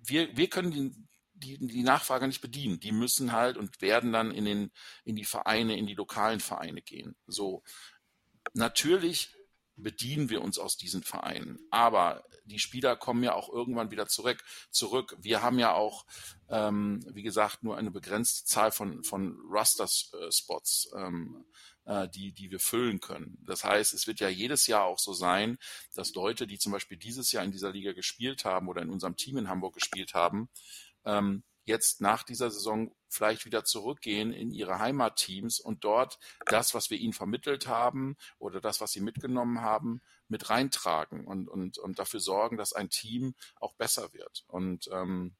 wir, 0.03 0.35
wir 0.35 0.49
können 0.49 0.71
die, 0.71 0.95
die, 1.33 1.67
die 1.67 1.83
Nachfrage 1.83 2.27
nicht 2.27 2.41
bedienen. 2.41 2.79
Die 2.79 2.91
müssen 2.91 3.31
halt 3.31 3.57
und 3.57 3.81
werden 3.81 4.11
dann 4.11 4.31
in, 4.31 4.45
den, 4.45 4.71
in 5.03 5.15
die 5.15 5.25
Vereine, 5.25 5.77
in 5.77 5.85
die 5.85 5.95
lokalen 5.95 6.39
Vereine 6.39 6.81
gehen. 6.81 7.15
So. 7.27 7.63
Natürlich 8.53 9.35
bedienen 9.81 10.29
wir 10.29 10.41
uns 10.41 10.59
aus 10.59 10.77
diesen 10.77 11.03
Vereinen. 11.03 11.59
Aber 11.69 12.23
die 12.45 12.59
Spieler 12.59 12.95
kommen 12.95 13.23
ja 13.23 13.33
auch 13.33 13.49
irgendwann 13.49 13.91
wieder 13.91 14.07
zurück. 14.07 14.43
zurück. 14.69 15.15
Wir 15.19 15.41
haben 15.41 15.59
ja 15.59 15.73
auch, 15.73 16.05
ähm, 16.49 17.03
wie 17.11 17.23
gesagt, 17.23 17.63
nur 17.63 17.77
eine 17.77 17.91
begrenzte 17.91 18.45
Zahl 18.45 18.71
von, 18.71 19.03
von 19.03 19.37
Raster-Spots, 19.49 20.91
ähm, 20.95 21.45
äh, 21.85 22.07
die, 22.09 22.33
die 22.33 22.51
wir 22.51 22.59
füllen 22.59 22.99
können. 22.99 23.37
Das 23.45 23.63
heißt, 23.63 23.93
es 23.93 24.07
wird 24.07 24.19
ja 24.19 24.29
jedes 24.29 24.67
Jahr 24.67 24.85
auch 24.85 24.99
so 24.99 25.13
sein, 25.13 25.57
dass 25.95 26.13
Leute, 26.13 26.47
die 26.47 26.57
zum 26.57 26.71
Beispiel 26.71 26.97
dieses 26.97 27.31
Jahr 27.31 27.43
in 27.43 27.51
dieser 27.51 27.71
Liga 27.71 27.93
gespielt 27.93 28.45
haben 28.45 28.67
oder 28.67 28.81
in 28.81 28.89
unserem 28.89 29.15
Team 29.15 29.37
in 29.37 29.49
Hamburg 29.49 29.75
gespielt 29.75 30.13
haben, 30.13 30.49
ähm, 31.05 31.43
jetzt 31.65 32.01
nach 32.01 32.23
dieser 32.23 32.49
Saison 32.49 32.95
vielleicht 33.07 33.45
wieder 33.45 33.63
zurückgehen 33.63 34.33
in 34.33 34.51
ihre 34.51 34.79
Heimatteams 34.79 35.59
und 35.59 35.83
dort 35.83 36.19
das, 36.45 36.73
was 36.73 36.89
wir 36.89 36.97
ihnen 36.97 37.13
vermittelt 37.13 37.67
haben 37.67 38.17
oder 38.39 38.61
das, 38.61 38.81
was 38.81 38.91
sie 38.91 39.01
mitgenommen 39.01 39.61
haben, 39.61 40.01
mit 40.27 40.49
reintragen 40.49 41.25
und, 41.25 41.47
und, 41.47 41.77
und 41.77 41.99
dafür 41.99 42.19
sorgen, 42.19 42.57
dass 42.57 42.73
ein 42.73 42.89
Team 42.89 43.35
auch 43.59 43.73
besser 43.73 44.13
wird. 44.13 44.45
Und 44.47 44.89
ähm, 44.91 45.35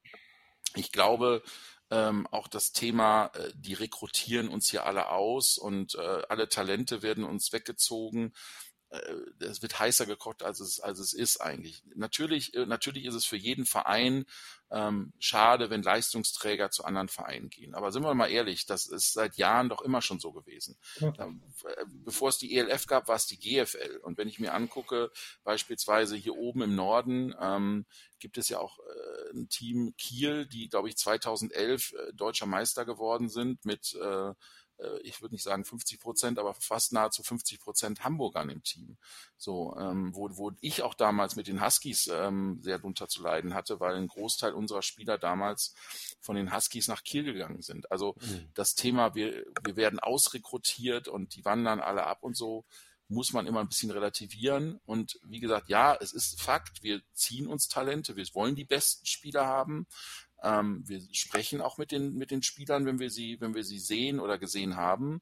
ich 0.76 0.92
glaube, 0.92 1.44
ähm, 1.90 2.28
auch 2.28 2.48
das 2.48 2.72
Thema, 2.72 3.28
äh, 3.36 3.52
die 3.56 3.74
rekrutieren 3.74 4.48
uns 4.48 4.70
hier 4.70 4.86
alle 4.86 5.10
aus 5.10 5.58
und 5.58 5.96
äh, 5.96 6.22
alle 6.30 6.48
Talente 6.48 7.02
werden 7.02 7.24
uns 7.24 7.52
weggezogen. 7.52 8.34
Äh, 8.92 9.46
es 9.46 9.62
wird 9.62 9.80
heißer 9.80 10.06
gekocht, 10.06 10.44
als 10.44 10.60
es, 10.60 10.80
als 10.80 11.00
es 11.00 11.14
ist 11.14 11.42
eigentlich. 11.42 11.84
Natürlich, 11.96 12.54
äh, 12.54 12.66
natürlich 12.66 13.06
ist 13.06 13.16
es 13.16 13.26
für 13.26 13.38
jeden 13.38 13.66
Verein 13.66 14.26
ähm, 14.70 15.12
schade, 15.20 15.70
wenn 15.70 15.84
Leistungsträger 15.84 16.72
zu 16.72 16.86
anderen 16.86 17.10
Vereinen 17.10 17.50
gehen. 17.50 17.76
Aber 17.76 17.92
sind 17.92 18.04
wir 18.04 18.14
mal 18.14 18.30
ehrlich, 18.30 18.66
das 18.66 18.86
ist 18.86 19.14
seit 19.14 19.36
Jahren 19.36 19.70
doch 19.70 19.82
immer 19.82 20.02
schon 20.02 20.20
so 20.20 20.32
gewesen. 20.32 20.78
Ja. 21.00 21.14
Ähm, 21.20 21.42
äh, 21.66 21.86
bevor 21.88 22.30
es 22.30 22.38
die 22.38 22.56
ELF 22.56 22.86
gab, 22.86 23.08
war 23.08 23.16
es 23.16 23.26
die 23.26 23.40
GFL. 23.40 24.00
Und 24.04 24.18
wenn 24.18 24.28
ich 24.28 24.40
mir 24.40 24.54
angucke, 24.54 25.12
beispielsweise 25.44 26.16
hier 26.16 26.36
oben 26.36 26.62
im 26.62 26.76
Norden, 26.76 27.36
ähm, 27.40 27.86
gibt 28.20 28.38
es 28.38 28.50
ja 28.50 28.60
auch 28.60 28.80
äh, 28.80 29.38
ein 29.38 29.50
Team 29.50 29.96
Kiel, 29.98 30.46
die, 30.46 30.70
glaube 30.70 30.90
ich, 30.90 30.98
2011 30.98 31.94
äh, 31.94 32.14
deutscher 32.14 32.46
Meister 32.46 32.86
geworden 32.86 33.30
sind 33.30 33.66
mit 33.66 33.96
äh, 33.96 34.12
äh, 34.12 34.34
ich 35.04 35.22
würde 35.22 35.36
nicht 35.36 35.44
sagen 35.44 35.66
50 35.66 36.00
Prozent, 36.00 36.40
aber 36.40 36.54
fast 36.54 36.94
nahezu 36.94 37.24
50 37.24 37.60
Prozent 37.60 38.04
Hamburgern 38.04 38.50
im 38.50 38.64
Team. 38.64 38.98
So, 39.38 39.76
ähm, 39.80 40.16
wo, 40.16 40.30
wo 40.38 40.52
ich 40.62 40.84
auch 40.84 40.94
damals 40.94 41.36
mit 41.36 41.48
den 41.48 41.64
Huskies 41.64 42.08
ähm, 42.12 42.60
sehr 42.62 42.80
drunter 42.80 43.08
zu 43.08 43.22
leiden 43.22 43.54
hatte, 43.54 43.80
weil 43.80 43.96
ein 43.96 44.08
Großteil 44.08 44.54
unserer 44.54 44.82
Spieler 44.82 45.18
damals 45.18 45.74
von 46.20 46.36
den 46.36 46.54
Huskies 46.54 46.88
nach 46.88 47.04
Kiel 47.04 47.24
gegangen 47.24 47.62
sind. 47.62 47.92
Also 47.92 48.16
mhm. 48.22 48.50
das 48.54 48.76
Thema, 48.76 49.16
wir, 49.16 49.46
wir 49.64 49.76
werden 49.76 50.00
ausrekrutiert 50.00 51.08
und 51.08 51.36
die 51.36 51.46
wandern 51.46 51.80
alle 51.80 52.06
ab 52.06 52.20
und 52.22 52.36
so, 52.36 52.66
muss 53.12 53.34
man 53.34 53.46
immer 53.46 53.60
ein 53.60 53.68
bisschen 53.68 53.92
relativieren. 53.92 54.80
Und 54.86 55.20
wie 55.24 55.42
gesagt, 55.42 55.70
ja, 55.70 55.96
es 56.00 56.14
ist 56.14 56.42
Fakt, 56.42 56.82
wir 56.82 57.02
ziehen 57.14 57.48
uns 57.48 57.68
Talente, 57.68 58.16
wir 58.16 58.26
wollen 58.34 58.56
die 58.56 58.64
besten 58.64 59.06
Spieler 59.06 59.46
haben, 59.46 59.86
ähm, 60.44 60.84
wir 60.88 61.02
sprechen 61.12 61.62
auch 61.62 61.78
mit 61.78 61.92
den, 61.92 62.14
mit 62.16 62.32
den 62.32 62.44
Spielern, 62.44 62.86
wenn 62.86 63.00
wir 63.00 63.10
sie, 63.10 63.40
wenn 63.40 63.54
wir 63.54 63.64
sie 63.64 63.80
sehen 63.80 64.20
oder 64.20 64.38
gesehen 64.38 64.76
haben. 64.76 65.22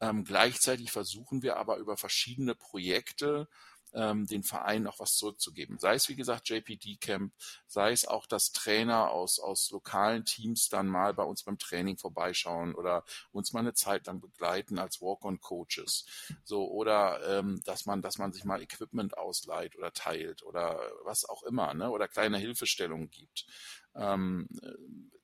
Ähm, 0.00 0.24
gleichzeitig 0.24 0.92
versuchen 0.92 1.42
wir 1.42 1.56
aber 1.56 1.78
über 1.78 1.96
verschiedene 1.96 2.54
Projekte 2.54 3.48
ähm, 3.94 4.26
den 4.26 4.42
Verein 4.42 4.82
noch 4.82 4.98
was 4.98 5.16
zurückzugeben. 5.16 5.78
Sei 5.78 5.94
es, 5.94 6.08
wie 6.08 6.16
gesagt, 6.16 6.48
JPD 6.48 6.96
Camp, 6.96 7.32
sei 7.66 7.92
es 7.92 8.06
auch, 8.06 8.26
dass 8.26 8.52
Trainer 8.52 9.10
aus, 9.10 9.38
aus 9.38 9.70
lokalen 9.70 10.24
Teams 10.24 10.68
dann 10.68 10.86
mal 10.86 11.14
bei 11.14 11.22
uns 11.22 11.42
beim 11.42 11.58
Training 11.58 11.98
vorbeischauen 11.98 12.74
oder 12.74 13.04
uns 13.32 13.52
mal 13.52 13.60
eine 13.60 13.74
Zeit 13.74 14.06
lang 14.06 14.20
begleiten 14.20 14.78
als 14.78 15.00
Walk-on-Coaches. 15.00 16.06
So, 16.44 16.68
oder 16.70 17.38
ähm, 17.38 17.60
dass 17.64 17.86
man, 17.86 18.02
dass 18.02 18.18
man 18.18 18.32
sich 18.32 18.44
mal 18.44 18.62
Equipment 18.62 19.16
ausleiht 19.16 19.76
oder 19.76 19.92
teilt 19.92 20.42
oder 20.42 20.80
was 21.04 21.24
auch 21.24 21.42
immer, 21.42 21.74
ne? 21.74 21.90
Oder 21.90 22.08
kleine 22.08 22.38
Hilfestellungen 22.38 23.10
gibt. 23.10 23.46
Ähm, 23.94 24.48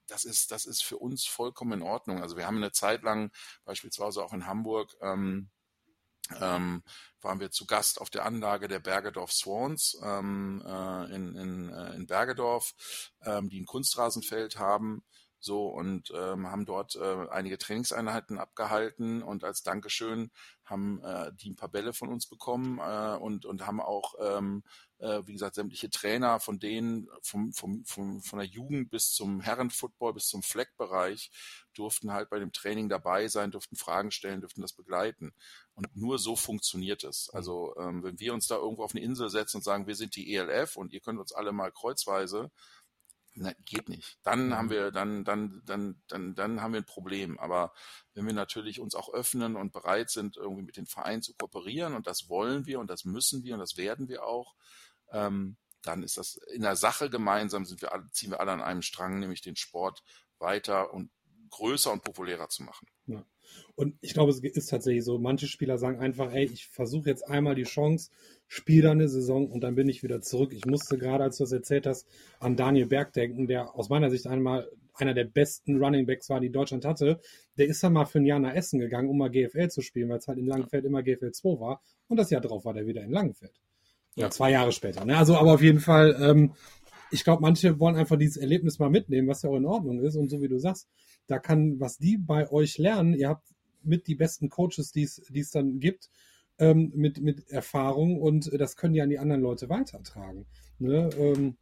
das 0.07 0.23
ist, 0.23 0.51
das 0.51 0.65
ist 0.65 0.83
für 0.83 0.97
uns 0.97 1.25
vollkommen 1.25 1.73
in 1.73 1.81
Ordnung. 1.81 2.21
Also 2.21 2.37
wir 2.37 2.45
haben 2.45 2.57
eine 2.57 2.71
Zeit 2.71 3.03
lang, 3.03 3.31
beispielsweise 3.63 4.23
auch 4.23 4.33
in 4.33 4.45
Hamburg, 4.45 4.95
ähm, 5.01 5.49
ähm, 6.39 6.83
waren 7.21 7.39
wir 7.39 7.51
zu 7.51 7.65
Gast 7.65 7.99
auf 7.99 8.09
der 8.09 8.25
Anlage 8.25 8.67
der 8.67 8.79
Bergedorf 8.79 9.31
Swans 9.31 9.97
ähm, 10.03 10.63
äh, 10.65 11.15
in, 11.15 11.35
in, 11.35 11.69
äh, 11.69 11.93
in 11.93 12.07
Bergedorf, 12.07 12.73
ähm, 13.23 13.49
die 13.49 13.61
ein 13.61 13.65
Kunstrasenfeld 13.65 14.57
haben. 14.57 15.03
So 15.39 15.67
und 15.67 16.11
ähm, 16.15 16.47
haben 16.49 16.65
dort 16.65 16.95
äh, 16.95 17.27
einige 17.29 17.59
Trainingseinheiten 17.59 18.39
abgehalten 18.39 19.21
und 19.21 19.43
als 19.43 19.61
Dankeschön 19.61 20.31
haben 20.63 21.03
äh, 21.03 21.31
die 21.35 21.51
ein 21.51 21.55
paar 21.55 21.69
Bälle 21.69 21.93
von 21.93 22.09
uns 22.09 22.27
bekommen 22.27 22.79
äh, 22.79 23.15
und, 23.17 23.45
und 23.45 23.67
haben 23.67 23.79
auch 23.79 24.15
ähm, 24.19 24.63
äh, 24.99 25.21
wie 25.25 25.33
gesagt, 25.33 25.55
sämtliche 25.55 25.89
Trainer 25.89 26.39
von 26.39 26.59
denen, 26.59 27.09
vom, 27.21 27.53
vom, 27.53 27.83
vom, 27.85 28.21
von 28.21 28.39
der 28.39 28.47
Jugend 28.47 28.89
bis 28.89 29.11
zum 29.11 29.41
Herrenfootball, 29.41 30.13
bis 30.13 30.27
zum 30.27 30.43
Fleckbereich, 30.43 31.31
durften 31.73 32.13
halt 32.13 32.29
bei 32.29 32.39
dem 32.39 32.53
Training 32.53 32.87
dabei 32.89 33.27
sein, 33.27 33.51
durften 33.51 33.75
Fragen 33.75 34.11
stellen, 34.11 34.41
durften 34.41 34.61
das 34.61 34.73
begleiten. 34.73 35.33
Und 35.73 35.93
nur 35.95 36.19
so 36.19 36.35
funktioniert 36.35 37.03
es. 37.03 37.29
Also 37.33 37.75
ähm, 37.77 38.03
wenn 38.03 38.19
wir 38.19 38.33
uns 38.33 38.47
da 38.47 38.55
irgendwo 38.55 38.83
auf 38.83 38.95
eine 38.95 39.03
Insel 39.03 39.29
setzen 39.29 39.57
und 39.57 39.63
sagen, 39.63 39.87
wir 39.87 39.95
sind 39.95 40.15
die 40.15 40.33
ELF 40.33 40.77
und 40.77 40.93
ihr 40.93 41.01
könnt 41.01 41.19
uns 41.19 41.33
alle 41.33 41.51
mal 41.51 41.71
kreuzweise, 41.71 42.51
na, 43.37 43.51
geht 43.65 43.89
nicht. 43.89 44.17
Dann 44.23 44.47
mhm. 44.47 44.55
haben 44.55 44.69
wir, 44.69 44.91
dann, 44.91 45.25
dann, 45.25 45.61
dann, 45.65 46.01
dann, 46.07 46.35
dann 46.35 46.61
haben 46.61 46.71
wir 46.73 46.79
ein 46.79 46.85
Problem. 46.85 47.37
Aber 47.37 47.73
wenn 48.13 48.25
wir 48.25 48.33
natürlich 48.33 48.79
uns 48.79 48.95
auch 48.95 49.13
öffnen 49.13 49.57
und 49.57 49.73
bereit 49.73 50.09
sind, 50.09 50.37
irgendwie 50.37 50.63
mit 50.63 50.77
den 50.77 50.85
Vereinen 50.85 51.21
zu 51.21 51.33
kooperieren, 51.33 51.95
und 51.95 52.07
das 52.07 52.29
wollen 52.29 52.65
wir 52.65 52.79
und 52.79 52.89
das 52.89 53.03
müssen 53.03 53.43
wir 53.43 53.55
und 53.55 53.59
das 53.59 53.75
werden 53.75 54.07
wir 54.07 54.23
auch, 54.23 54.55
ähm, 55.15 55.57
dann 55.81 56.03
ist 56.03 56.17
das 56.17 56.37
in 56.53 56.61
der 56.61 56.75
Sache 56.75 57.09
gemeinsam, 57.09 57.65
sind 57.65 57.81
wir 57.81 57.93
alle, 57.93 58.09
ziehen 58.11 58.31
wir 58.31 58.39
alle 58.39 58.51
an 58.51 58.61
einem 58.61 58.81
Strang, 58.81 59.19
nämlich 59.19 59.41
den 59.41 59.55
Sport 59.55 60.03
weiter 60.39 60.93
und 60.93 61.09
größer 61.51 61.91
und 61.91 62.03
populärer 62.03 62.49
zu 62.49 62.63
machen. 62.63 62.87
Ja. 63.07 63.25
Und 63.75 63.95
ich 64.01 64.13
glaube, 64.13 64.31
es 64.31 64.39
ist 64.39 64.69
tatsächlich 64.69 65.05
so, 65.05 65.19
manche 65.19 65.47
Spieler 65.47 65.77
sagen 65.77 65.99
einfach, 65.99 66.33
ey, 66.33 66.45
ich 66.45 66.67
versuche 66.67 67.09
jetzt 67.09 67.29
einmal 67.29 67.55
die 67.55 67.63
Chance, 67.63 68.09
spiele 68.47 68.83
da 68.83 68.91
eine 68.91 69.07
Saison 69.07 69.49
und 69.51 69.61
dann 69.61 69.75
bin 69.75 69.87
ich 69.87 70.03
wieder 70.03 70.21
zurück. 70.21 70.51
Ich 70.53 70.65
musste 70.65 70.97
gerade, 70.97 71.23
als 71.23 71.37
du 71.37 71.43
das 71.43 71.51
erzählt 71.51 71.85
hast, 71.85 72.07
an 72.39 72.55
Daniel 72.55 72.87
Berg 72.87 73.13
denken, 73.13 73.47
der 73.47 73.75
aus 73.75 73.89
meiner 73.89 74.09
Sicht 74.09 74.27
einmal 74.27 74.69
einer 74.93 75.13
der 75.13 75.25
besten 75.25 75.77
Running 75.81 76.05
Backs 76.05 76.29
war, 76.29 76.39
die 76.39 76.51
Deutschland 76.51 76.85
hatte. 76.85 77.19
Der 77.57 77.67
ist 77.67 77.83
dann 77.83 77.93
mal 77.93 78.05
für 78.05 78.19
ein 78.19 78.25
Jahr 78.25 78.39
nach 78.39 78.53
Essen 78.53 78.79
gegangen, 78.79 79.09
um 79.09 79.17
mal 79.17 79.29
GFL 79.29 79.69
zu 79.69 79.81
spielen, 79.81 80.09
weil 80.09 80.19
es 80.19 80.27
halt 80.27 80.39
in 80.39 80.47
Langenfeld 80.47 80.85
immer 80.85 81.03
GFL 81.03 81.31
2 81.31 81.59
war. 81.59 81.81
Und 82.07 82.17
das 82.17 82.29
Jahr 82.29 82.41
drauf 82.41 82.65
war 82.65 82.73
der 82.73 82.87
wieder 82.87 83.03
in 83.03 83.11
Langenfeld. 83.11 83.59
Ja, 84.15 84.29
zwei 84.29 84.51
Jahre 84.51 84.71
später. 84.71 85.05
Ne? 85.05 85.17
Also, 85.17 85.35
aber 85.35 85.53
auf 85.53 85.61
jeden 85.61 85.79
Fall, 85.79 86.17
ähm, 86.21 86.53
ich 87.11 87.23
glaube, 87.23 87.41
manche 87.41 87.79
wollen 87.79 87.95
einfach 87.95 88.17
dieses 88.17 88.37
Erlebnis 88.37 88.79
mal 88.79 88.89
mitnehmen, 88.89 89.27
was 89.27 89.41
ja 89.41 89.49
auch 89.49 89.57
in 89.57 89.65
Ordnung 89.65 89.99
ist. 89.99 90.15
Und 90.15 90.29
so 90.29 90.41
wie 90.41 90.47
du 90.47 90.57
sagst, 90.57 90.87
da 91.27 91.39
kann, 91.39 91.79
was 91.79 91.97
die 91.97 92.17
bei 92.17 92.49
euch 92.51 92.77
lernen, 92.77 93.13
ihr 93.13 93.29
habt 93.29 93.47
mit 93.83 94.07
die 94.07 94.15
besten 94.15 94.49
Coaches, 94.49 94.91
die 94.91 95.03
es 95.03 95.51
dann 95.51 95.79
gibt, 95.79 96.09
ähm, 96.57 96.91
mit, 96.95 97.21
mit 97.21 97.49
Erfahrung 97.49 98.19
und 98.19 98.51
das 98.59 98.75
können 98.75 98.95
ja 98.95 99.03
an 99.03 99.09
die 99.09 99.19
anderen 99.19 99.41
Leute 99.41 99.69
weitertragen. 99.69 100.45
Ne? 100.79 101.09
Ähm, 101.17 101.57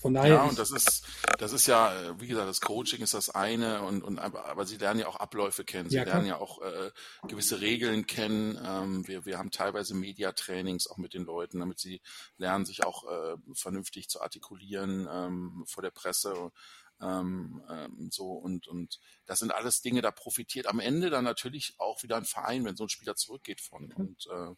von 0.00 0.14
daher. 0.14 0.34
Ja, 0.34 0.42
und 0.44 0.58
das 0.58 0.70
ist, 0.70 1.04
das 1.38 1.52
ist 1.52 1.66
ja, 1.66 2.18
wie 2.20 2.26
gesagt, 2.26 2.48
das 2.48 2.60
Coaching 2.60 3.00
ist 3.00 3.14
das 3.14 3.30
eine 3.30 3.82
und, 3.82 4.02
und 4.02 4.18
aber, 4.18 4.46
aber 4.46 4.66
sie 4.66 4.76
lernen 4.76 5.00
ja 5.00 5.06
auch 5.06 5.16
Abläufe 5.16 5.64
kennen, 5.64 5.90
sie 5.90 5.96
ja, 5.96 6.04
lernen 6.04 6.26
ja 6.26 6.36
auch 6.38 6.62
äh, 6.62 6.90
gewisse 7.26 7.60
Regeln 7.60 8.06
kennen. 8.06 8.58
Ähm, 8.64 9.06
wir, 9.06 9.24
wir 9.26 9.38
haben 9.38 9.50
teilweise 9.50 9.94
Mediatrainings 9.94 10.86
auch 10.88 10.96
mit 10.96 11.14
den 11.14 11.24
Leuten, 11.24 11.60
damit 11.60 11.78
sie 11.78 12.00
lernen, 12.36 12.64
sich 12.64 12.84
auch 12.84 13.04
äh, 13.04 13.36
vernünftig 13.54 14.08
zu 14.08 14.20
artikulieren 14.20 15.08
ähm, 15.10 15.64
vor 15.66 15.82
der 15.82 15.90
Presse. 15.90 16.52
Ähm, 17.00 17.62
ähm, 17.70 18.08
so 18.10 18.32
und 18.32 18.66
und 18.66 18.98
das 19.24 19.38
sind 19.38 19.54
alles 19.54 19.82
Dinge, 19.82 20.02
da 20.02 20.10
profitiert 20.10 20.66
am 20.66 20.80
Ende 20.80 21.10
dann 21.10 21.22
natürlich 21.22 21.74
auch 21.78 22.02
wieder 22.02 22.16
ein 22.16 22.24
Verein, 22.24 22.64
wenn 22.64 22.74
so 22.74 22.84
ein 22.84 22.88
Spieler 22.88 23.14
zurückgeht 23.14 23.60
von 23.60 23.92
und 23.92 24.26
äh, 24.26 24.54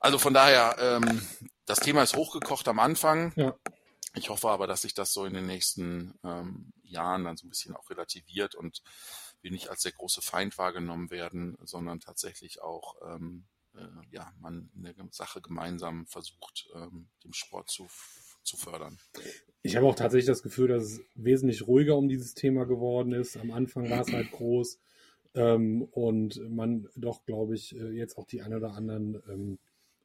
also 0.00 0.18
von 0.18 0.34
daher, 0.34 0.76
ähm, 0.78 1.26
das 1.64 1.78
Thema 1.80 2.02
ist 2.02 2.16
hochgekocht 2.16 2.66
am 2.68 2.78
Anfang. 2.78 3.32
Ja. 3.36 3.54
Ich 4.14 4.28
hoffe 4.28 4.48
aber, 4.50 4.66
dass 4.66 4.82
sich 4.82 4.94
das 4.94 5.12
so 5.12 5.24
in 5.24 5.34
den 5.34 5.46
nächsten 5.46 6.14
ähm, 6.22 6.72
Jahren 6.82 7.24
dann 7.24 7.36
so 7.36 7.46
ein 7.46 7.50
bisschen 7.50 7.74
auch 7.74 7.88
relativiert 7.90 8.54
und 8.54 8.82
wir 9.40 9.50
nicht 9.50 9.68
als 9.70 9.82
der 9.82 9.92
große 9.92 10.22
Feind 10.22 10.58
wahrgenommen 10.58 11.10
werden, 11.10 11.56
sondern 11.62 12.00
tatsächlich 12.00 12.60
auch 12.62 12.96
ähm, 13.06 13.44
äh, 13.74 13.86
ja, 14.10 14.32
man 14.38 14.70
in 14.74 14.82
der 14.82 14.94
Sache 15.10 15.40
gemeinsam 15.40 16.06
versucht, 16.06 16.68
ähm, 16.74 17.08
dem 17.24 17.32
Sport 17.32 17.70
zu 17.70 17.88
zu 18.42 18.56
fördern. 18.56 18.98
Ich 19.62 19.76
habe 19.76 19.86
auch 19.86 19.94
tatsächlich 19.94 20.26
das 20.26 20.42
Gefühl, 20.42 20.68
dass 20.68 20.82
es 20.82 21.00
wesentlich 21.14 21.66
ruhiger 21.66 21.96
um 21.96 22.08
dieses 22.08 22.34
Thema 22.34 22.64
geworden 22.64 23.12
ist. 23.12 23.36
Am 23.36 23.52
Anfang 23.52 23.88
war 23.88 24.00
es 24.00 24.12
halt 24.12 24.30
groß 24.32 24.78
ähm, 25.34 25.82
und 25.82 26.40
man 26.50 26.88
doch, 26.96 27.24
glaube 27.24 27.54
ich, 27.54 27.76
äh, 27.76 27.90
jetzt 27.90 28.18
auch 28.18 28.26
die 28.26 28.42
ein 28.42 28.54
oder 28.54 28.72
anderen 28.72 29.22
ähm, 29.28 29.58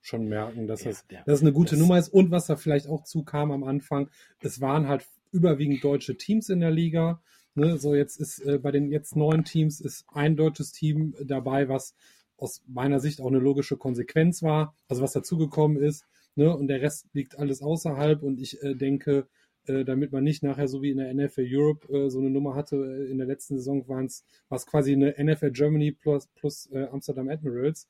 schon 0.08 0.28
merken, 0.28 0.68
dass, 0.68 0.84
ja, 0.84 0.92
das, 0.92 1.06
dass 1.08 1.36
es 1.36 1.42
eine 1.42 1.54
gute 1.54 1.72
das, 1.72 1.80
Nummer 1.80 1.98
ist. 1.98 2.10
Und 2.10 2.32
was 2.32 2.48
da 2.48 2.56
vielleicht 2.56 2.88
auch 2.88 3.04
zukam 3.04 3.52
am 3.52 3.64
Anfang, 3.64 4.10
es 4.42 4.62
waren 4.62 4.88
halt 4.88 5.06
überwiegend 5.32 5.84
deutsche 5.84 6.18
Teams 6.18 6.50
in 6.50 6.60
der 6.60 6.72
Liga. 6.72 7.22
Ne, 7.56 7.78
so 7.78 7.96
jetzt 7.96 8.20
ist 8.20 8.40
äh, 8.40 8.60
bei 8.60 8.72
den 8.72 8.92
jetzt 8.92 9.16
neun 9.16 9.44
Teams 9.44 9.82
ist 9.82 10.06
ein 10.10 10.36
deutsches 10.36 10.72
Team 10.72 11.16
dabei, 11.24 11.68
was 11.70 11.96
aus 12.38 12.62
meiner 12.68 13.00
Sicht 13.00 13.20
auch 13.20 13.28
eine 13.28 13.40
logische 13.40 13.78
Konsequenz 13.78 14.44
war, 14.44 14.76
also 14.88 15.02
was 15.02 15.14
dazugekommen 15.14 15.82
ist. 15.82 16.06
Ne, 16.36 16.56
und 16.56 16.68
der 16.68 16.82
Rest 16.82 17.08
liegt 17.14 17.38
alles 17.40 17.62
außerhalb. 17.62 18.22
Und 18.22 18.40
ich 18.40 18.62
äh, 18.62 18.76
denke, 18.76 19.28
äh, 19.66 19.84
damit 19.84 20.12
man 20.12 20.24
nicht 20.24 20.44
nachher 20.44 20.68
so 20.68 20.82
wie 20.82 20.92
in 20.92 20.98
der 20.98 21.14
NFL 21.14 21.48
Europe 21.50 21.92
äh, 21.92 22.10
so 22.10 22.20
eine 22.20 22.30
Nummer 22.30 22.56
hatte, 22.56 22.76
äh, 22.78 23.12
in 23.12 23.18
der 23.18 23.28
letzten 23.28 23.58
Saison 23.58 23.88
waren 23.88 24.06
es 24.06 24.24
quasi 24.66 24.94
eine 24.94 25.16
NFL 25.18 25.52
Germany 25.52 25.92
plus, 25.92 26.28
plus 26.36 26.70
äh, 26.72 26.86
Amsterdam 26.92 27.28
Admirals. 27.28 27.90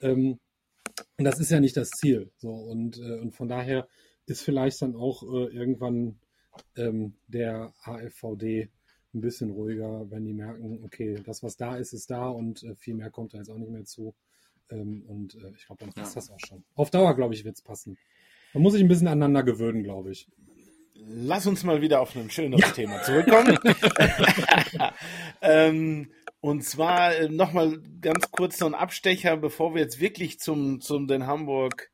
Ähm, 0.00 0.38
und 1.18 1.24
das 1.24 1.40
ist 1.40 1.50
ja 1.50 1.60
nicht 1.60 1.76
das 1.76 1.90
Ziel. 1.90 2.30
So, 2.38 2.50
und, 2.50 2.98
äh, 2.98 3.20
und 3.20 3.34
von 3.34 3.48
daher 3.48 3.88
ist 4.26 4.42
vielleicht 4.42 4.80
dann 4.82 4.96
auch 4.96 5.22
irgendwann 5.22 6.18
ähm, 6.76 7.14
der 7.28 7.72
HFVD 7.84 8.70
ein 9.14 9.20
bisschen 9.20 9.50
ruhiger, 9.50 10.10
wenn 10.10 10.24
die 10.24 10.32
merken, 10.32 10.80
okay, 10.84 11.20
das, 11.24 11.42
was 11.42 11.56
da 11.56 11.76
ist, 11.76 11.92
ist 11.92 12.10
da 12.10 12.28
und 12.28 12.62
äh, 12.64 12.74
viel 12.74 12.94
mehr 12.94 13.10
kommt 13.10 13.34
da 13.34 13.38
jetzt 13.38 13.50
auch 13.50 13.58
nicht 13.58 13.70
mehr 13.70 13.84
zu. 13.84 14.14
Ähm, 14.70 15.04
und 15.06 15.34
äh, 15.36 15.52
ich 15.56 15.66
glaube, 15.66 15.84
dann 15.84 15.92
passt 15.92 16.16
ja. 16.16 16.20
das 16.20 16.30
auch 16.30 16.40
schon. 16.40 16.64
Auf 16.74 16.90
Dauer, 16.90 17.14
glaube 17.14 17.34
ich, 17.34 17.44
wird 17.44 17.56
es 17.56 17.62
passen. 17.62 17.96
Man 18.52 18.62
muss 18.62 18.72
sich 18.72 18.82
ein 18.82 18.88
bisschen 18.88 19.08
aneinander 19.08 19.42
gewöhnen, 19.42 19.82
glaube 19.82 20.10
ich. 20.12 20.28
Lass 20.94 21.46
uns 21.46 21.64
mal 21.64 21.80
wieder 21.82 22.00
auf 22.00 22.14
ein 22.16 22.30
schöneres 22.30 22.62
ja. 22.62 22.70
Thema 22.70 23.02
zurückkommen. 23.02 23.58
ähm, 25.42 26.10
und 26.44 26.62
zwar 26.62 27.16
äh, 27.16 27.30
nochmal 27.30 27.80
ganz 28.02 28.30
kurz 28.30 28.58
so 28.58 28.66
ein 28.66 28.74
Abstecher, 28.74 29.38
bevor 29.38 29.74
wir 29.74 29.80
jetzt 29.80 29.98
wirklich 29.98 30.38
zum, 30.40 30.82
zum 30.82 31.06
den 31.06 31.26
Hamburg 31.26 31.90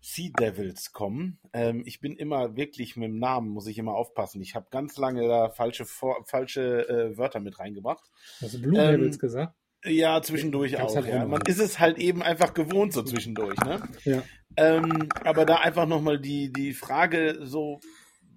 Sea 0.00 0.30
Devils 0.40 0.92
kommen. 0.92 1.38
Ähm, 1.52 1.82
ich 1.84 2.00
bin 2.00 2.16
immer 2.16 2.56
wirklich 2.56 2.96
mit 2.96 3.10
dem 3.10 3.18
Namen, 3.18 3.50
muss 3.50 3.66
ich 3.66 3.76
immer 3.76 3.92
aufpassen. 3.92 4.40
Ich 4.40 4.54
habe 4.54 4.68
ganz 4.70 4.96
lange 4.96 5.28
da 5.28 5.50
falsche, 5.50 5.84
falsche 5.84 6.88
äh, 6.88 7.18
Wörter 7.18 7.40
mit 7.40 7.58
reingebracht. 7.58 8.10
Hast 8.40 8.54
du 8.54 8.62
Blue 8.62 8.80
ähm, 8.80 8.92
Devils 8.92 9.18
gesagt? 9.18 9.54
Ja, 9.84 10.22
zwischendurch 10.22 10.80
auch. 10.80 10.96
Halt 10.96 11.08
ja. 11.08 11.26
Man 11.26 11.42
ist 11.42 11.60
es 11.60 11.78
halt 11.78 11.98
eben 11.98 12.22
einfach 12.22 12.54
gewohnt 12.54 12.94
so 12.94 13.02
zwischendurch. 13.02 13.58
Ne? 13.58 13.82
Ja. 14.04 14.22
Ähm, 14.56 15.10
aber 15.22 15.44
da 15.44 15.56
einfach 15.56 15.84
nochmal 15.84 16.18
die, 16.18 16.50
die 16.50 16.72
Frage 16.72 17.40
so 17.42 17.80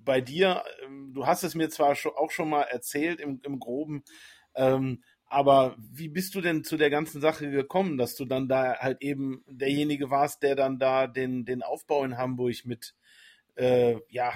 bei 0.04 0.20
dir. 0.20 0.66
Ähm, 0.86 1.14
du 1.14 1.26
hast 1.26 1.44
es 1.44 1.56
mir 1.56 1.70
zwar 1.70 1.96
auch 2.18 2.32
schon 2.32 2.50
mal 2.50 2.64
erzählt 2.64 3.22
im, 3.22 3.40
im 3.46 3.58
Groben, 3.62 4.04
ähm, 4.56 5.02
aber 5.30 5.76
wie 5.78 6.10
bist 6.10 6.34
du 6.34 6.42
denn 6.42 6.64
zu 6.64 6.76
der 6.76 6.90
ganzen 6.90 7.22
Sache 7.22 7.50
gekommen, 7.52 7.98
dass 7.98 8.16
du 8.16 8.26
dann 8.26 8.48
da 8.48 8.80
halt 8.80 9.02
eben 9.02 9.44
derjenige 9.48 10.10
warst, 10.10 10.42
der 10.42 10.56
dann 10.56 10.80
da 10.80 11.06
den, 11.06 11.46
den 11.46 11.62
Aufbau 11.62 12.04
in 12.04 12.18
Hamburg 12.18 12.66
mit, 12.66 12.96
äh, 13.56 13.98
ja, 14.10 14.34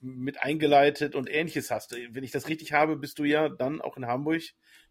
mit 0.00 0.42
eingeleitet 0.42 1.14
und 1.14 1.30
ähnliches 1.30 1.70
hast? 1.70 1.96
Wenn 2.10 2.24
ich 2.24 2.32
das 2.32 2.48
richtig 2.48 2.72
habe, 2.72 2.96
bist 2.96 3.20
du 3.20 3.24
ja 3.24 3.48
dann 3.48 3.80
auch 3.80 3.96
in 3.96 4.06
Hamburg 4.06 4.42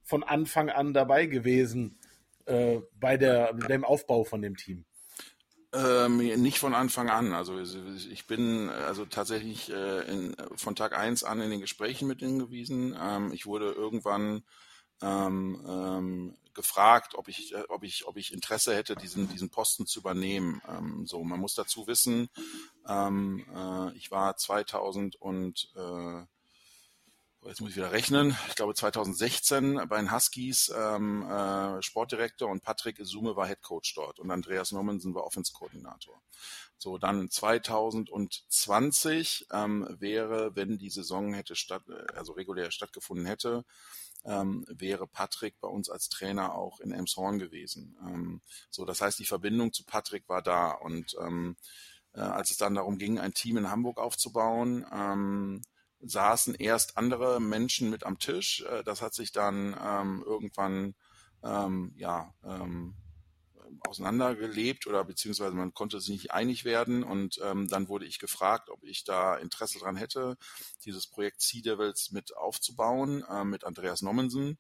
von 0.03 0.23
Anfang 0.23 0.69
an 0.69 0.93
dabei 0.93 1.25
gewesen 1.25 1.99
äh, 2.45 2.79
bei 2.97 3.17
der, 3.17 3.53
dem 3.53 3.83
Aufbau 3.83 4.23
von 4.23 4.41
dem 4.41 4.55
Team. 4.55 4.85
Ähm, 5.73 6.17
nicht 6.17 6.59
von 6.59 6.73
Anfang 6.73 7.09
an. 7.09 7.33
Also 7.33 7.59
ich 7.59 8.25
bin 8.25 8.69
also 8.69 9.05
tatsächlich 9.05 9.71
äh, 9.71 10.01
in, 10.11 10.35
von 10.55 10.75
Tag 10.75 10.97
eins 10.97 11.23
an 11.23 11.41
in 11.41 11.49
den 11.49 11.61
Gesprächen 11.61 12.07
mit 12.07 12.21
ihnen 12.21 12.39
gewesen. 12.39 12.97
Ähm, 13.01 13.31
ich 13.33 13.45
wurde 13.45 13.71
irgendwann 13.71 14.43
ähm, 15.01 15.61
ähm, 15.67 16.37
gefragt, 16.53 17.15
ob 17.15 17.27
ich, 17.27 17.53
äh, 17.53 17.63
ob 17.69 17.83
ich, 17.83 18.07
ob 18.07 18.17
ich 18.17 18.33
Interesse 18.33 18.75
hätte, 18.75 18.95
diesen, 18.95 19.27
diesen 19.29 19.49
Posten 19.49 19.85
zu 19.85 19.99
übernehmen. 19.99 20.61
Ähm, 20.67 21.05
so, 21.05 21.23
man 21.23 21.39
muss 21.39 21.55
dazu 21.55 21.87
wissen, 21.87 22.29
ähm, 22.87 23.45
äh, 23.53 23.95
ich 23.97 24.11
war 24.11 24.35
2000 24.35 25.15
und 25.15 25.71
äh, 25.75 26.23
jetzt 27.45 27.61
muss 27.61 27.71
ich 27.71 27.77
wieder 27.77 27.91
rechnen, 27.91 28.37
ich 28.47 28.55
glaube 28.55 28.75
2016 28.75 29.87
bei 29.89 29.97
den 29.97 30.11
Huskies 30.11 30.71
ähm, 30.75 31.23
äh, 31.23 31.81
Sportdirektor 31.81 32.49
und 32.49 32.61
Patrick 32.61 32.99
Isume 32.99 33.35
war 33.35 33.47
Head 33.47 33.61
Coach 33.61 33.95
dort 33.95 34.19
und 34.19 34.29
Andreas 34.29 34.71
Nommensen 34.71 35.15
war 35.15 35.23
Offense-Koordinator. 35.23 36.21
So, 36.77 36.97
dann 36.97 37.29
2020 37.29 39.47
ähm, 39.51 39.87
wäre, 39.99 40.55
wenn 40.55 40.77
die 40.77 40.89
Saison 40.89 41.33
hätte 41.33 41.55
statt, 41.55 41.83
äh, 41.89 42.13
also 42.15 42.33
regulär 42.33 42.71
stattgefunden 42.71 43.25
hätte, 43.25 43.65
ähm, 44.23 44.65
wäre 44.67 45.07
Patrick 45.07 45.59
bei 45.59 45.67
uns 45.67 45.89
als 45.89 46.09
Trainer 46.09 46.55
auch 46.55 46.79
in 46.79 46.91
Elmshorn 46.91 47.39
gewesen. 47.39 47.97
Ähm, 48.01 48.41
so, 48.69 48.85
das 48.85 49.01
heißt, 49.01 49.19
die 49.19 49.25
Verbindung 49.25 49.73
zu 49.73 49.83
Patrick 49.83 50.29
war 50.29 50.41
da 50.41 50.71
und 50.71 51.15
ähm, 51.19 51.55
äh, 52.13 52.19
als 52.19 52.51
es 52.51 52.57
dann 52.57 52.75
darum 52.75 52.97
ging, 52.97 53.19
ein 53.19 53.33
Team 53.33 53.57
in 53.57 53.69
Hamburg 53.69 53.97
aufzubauen, 53.97 54.85
ähm, 54.91 55.61
saßen 56.01 56.55
erst 56.55 56.97
andere 56.97 57.39
Menschen 57.39 57.89
mit 57.89 58.05
am 58.05 58.19
Tisch. 58.19 58.63
Äh, 58.63 58.83
das 58.83 59.01
hat 59.01 59.13
sich 59.13 59.31
dann 59.31 59.75
ähm, 59.81 60.23
irgendwann 60.25 60.95
ähm, 61.43 61.93
ja 61.95 62.33
ähm, 62.43 62.95
auseinandergelebt 63.87 64.85
oder 64.87 65.03
beziehungsweise 65.03 65.55
man 65.55 65.73
konnte 65.73 65.99
sich 65.99 66.09
nicht 66.09 66.31
einig 66.31 66.65
werden 66.65 67.03
und 67.03 67.39
ähm, 67.43 67.67
dann 67.67 67.87
wurde 67.87 68.05
ich 68.05 68.19
gefragt, 68.19 68.69
ob 68.69 68.83
ich 68.83 69.03
da 69.03 69.35
Interesse 69.37 69.79
dran 69.79 69.95
hätte, 69.95 70.37
dieses 70.85 71.07
Projekt 71.07 71.41
Sea 71.41 71.61
Devils 71.61 72.11
mit 72.11 72.35
aufzubauen 72.35 73.23
äh, 73.29 73.43
mit 73.43 73.63
Andreas 73.63 74.01
Nommensen, 74.01 74.57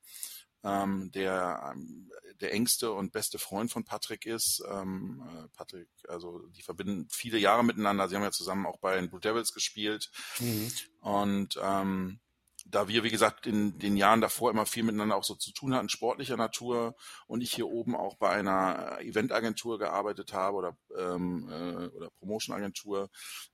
ähm, 0.63 1.11
der 1.11 1.73
ähm, 1.73 2.09
der 2.41 2.53
engste 2.53 2.91
und 2.91 3.11
beste 3.11 3.39
Freund 3.39 3.71
von 3.71 3.83
Patrick 3.83 4.25
ist. 4.25 4.63
Ähm, 4.69 5.23
äh, 5.27 5.47
Patrick, 5.55 5.87
also 6.07 6.39
die 6.49 6.63
verbinden 6.63 7.07
viele 7.09 7.37
Jahre 7.37 7.63
miteinander. 7.63 8.09
Sie 8.09 8.15
haben 8.15 8.23
ja 8.23 8.31
zusammen 8.31 8.65
auch 8.65 8.79
bei 8.79 8.95
den 8.95 9.09
Blue 9.09 9.21
Devils 9.21 9.53
gespielt 9.53 10.09
mhm. 10.39 10.71
und 11.01 11.59
ähm, 11.61 12.19
da 12.65 12.87
wir, 12.87 13.03
wie 13.03 13.09
gesagt, 13.09 13.47
in 13.47 13.79
den 13.79 13.97
Jahren 13.97 14.21
davor 14.21 14.51
immer 14.51 14.65
viel 14.65 14.83
miteinander 14.83 15.15
auch 15.15 15.23
so 15.23 15.35
zu 15.35 15.51
tun 15.51 15.73
hatten, 15.73 15.89
sportlicher 15.89 16.37
Natur, 16.37 16.95
und 17.27 17.41
ich 17.41 17.51
hier 17.53 17.67
oben 17.67 17.95
auch 17.95 18.17
bei 18.17 18.29
einer 18.29 18.99
Eventagentur 19.01 19.79
gearbeitet 19.79 20.33
habe 20.33 20.57
oder, 20.57 20.77
ähm, 20.97 21.49
äh, 21.49 21.87
oder 21.87 22.09
Promotion-Agentur, 22.19 23.09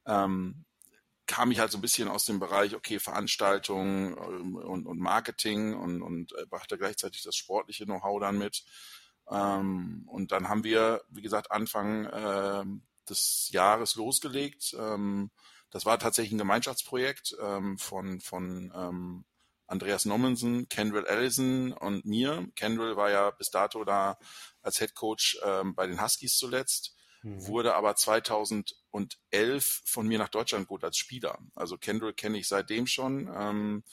ähm, 0.05 0.65
kam 1.27 1.51
ich 1.51 1.59
halt 1.59 1.71
so 1.71 1.77
ein 1.77 1.81
bisschen 1.81 2.07
aus 2.07 2.25
dem 2.25 2.39
Bereich, 2.39 2.75
okay, 2.75 2.99
Veranstaltungen 2.99 4.17
ähm, 4.17 4.55
und, 4.55 4.87
und 4.87 4.99
Marketing 4.99 5.75
und, 5.75 6.01
und 6.01 6.33
äh, 6.33 6.45
brachte 6.45 6.77
gleichzeitig 6.77 7.23
das 7.23 7.35
sportliche 7.35 7.85
Know-how 7.85 8.19
dann 8.19 8.37
mit. 8.37 8.63
Ähm, 9.29 10.03
und 10.07 10.31
dann 10.31 10.49
haben 10.49 10.63
wir, 10.63 11.01
wie 11.09 11.21
gesagt, 11.21 11.51
Anfang 11.51 12.05
äh, 12.05 12.63
des 13.09 13.49
Jahres 13.51 13.95
losgelegt. 13.95 14.75
Ähm, 14.79 15.31
das 15.69 15.85
war 15.85 15.99
tatsächlich 15.99 16.33
ein 16.33 16.39
Gemeinschaftsprojekt 16.39 17.35
ähm, 17.41 17.77
von, 17.77 18.21
von 18.21 18.71
ähm, 18.73 19.25
Andreas 19.67 20.05
Nommensen, 20.05 20.69
Kendall 20.69 21.05
Allison 21.05 21.73
und 21.73 22.05
mir. 22.05 22.47
Kendall 22.55 22.95
war 22.95 23.11
ja 23.11 23.31
bis 23.31 23.51
dato 23.51 23.83
da 23.83 24.17
als 24.61 24.79
Head 24.79 24.95
Coach 24.95 25.37
ähm, 25.43 25.75
bei 25.75 25.87
den 25.87 26.01
Huskies 26.01 26.37
zuletzt, 26.37 26.95
mhm. 27.27 27.47
wurde 27.47 27.75
aber 27.75 27.95
2011 27.95 29.83
von 29.85 30.07
mir 30.07 30.17
nach 30.17 30.29
Deutschland 30.29 30.67
gut 30.67 30.83
als 30.83 30.97
Spieler. 30.97 31.39
Also 31.55 31.77
Kendall 31.77 32.13
kenne 32.13 32.37
ich 32.37 32.47
seitdem 32.47 32.87
schon. 32.87 33.29
Ähm, 33.33 33.83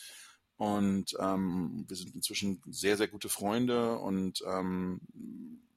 und 0.56 1.16
ähm, 1.18 1.84
wir 1.88 1.96
sind 1.96 2.14
inzwischen 2.14 2.62
sehr, 2.66 2.96
sehr 2.96 3.08
gute 3.08 3.28
Freunde 3.28 3.98
und 3.98 4.42
ähm, 4.46 5.00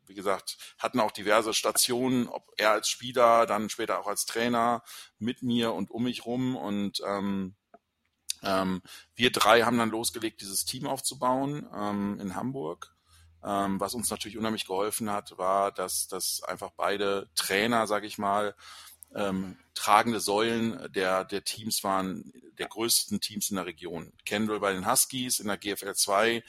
wie 0.05 0.13
gesagt, 0.13 0.57
hatten 0.77 0.99
auch 0.99 1.11
diverse 1.11 1.53
Stationen, 1.53 2.27
ob 2.27 2.51
er 2.57 2.71
als 2.71 2.89
Spieler, 2.89 3.45
dann 3.45 3.69
später 3.69 3.99
auch 3.99 4.07
als 4.07 4.25
Trainer 4.25 4.83
mit 5.19 5.41
mir 5.41 5.73
und 5.73 5.91
um 5.91 6.03
mich 6.03 6.25
rum. 6.25 6.55
Und 6.55 7.01
ähm, 7.05 7.55
ähm, 8.43 8.81
wir 9.15 9.31
drei 9.31 9.63
haben 9.63 9.77
dann 9.77 9.89
losgelegt, 9.89 10.41
dieses 10.41 10.65
Team 10.65 10.87
aufzubauen 10.87 11.67
ähm, 11.75 12.19
in 12.19 12.35
Hamburg. 12.35 12.95
Ähm, 13.43 13.79
was 13.79 13.93
uns 13.93 14.09
natürlich 14.09 14.38
unheimlich 14.38 14.65
geholfen 14.65 15.11
hat, 15.11 15.38
war, 15.38 15.71
dass, 15.71 16.07
dass 16.07 16.43
einfach 16.43 16.71
beide 16.75 17.29
Trainer, 17.35 17.88
sage 17.88 18.07
ich 18.07 18.17
mal, 18.17 18.55
ähm, 19.13 19.57
tragende 19.73 20.19
Säulen 20.19 20.91
der, 20.91 21.23
der 21.23 21.43
Teams 21.43 21.83
waren, 21.83 22.31
der 22.57 22.67
größten 22.67 23.21
Teams 23.21 23.49
in 23.49 23.55
der 23.55 23.65
Region. 23.65 24.11
Kendall 24.25 24.59
bei 24.59 24.73
den 24.73 24.89
Huskies 24.89 25.39
in 25.39 25.47
der 25.47 25.57
GFL 25.57 25.93
2, 25.93 26.43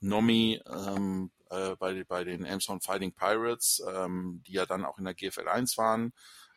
Nomi 0.00 0.62
ähm, 0.66 1.30
äh, 1.50 1.76
bei, 1.76 2.04
bei 2.04 2.24
den 2.24 2.44
Elmshorn 2.44 2.80
Fighting 2.80 3.12
Pirates, 3.12 3.82
ähm, 3.86 4.42
die 4.46 4.52
ja 4.52 4.66
dann 4.66 4.84
auch 4.84 4.98
in 4.98 5.04
der 5.04 5.14
GFL 5.14 5.48
1 5.48 5.76
waren. 5.76 6.12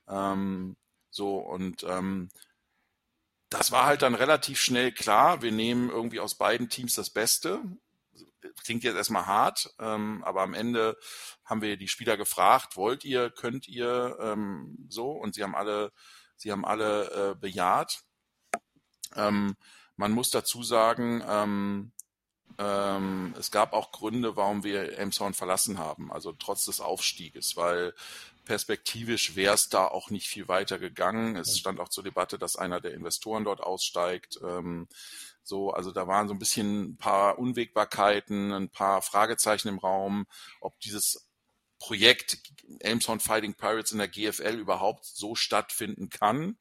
Ähm, 0.08 0.78
so 1.10 1.38
und 1.38 1.84
ähm, 1.84 2.30
das 3.50 3.72
war 3.72 3.86
halt 3.86 4.02
dann 4.02 4.16
relativ 4.16 4.60
schnell 4.60 4.94
klar. 4.94 5.42
Wir 5.42 5.52
nehmen 5.52 5.90
irgendwie 5.90 6.22
aus 6.22 6.36
beiden 6.36 6.70
Teams 6.70 6.96
das 6.96 7.10
Beste. 7.10 7.60
Klingt 8.64 8.84
jetzt 8.84 8.96
erstmal 8.96 9.26
hart, 9.26 9.74
ähm, 9.80 10.24
aber 10.24 10.42
am 10.42 10.54
Ende 10.54 10.98
haben 11.46 11.62
wir 11.62 11.78
die 11.78 11.88
Spieler 11.88 12.18
gefragt, 12.18 12.76
wollt 12.76 13.06
ihr, 13.06 13.30
könnt 13.30 13.68
ihr, 13.68 14.18
ähm, 14.20 14.88
so, 14.90 15.12
und 15.12 15.36
sie 15.36 15.44
haben 15.44 15.56
alle 15.56 15.92
Sie 16.42 16.52
haben 16.52 16.66
alle 16.66 17.32
äh, 17.32 17.36
bejaht. 17.36 18.02
Ähm, 19.16 19.56
man 19.96 20.12
muss 20.12 20.32
dazu 20.32 20.64
sagen, 20.64 21.24
ähm, 21.28 21.92
ähm, 22.58 23.36
es 23.38 23.52
gab 23.52 23.74
auch 23.74 23.92
Gründe, 23.92 24.36
warum 24.36 24.64
wir 24.64 24.98
Elmshorn 24.98 25.36
verlassen 25.36 25.78
haben, 25.78 26.12
also 26.12 26.32
trotz 26.32 26.66
des 26.66 26.82
Aufstieges, 26.82 27.58
weil 27.58 27.94
perspektivisch 28.46 29.36
wäre 29.36 29.54
es 29.54 29.70
da 29.70 29.86
auch 29.86 30.10
nicht 30.10 30.28
viel 30.28 30.48
weiter 30.48 30.80
gegangen. 30.80 31.36
Es 31.36 31.60
stand 31.60 31.80
auch 31.80 31.90
zur 31.90 32.04
Debatte, 32.04 32.40
dass 32.40 32.56
einer 32.56 32.82
der 32.82 32.96
Investoren 32.96 33.44
dort 33.44 33.62
aussteigt. 33.62 34.40
Ähm, 34.44 34.88
so, 35.44 35.72
also 35.72 35.92
da 35.92 36.08
waren 36.08 36.28
so 36.28 36.34
ein 36.34 36.40
bisschen 36.40 36.92
ein 36.92 36.98
paar 36.98 37.40
Unwägbarkeiten, 37.40 38.52
ein 38.52 38.70
paar 38.70 39.02
Fragezeichen 39.02 39.68
im 39.68 39.80
Raum, 39.80 40.26
ob 40.60 40.80
dieses 40.80 41.30
Projekt 41.80 42.38
Elmshorn 42.80 43.20
Fighting 43.20 43.56
Pirates 43.56 43.92
in 43.92 43.98
der 43.98 44.08
GFL 44.08 44.60
überhaupt 44.60 45.04
so 45.04 45.34
stattfinden 45.34 46.10
kann. 46.10 46.58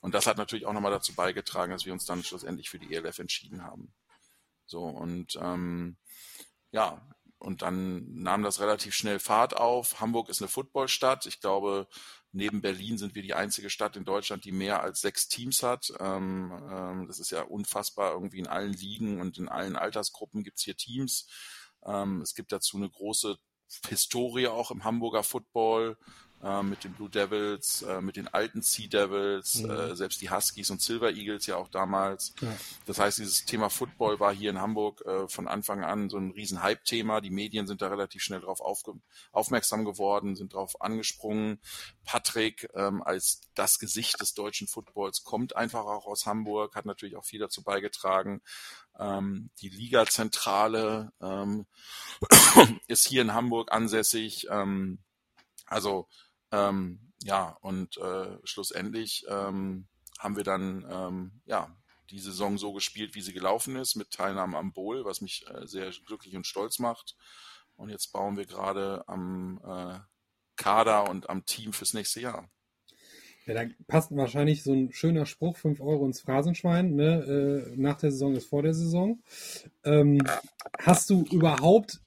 Und 0.00 0.14
das 0.14 0.26
hat 0.26 0.38
natürlich 0.38 0.64
auch 0.64 0.72
nochmal 0.72 0.92
dazu 0.92 1.14
beigetragen, 1.14 1.72
dass 1.72 1.84
wir 1.84 1.92
uns 1.92 2.06
dann 2.06 2.24
schlussendlich 2.24 2.70
für 2.70 2.78
die 2.78 2.94
ELF 2.94 3.18
entschieden 3.18 3.62
haben. 3.62 3.92
So, 4.64 4.84
und 4.84 5.38
ähm, 5.40 5.98
ja, 6.70 7.06
und 7.38 7.60
dann 7.60 8.14
nahm 8.14 8.42
das 8.42 8.60
relativ 8.60 8.94
schnell 8.94 9.18
Fahrt 9.18 9.56
auf. 9.56 10.00
Hamburg 10.00 10.30
ist 10.30 10.40
eine 10.40 10.48
Footballstadt. 10.48 11.26
Ich 11.26 11.40
glaube, 11.40 11.86
neben 12.32 12.62
Berlin 12.62 12.98
sind 12.98 13.14
wir 13.14 13.22
die 13.22 13.34
einzige 13.34 13.70
Stadt 13.70 13.96
in 13.96 14.04
Deutschland, 14.04 14.44
die 14.44 14.52
mehr 14.52 14.82
als 14.82 15.00
sechs 15.00 15.28
Teams 15.28 15.62
hat. 15.62 15.92
Ähm, 16.00 16.52
ähm, 16.70 17.06
das 17.06 17.18
ist 17.18 17.30
ja 17.30 17.42
unfassbar. 17.42 18.12
Irgendwie 18.12 18.38
in 18.38 18.46
allen 18.46 18.72
Ligen 18.72 19.20
und 19.20 19.38
in 19.38 19.48
allen 19.48 19.76
Altersgruppen 19.76 20.42
gibt's 20.42 20.62
hier 20.62 20.76
Teams. 20.76 21.26
Ähm, 21.84 22.22
es 22.22 22.34
gibt 22.34 22.52
dazu 22.52 22.76
eine 22.76 22.90
große 22.90 23.36
Historie 23.88 24.48
auch 24.48 24.70
im 24.70 24.84
Hamburger 24.84 25.22
Football 25.22 25.96
äh, 26.42 26.62
mit 26.62 26.84
den 26.84 26.92
Blue 26.92 27.08
Devils, 27.08 27.82
äh, 27.82 28.00
mit 28.00 28.16
den 28.16 28.28
alten 28.28 28.62
Sea 28.62 28.88
Devils, 28.88 29.62
mhm. 29.62 29.70
äh, 29.70 29.96
selbst 29.96 30.20
die 30.20 30.30
Huskies 30.30 30.70
und 30.70 30.80
Silver 30.80 31.10
Eagles 31.10 31.46
ja 31.46 31.56
auch 31.56 31.68
damals. 31.68 32.34
Ja. 32.40 32.54
Das 32.86 32.98
heißt, 32.98 33.18
dieses 33.18 33.44
Thema 33.44 33.70
Football 33.70 34.20
war 34.20 34.34
hier 34.34 34.50
in 34.50 34.60
Hamburg 34.60 35.02
äh, 35.06 35.28
von 35.28 35.48
Anfang 35.48 35.84
an 35.84 36.10
so 36.10 36.18
ein 36.18 36.32
riesen 36.32 36.62
Hype-Thema. 36.62 37.20
Die 37.20 37.30
Medien 37.30 37.66
sind 37.66 37.82
da 37.82 37.88
relativ 37.88 38.22
schnell 38.22 38.40
drauf 38.40 38.60
aufmerksam 39.32 39.84
geworden, 39.84 40.36
sind 40.36 40.54
drauf 40.54 40.80
angesprungen. 40.80 41.60
Patrick 42.04 42.68
ähm, 42.74 43.02
als 43.02 43.42
das 43.54 43.78
Gesicht 43.78 44.20
des 44.20 44.34
deutschen 44.34 44.66
Footballs 44.66 45.24
kommt 45.24 45.56
einfach 45.56 45.84
auch 45.84 46.06
aus 46.06 46.26
Hamburg, 46.26 46.74
hat 46.74 46.86
natürlich 46.86 47.16
auch 47.16 47.24
viel 47.24 47.40
dazu 47.40 47.62
beigetragen. 47.62 48.42
Ähm, 48.98 49.50
die 49.60 49.68
Liga-Zentrale 49.68 51.12
ähm, 51.20 51.66
ist 52.88 53.06
hier 53.06 53.22
in 53.22 53.34
Hamburg 53.34 53.72
ansässig. 53.72 54.46
Ähm, 54.50 54.98
also 55.66 56.08
ähm, 56.52 57.12
ja, 57.24 57.56
und 57.60 57.96
äh, 57.98 58.38
schlussendlich 58.44 59.24
ähm, 59.28 59.86
haben 60.18 60.36
wir 60.36 60.44
dann 60.44 60.86
ähm, 60.88 61.42
ja 61.46 61.74
die 62.10 62.18
Saison 62.18 62.58
so 62.58 62.72
gespielt, 62.72 63.14
wie 63.14 63.22
sie 63.22 63.32
gelaufen 63.32 63.76
ist, 63.76 63.96
mit 63.96 64.10
Teilnahme 64.10 64.58
am 64.58 64.72
Bowl, 64.72 65.04
was 65.04 65.20
mich 65.20 65.46
äh, 65.48 65.66
sehr 65.66 65.90
glücklich 66.06 66.36
und 66.36 66.46
stolz 66.46 66.78
macht. 66.78 67.16
Und 67.74 67.88
jetzt 67.88 68.12
bauen 68.12 68.36
wir 68.36 68.44
gerade 68.44 69.02
am 69.08 69.60
äh, 69.64 69.98
Kader 70.56 71.08
und 71.08 71.30
am 71.30 71.46
Team 71.46 71.72
fürs 71.72 71.94
nächste 71.94 72.20
Jahr. 72.20 72.50
Ja, 73.46 73.54
da 73.54 73.64
passt 73.88 74.14
wahrscheinlich 74.14 74.62
so 74.62 74.72
ein 74.72 74.92
schöner 74.92 75.26
Spruch, 75.26 75.56
5 75.56 75.80
Euro 75.80 76.06
ins 76.06 76.20
Phrasenschwein, 76.20 76.94
ne? 76.94 77.72
äh, 77.72 77.76
nach 77.76 77.96
der 77.96 78.12
Saison 78.12 78.36
ist 78.36 78.46
vor 78.46 78.62
der 78.62 78.74
Saison. 78.74 79.20
Ähm, 79.84 80.22
hast 80.78 81.10
du 81.10 81.24
überhaupt 81.24 82.01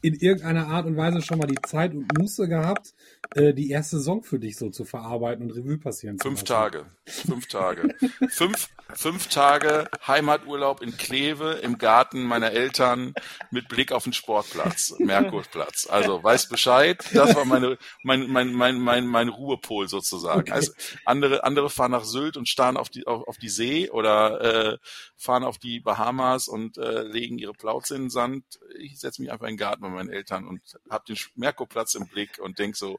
in 0.00 0.14
irgendeiner 0.14 0.68
Art 0.68 0.86
und 0.86 0.96
Weise 0.96 1.22
schon 1.22 1.38
mal 1.38 1.46
die 1.46 1.60
Zeit 1.66 1.92
und 1.92 2.06
Muße 2.18 2.48
gehabt, 2.48 2.94
äh, 3.34 3.52
die 3.52 3.70
erste 3.70 3.96
Saison 3.96 4.22
für 4.22 4.38
dich 4.38 4.56
so 4.56 4.70
zu 4.70 4.84
verarbeiten 4.84 5.44
und 5.44 5.50
Revue 5.56 5.78
passieren 5.78 6.18
zu 6.18 6.28
Fünf 6.28 6.44
Tage. 6.44 6.86
Fünf 7.04 7.46
Tage. 7.46 7.94
fünf, 8.28 8.68
fünf 8.94 9.28
Tage 9.28 9.88
Heimaturlaub 10.06 10.82
in 10.82 10.96
Kleve 10.96 11.52
im 11.62 11.78
Garten 11.78 12.22
meiner 12.22 12.52
Eltern 12.52 13.14
mit 13.50 13.68
Blick 13.68 13.92
auf 13.92 14.04
den 14.04 14.12
Sportplatz, 14.12 14.94
Merkurplatz. 14.98 15.86
Also 15.88 16.22
weiß 16.22 16.48
Bescheid, 16.48 17.04
das 17.12 17.34
war 17.34 17.44
meine, 17.44 17.78
mein, 18.02 18.28
mein, 18.28 18.52
mein, 18.52 18.78
mein, 18.78 19.06
mein 19.06 19.28
Ruhepol 19.28 19.88
sozusagen. 19.88 20.40
Okay. 20.40 20.52
Also 20.52 20.72
andere, 21.04 21.44
andere 21.44 21.70
fahren 21.70 21.92
nach 21.92 22.04
Sylt 22.04 22.36
und 22.36 22.48
starren 22.48 22.76
auf 22.76 22.88
die, 22.88 23.06
auf, 23.06 23.26
auf 23.28 23.38
die 23.38 23.48
See 23.48 23.90
oder 23.90 24.72
äh, 24.72 24.78
fahren 25.16 25.44
auf 25.44 25.58
die 25.58 25.80
Bahamas 25.80 26.48
und 26.48 26.78
äh, 26.78 27.02
legen 27.02 27.38
ihre 27.38 27.52
Plauze 27.54 27.94
in 27.94 28.04
den 28.04 28.10
Sand. 28.10 28.44
Ich 28.78 28.98
setze 28.98 29.20
mich 29.22 29.30
einfach 29.30 29.46
in 29.46 29.54
den 29.54 29.58
Garten 29.58 29.82
bei 29.82 29.88
meinen 29.88 30.10
Eltern 30.10 30.46
und 30.46 30.60
habe 30.90 31.04
den 31.08 31.16
Merkurplatz 31.34 31.94
im 31.94 32.06
Blick 32.06 32.38
und 32.38 32.58
denk 32.58 32.76
so, 32.76 32.98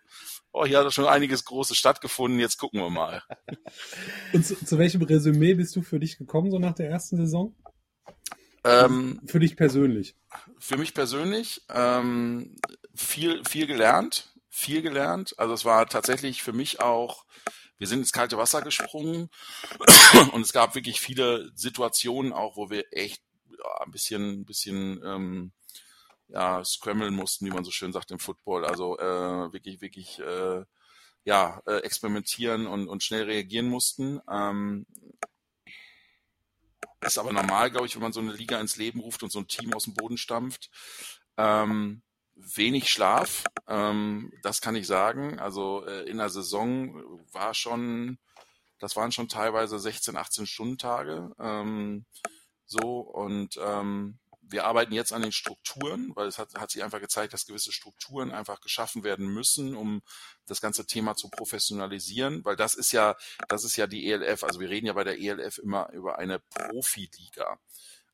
oh, 0.52 0.66
hier 0.66 0.80
hat 0.80 0.94
schon 0.94 1.06
einiges 1.06 1.46
Großes 1.46 1.78
stattgefunden, 1.78 2.40
jetzt 2.40 2.58
gucken 2.58 2.82
wir 2.82 2.90
mal. 2.90 3.24
Und 4.34 4.46
zu, 4.46 4.56
zu 4.64 4.78
welchem 4.78 5.02
Resümee 5.02 5.54
bist 5.54 5.76
du 5.76 5.79
für 5.84 6.00
dich 6.00 6.18
gekommen, 6.18 6.52
so 6.52 6.60
nach 6.60 6.74
der 6.74 6.90
ersten 6.90 7.18
Saison? 7.18 7.56
Ähm, 8.64 9.22
für 9.26 9.40
dich 9.40 9.56
persönlich? 9.56 10.16
Für 10.58 10.78
mich 10.78 10.94
persönlich 10.94 11.62
ähm, 11.70 12.56
viel, 12.94 13.44
viel 13.46 13.68
gelernt, 13.68 14.34
viel 14.50 14.82
gelernt. 14.82 15.34
Also 15.38 15.54
es 15.54 15.66
war 15.66 15.88
tatsächlich 15.88 16.44
für 16.44 16.54
mich 16.54 16.80
auch, 16.80 17.26
wir 17.78 17.88
sind 17.88 18.00
ins 18.00 18.12
kalte 18.12 18.38
Wasser 18.38 18.62
gesprungen 18.62 19.30
und 20.34 20.42
es 20.42 20.54
gab 20.54 20.76
wirklich 20.76 21.00
viele 21.00 21.52
Situationen 21.56 22.34
auch, 22.34 22.58
wo 22.58 22.70
wir 22.70 22.86
echt 22.92 23.22
ja, 23.58 23.86
ein 23.86 23.92
bisschen, 23.92 24.42
ein 24.42 24.46
bisschen 24.46 25.02
ähm, 25.06 25.52
ja, 26.28 26.64
scrammeln 26.64 27.16
mussten, 27.16 27.46
wie 27.46 27.52
man 27.52 27.64
so 27.64 27.72
schön 27.72 27.94
sagt 27.94 28.12
im 28.12 28.20
Football. 28.20 28.66
Also 28.66 28.98
äh, 29.00 29.54
wirklich, 29.54 29.82
wirklich 29.82 30.20
äh, 30.20 30.64
ja, 31.24 31.62
äh, 31.66 31.78
experimentieren 31.78 32.68
und, 32.68 32.88
und 32.88 33.04
schnell 33.04 33.24
reagieren 33.24 33.68
mussten. 33.68 34.22
Ähm, 34.30 34.86
ist 37.02 37.18
aber 37.18 37.32
normal, 37.32 37.72
glaube 37.72 37.88
ich, 37.88 37.96
wenn 37.96 38.02
man 38.02 38.14
so 38.14 38.20
eine 38.20 38.34
Liga 38.34 38.60
ins 38.60 38.78
Leben 38.78 39.00
ruft 39.00 39.24
und 39.24 39.32
so 39.32 39.40
ein 39.40 39.48
Team 39.48 39.74
aus 39.74 39.86
dem 39.86 39.94
Boden 39.94 40.18
stampft. 40.18 40.70
Ähm, 41.38 42.02
wenig 42.36 42.90
Schlaf, 42.90 43.44
ähm, 43.68 44.32
das 44.44 44.62
kann 44.62 44.76
ich 44.76 44.88
sagen. 44.88 45.40
Also 45.40 45.86
äh, 45.86 46.04
in 46.10 46.18
der 46.18 46.30
Saison 46.30 47.02
war 47.32 47.54
schon, 47.54 48.18
das 48.80 48.96
waren 48.96 49.12
schon 49.12 49.28
teilweise 49.28 49.80
16, 49.80 50.18
18 50.18 50.46
Stunden 50.46 50.78
Tage. 50.78 51.32
Ähm, 51.40 52.06
so 52.66 53.00
und 53.00 53.60
ähm, 53.62 54.20
wir 54.50 54.66
arbeiten 54.66 54.94
jetzt 54.94 55.14
an 55.14 55.22
den 55.22 55.32
Strukturen, 55.32 56.12
weil 56.16 56.28
es 56.28 56.38
hat, 56.38 56.56
hat 56.56 56.72
sich 56.72 56.84
einfach 56.84 57.00
gezeigt, 57.00 57.34
dass 57.34 57.46
gewisse 57.46 57.72
Strukturen 57.72 58.32
einfach 58.32 58.62
geschaffen 58.62 59.04
werden 59.04 59.28
müssen, 59.28 59.76
um 59.76 60.02
das 60.48 60.62
ganze 60.62 60.86
Thema 60.86 61.16
zu 61.16 61.30
professionalisieren, 61.30 62.44
weil 62.46 62.56
das 62.56 62.76
ist 62.76 62.92
ja, 62.92 63.16
das 63.48 63.64
ist 63.64 63.76
ja 63.76 63.88
die 63.88 64.12
ELF. 64.12 64.44
Also 64.44 64.60
wir 64.60 64.70
reden 64.70 64.88
ja 64.88 64.94
bei 64.94 65.04
der 65.04 65.20
ELF 65.20 65.58
immer 65.60 65.92
über 65.92 66.18
eine 66.18 66.40
Profiliga. 66.40 67.60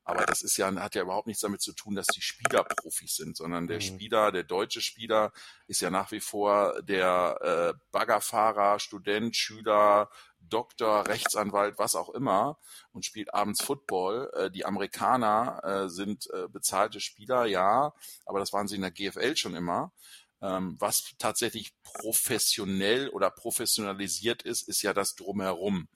Aber 0.06 0.24
das 0.24 0.42
ist 0.42 0.56
ja, 0.56 0.72
hat 0.76 0.94
ja 0.94 1.02
überhaupt 1.02 1.26
nichts 1.26 1.42
damit 1.42 1.60
zu 1.60 1.72
tun, 1.72 1.96
dass 1.96 2.06
die 2.06 2.22
Spieler 2.22 2.62
Profis 2.62 3.16
sind, 3.16 3.36
sondern 3.36 3.66
der 3.66 3.78
mhm. 3.78 3.82
Spieler, 3.82 4.30
der 4.30 4.44
deutsche 4.44 4.80
Spieler 4.80 5.32
ist 5.66 5.80
ja 5.80 5.90
nach 5.90 6.12
wie 6.12 6.20
vor 6.20 6.80
der 6.82 7.74
äh, 7.74 7.78
Baggerfahrer, 7.90 8.78
Student, 8.78 9.34
Schüler, 9.34 10.08
Doktor, 10.38 11.08
Rechtsanwalt, 11.08 11.76
was 11.78 11.96
auch 11.96 12.10
immer 12.10 12.60
und 12.92 13.04
spielt 13.04 13.34
abends 13.34 13.64
Football. 13.64 14.30
Äh, 14.34 14.50
die 14.52 14.64
Amerikaner 14.64 15.60
äh, 15.64 15.88
sind 15.88 16.28
äh, 16.32 16.46
bezahlte 16.46 17.00
Spieler, 17.00 17.44
ja, 17.44 17.92
aber 18.26 18.38
das 18.38 18.52
waren 18.52 18.68
sie 18.68 18.76
in 18.76 18.82
der 18.82 18.92
GFL 18.92 19.34
schon 19.34 19.56
immer. 19.56 19.92
Ähm, 20.40 20.76
was 20.78 21.14
tatsächlich 21.18 21.72
professionell 21.82 23.08
oder 23.08 23.30
professionalisiert 23.30 24.42
ist, 24.42 24.68
ist 24.68 24.82
ja 24.82 24.94
das 24.94 25.16
drumherum. 25.16 25.88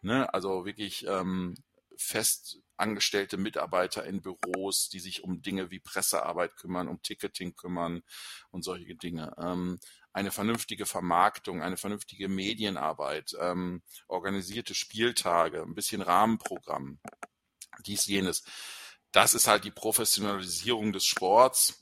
Ne? 0.00 0.32
Also 0.32 0.64
wirklich 0.64 1.04
ähm, 1.06 1.56
fest 1.98 2.58
angestellte 2.80 3.36
Mitarbeiter 3.36 4.04
in 4.04 4.22
Büros, 4.22 4.88
die 4.88 5.00
sich 5.00 5.22
um 5.22 5.42
Dinge 5.42 5.70
wie 5.70 5.78
Pressearbeit 5.78 6.56
kümmern, 6.56 6.88
um 6.88 7.02
Ticketing 7.02 7.54
kümmern 7.54 8.02
und 8.50 8.62
solche 8.62 8.94
Dinge. 8.94 9.34
Ähm, 9.38 9.78
eine 10.12 10.30
vernünftige 10.30 10.86
Vermarktung, 10.86 11.62
eine 11.62 11.76
vernünftige 11.76 12.28
Medienarbeit, 12.28 13.36
ähm, 13.40 13.82
organisierte 14.08 14.74
Spieltage, 14.74 15.62
ein 15.62 15.74
bisschen 15.74 16.02
Rahmenprogramm, 16.02 16.98
dies, 17.86 18.06
jenes. 18.06 18.42
Das 19.12 19.34
ist 19.34 19.46
halt 19.46 19.64
die 19.64 19.70
Professionalisierung 19.70 20.92
des 20.92 21.04
Sports. 21.04 21.80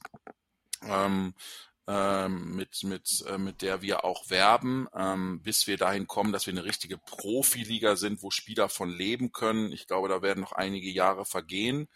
Ähm, 0.83 1.35
ähm, 1.89 2.55
mit, 2.55 2.85
mit, 2.85 3.25
äh, 3.27 3.39
mit 3.39 3.63
der 3.63 3.81
wir 3.81 4.05
auch 4.05 4.29
werben, 4.29 4.89
ähm, 4.95 5.41
bis 5.43 5.67
wir 5.67 5.79
dahin 5.79 6.07
kommen, 6.07 6.33
dass 6.33 6.47
wir 6.47 6.53
eine 6.53 6.65
richtige 6.65 6.99
Profiliga 6.99 7.97
sind, 7.97 8.23
wo 8.23 8.31
Spieler 8.31 8.69
von 8.69 8.91
leben 8.91 9.33
können. 9.33 9.73
Ich 9.73 9.87
glaube, 9.87 10.11
da 10.11 10.21
werden 10.21 10.41
noch 10.41 10.53
einige 10.53 10.91
Jahre 10.91 11.25
vergehen. 11.25 11.89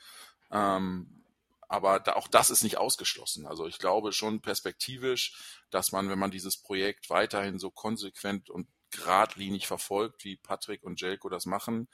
Ähm, 0.50 1.22
aber 1.68 2.00
da, 2.00 2.14
auch 2.14 2.26
das 2.26 2.48
ist 2.48 2.62
nicht 2.62 2.78
ausgeschlossen. 2.78 3.46
Also 3.46 3.66
ich 3.66 3.78
glaube 3.78 4.12
schon 4.12 4.40
perspektivisch, 4.40 5.60
dass 5.70 5.92
man, 5.92 6.08
wenn 6.08 6.18
man 6.18 6.30
dieses 6.30 6.56
Projekt 6.56 7.10
weiterhin 7.10 7.58
so 7.58 7.70
konsequent 7.70 8.48
und 8.48 8.68
geradlinig 8.90 9.66
verfolgt, 9.66 10.24
wie 10.24 10.36
Patrick 10.36 10.84
und 10.84 11.00
Jelko 11.00 11.28
das 11.28 11.44
machen, 11.44 11.88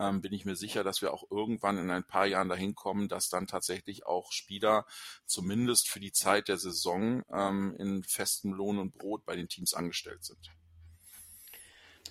ähm, 0.00 0.22
bin 0.22 0.32
ich 0.32 0.44
mir 0.44 0.56
sicher, 0.56 0.82
dass 0.82 1.02
wir 1.02 1.12
auch 1.12 1.30
irgendwann 1.30 1.78
in 1.78 1.90
ein 1.90 2.04
paar 2.04 2.26
Jahren 2.26 2.48
dahin 2.48 2.74
kommen, 2.74 3.08
dass 3.08 3.28
dann 3.28 3.46
tatsächlich 3.46 4.06
auch 4.06 4.32
Spieler 4.32 4.86
zumindest 5.26 5.88
für 5.88 6.00
die 6.00 6.12
Zeit 6.12 6.48
der 6.48 6.56
Saison 6.56 7.22
ähm, 7.32 7.76
in 7.78 8.02
festem 8.02 8.52
Lohn 8.52 8.78
und 8.78 8.94
Brot 8.94 9.24
bei 9.26 9.36
den 9.36 9.48
Teams 9.48 9.74
angestellt 9.74 10.24
sind. 10.24 10.50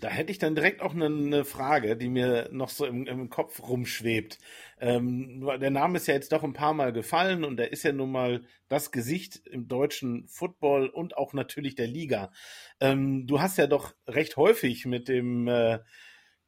Da 0.02 0.08
hätte 0.08 0.32
ich 0.32 0.38
dann 0.38 0.56
direkt 0.56 0.82
auch 0.82 0.94
eine, 0.94 1.44
Frage, 1.44 1.98
die 1.98 2.08
mir 2.08 2.48
noch 2.52 2.70
so 2.70 2.86
im, 2.86 3.06
im 3.06 3.30
Kopf 3.30 3.62
rumschwebt. 3.62 4.38
Ähm, 4.80 5.46
der 5.60 5.72
Name 5.72 5.98
ist 5.98 6.08
ja 6.08 6.14
jetzt 6.14 6.32
doch 6.32 6.44
ein 6.44 6.54
paar 6.54 6.74
Mal 6.74 6.94
gefallen 6.94 7.44
und 7.44 7.60
er 7.60 7.74
ist 7.74 7.84
ja 7.84 7.92
nun 7.92 8.12
mal 8.12 8.46
das 8.70 8.92
Gesicht 8.92 9.46
im 9.48 9.68
deutschen 9.68 10.28
Football 10.28 10.88
und 10.88 11.18
auch 11.18 11.34
natürlich 11.34 11.76
der 11.76 11.88
Liga. 11.88 12.32
Ähm, 12.80 13.28
du 13.28 13.42
hast 13.42 13.58
ja 13.58 13.68
doch 13.68 13.94
recht 14.08 14.38
häufig 14.38 14.86
mit 14.86 15.10
dem 15.10 15.48
äh, 15.50 15.80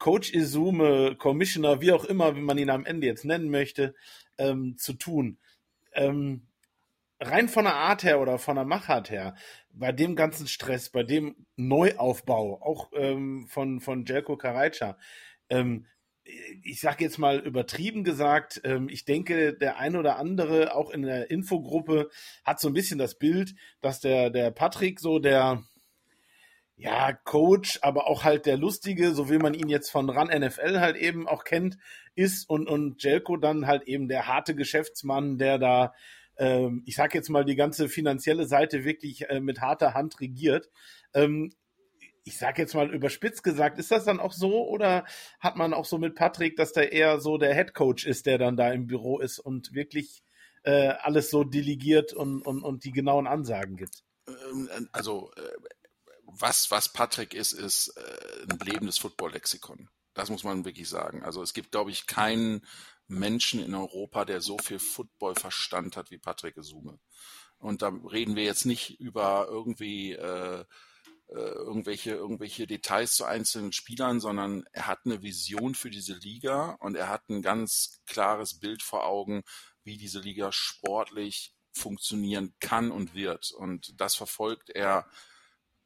Coach 0.01 0.33
Izume, 0.33 1.15
Commissioner, 1.15 1.79
wie 1.79 1.91
auch 1.91 2.05
immer, 2.05 2.35
wie 2.35 2.41
man 2.41 2.57
ihn 2.57 2.71
am 2.71 2.85
Ende 2.85 3.05
jetzt 3.05 3.23
nennen 3.23 3.51
möchte, 3.51 3.93
ähm, 4.39 4.75
zu 4.75 4.93
tun. 4.93 5.37
Ähm, 5.93 6.47
rein 7.19 7.47
von 7.47 7.65
der 7.65 7.75
Art 7.75 8.03
her 8.03 8.19
oder 8.19 8.39
von 8.39 8.55
der 8.55 8.65
Machart 8.65 9.11
her, 9.11 9.35
bei 9.71 9.91
dem 9.91 10.15
ganzen 10.15 10.47
Stress, 10.47 10.89
bei 10.89 11.03
dem 11.03 11.45
Neuaufbau, 11.55 12.59
auch 12.63 12.89
ähm, 12.95 13.45
von, 13.47 13.79
von 13.79 14.03
Jelko 14.03 14.37
Karajca, 14.37 14.97
ähm, 15.49 15.85
ich 16.63 16.79
sage 16.79 17.03
jetzt 17.03 17.19
mal 17.19 17.37
übertrieben 17.37 18.03
gesagt, 18.03 18.61
ähm, 18.63 18.89
ich 18.89 19.05
denke, 19.05 19.53
der 19.53 19.77
ein 19.77 19.95
oder 19.95 20.17
andere, 20.17 20.73
auch 20.73 20.89
in 20.89 21.03
der 21.03 21.29
Infogruppe, 21.29 22.09
hat 22.43 22.59
so 22.59 22.69
ein 22.69 22.73
bisschen 22.73 22.97
das 22.97 23.19
Bild, 23.19 23.53
dass 23.81 23.99
der, 23.99 24.31
der 24.31 24.49
Patrick 24.49 24.99
so 24.99 25.19
der, 25.19 25.63
ja, 26.81 27.13
Coach, 27.13 27.77
aber 27.83 28.07
auch 28.07 28.23
halt 28.23 28.47
der 28.47 28.57
Lustige, 28.57 29.13
so 29.13 29.29
wie 29.29 29.37
man 29.37 29.53
ihn 29.53 29.69
jetzt 29.69 29.91
von 29.91 30.09
RAN 30.09 30.29
NFL 30.29 30.79
halt 30.79 30.95
eben 30.97 31.27
auch 31.27 31.43
kennt, 31.43 31.77
ist 32.15 32.49
und, 32.49 32.67
und 32.67 33.03
Jelko 33.03 33.37
dann 33.37 33.67
halt 33.67 33.83
eben 33.83 34.07
der 34.07 34.27
harte 34.27 34.55
Geschäftsmann, 34.55 35.37
der 35.37 35.59
da 35.59 35.93
ähm, 36.37 36.81
ich 36.87 36.95
sage 36.95 37.17
jetzt 37.17 37.29
mal, 37.29 37.45
die 37.45 37.55
ganze 37.55 37.87
finanzielle 37.87 38.47
Seite 38.47 38.83
wirklich 38.83 39.29
äh, 39.29 39.39
mit 39.39 39.61
harter 39.61 39.93
Hand 39.93 40.19
regiert. 40.21 40.71
Ähm, 41.13 41.53
ich 42.23 42.39
sage 42.39 42.63
jetzt 42.63 42.73
mal 42.73 42.91
überspitzt 42.91 43.43
gesagt, 43.43 43.77
ist 43.77 43.91
das 43.91 44.05
dann 44.05 44.19
auch 44.19 44.33
so 44.33 44.67
oder 44.67 45.05
hat 45.39 45.57
man 45.57 45.75
auch 45.75 45.85
so 45.85 45.99
mit 45.99 46.15
Patrick, 46.15 46.55
dass 46.55 46.73
der 46.73 46.93
eher 46.93 47.19
so 47.19 47.37
der 47.37 47.53
Head 47.53 47.75
Coach 47.75 48.07
ist, 48.07 48.25
der 48.25 48.39
dann 48.39 48.57
da 48.57 48.71
im 48.71 48.87
Büro 48.87 49.19
ist 49.19 49.37
und 49.37 49.73
wirklich 49.73 50.23
äh, 50.63 50.87
alles 50.87 51.29
so 51.29 51.43
delegiert 51.43 52.13
und, 52.13 52.41
und, 52.41 52.63
und 52.63 52.85
die 52.85 52.91
genauen 52.91 53.27
Ansagen 53.27 53.75
gibt? 53.75 54.03
Ähm, 54.27 54.89
also 54.91 55.31
äh, 55.35 55.41
was, 56.39 56.71
was 56.71 56.91
Patrick 56.91 57.33
ist, 57.33 57.53
ist 57.53 57.89
äh, 57.89 58.45
ein 58.49 58.59
lebendes 58.59 58.97
Football-Lexikon. 58.97 59.89
Das 60.13 60.29
muss 60.29 60.43
man 60.43 60.65
wirklich 60.65 60.89
sagen. 60.89 61.23
Also 61.23 61.41
es 61.41 61.53
gibt, 61.53 61.71
glaube 61.71 61.91
ich, 61.91 62.07
keinen 62.07 62.65
Menschen 63.07 63.63
in 63.63 63.75
Europa, 63.75 64.25
der 64.25 64.41
so 64.41 64.57
viel 64.57 64.79
Football-Verstand 64.79 65.97
hat 65.97 66.11
wie 66.11 66.17
Patrick 66.17 66.57
Esume. 66.57 66.99
Und 67.57 67.81
da 67.81 67.89
reden 67.89 68.35
wir 68.35 68.43
jetzt 68.43 68.65
nicht 68.65 68.99
über 68.99 69.47
irgendwie 69.49 70.13
äh, 70.13 70.65
äh, 71.27 71.35
irgendwelche, 71.35 72.11
irgendwelche 72.11 72.67
Details 72.67 73.15
zu 73.15 73.25
einzelnen 73.25 73.71
Spielern, 73.71 74.19
sondern 74.19 74.65
er 74.73 74.87
hat 74.87 74.99
eine 75.05 75.21
Vision 75.21 75.75
für 75.75 75.89
diese 75.89 76.15
Liga 76.15 76.71
und 76.79 76.95
er 76.95 77.07
hat 77.07 77.29
ein 77.29 77.41
ganz 77.41 78.01
klares 78.05 78.59
Bild 78.59 78.83
vor 78.83 79.05
Augen, 79.05 79.43
wie 79.83 79.97
diese 79.97 80.19
Liga 80.19 80.51
sportlich 80.51 81.53
funktionieren 81.71 82.53
kann 82.59 82.91
und 82.91 83.13
wird. 83.13 83.51
Und 83.51 83.99
das 83.99 84.15
verfolgt 84.15 84.71
er 84.71 85.09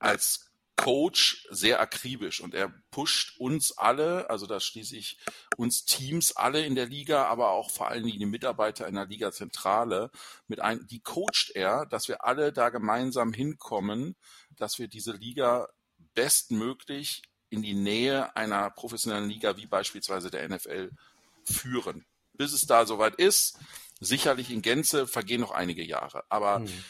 als 0.05 0.45
Coach 0.75 1.47
sehr 1.51 1.79
akribisch 1.79 2.41
und 2.41 2.53
er 2.53 2.73
pusht 2.91 3.39
uns 3.39 3.77
alle, 3.77 4.29
also 4.29 4.45
da 4.45 4.59
schließe 4.59 4.97
ich 4.97 5.17
uns 5.55 5.85
Teams 5.85 6.35
alle 6.35 6.65
in 6.65 6.75
der 6.75 6.85
Liga, 6.85 7.25
aber 7.25 7.51
auch 7.51 7.71
vor 7.71 7.87
allen 7.87 8.03
Dingen 8.03 8.19
die 8.19 8.25
Mitarbeiter 8.25 8.87
in 8.87 8.95
der 8.95 9.05
Liga-Zentrale 9.05 10.11
mit 10.47 10.59
ein, 10.59 10.85
die 10.87 10.99
coacht 10.99 11.51
er, 11.55 11.85
dass 11.85 12.07
wir 12.07 12.25
alle 12.25 12.51
da 12.51 12.69
gemeinsam 12.69 13.31
hinkommen, 13.31 14.15
dass 14.57 14.77
wir 14.77 14.89
diese 14.89 15.13
Liga 15.13 15.69
bestmöglich 16.13 17.21
in 17.49 17.61
die 17.61 17.73
Nähe 17.73 18.35
einer 18.35 18.69
professionellen 18.69 19.29
Liga 19.29 19.55
wie 19.55 19.67
beispielsweise 19.67 20.29
der 20.29 20.47
NFL 20.49 20.91
führen. 21.45 22.05
Bis 22.33 22.51
es 22.51 22.65
da 22.65 22.85
soweit 22.85 23.15
ist, 23.15 23.57
sicherlich 24.01 24.51
in 24.51 24.61
Gänze 24.61 25.07
vergehen 25.07 25.39
noch 25.39 25.51
einige 25.51 25.83
Jahre. 25.83 26.25
Aber 26.29 26.59
mhm. 26.59 26.83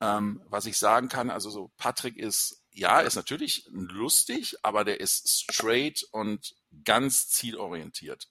ähm, 0.00 0.42
was 0.48 0.66
ich 0.66 0.78
sagen 0.78 1.08
kann, 1.08 1.28
also 1.28 1.50
so 1.50 1.72
Patrick 1.76 2.16
ist 2.16 2.61
ja, 2.72 3.00
ist 3.00 3.16
natürlich 3.16 3.68
lustig, 3.70 4.56
aber 4.62 4.84
der 4.84 5.00
ist 5.00 5.28
straight 5.28 6.02
und 6.10 6.54
ganz 6.84 7.28
zielorientiert. 7.28 8.28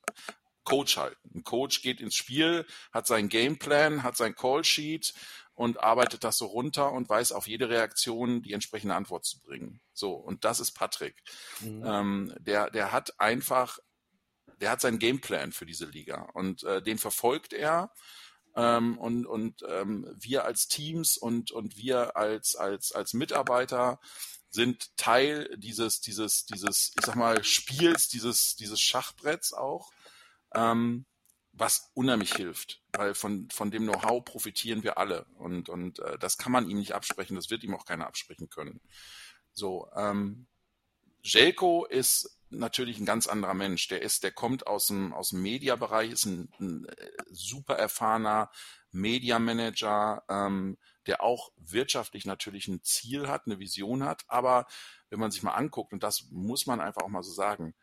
Coach 0.63 0.97
halt. 0.97 1.17
Ein 1.33 1.43
Coach 1.43 1.81
geht 1.81 2.01
ins 2.01 2.15
Spiel, 2.15 2.65
hat 2.91 3.07
seinen 3.07 3.29
Gameplan, 3.29 4.03
hat 4.03 4.17
sein 4.17 4.35
Callsheet 4.35 5.13
und 5.53 5.79
arbeitet 5.79 6.23
das 6.23 6.37
so 6.37 6.45
runter 6.45 6.91
und 6.91 7.09
weiß 7.09 7.31
auf 7.31 7.47
jede 7.47 7.69
Reaktion 7.69 8.41
die 8.41 8.53
entsprechende 8.53 8.95
Antwort 8.95 9.25
zu 9.25 9.39
bringen. 9.41 9.81
So, 9.93 10.13
und 10.13 10.43
das 10.45 10.59
ist 10.59 10.71
Patrick. 10.71 11.21
Mhm. 11.61 11.83
Ähm, 11.85 12.33
der, 12.39 12.69
der 12.69 12.91
hat 12.91 13.19
einfach, 13.19 13.79
der 14.59 14.71
hat 14.71 14.81
seinen 14.81 14.99
Gameplan 14.99 15.51
für 15.51 15.65
diese 15.65 15.85
Liga 15.85 16.29
und 16.33 16.63
äh, 16.63 16.81
den 16.81 16.97
verfolgt 16.97 17.53
er 17.53 17.91
ähm, 18.55 18.97
und 18.97 19.25
und 19.25 19.63
ähm, 19.67 20.07
wir 20.19 20.45
als 20.45 20.67
Teams 20.67 21.17
und 21.17 21.51
und 21.51 21.77
wir 21.77 22.15
als 22.17 22.55
als 22.55 22.91
als 22.91 23.13
Mitarbeiter 23.13 23.99
sind 24.49 24.95
Teil 24.97 25.55
dieses 25.57 26.01
dieses 26.01 26.45
dieses 26.45 26.93
ich 26.97 27.05
sag 27.05 27.15
mal 27.15 27.43
Spiels 27.43 28.09
dieses 28.09 28.55
dieses 28.55 28.81
Schachbretts 28.81 29.53
auch 29.53 29.91
ähm, 30.53 31.05
was 31.53 31.91
unheimlich 31.93 32.33
hilft 32.35 32.81
weil 32.93 33.13
von 33.13 33.49
von 33.49 33.71
dem 33.71 33.83
Know-how 33.83 34.23
profitieren 34.23 34.83
wir 34.83 34.97
alle. 34.97 35.25
Und 35.35 35.69
und 35.69 35.99
äh, 35.99 36.17
das 36.19 36.37
kann 36.37 36.51
man 36.51 36.69
ihm 36.69 36.77
nicht 36.77 36.93
absprechen 36.93 37.35
das 37.35 37.49
wird 37.49 37.63
ihm 37.63 37.75
auch 37.75 37.85
keiner 37.85 38.07
absprechen 38.07 38.49
können. 38.49 38.81
So 39.53 39.89
ähm, 39.95 40.47
Jelko 41.23 41.85
ist 41.85 42.37
natürlich 42.51 42.99
ein 42.99 43.05
ganz 43.05 43.27
anderer 43.27 43.53
Mensch. 43.53 43.87
Der 43.87 44.01
ist, 44.01 44.23
der 44.23 44.31
kommt 44.31 44.67
aus 44.67 44.87
dem, 44.87 45.13
aus 45.13 45.29
dem 45.29 45.41
Mediabereich, 45.41 46.11
ist 46.11 46.25
ein, 46.25 46.49
ein 46.59 46.85
äh, 46.85 47.11
super 47.31 47.75
erfahrener 47.75 48.51
Mediamanager, 48.91 50.23
ähm, 50.29 50.77
der 51.07 51.23
auch 51.23 51.51
wirtschaftlich 51.57 52.25
natürlich 52.25 52.67
ein 52.67 52.83
Ziel 52.83 53.27
hat, 53.27 53.45
eine 53.45 53.59
Vision 53.59 54.03
hat. 54.03 54.23
Aber 54.27 54.67
wenn 55.09 55.19
man 55.19 55.31
sich 55.31 55.43
mal 55.43 55.53
anguckt, 55.53 55.93
und 55.93 56.03
das 56.03 56.27
muss 56.29 56.65
man 56.65 56.81
einfach 56.81 57.01
auch 57.03 57.09
mal 57.09 57.23
so 57.23 57.31
sagen, 57.31 57.73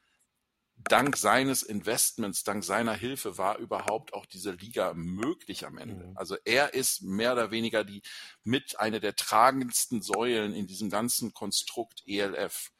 dank 0.76 1.16
seines 1.16 1.62
Investments, 1.62 2.44
dank 2.44 2.62
seiner 2.64 2.94
Hilfe 2.94 3.36
war 3.38 3.58
überhaupt 3.58 4.14
auch 4.14 4.26
diese 4.26 4.52
Liga 4.52 4.92
möglich 4.94 5.66
am 5.66 5.78
Ende. 5.78 6.08
Mhm. 6.08 6.16
Also 6.16 6.36
er 6.44 6.74
ist 6.74 7.02
mehr 7.02 7.32
oder 7.32 7.50
weniger 7.50 7.84
die 7.84 8.02
mit 8.44 8.78
einer 8.78 9.00
der 9.00 9.16
tragendsten 9.16 10.02
Säulen 10.02 10.54
in 10.54 10.66
diesem 10.66 10.90
ganzen 10.90 11.32
Konstrukt 11.32 12.02
ELF. 12.06 12.70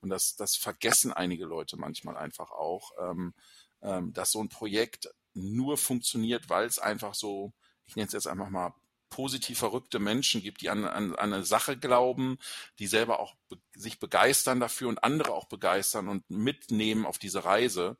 Und 0.00 0.10
das, 0.10 0.36
das 0.36 0.56
vergessen 0.56 1.12
einige 1.12 1.44
Leute 1.44 1.76
manchmal 1.76 2.16
einfach 2.16 2.50
auch, 2.50 2.92
ähm, 3.00 3.34
ähm, 3.82 4.12
dass 4.12 4.32
so 4.32 4.42
ein 4.42 4.48
Projekt 4.48 5.08
nur 5.34 5.78
funktioniert, 5.78 6.48
weil 6.48 6.66
es 6.66 6.78
einfach 6.78 7.14
so, 7.14 7.52
ich 7.86 7.96
nenne 7.96 8.06
es 8.06 8.12
jetzt 8.12 8.26
einfach 8.26 8.50
mal 8.50 8.74
positiv 9.10 9.58
verrückte 9.58 9.98
Menschen 9.98 10.40
gibt, 10.40 10.62
die 10.62 10.70
an, 10.70 10.84
an, 10.84 11.14
an 11.16 11.32
eine 11.32 11.44
Sache 11.44 11.76
glauben, 11.76 12.38
die 12.78 12.86
selber 12.86 13.18
auch 13.18 13.34
be 13.48 13.58
sich 13.74 13.98
begeistern 13.98 14.60
dafür 14.60 14.88
und 14.88 15.02
andere 15.02 15.32
auch 15.32 15.46
begeistern 15.46 16.08
und 16.08 16.28
mitnehmen 16.30 17.06
auf 17.06 17.18
diese 17.18 17.44
Reise. 17.44 17.96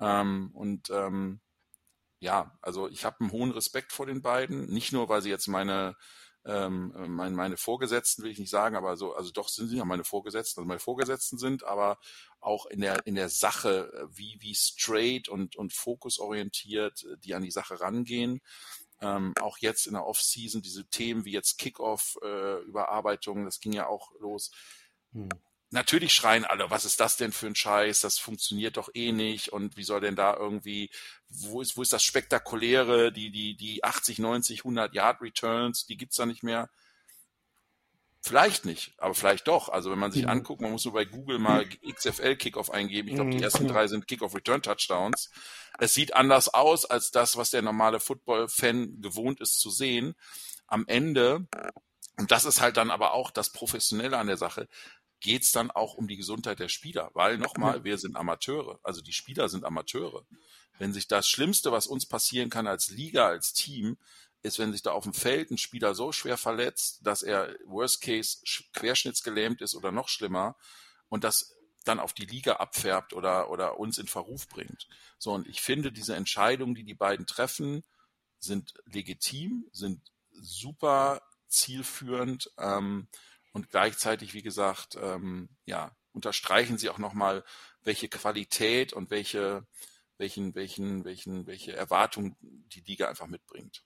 Ähm, 0.00 0.50
und 0.54 0.90
ähm, 0.90 1.40
ja, 2.20 2.56
also 2.62 2.88
ich 2.88 3.04
habe 3.04 3.20
einen 3.20 3.32
hohen 3.32 3.50
Respekt 3.50 3.92
vor 3.92 4.06
den 4.06 4.22
beiden, 4.22 4.66
nicht 4.66 4.92
nur, 4.92 5.08
weil 5.08 5.22
sie 5.22 5.30
jetzt 5.30 5.48
meine 5.48 5.96
ähm, 6.46 6.92
meine, 7.08 7.34
meine 7.34 7.56
Vorgesetzten 7.56 8.22
will 8.22 8.30
ich 8.30 8.38
nicht 8.38 8.50
sagen, 8.50 8.76
aber 8.76 8.96
so, 8.96 9.14
also 9.14 9.32
doch 9.32 9.48
sind 9.48 9.68
sie 9.68 9.76
ja 9.76 9.84
meine 9.84 10.04
Vorgesetzten, 10.04 10.60
also 10.60 10.68
meine 10.68 10.80
Vorgesetzten 10.80 11.38
sind, 11.38 11.64
aber 11.64 11.98
auch 12.40 12.66
in 12.66 12.80
der, 12.80 13.06
in 13.06 13.16
der 13.16 13.28
Sache, 13.28 14.08
wie, 14.12 14.36
wie 14.40 14.54
straight 14.54 15.28
und, 15.28 15.56
und 15.56 15.72
fokusorientiert 15.72 17.06
die 17.24 17.34
an 17.34 17.42
die 17.42 17.50
Sache 17.50 17.80
rangehen. 17.80 18.40
Ähm, 19.00 19.34
auch 19.40 19.58
jetzt 19.58 19.86
in 19.86 19.94
der 19.94 20.06
Off-Season 20.06 20.62
diese 20.62 20.86
Themen 20.86 21.24
wie 21.24 21.32
jetzt 21.32 21.58
Kickoff-Überarbeitung, 21.58 23.42
äh, 23.42 23.44
das 23.44 23.60
ging 23.60 23.72
ja 23.72 23.88
auch 23.88 24.12
los. 24.20 24.52
Hm 25.12 25.28
natürlich 25.76 26.12
schreien 26.12 26.44
alle, 26.44 26.70
was 26.70 26.84
ist 26.84 26.98
das 26.98 27.16
denn 27.16 27.30
für 27.30 27.46
ein 27.46 27.54
Scheiß? 27.54 28.00
Das 28.00 28.18
funktioniert 28.18 28.76
doch 28.76 28.88
eh 28.94 29.12
nicht. 29.12 29.52
Und 29.52 29.76
wie 29.76 29.84
soll 29.84 30.00
denn 30.00 30.16
da 30.16 30.34
irgendwie, 30.34 30.90
wo 31.28 31.60
ist, 31.60 31.76
wo 31.76 31.82
ist 31.82 31.92
das 31.92 32.02
Spektakuläre? 32.02 33.12
Die, 33.12 33.30
die, 33.30 33.56
die 33.56 33.84
80, 33.84 34.18
90, 34.18 34.60
100 34.60 34.94
Yard 34.94 35.20
Returns, 35.22 35.86
die 35.86 35.96
gibt's 35.96 36.16
da 36.16 36.26
nicht 36.26 36.42
mehr. 36.42 36.68
Vielleicht 38.22 38.64
nicht, 38.64 38.92
aber 38.98 39.14
vielleicht 39.14 39.46
doch. 39.46 39.68
Also 39.68 39.92
wenn 39.92 40.00
man 40.00 40.10
sich 40.10 40.24
mhm. 40.24 40.30
anguckt, 40.30 40.60
man 40.60 40.72
muss 40.72 40.84
nur 40.84 40.94
bei 40.94 41.04
Google 41.04 41.38
mal 41.38 41.64
XFL 41.88 42.34
Kickoff 42.34 42.70
eingeben. 42.70 43.08
Ich 43.08 43.14
glaube, 43.14 43.30
die 43.30 43.36
mhm, 43.36 43.42
ersten 43.44 43.64
genau. 43.64 43.74
drei 43.74 43.86
sind 43.86 44.08
Kickoff 44.08 44.34
Return 44.34 44.62
Touchdowns. 44.62 45.30
Es 45.78 45.94
sieht 45.94 46.16
anders 46.16 46.52
aus 46.52 46.86
als 46.86 47.12
das, 47.12 47.36
was 47.36 47.50
der 47.50 47.62
normale 47.62 48.00
Football-Fan 48.00 49.00
gewohnt 49.00 49.40
ist 49.40 49.60
zu 49.60 49.70
sehen. 49.70 50.16
Am 50.66 50.86
Ende, 50.88 51.46
und 52.16 52.32
das 52.32 52.46
ist 52.46 52.60
halt 52.60 52.78
dann 52.78 52.90
aber 52.90 53.12
auch 53.12 53.30
das 53.30 53.52
Professionelle 53.52 54.18
an 54.18 54.26
der 54.26 54.38
Sache, 54.38 54.66
geht 55.26 55.42
es 55.42 55.50
dann 55.50 55.72
auch 55.72 55.94
um 55.94 56.06
die 56.06 56.16
Gesundheit 56.16 56.60
der 56.60 56.68
Spieler, 56.68 57.10
weil 57.14 57.36
nochmal, 57.36 57.82
wir 57.82 57.98
sind 57.98 58.14
Amateure, 58.14 58.78
also 58.84 59.00
die 59.00 59.12
Spieler 59.12 59.48
sind 59.48 59.64
Amateure. 59.64 60.24
Wenn 60.78 60.92
sich 60.92 61.08
das 61.08 61.28
Schlimmste, 61.28 61.72
was 61.72 61.88
uns 61.88 62.06
passieren 62.06 62.48
kann 62.48 62.68
als 62.68 62.90
Liga, 62.90 63.26
als 63.26 63.52
Team, 63.52 63.98
ist, 64.42 64.60
wenn 64.60 64.70
sich 64.70 64.82
da 64.82 64.92
auf 64.92 65.02
dem 65.02 65.14
Feld 65.14 65.50
ein 65.50 65.58
Spieler 65.58 65.96
so 65.96 66.12
schwer 66.12 66.36
verletzt, 66.36 67.00
dass 67.02 67.24
er 67.24 67.56
worst 67.64 68.02
case 68.02 68.38
querschnittsgelähmt 68.72 69.62
ist 69.62 69.74
oder 69.74 69.90
noch 69.90 70.08
schlimmer 70.08 70.54
und 71.08 71.24
das 71.24 71.56
dann 71.84 71.98
auf 71.98 72.12
die 72.12 72.26
Liga 72.26 72.54
abfärbt 72.54 73.12
oder, 73.12 73.50
oder 73.50 73.80
uns 73.80 73.98
in 73.98 74.06
Verruf 74.06 74.46
bringt. 74.46 74.86
So, 75.18 75.32
und 75.32 75.48
ich 75.48 75.60
finde, 75.60 75.90
diese 75.90 76.14
Entscheidungen, 76.14 76.76
die 76.76 76.84
die 76.84 76.94
beiden 76.94 77.26
treffen, 77.26 77.82
sind 78.38 78.74
legitim, 78.84 79.66
sind 79.72 80.12
super 80.30 81.20
zielführend 81.48 82.48
ähm, 82.58 83.08
und 83.56 83.70
gleichzeitig, 83.70 84.34
wie 84.34 84.42
gesagt, 84.42 84.98
ähm, 85.00 85.48
ja, 85.64 85.96
unterstreichen 86.12 86.76
sie 86.76 86.90
auch 86.90 86.98
nochmal, 86.98 87.42
welche 87.82 88.06
Qualität 88.06 88.92
und 88.92 89.10
welche, 89.10 89.66
welchen, 90.18 90.54
welchen, 90.54 91.06
welchen, 91.06 91.46
welche 91.46 91.74
Erwartung 91.74 92.36
die 92.42 92.82
Liga 92.82 93.08
einfach 93.08 93.28
mitbringt. 93.28 93.82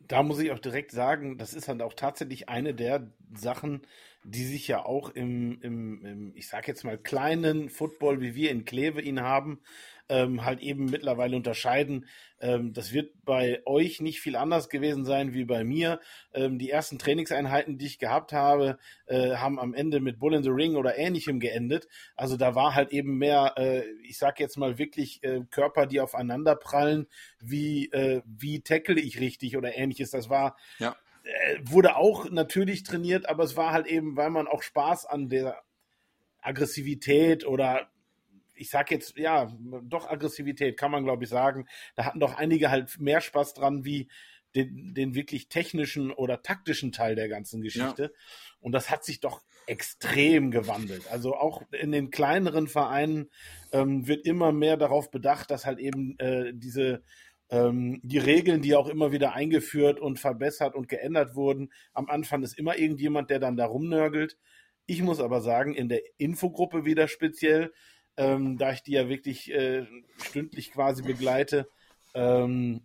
Da 0.00 0.24
muss 0.24 0.40
ich 0.40 0.50
auch 0.50 0.58
direkt 0.58 0.90
sagen, 0.90 1.38
das 1.38 1.54
ist 1.54 1.68
halt 1.68 1.80
auch 1.80 1.94
tatsächlich 1.94 2.48
eine 2.48 2.74
der 2.74 3.12
Sachen, 3.36 3.86
die 4.24 4.44
sich 4.44 4.68
ja 4.68 4.84
auch 4.84 5.10
im, 5.10 5.60
im, 5.62 6.04
im 6.04 6.32
ich 6.34 6.48
sag 6.48 6.68
jetzt 6.68 6.84
mal, 6.84 6.98
kleinen 6.98 7.68
Football, 7.68 8.20
wie 8.20 8.34
wir 8.34 8.50
in 8.50 8.64
Kleve 8.64 9.00
ihn 9.00 9.22
haben, 9.22 9.60
ähm, 10.08 10.44
halt 10.44 10.60
eben 10.60 10.86
mittlerweile 10.86 11.36
unterscheiden. 11.36 12.06
Ähm, 12.40 12.72
das 12.72 12.92
wird 12.92 13.12
bei 13.24 13.62
euch 13.66 14.00
nicht 14.00 14.20
viel 14.20 14.36
anders 14.36 14.68
gewesen 14.68 15.04
sein 15.04 15.34
wie 15.34 15.44
bei 15.44 15.64
mir. 15.64 16.00
Ähm, 16.32 16.58
die 16.58 16.70
ersten 16.70 16.98
Trainingseinheiten, 16.98 17.78
die 17.78 17.86
ich 17.86 17.98
gehabt 17.98 18.32
habe, 18.32 18.78
äh, 19.06 19.36
haben 19.36 19.58
am 19.58 19.74
Ende 19.74 20.00
mit 20.00 20.18
Bull 20.18 20.34
in 20.34 20.42
the 20.42 20.50
Ring 20.50 20.76
oder 20.76 20.96
ähnlichem 20.96 21.40
geendet. 21.40 21.88
Also 22.16 22.36
da 22.36 22.54
war 22.54 22.74
halt 22.74 22.90
eben 22.90 23.18
mehr, 23.18 23.54
äh, 23.56 23.82
ich 24.02 24.18
sag 24.18 24.40
jetzt 24.40 24.56
mal 24.56 24.78
wirklich 24.78 25.22
äh, 25.22 25.42
Körper, 25.50 25.86
die 25.86 26.00
aufeinander 26.00 26.56
prallen, 26.56 27.06
wie, 27.38 27.90
äh, 27.92 28.22
wie 28.24 28.60
tackle 28.60 29.00
ich 29.00 29.20
richtig 29.20 29.56
oder 29.56 29.76
ähnliches. 29.76 30.10
Das 30.10 30.28
war 30.28 30.56
ja 30.78 30.96
wurde 31.62 31.96
auch 31.96 32.30
natürlich 32.30 32.82
trainiert, 32.82 33.28
aber 33.28 33.44
es 33.44 33.56
war 33.56 33.72
halt 33.72 33.86
eben, 33.86 34.16
weil 34.16 34.30
man 34.30 34.46
auch 34.46 34.62
Spaß 34.62 35.06
an 35.06 35.28
der 35.28 35.62
Aggressivität 36.40 37.46
oder 37.46 37.90
ich 38.54 38.70
sag 38.70 38.90
jetzt, 38.90 39.16
ja, 39.16 39.52
doch 39.82 40.08
Aggressivität, 40.08 40.76
kann 40.76 40.90
man 40.90 41.04
glaube 41.04 41.24
ich 41.24 41.30
sagen. 41.30 41.66
Da 41.94 42.04
hatten 42.04 42.20
doch 42.20 42.36
einige 42.36 42.70
halt 42.70 42.98
mehr 42.98 43.20
Spaß 43.20 43.54
dran, 43.54 43.84
wie 43.84 44.08
den, 44.54 44.94
den 44.94 45.14
wirklich 45.14 45.48
technischen 45.48 46.10
oder 46.10 46.42
taktischen 46.42 46.90
Teil 46.90 47.14
der 47.14 47.28
ganzen 47.28 47.60
Geschichte. 47.60 48.02
Ja. 48.02 48.10
Und 48.60 48.72
das 48.72 48.90
hat 48.90 49.04
sich 49.04 49.20
doch 49.20 49.42
extrem 49.66 50.50
gewandelt. 50.50 51.10
Also 51.10 51.34
auch 51.34 51.62
in 51.72 51.92
den 51.92 52.10
kleineren 52.10 52.66
Vereinen 52.66 53.30
ähm, 53.72 54.08
wird 54.08 54.26
immer 54.26 54.50
mehr 54.50 54.76
darauf 54.76 55.10
bedacht, 55.10 55.50
dass 55.50 55.66
halt 55.66 55.78
eben 55.78 56.18
äh, 56.18 56.52
diese 56.54 57.02
ähm, 57.50 58.00
die 58.02 58.18
Regeln, 58.18 58.62
die 58.62 58.74
auch 58.74 58.88
immer 58.88 59.12
wieder 59.12 59.34
eingeführt 59.34 60.00
und 60.00 60.18
verbessert 60.18 60.74
und 60.74 60.88
geändert 60.88 61.34
wurden. 61.34 61.70
Am 61.94 62.08
Anfang 62.08 62.42
ist 62.42 62.58
immer 62.58 62.78
irgendjemand, 62.78 63.30
der 63.30 63.38
dann 63.38 63.56
da 63.56 63.66
rumnörgelt. 63.66 64.36
Ich 64.86 65.02
muss 65.02 65.20
aber 65.20 65.40
sagen, 65.40 65.74
in 65.74 65.88
der 65.88 66.00
Infogruppe 66.18 66.84
wieder 66.84 67.08
speziell 67.08 67.72
ähm, 68.18 68.58
da 68.58 68.72
ich 68.72 68.82
die 68.82 68.92
ja 68.92 69.08
wirklich 69.08 69.50
äh, 69.52 69.86
stündlich 70.20 70.72
quasi 70.72 71.02
begleite, 71.02 71.70
ähm, 72.14 72.82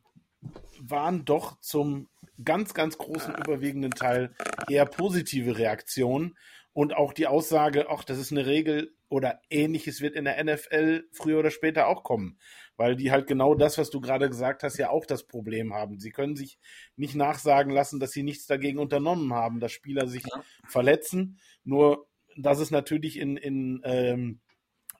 waren 0.79 1.25
doch 1.25 1.59
zum 1.59 2.07
ganz, 2.43 2.73
ganz 2.73 2.97
großen 2.97 3.33
überwiegenden 3.35 3.91
Teil 3.91 4.35
eher 4.69 4.85
positive 4.85 5.57
Reaktionen 5.57 6.37
und 6.71 6.95
auch 6.95 7.13
die 7.13 7.27
Aussage, 7.27 7.89
ach, 7.89 8.03
das 8.03 8.19
ist 8.19 8.31
eine 8.31 8.45
Regel 8.45 8.93
oder 9.13 9.39
ähnliches 9.51 10.01
wird 10.01 10.15
in 10.15 10.25
der 10.25 10.43
NFL 10.43 11.03
früher 11.11 11.37
oder 11.37 11.51
später 11.51 11.87
auch 11.87 12.01
kommen, 12.01 12.39
weil 12.77 12.95
die 12.95 13.11
halt 13.11 13.27
genau 13.27 13.53
das, 13.53 13.77
was 13.77 13.91
du 13.91 14.01
gerade 14.01 14.27
gesagt 14.27 14.63
hast, 14.63 14.79
ja 14.79 14.89
auch 14.89 15.05
das 15.05 15.27
Problem 15.27 15.71
haben. 15.71 15.99
Sie 15.99 16.09
können 16.09 16.35
sich 16.35 16.57
nicht 16.95 17.13
nachsagen 17.13 17.71
lassen, 17.71 17.99
dass 17.99 18.11
sie 18.11 18.23
nichts 18.23 18.47
dagegen 18.47 18.79
unternommen 18.79 19.31
haben, 19.31 19.59
dass 19.59 19.71
Spieler 19.71 20.07
sich 20.07 20.23
ja. 20.23 20.43
verletzen, 20.67 21.37
nur 21.63 22.07
dass 22.35 22.57
es 22.57 22.71
natürlich 22.71 23.19
in, 23.19 23.37
in 23.37 23.81
ähm, 23.83 24.39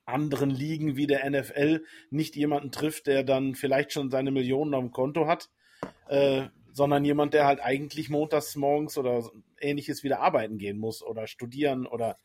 anderen 0.04 0.50
Ligen 0.50 0.94
wie 0.94 1.08
der 1.08 1.28
NFL 1.28 1.82
nicht 2.10 2.36
jemanden 2.36 2.70
trifft, 2.70 3.08
der 3.08 3.24
dann 3.24 3.56
vielleicht 3.56 3.92
schon 3.92 4.12
seine 4.12 4.30
Millionen 4.30 4.74
am 4.74 4.92
Konto 4.92 5.26
hat, 5.26 5.50
äh, 6.06 6.44
sondern 6.70 7.04
jemand, 7.04 7.34
der 7.34 7.46
halt 7.46 7.58
eigentlich 7.58 8.10
montags 8.10 8.54
morgens 8.54 8.96
oder 8.96 9.28
ähnliches 9.60 10.04
wieder 10.04 10.20
arbeiten 10.20 10.56
gehen 10.56 10.78
muss 10.78 11.02
oder 11.02 11.26
studieren 11.26 11.84
oder 11.84 12.16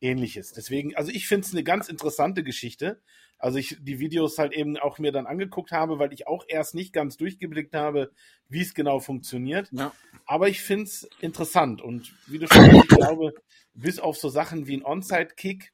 ähnliches. 0.00 0.52
Deswegen, 0.52 0.94
also 0.96 1.10
ich 1.10 1.26
finde 1.26 1.46
es 1.46 1.52
eine 1.52 1.64
ganz 1.64 1.88
interessante 1.88 2.42
Geschichte. 2.42 3.00
Also 3.38 3.58
ich 3.58 3.76
die 3.80 3.98
Videos 3.98 4.38
halt 4.38 4.52
eben 4.52 4.76
auch 4.76 4.98
mir 4.98 5.12
dann 5.12 5.26
angeguckt 5.26 5.72
habe, 5.72 5.98
weil 5.98 6.12
ich 6.12 6.26
auch 6.26 6.44
erst 6.48 6.74
nicht 6.74 6.92
ganz 6.92 7.16
durchgeblickt 7.16 7.74
habe, 7.74 8.12
wie 8.48 8.60
es 8.60 8.74
genau 8.74 9.00
funktioniert. 9.00 9.68
Ja. 9.72 9.92
Aber 10.26 10.48
ich 10.48 10.62
finde 10.62 10.84
es 10.84 11.08
interessant 11.20 11.80
und 11.80 12.12
wie 12.26 12.38
du 12.38 12.46
schon 12.46 12.64
sagst, 12.64 12.84
ich 12.84 12.88
glaube, 12.88 13.32
bis 13.74 13.98
auf 13.98 14.16
so 14.16 14.28
Sachen 14.28 14.66
wie 14.66 14.76
ein 14.76 14.84
Onside-Kick 14.84 15.72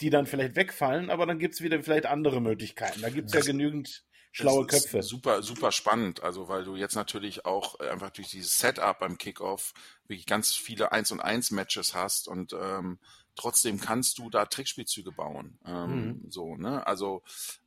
die 0.00 0.10
dann 0.10 0.26
vielleicht 0.26 0.56
wegfallen, 0.56 1.10
aber 1.10 1.26
dann 1.26 1.38
gibt 1.38 1.54
es 1.54 1.60
wieder 1.60 1.82
vielleicht 1.82 2.06
andere 2.06 2.40
Möglichkeiten. 2.40 3.00
Da 3.00 3.10
gibt 3.10 3.28
es 3.28 3.34
ja 3.34 3.40
genügend 3.40 4.04
schlaue 4.42 4.66
Köpfe. 4.66 5.02
Super, 5.02 5.42
super 5.42 5.72
spannend. 5.72 6.22
Also, 6.22 6.48
weil 6.48 6.64
du 6.64 6.76
jetzt 6.76 6.94
natürlich 6.94 7.44
auch 7.44 7.78
einfach 7.80 8.10
durch 8.10 8.30
dieses 8.30 8.58
Setup 8.58 8.98
beim 8.98 9.18
Kickoff 9.18 9.72
wirklich 10.06 10.26
ganz 10.26 10.54
viele 10.54 10.92
1 10.92 11.12
und 11.12 11.20
1 11.20 11.50
Matches 11.50 11.94
hast 11.94 12.28
und 12.28 12.52
ähm, 12.52 12.98
trotzdem 13.34 13.80
kannst 13.80 14.18
du 14.18 14.30
da 14.30 14.46
Trickspielzüge 14.46 15.12
bauen. 15.12 15.58
Ähm, 15.64 16.06
mhm. 16.06 16.30
So, 16.30 16.56
ne? 16.56 16.86
Also 16.86 17.22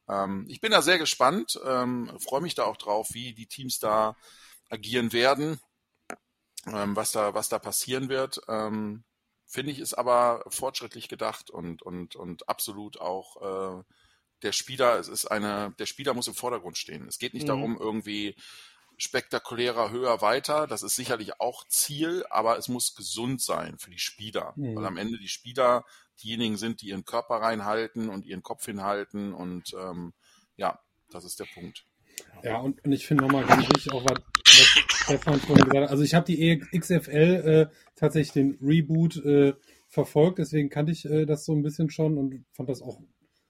ähm, 0.08 0.46
ich 0.50 0.62
bin 0.62 0.72
da 0.72 0.82
sehr 0.82 1.00
gespannt, 1.00 1.60
ähm, 1.66 2.12
freue 2.20 2.42
mich 2.42 2.56
da 2.56 2.66
auch 2.66 2.78
drauf, 2.78 3.10
wie 3.14 3.34
die 3.34 3.48
Teams 3.48 3.80
da 3.80 4.16
agieren 4.70 5.14
werden, 5.14 5.60
ähm, 6.68 6.96
was 6.96 7.12
da, 7.12 7.34
was 7.34 7.50
da 7.50 7.60
passieren 7.60 8.10
wird. 8.10 8.42
Ähm, 8.48 9.04
Finde 9.48 9.74
ich, 9.74 9.80
ist 9.80 9.96
aber 9.96 10.46
fortschrittlich 10.48 11.10
gedacht 11.10 11.50
und, 11.50 11.82
und, 11.82 12.16
und 12.16 12.48
absolut 12.48 13.02
auch 13.02 13.82
äh, 13.82 13.84
der 14.44 14.52
Spieler, 14.52 15.00
es 15.00 15.08
ist 15.08 15.26
eine, 15.26 15.74
der 15.80 15.86
Spieler 15.86 16.14
muss 16.14 16.28
im 16.28 16.34
Vordergrund 16.34 16.78
stehen. 16.78 17.08
Es 17.08 17.20
geht 17.20 17.34
nicht 17.34 17.44
mhm. 17.44 17.48
darum, 17.48 17.78
irgendwie 17.80 18.36
spektakulärer, 18.98 19.92
höher, 19.92 20.22
weiter. 20.22 20.68
Das 20.68 20.84
ist 20.84 20.96
sicherlich 20.96 21.40
auch 21.40 21.68
Ziel, 21.68 22.24
aber 22.30 22.58
es 22.58 22.68
muss 22.68 22.96
gesund 22.96 23.42
sein 23.42 23.78
für 23.80 23.90
die 23.90 24.00
Spieler. 24.00 24.54
Mhm. 24.56 24.76
Weil 24.76 24.86
am 24.86 24.98
Ende 24.98 25.18
die 25.18 25.28
Spieler 25.28 25.86
diejenigen 26.22 26.58
sind, 26.58 26.82
die 26.82 26.88
ihren 26.88 27.06
Körper 27.06 27.36
reinhalten 27.36 28.10
und 28.10 28.26
ihren 28.26 28.44
Kopf 28.44 28.66
hinhalten. 28.66 29.34
Und 29.34 29.74
ähm, 29.74 30.14
ja, 30.56 30.80
das 31.10 31.26
ist 31.26 31.40
der 31.40 31.48
Punkt. 31.54 31.86
Ja, 32.44 32.58
und, 32.58 32.84
und 32.84 32.92
ich 32.92 33.08
finde 33.08 33.24
nochmal 33.24 33.46
ganz 33.46 33.68
wichtig 33.70 33.92
auch, 33.92 34.04
was, 34.06 34.20
was 34.20 34.98
Stefan 35.04 35.40
vorhin 35.40 35.66
gesagt 35.66 35.86
hat. 35.86 35.90
Also 35.90 36.04
ich 36.04 36.14
habe 36.14 36.26
die 36.26 36.60
XFL 36.60 37.70
äh, 37.70 37.76
tatsächlich 37.96 38.34
den 38.34 38.58
Reboot 38.62 39.18
äh, 39.26 39.54
verfolgt, 39.88 40.40
deswegen 40.40 40.70
kannte 40.70 40.92
ich 40.92 41.06
äh, 41.06 41.26
das 41.26 41.46
so 41.46 41.54
ein 41.54 41.64
bisschen 41.64 41.90
schon 41.90 42.18
und 42.18 42.46
fand 42.54 42.70
das 42.70 42.82
auch 42.82 43.00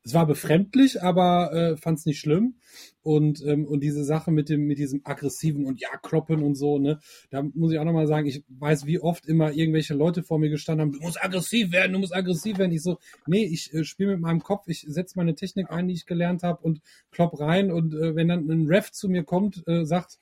es 0.03 0.13
war 0.13 0.25
befremdlich, 0.25 1.01
aber 1.03 1.53
äh, 1.53 1.77
fand 1.77 1.99
es 1.99 2.05
nicht 2.05 2.19
schlimm. 2.19 2.55
Und, 3.03 3.43
ähm, 3.45 3.65
und 3.65 3.81
diese 3.81 4.03
Sache 4.03 4.31
mit 4.31 4.49
dem, 4.49 4.65
mit 4.65 4.77
diesem 4.77 5.01
aggressiven 5.03 5.65
und 5.65 5.79
ja, 5.79 5.89
kloppen 6.01 6.43
und 6.43 6.55
so, 6.55 6.79
ne, 6.79 6.99
da 7.29 7.41
muss 7.41 7.71
ich 7.71 7.79
auch 7.79 7.83
nochmal 7.83 8.07
sagen, 8.07 8.27
ich 8.27 8.43
weiß, 8.47 8.85
wie 8.85 8.99
oft 8.99 9.25
immer 9.25 9.51
irgendwelche 9.51 9.93
Leute 9.93 10.23
vor 10.23 10.39
mir 10.39 10.49
gestanden 10.49 10.81
haben, 10.81 10.91
du 10.93 11.01
musst 11.01 11.23
aggressiv 11.23 11.71
werden, 11.71 11.93
du 11.93 11.99
musst 11.99 12.15
aggressiv 12.15 12.57
werden. 12.57 12.71
Ich 12.71 12.83
so, 12.83 12.99
nee, 13.27 13.45
ich 13.45 13.73
äh, 13.73 13.83
spiele 13.83 14.11
mit 14.11 14.21
meinem 14.21 14.41
Kopf, 14.41 14.67
ich 14.67 14.85
setze 14.87 15.17
meine 15.17 15.35
Technik 15.35 15.69
ein, 15.69 15.87
die 15.87 15.95
ich 15.95 16.05
gelernt 16.05 16.43
habe 16.43 16.61
und 16.61 16.81
klopp 17.11 17.39
rein. 17.39 17.71
Und 17.71 17.93
äh, 17.93 18.15
wenn 18.15 18.27
dann 18.27 18.49
ein 18.49 18.67
Ref 18.67 18.91
zu 18.91 19.09
mir 19.09 19.23
kommt, 19.23 19.63
äh, 19.67 19.85
sagt, 19.85 20.19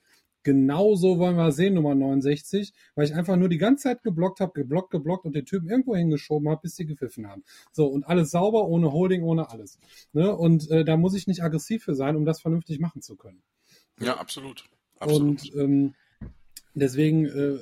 Genauso 0.49 1.19
wollen 1.19 1.35
wir 1.35 1.51
sehen, 1.51 1.75
Nummer 1.75 1.93
69, 1.93 2.73
weil 2.95 3.05
ich 3.05 3.13
einfach 3.13 3.35
nur 3.35 3.49
die 3.49 3.59
ganze 3.59 3.83
Zeit 3.83 4.01
geblockt 4.01 4.39
habe, 4.39 4.51
geblockt, 4.53 4.89
geblockt 4.89 5.25
und 5.25 5.35
den 5.35 5.45
Typen 5.45 5.69
irgendwo 5.69 5.95
hingeschoben 5.95 6.49
habe, 6.49 6.61
bis 6.63 6.75
sie 6.75 6.87
gepfiffen 6.87 7.27
haben. 7.27 7.43
So, 7.71 7.85
und 7.85 8.07
alles 8.07 8.31
sauber, 8.31 8.67
ohne 8.67 8.91
Holding, 8.91 9.21
ohne 9.21 9.51
alles. 9.51 9.77
Ne? 10.11 10.35
Und 10.35 10.67
äh, 10.71 10.83
da 10.83 10.97
muss 10.97 11.13
ich 11.13 11.27
nicht 11.27 11.43
aggressiv 11.43 11.83
für 11.83 11.93
sein, 11.93 12.15
um 12.15 12.25
das 12.25 12.41
vernünftig 12.41 12.79
machen 12.79 13.03
zu 13.03 13.15
können. 13.15 13.43
Ja, 13.99 14.17
absolut. 14.17 14.63
absolut. 14.97 15.21
Und 15.21 15.55
ähm, 15.55 15.93
deswegen 16.73 17.27
äh, 17.27 17.59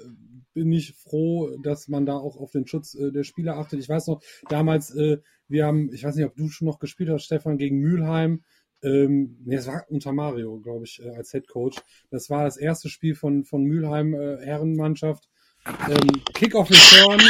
bin 0.53 0.71
ich 0.71 0.93
froh, 0.93 1.57
dass 1.61 1.89
man 1.89 2.05
da 2.05 2.15
auch 2.15 2.37
auf 2.37 2.51
den 2.53 2.67
Schutz 2.67 2.95
äh, 2.95 3.11
der 3.11 3.25
Spieler 3.25 3.57
achtet. 3.57 3.81
Ich 3.81 3.89
weiß 3.89 4.07
noch, 4.07 4.21
damals, 4.47 4.95
äh, 4.95 5.17
wir 5.49 5.65
haben, 5.65 5.91
ich 5.91 6.05
weiß 6.05 6.15
nicht, 6.15 6.25
ob 6.25 6.37
du 6.37 6.47
schon 6.47 6.69
noch 6.69 6.79
gespielt 6.79 7.09
hast, 7.09 7.25
Stefan, 7.25 7.57
gegen 7.57 7.79
Mülheim. 7.79 8.45
Ähm, 8.83 9.37
nee, 9.43 9.55
das 9.55 9.67
war 9.67 9.85
unter 9.89 10.13
Mario, 10.13 10.59
glaube 10.59 10.85
ich, 10.85 11.01
äh, 11.03 11.09
als 11.09 11.31
Head 11.31 11.47
Coach. 11.47 11.77
Das 12.09 12.29
war 12.29 12.43
das 12.43 12.57
erste 12.57 12.89
Spiel 12.89 13.15
von, 13.15 13.43
von 13.43 13.63
Mülheim 13.63 14.13
äh, 14.13 14.37
Herrenmannschaft. 14.45 15.27
Ähm, 15.65 16.23
Kick-off 16.33 16.69
Return. 16.69 17.21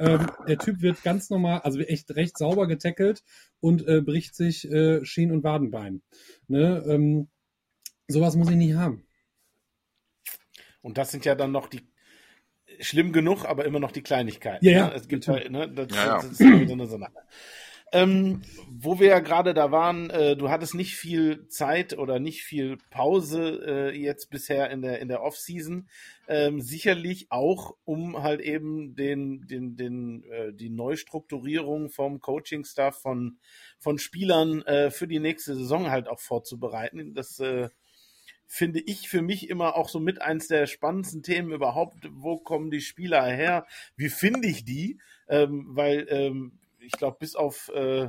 Ähm, 0.00 0.30
der 0.46 0.58
Typ 0.58 0.80
wird 0.80 1.02
ganz 1.02 1.28
normal, 1.28 1.60
also 1.60 1.80
echt 1.80 2.14
recht 2.14 2.38
sauber 2.38 2.68
getackelt 2.68 3.24
und 3.60 3.86
äh, 3.88 4.00
bricht 4.00 4.34
sich 4.36 4.70
äh, 4.70 5.04
Schien- 5.04 5.32
und 5.32 5.42
Wadenbein. 5.42 6.02
Ne? 6.46 6.84
Ähm, 6.86 7.28
sowas 8.06 8.36
muss 8.36 8.50
ich 8.50 8.56
nie 8.56 8.74
haben. 8.74 9.04
Und 10.82 10.98
das 10.98 11.10
sind 11.10 11.24
ja 11.24 11.34
dann 11.34 11.50
noch 11.50 11.66
die 11.66 11.82
schlimm 12.80 13.12
genug, 13.12 13.44
aber 13.44 13.64
immer 13.64 13.80
noch 13.80 13.90
die 13.90 14.02
Kleinigkeiten. 14.02 14.64
Ja, 14.64 14.72
ja. 14.72 14.86
Ne? 14.88 14.94
Es 14.94 15.08
gibt 15.08 15.26
halt, 15.26 15.50
ne, 15.50 15.68
das, 15.68 15.88
ja, 15.90 16.06
ja. 16.06 16.16
das 16.16 16.26
ist 16.26 16.38
so 16.38 16.44
eine 16.44 16.86
Sache. 16.86 17.12
Ähm, 17.92 18.42
wo 18.70 19.00
wir 19.00 19.08
ja 19.08 19.20
gerade 19.20 19.54
da 19.54 19.70
waren, 19.70 20.10
äh, 20.10 20.36
du 20.36 20.50
hattest 20.50 20.74
nicht 20.74 20.96
viel 20.96 21.48
Zeit 21.48 21.96
oder 21.96 22.18
nicht 22.18 22.42
viel 22.42 22.78
Pause 22.90 23.62
äh, 23.66 23.96
jetzt 23.96 24.30
bisher 24.30 24.70
in 24.70 24.82
der 24.82 24.98
in 25.00 25.08
der 25.08 25.22
Offseason. 25.22 25.88
Ähm, 26.28 26.60
sicherlich 26.60 27.30
auch, 27.30 27.76
um 27.84 28.22
halt 28.22 28.40
eben 28.40 28.94
den 28.94 29.46
den 29.46 29.76
den 29.76 30.24
äh, 30.30 30.52
die 30.52 30.70
Neustrukturierung 30.70 31.88
vom 31.90 32.20
Coaching-Staff 32.20 33.00
von 33.00 33.38
von 33.78 33.98
Spielern 33.98 34.62
äh, 34.62 34.90
für 34.90 35.08
die 35.08 35.20
nächste 35.20 35.54
Saison 35.54 35.90
halt 35.90 36.08
auch 36.08 36.20
vorzubereiten. 36.20 37.14
Das 37.14 37.40
äh, 37.40 37.68
finde 38.46 38.80
ich 38.80 39.08
für 39.08 39.22
mich 39.22 39.48
immer 39.50 39.76
auch 39.76 39.88
so 39.88 40.00
mit 40.00 40.22
eins 40.22 40.48
der 40.48 40.66
spannendsten 40.66 41.22
Themen 41.22 41.52
überhaupt. 41.52 42.08
Wo 42.10 42.38
kommen 42.38 42.70
die 42.70 42.80
Spieler 42.80 43.24
her? 43.24 43.66
Wie 43.96 44.08
finde 44.08 44.48
ich 44.48 44.64
die? 44.64 45.00
Ähm, 45.28 45.66
weil 45.70 46.06
ähm, 46.08 46.58
ich 46.88 46.98
glaube, 46.98 47.18
bis 47.20 47.36
auf 47.36 47.70
äh, 47.74 48.08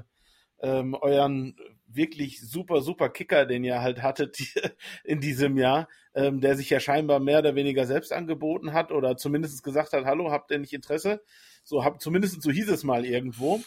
ähm, 0.62 0.94
euren 0.94 1.56
wirklich 1.88 2.42
super, 2.42 2.82
super 2.82 3.10
Kicker, 3.10 3.46
den 3.46 3.64
ihr 3.64 3.82
halt 3.82 4.02
hattet 4.02 4.38
in 5.04 5.20
diesem 5.20 5.58
Jahr, 5.58 5.88
ähm, 6.14 6.42
der 6.42 6.56
sich 6.56 6.70
ja 6.70 6.80
scheinbar 6.80 7.20
mehr 7.20 7.40
oder 7.40 7.56
weniger 7.56 7.86
selbst 7.86 8.14
angeboten 8.14 8.74
hat 8.74 8.92
oder 8.92 9.18
zumindest 9.18 9.64
gesagt 9.64 9.94
hat, 9.94 10.06
hallo, 10.06 10.32
habt 10.32 10.52
ihr 10.52 10.60
nicht 10.60 10.74
Interesse? 10.74 11.22
So, 11.64 11.84
hab, 11.84 12.02
zumindest 12.02 12.42
so 12.42 12.52
hieß 12.52 12.70
es 12.70 12.84
mal 12.84 13.06
irgendwo. 13.06 13.62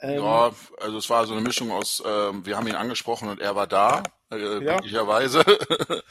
Ähm, 0.00 0.22
ja, 0.22 0.52
also 0.80 0.98
es 0.98 1.08
war 1.08 1.26
so 1.26 1.34
eine 1.34 1.42
Mischung 1.42 1.70
aus, 1.70 2.02
ähm, 2.04 2.44
wir 2.44 2.56
haben 2.56 2.66
ihn 2.66 2.74
angesprochen 2.74 3.28
und 3.28 3.40
er 3.40 3.54
war 3.54 3.66
da, 3.66 4.02
äh, 4.30 4.38
ja. 4.38 4.58
glücklicherweise. 4.58 5.44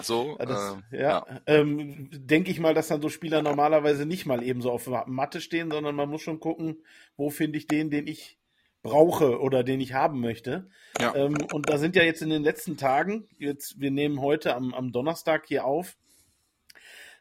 so. 0.00 0.36
Ja, 0.38 0.46
das, 0.46 0.76
äh, 0.90 1.00
ja. 1.00 1.26
ja. 1.28 1.40
Ähm, 1.46 2.08
denke 2.12 2.50
ich 2.50 2.60
mal, 2.60 2.74
dass 2.74 2.88
dann 2.88 3.02
so 3.02 3.08
Spieler 3.08 3.42
normalerweise 3.42 4.06
nicht 4.06 4.26
mal 4.26 4.42
eben 4.42 4.62
so 4.62 4.70
auf 4.70 4.88
Matte 5.06 5.40
stehen, 5.40 5.70
sondern 5.70 5.94
man 5.94 6.08
muss 6.08 6.22
schon 6.22 6.40
gucken, 6.40 6.82
wo 7.16 7.30
finde 7.30 7.58
ich 7.58 7.66
den, 7.66 7.90
den 7.90 8.06
ich 8.06 8.38
brauche 8.82 9.40
oder 9.40 9.62
den 9.62 9.80
ich 9.80 9.92
haben 9.92 10.20
möchte. 10.20 10.68
Ja. 11.00 11.14
Ähm, 11.14 11.36
und 11.52 11.68
da 11.68 11.78
sind 11.78 11.94
ja 11.94 12.02
jetzt 12.02 12.22
in 12.22 12.30
den 12.30 12.42
letzten 12.42 12.76
Tagen, 12.76 13.28
jetzt, 13.38 13.80
wir 13.80 13.90
nehmen 13.90 14.20
heute 14.20 14.54
am, 14.56 14.74
am 14.74 14.92
Donnerstag 14.92 15.46
hier 15.46 15.64
auf, 15.64 15.96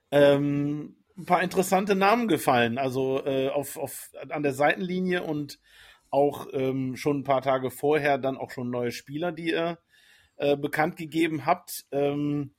ähm, 0.09 0.95
ein 1.17 1.25
paar 1.25 1.43
interessante 1.43 1.95
Namen 1.95 2.27
gefallen. 2.27 2.77
Also 2.77 3.23
äh, 3.25 3.49
auf, 3.49 3.77
auf, 3.77 4.09
an 4.29 4.43
der 4.43 4.53
Seitenlinie 4.53 5.23
und 5.23 5.59
auch 6.09 6.47
ähm, 6.51 6.95
schon 6.95 7.19
ein 7.19 7.23
paar 7.23 7.41
Tage 7.41 7.69
vorher 7.69 8.17
dann 8.17 8.37
auch 8.37 8.51
schon 8.51 8.69
neue 8.69 8.91
Spieler, 8.91 9.31
die 9.31 9.51
ihr 9.51 9.77
äh, 10.37 10.57
bekannt 10.57 10.97
gegeben 10.97 11.45
habt. 11.45 11.85
Ähm, 11.91 12.55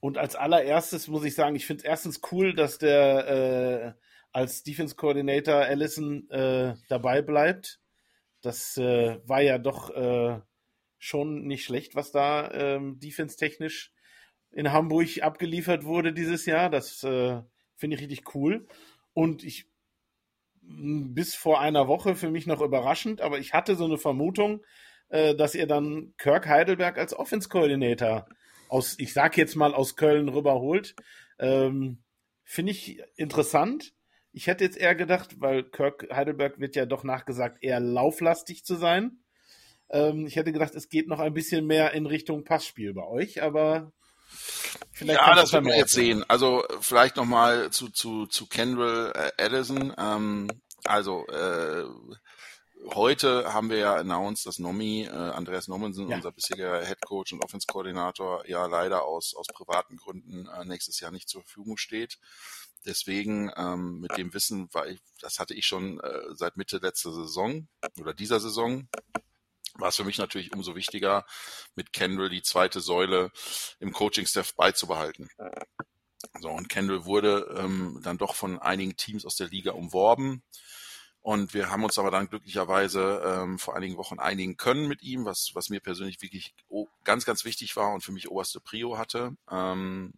und 0.00 0.18
als 0.18 0.36
allererstes 0.36 1.08
muss 1.08 1.24
ich 1.24 1.34
sagen, 1.34 1.56
ich 1.56 1.66
finde 1.66 1.82
es 1.82 1.88
erstens 1.88 2.20
cool, 2.30 2.54
dass 2.54 2.78
der 2.78 3.94
äh, 3.96 4.02
als 4.32 4.62
Defense 4.62 4.94
Coordinator 4.94 5.56
Allison 5.56 6.28
äh, 6.30 6.74
dabei 6.88 7.22
bleibt. 7.22 7.80
Das 8.40 8.76
äh, 8.76 9.18
war 9.26 9.40
ja 9.40 9.58
doch 9.58 9.90
äh, 9.90 10.40
schon 10.98 11.46
nicht 11.46 11.64
schlecht, 11.64 11.96
was 11.96 12.12
da 12.12 12.50
ähm, 12.52 13.00
defense-technisch 13.00 13.92
in 14.52 14.72
Hamburg 14.72 15.22
abgeliefert 15.22 15.84
wurde 15.84 16.12
dieses 16.12 16.46
Jahr. 16.46 16.70
Das 16.70 17.02
äh, 17.02 17.40
finde 17.76 17.96
ich 17.96 18.02
richtig 18.02 18.34
cool. 18.34 18.66
Und 19.14 19.42
ich 19.42 19.68
bis 20.60 21.34
vor 21.34 21.60
einer 21.60 21.88
Woche 21.88 22.14
für 22.14 22.30
mich 22.30 22.46
noch 22.46 22.60
überraschend, 22.60 23.20
aber 23.22 23.38
ich 23.38 23.54
hatte 23.54 23.74
so 23.74 23.86
eine 23.86 23.96
Vermutung, 23.96 24.62
äh, 25.08 25.34
dass 25.34 25.54
ihr 25.54 25.66
dann 25.66 26.14
Kirk 26.18 26.46
Heidelberg 26.46 26.98
als 26.98 27.14
Offense 27.14 27.48
Coordinator 27.48 28.28
aus, 28.68 28.96
ich 28.98 29.12
sag 29.12 29.36
jetzt 29.36 29.56
mal, 29.56 29.74
aus 29.74 29.96
Köln 29.96 30.28
rüberholt. 30.28 30.94
Ähm, 31.38 32.02
Finde 32.44 32.72
ich 32.72 33.00
interessant. 33.16 33.92
Ich 34.32 34.46
hätte 34.46 34.64
jetzt 34.64 34.76
eher 34.76 34.94
gedacht, 34.94 35.40
weil 35.40 35.64
Kirk 35.64 36.08
Heidelberg 36.12 36.60
wird 36.60 36.76
ja 36.76 36.86
doch 36.86 37.04
nachgesagt, 37.04 37.58
eher 37.62 37.80
lauflastig 37.80 38.64
zu 38.64 38.76
sein. 38.76 39.18
Ähm, 39.90 40.26
ich 40.26 40.36
hätte 40.36 40.52
gedacht, 40.52 40.74
es 40.74 40.88
geht 40.88 41.08
noch 41.08 41.18
ein 41.18 41.34
bisschen 41.34 41.66
mehr 41.66 41.92
in 41.92 42.06
Richtung 42.06 42.44
Passspiel 42.44 42.94
bei 42.94 43.06
euch, 43.06 43.42
aber 43.42 43.92
vielleicht. 44.92 45.20
Ja, 45.20 45.34
das 45.34 45.52
werden 45.52 45.66
wir 45.66 45.76
jetzt 45.76 45.92
sehen. 45.92 46.24
Also 46.28 46.64
vielleicht 46.80 47.16
nochmal 47.16 47.70
zu, 47.70 47.88
zu, 47.88 48.26
zu 48.26 48.46
Kendall 48.46 49.12
äh, 49.14 49.42
Addison. 49.42 49.94
Ähm, 49.98 50.48
also 50.84 51.26
äh, 51.26 51.84
heute 52.86 53.52
haben 53.52 53.70
wir 53.70 53.78
ja 53.78 53.96
announced, 53.96 54.46
dass 54.46 54.58
Nomi, 54.58 55.04
äh, 55.04 55.10
Andreas 55.10 55.68
Nommensen, 55.68 56.08
ja. 56.08 56.16
unser 56.16 56.32
bisheriger 56.32 56.84
Head 56.84 57.00
Coach 57.02 57.32
und 57.32 57.44
Offense 57.44 57.66
Koordinator, 57.66 58.48
ja 58.48 58.66
leider 58.66 59.04
aus, 59.04 59.34
aus 59.34 59.46
privaten 59.46 59.96
Gründen 59.96 60.46
äh, 60.46 60.64
nächstes 60.64 61.00
Jahr 61.00 61.10
nicht 61.10 61.28
zur 61.28 61.42
Verfügung 61.42 61.76
steht. 61.76 62.18
Deswegen 62.86 63.50
ähm, 63.56 64.00
mit 64.00 64.16
dem 64.16 64.32
Wissen, 64.32 64.68
weil 64.72 64.92
ich, 64.92 65.00
das 65.20 65.38
hatte 65.38 65.54
ich 65.54 65.66
schon 65.66 66.00
äh, 66.00 66.20
seit 66.30 66.56
Mitte 66.56 66.78
letzter 66.78 67.12
Saison 67.12 67.68
oder 68.00 68.14
dieser 68.14 68.40
Saison, 68.40 68.88
war 69.74 69.88
es 69.88 69.96
für 69.96 70.04
mich 70.04 70.18
natürlich 70.18 70.52
umso 70.52 70.74
wichtiger, 70.74 71.24
mit 71.74 71.92
Kendall 71.92 72.30
die 72.30 72.42
zweite 72.42 72.80
Säule 72.80 73.30
im 73.78 73.92
Coaching-Staff 73.92 74.54
beizubehalten. 74.54 75.28
So, 76.40 76.50
und 76.50 76.68
Kendall 76.68 77.04
wurde 77.04 77.54
ähm, 77.56 78.00
dann 78.02 78.18
doch 78.18 78.34
von 78.34 78.58
einigen 78.58 78.96
Teams 78.96 79.24
aus 79.24 79.36
der 79.36 79.48
Liga 79.48 79.72
umworben. 79.72 80.42
Und 81.28 81.52
wir 81.52 81.68
haben 81.68 81.84
uns 81.84 81.98
aber 81.98 82.10
dann 82.10 82.30
glücklicherweise 82.30 83.20
ähm, 83.22 83.58
vor 83.58 83.76
einigen 83.76 83.98
Wochen 83.98 84.18
einigen 84.18 84.56
können 84.56 84.88
mit 84.88 85.02
ihm, 85.02 85.26
was, 85.26 85.50
was 85.52 85.68
mir 85.68 85.78
persönlich 85.78 86.22
wirklich 86.22 86.54
ganz, 87.04 87.26
ganz 87.26 87.44
wichtig 87.44 87.76
war 87.76 87.92
und 87.92 88.02
für 88.02 88.12
mich 88.12 88.30
oberste 88.30 88.60
Prio 88.60 88.96
hatte. 88.96 89.36
Ähm, 89.50 90.14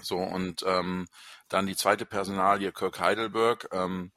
so, 0.00 0.16
und 0.16 0.64
ähm, 0.66 1.06
dann 1.50 1.66
die 1.66 1.76
zweite 1.76 2.06
Personalie, 2.06 2.72
Kirk 2.72 2.98
Heidelberg. 2.98 3.68
Ähm, 3.72 4.10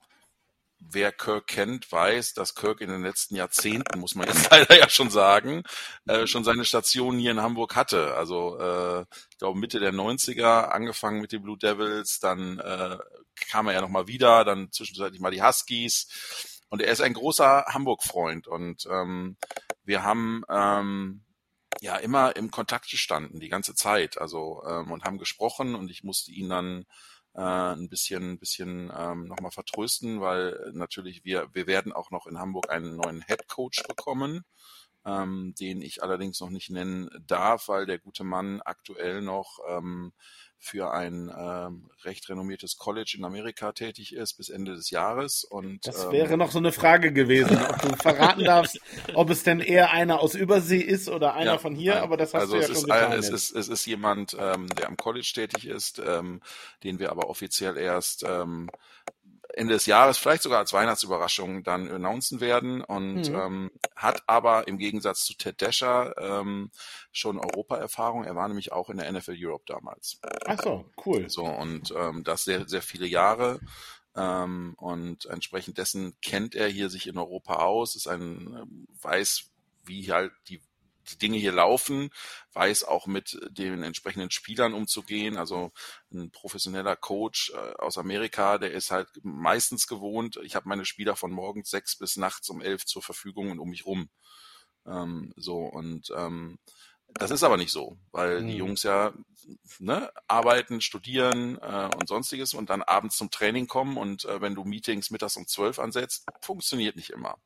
wer 0.80 1.12
Kirk 1.12 1.48
kennt, 1.48 1.92
weiß, 1.92 2.34
dass 2.34 2.56
Kirk 2.56 2.80
in 2.80 2.90
den 2.90 3.04
letzten 3.04 3.36
Jahrzehnten, 3.36 4.00
muss 4.00 4.16
man 4.16 4.30
jetzt 4.30 4.50
leider 4.52 4.78
ja 4.78 4.88
schon 4.90 5.10
sagen, 5.10 5.64
äh, 6.08 6.28
schon 6.28 6.46
seine 6.46 6.64
Station 6.64 7.20
hier 7.20 7.32
in 7.32 7.42
Hamburg 7.42 7.76
hatte. 7.76 8.16
Also 8.16 8.58
äh, 8.58 9.02
ich 9.32 9.38
glaube 9.38 9.60
Mitte 9.60 9.82
der 9.82 9.92
90er, 9.92 10.70
angefangen 10.70 11.20
mit 11.20 11.34
den 11.34 11.44
Blue 11.44 11.58
Devils, 11.58 12.22
dann 12.22 12.60
äh, 12.60 12.98
kam 13.48 13.68
er 13.68 13.74
ja 13.74 13.82
nochmal 13.82 14.08
wieder, 14.08 14.44
dann 14.44 14.72
zwischenzeitlich 14.72 15.22
mal 15.22 15.32
die 15.32 15.44
Huskies. 15.44 16.60
Und 16.70 16.82
er 16.82 16.92
ist 16.92 17.02
ein 17.02 17.14
großer 17.14 17.66
Hamburg-Freund 17.68 18.48
und 18.48 18.86
ähm, 18.92 19.38
wir 19.84 20.04
haben 20.04 20.44
ähm, 20.50 21.24
ja 21.82 21.96
immer 21.98 22.36
im 22.36 22.52
Kontakt 22.52 22.90
gestanden, 22.90 23.40
die 23.40 23.50
ganze 23.50 23.74
Zeit. 23.74 24.20
Also 24.20 24.64
ähm, 24.68 24.92
und 24.92 25.04
haben 25.04 25.18
gesprochen 25.18 25.76
und 25.76 25.90
ich 25.90 26.04
musste 26.04 26.32
ihn 26.32 26.50
dann 26.50 26.86
äh, 27.36 27.42
ein 27.42 27.90
bisschen, 27.90 28.34
ein 28.34 28.40
bisschen 28.40 28.92
ähm, 28.96 29.26
nochmal 29.26 29.52
vertrösten, 29.52 30.22
weil 30.22 30.72
natürlich 30.74 31.24
wir, 31.24 31.48
wir 31.54 31.68
werden 31.68 31.94
auch 31.94 32.12
noch 32.12 32.28
in 32.28 32.40
Hamburg 32.40 32.70
einen 32.70 32.96
neuen 32.96 33.24
Head 33.26 33.48
Coach 33.48 33.84
bekommen, 33.88 34.44
ähm, 35.06 35.54
den 35.60 35.82
ich 35.82 36.04
allerdings 36.04 36.40
noch 36.40 36.50
nicht 36.50 36.70
nennen 36.70 37.10
darf, 37.26 37.68
weil 37.68 37.86
der 37.86 38.00
gute 38.00 38.24
Mann 38.24 38.62
aktuell 38.62 39.22
noch 39.22 39.60
ähm, 39.70 40.14
für 40.62 40.92
ein 40.92 41.32
ähm, 41.36 41.90
recht 42.04 42.28
renommiertes 42.28 42.78
College 42.78 43.16
in 43.18 43.24
Amerika 43.24 43.72
tätig 43.72 44.14
ist 44.14 44.34
bis 44.34 44.50
Ende 44.50 44.76
des 44.76 44.90
Jahres. 44.90 45.46
Und 45.46 45.88
das 45.88 46.04
ähm, 46.04 46.12
wäre 46.12 46.38
noch 46.38 46.52
so 46.52 46.60
eine 46.60 46.74
Frage 46.74 47.14
gewesen, 47.14 47.58
ob 47.58 47.82
du 47.82 47.96
verraten 47.96 48.44
darfst, 48.44 48.80
ob 49.14 49.30
es 49.30 49.44
denn 49.44 49.62
eher 49.62 49.92
einer 49.92 50.20
aus 50.20 50.36
Übersee 50.36 50.82
ist 50.82 51.08
oder 51.08 51.34
einer 51.34 51.54
ja, 51.54 51.58
von 51.58 51.76
hier. 51.76 52.04
Aber 52.04 52.18
das 52.18 52.34
hast 52.34 52.42
also 52.42 52.56
du 52.56 52.62
ja 52.62 52.68
schon 52.68 52.76
ist, 52.76 52.84
getan. 52.84 53.14
Es 53.14 53.30
ist, 53.30 53.52
es 53.56 53.70
ist 53.70 53.86
jemand, 53.86 54.36
ähm, 54.38 54.68
der 54.76 54.88
am 54.88 54.98
College 54.98 55.32
tätig 55.34 55.66
ist, 55.66 56.02
ähm, 56.06 56.42
den 56.84 57.00
wir 57.00 57.10
aber 57.12 57.30
offiziell 57.30 57.78
erst 57.78 58.26
ähm, 58.28 58.70
Ende 59.60 59.74
des 59.74 59.86
Jahres, 59.86 60.18
vielleicht 60.18 60.44
sogar 60.44 60.60
als 60.60 60.72
Weihnachtsüberraschung 60.72 61.64
dann 61.64 61.92
announcen 61.92 62.40
werden 62.40 62.82
und 62.82 63.30
mhm. 63.30 63.36
ähm, 63.36 63.72
hat 63.94 64.24
aber 64.26 64.70
im 64.70 64.78
Gegensatz 64.78 65.26
zu 65.26 65.34
Ted 65.36 65.62
Dasher 65.62 66.16
ähm, 66.18 66.72
schon 67.12 67.38
Europa-Erfahrung. 67.38 68.24
Er 68.24 68.36
war 68.36 68.48
nämlich 68.48 68.72
auch 68.72 68.90
in 68.90 68.98
der 68.98 69.12
NFL 69.12 69.36
Europe 69.38 69.66
damals. 69.68 70.22
Ach 70.46 70.62
so, 70.64 70.90
cool. 71.06 71.30
So 71.30 71.44
und 71.44 71.94
ähm, 71.94 72.24
das 72.24 72.46
sehr, 72.46 72.70
sehr 72.70 72.82
viele 72.82 73.06
Jahre. 73.06 73.60
Ähm, 74.16 74.76
und 74.78 75.26
entsprechend 75.26 75.78
dessen 75.78 76.16
kennt 76.22 76.56
er 76.56 76.70
hier 76.70 76.90
sich 76.90 77.08
in 77.08 77.18
Europa 77.18 77.56
aus, 77.56 77.98
ist 77.98 78.08
ein, 78.08 78.58
ähm, 78.62 78.88
weiß, 79.02 79.52
wie 79.84 80.10
halt 80.10 80.32
die 80.48 80.62
die 81.12 81.18
Dinge 81.18 81.38
hier 81.38 81.52
laufen, 81.52 82.10
weiß 82.54 82.84
auch 82.84 83.08
mit 83.08 83.40
den 83.50 83.84
entsprechenden 83.84 84.32
Spielern 84.32 84.74
umzugehen. 84.74 85.38
Also 85.38 85.72
ein 86.12 86.32
professioneller 86.32 86.96
Coach 86.96 87.52
äh, 87.52 87.74
aus 87.78 87.98
Amerika, 87.98 88.58
der 88.58 88.72
ist 88.72 88.92
halt 88.92 89.08
meistens 89.24 89.88
gewohnt, 89.88 90.40
ich 90.44 90.56
habe 90.56 90.70
meine 90.70 90.86
Spieler 90.86 91.16
von 91.16 91.32
morgens 91.32 91.70
sechs 91.70 91.98
bis 91.98 92.18
nachts 92.18 92.50
um 92.50 92.62
elf 92.62 92.86
zur 92.86 93.02
Verfügung 93.02 93.52
und 93.52 93.60
um 93.60 93.70
mich 93.70 93.86
rum. 93.86 94.10
Ähm, 94.86 95.34
so 95.36 95.60
und 95.60 96.12
ähm, 96.16 96.58
das 97.16 97.32
ist 97.32 97.44
aber 97.44 97.58
nicht 97.58 97.72
so, 97.72 97.98
weil 98.12 98.46
die 98.46 98.56
Jungs 98.56 98.84
ja 98.84 99.14
ne, 99.80 100.12
arbeiten, 100.28 100.80
studieren 100.80 101.58
äh, 101.58 101.90
und 101.96 102.08
sonstiges 102.08 102.54
und 102.54 102.70
dann 102.70 102.84
abends 102.84 103.18
zum 103.18 103.32
Training 103.32 103.68
kommen 103.68 103.98
und 103.98 104.26
äh, 104.26 104.42
wenn 104.42 104.56
du 104.56 104.64
Meetings 104.64 105.10
mittags 105.10 105.36
um 105.36 105.48
zwölf 105.48 105.80
ansetzt, 105.80 106.26
funktioniert 106.42 106.96
nicht 106.96 107.10
immer. 107.10 107.38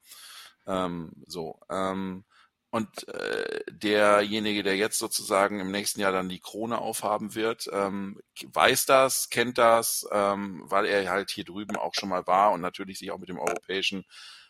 Ähm, 0.68 1.12
so. 1.28 1.60
Ähm, 1.70 2.26
und 2.74 3.08
äh, 3.08 3.62
derjenige, 3.72 4.64
der 4.64 4.76
jetzt 4.76 4.98
sozusagen 4.98 5.60
im 5.60 5.70
nächsten 5.70 6.02
Jahr 6.02 6.12
dann 6.12 6.28
die 6.28 6.40
Krone 6.40 6.80
aufhaben 6.80 7.36
wird, 7.36 7.70
ähm, 7.72 8.20
weiß 8.48 8.88
das, 8.88 9.30
kennt 9.30 9.60
das, 9.60 10.08
ähm, 10.12 10.64
weil 10.66 10.88
er 10.88 11.08
halt 11.08 11.30
hier 11.30 11.44
drüben 11.46 11.76
auch 11.76 11.94
schon 11.94 12.10
mal 12.10 12.26
war 12.26 12.52
und 12.52 12.62
natürlich 12.62 12.98
sich 12.98 13.12
auch 13.12 13.20
mit 13.20 13.30
dem 13.30 13.38
europäischen 13.38 14.06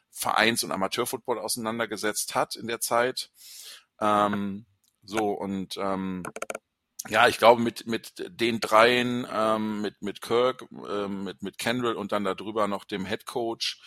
Vereins- 0.10 0.64
und 0.64 0.72
Amateurfootball 0.72 1.38
auseinandergesetzt 1.38 2.34
hat 2.34 2.56
in 2.56 2.68
der 2.68 2.80
Zeit. 2.80 3.30
Ähm, 4.00 4.68
so 5.04 5.32
und 5.32 5.76
ähm, 5.76 6.24
ja, 7.10 7.28
ich 7.28 7.40
glaube 7.40 7.62
mit 7.62 7.88
mit 7.88 8.14
den 8.30 8.62
dreien, 8.62 9.28
ähm, 9.30 9.82
mit 9.82 10.02
mit 10.02 10.22
Kirk, 10.22 10.64
ähm, 10.72 11.26
mit 11.26 11.42
mit 11.42 11.58
Kendall 11.58 11.98
und 11.98 12.14
dann 12.14 12.24
darüber 12.24 12.70
noch 12.70 12.86
dem 12.86 13.06
Head 13.06 13.26
Coach, 13.26 13.82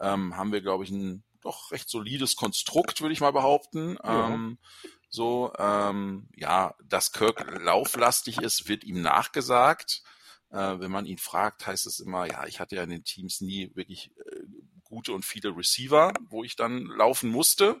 ähm, 0.00 0.34
haben 0.38 0.50
wir 0.50 0.62
glaube 0.62 0.84
ich 0.84 0.90
ein 0.90 1.24
doch 1.42 1.70
recht 1.70 1.88
solides 1.88 2.36
Konstrukt, 2.36 3.00
würde 3.00 3.12
ich 3.12 3.20
mal 3.20 3.32
behaupten. 3.32 3.98
Ja. 4.02 4.30
Ähm, 4.30 4.58
so, 5.08 5.52
ähm, 5.58 6.28
ja, 6.36 6.74
dass 6.84 7.12
Kirk 7.12 7.60
lauflastig 7.60 8.40
ist, 8.40 8.68
wird 8.68 8.84
ihm 8.84 9.02
nachgesagt. 9.02 10.02
Äh, 10.50 10.80
wenn 10.80 10.90
man 10.90 11.06
ihn 11.06 11.18
fragt, 11.18 11.66
heißt 11.66 11.86
es 11.86 12.00
immer, 12.00 12.26
ja, 12.26 12.46
ich 12.46 12.60
hatte 12.60 12.76
ja 12.76 12.82
in 12.82 12.90
den 12.90 13.04
Teams 13.04 13.40
nie 13.40 13.70
wirklich 13.74 14.12
äh, 14.16 14.40
gute 14.84 15.12
und 15.12 15.24
viele 15.24 15.56
Receiver, 15.56 16.12
wo 16.28 16.44
ich 16.44 16.56
dann 16.56 16.86
laufen 16.86 17.30
musste. 17.30 17.80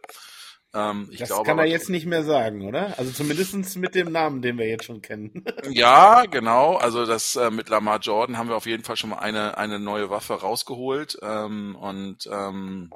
Ähm, 0.74 1.08
ich 1.10 1.18
das 1.18 1.28
glaube, 1.28 1.44
kann 1.44 1.58
er 1.58 1.66
jetzt 1.66 1.90
nicht 1.90 2.06
mehr 2.06 2.24
sagen, 2.24 2.66
oder? 2.66 2.98
Also 2.98 3.12
zumindestens 3.12 3.76
mit 3.76 3.94
dem 3.94 4.10
Namen, 4.10 4.40
den 4.40 4.56
wir 4.56 4.66
jetzt 4.66 4.84
schon 4.84 5.02
kennen. 5.02 5.44
ja, 5.70 6.24
genau. 6.24 6.76
Also 6.76 7.04
das 7.04 7.36
äh, 7.36 7.50
mit 7.50 7.68
Lamar 7.68 8.00
Jordan 8.00 8.38
haben 8.38 8.48
wir 8.48 8.56
auf 8.56 8.66
jeden 8.66 8.84
Fall 8.84 8.96
schon 8.96 9.10
mal 9.10 9.18
eine, 9.18 9.58
eine 9.58 9.78
neue 9.78 10.08
Waffe 10.08 10.34
rausgeholt. 10.34 11.18
Ähm, 11.20 11.76
und 11.76 12.26
ähm, 12.30 12.90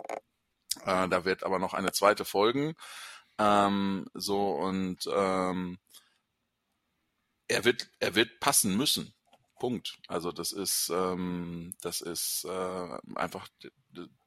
äh, 0.85 1.09
da 1.09 1.25
wird 1.25 1.45
aber 1.45 1.59
noch 1.59 1.75
eine 1.75 1.93
zweite 1.93 2.25
folgen. 2.25 2.75
Ähm, 3.39 4.07
so 4.15 4.53
und 4.53 5.09
ähm, 5.13 5.79
er 7.49 7.65
wird, 7.65 7.89
er 8.01 8.15
wird 8.15 8.41
passen 8.41 8.77
müssen. 8.77 9.13
Punkt. 9.59 9.97
Also 10.07 10.33
das 10.33 10.53
ist, 10.53 10.91
ähm, 10.95 11.75
das 11.81 12.01
ist 12.01 12.45
äh, 12.45 12.99
einfach 13.15 13.49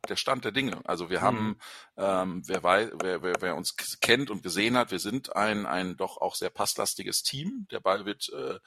der 0.07 0.15
Stand 0.15 0.43
der 0.43 0.51
Dinge. 0.51 0.81
Also 0.85 1.09
wir 1.09 1.21
haben, 1.21 1.49
mhm. 1.49 1.57
ähm, 1.97 2.43
wer, 2.47 2.63
weiß, 2.63 2.91
wer, 3.01 3.21
wer, 3.21 3.35
wer 3.39 3.55
uns 3.55 3.75
kennt 4.01 4.31
und 4.31 4.41
gesehen 4.41 4.75
hat, 4.75 4.91
wir 4.91 4.99
sind 4.99 5.35
ein, 5.35 5.65
ein 5.65 5.97
doch 5.97 6.17
auch 6.17 6.35
sehr 6.35 6.49
passlastiges 6.49 7.21
Team. 7.21 7.67
Der 7.71 7.79
Ball 7.79 8.05
wird 8.05 8.29
äh, 8.29 8.59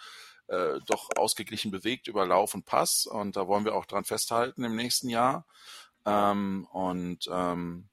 äh, 0.49 0.80
doch 0.87 1.09
ausgeglichen 1.16 1.70
bewegt 1.70 2.09
über 2.09 2.26
Lauf 2.26 2.55
und 2.55 2.64
Pass 2.64 3.07
und 3.07 3.37
da 3.37 3.47
wollen 3.47 3.64
wir 3.64 3.74
auch 3.74 3.87
dran 3.87 4.05
festhalten 4.05 4.64
im 4.64 4.76
nächsten 4.76 5.09
Jahr. 5.09 5.47
Ähm, 6.05 6.66
und 6.72 7.28
ähm, 7.30 7.88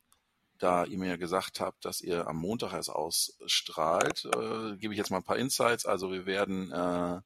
da 0.60 0.84
ihr 0.84 0.97
mir 0.97 1.18
gesagt 1.18 1.62
habt, 1.62 1.86
dass 1.86 2.01
ihr 2.01 2.28
am 2.28 2.38
Montag 2.38 2.74
erst 2.74 2.89
ausstrahlt, 2.89 4.26
äh, 4.26 4.76
gebe 4.76 4.93
ich 4.93 4.97
jetzt 4.97 5.10
mal 5.10 5.18
ein 5.18 5.24
paar 5.24 5.38
Insights. 5.38 5.86
Also 5.86 6.12
wir 6.12 6.26
werden 6.26 6.72
äh, 6.72 7.22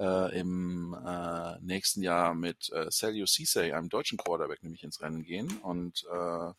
äh, 0.00 0.38
im 0.38 0.94
äh, 0.94 1.58
nächsten 1.60 2.02
Jahr 2.02 2.34
mit 2.34 2.70
äh, 2.72 2.90
Celio 2.90 3.26
Cisse, 3.26 3.74
einem 3.74 3.88
deutschen 3.88 4.18
Quarterback, 4.18 4.62
nämlich 4.62 4.82
ins 4.82 5.00
Rennen 5.00 5.22
gehen 5.22 5.58
und 5.58 6.04
äh, 6.10 6.52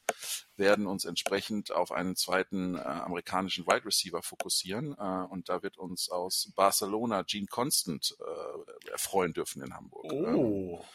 werden 0.56 0.88
uns 0.88 1.04
entsprechend 1.04 1.72
auf 1.72 1.92
einen 1.92 2.16
zweiten 2.16 2.76
äh, 2.76 2.80
amerikanischen 2.80 3.68
Wide 3.68 3.86
Receiver 3.86 4.22
fokussieren. 4.22 4.96
Äh, 4.98 5.26
und 5.30 5.50
da 5.50 5.62
wird 5.62 5.78
uns 5.78 6.10
aus 6.10 6.52
Barcelona 6.56 7.24
Gene 7.24 7.48
Constant 7.48 8.16
äh, 8.20 8.92
erfreuen 8.92 9.34
dürfen 9.34 9.62
in 9.62 9.76
Hamburg. 9.76 10.06
Oh 10.14 10.86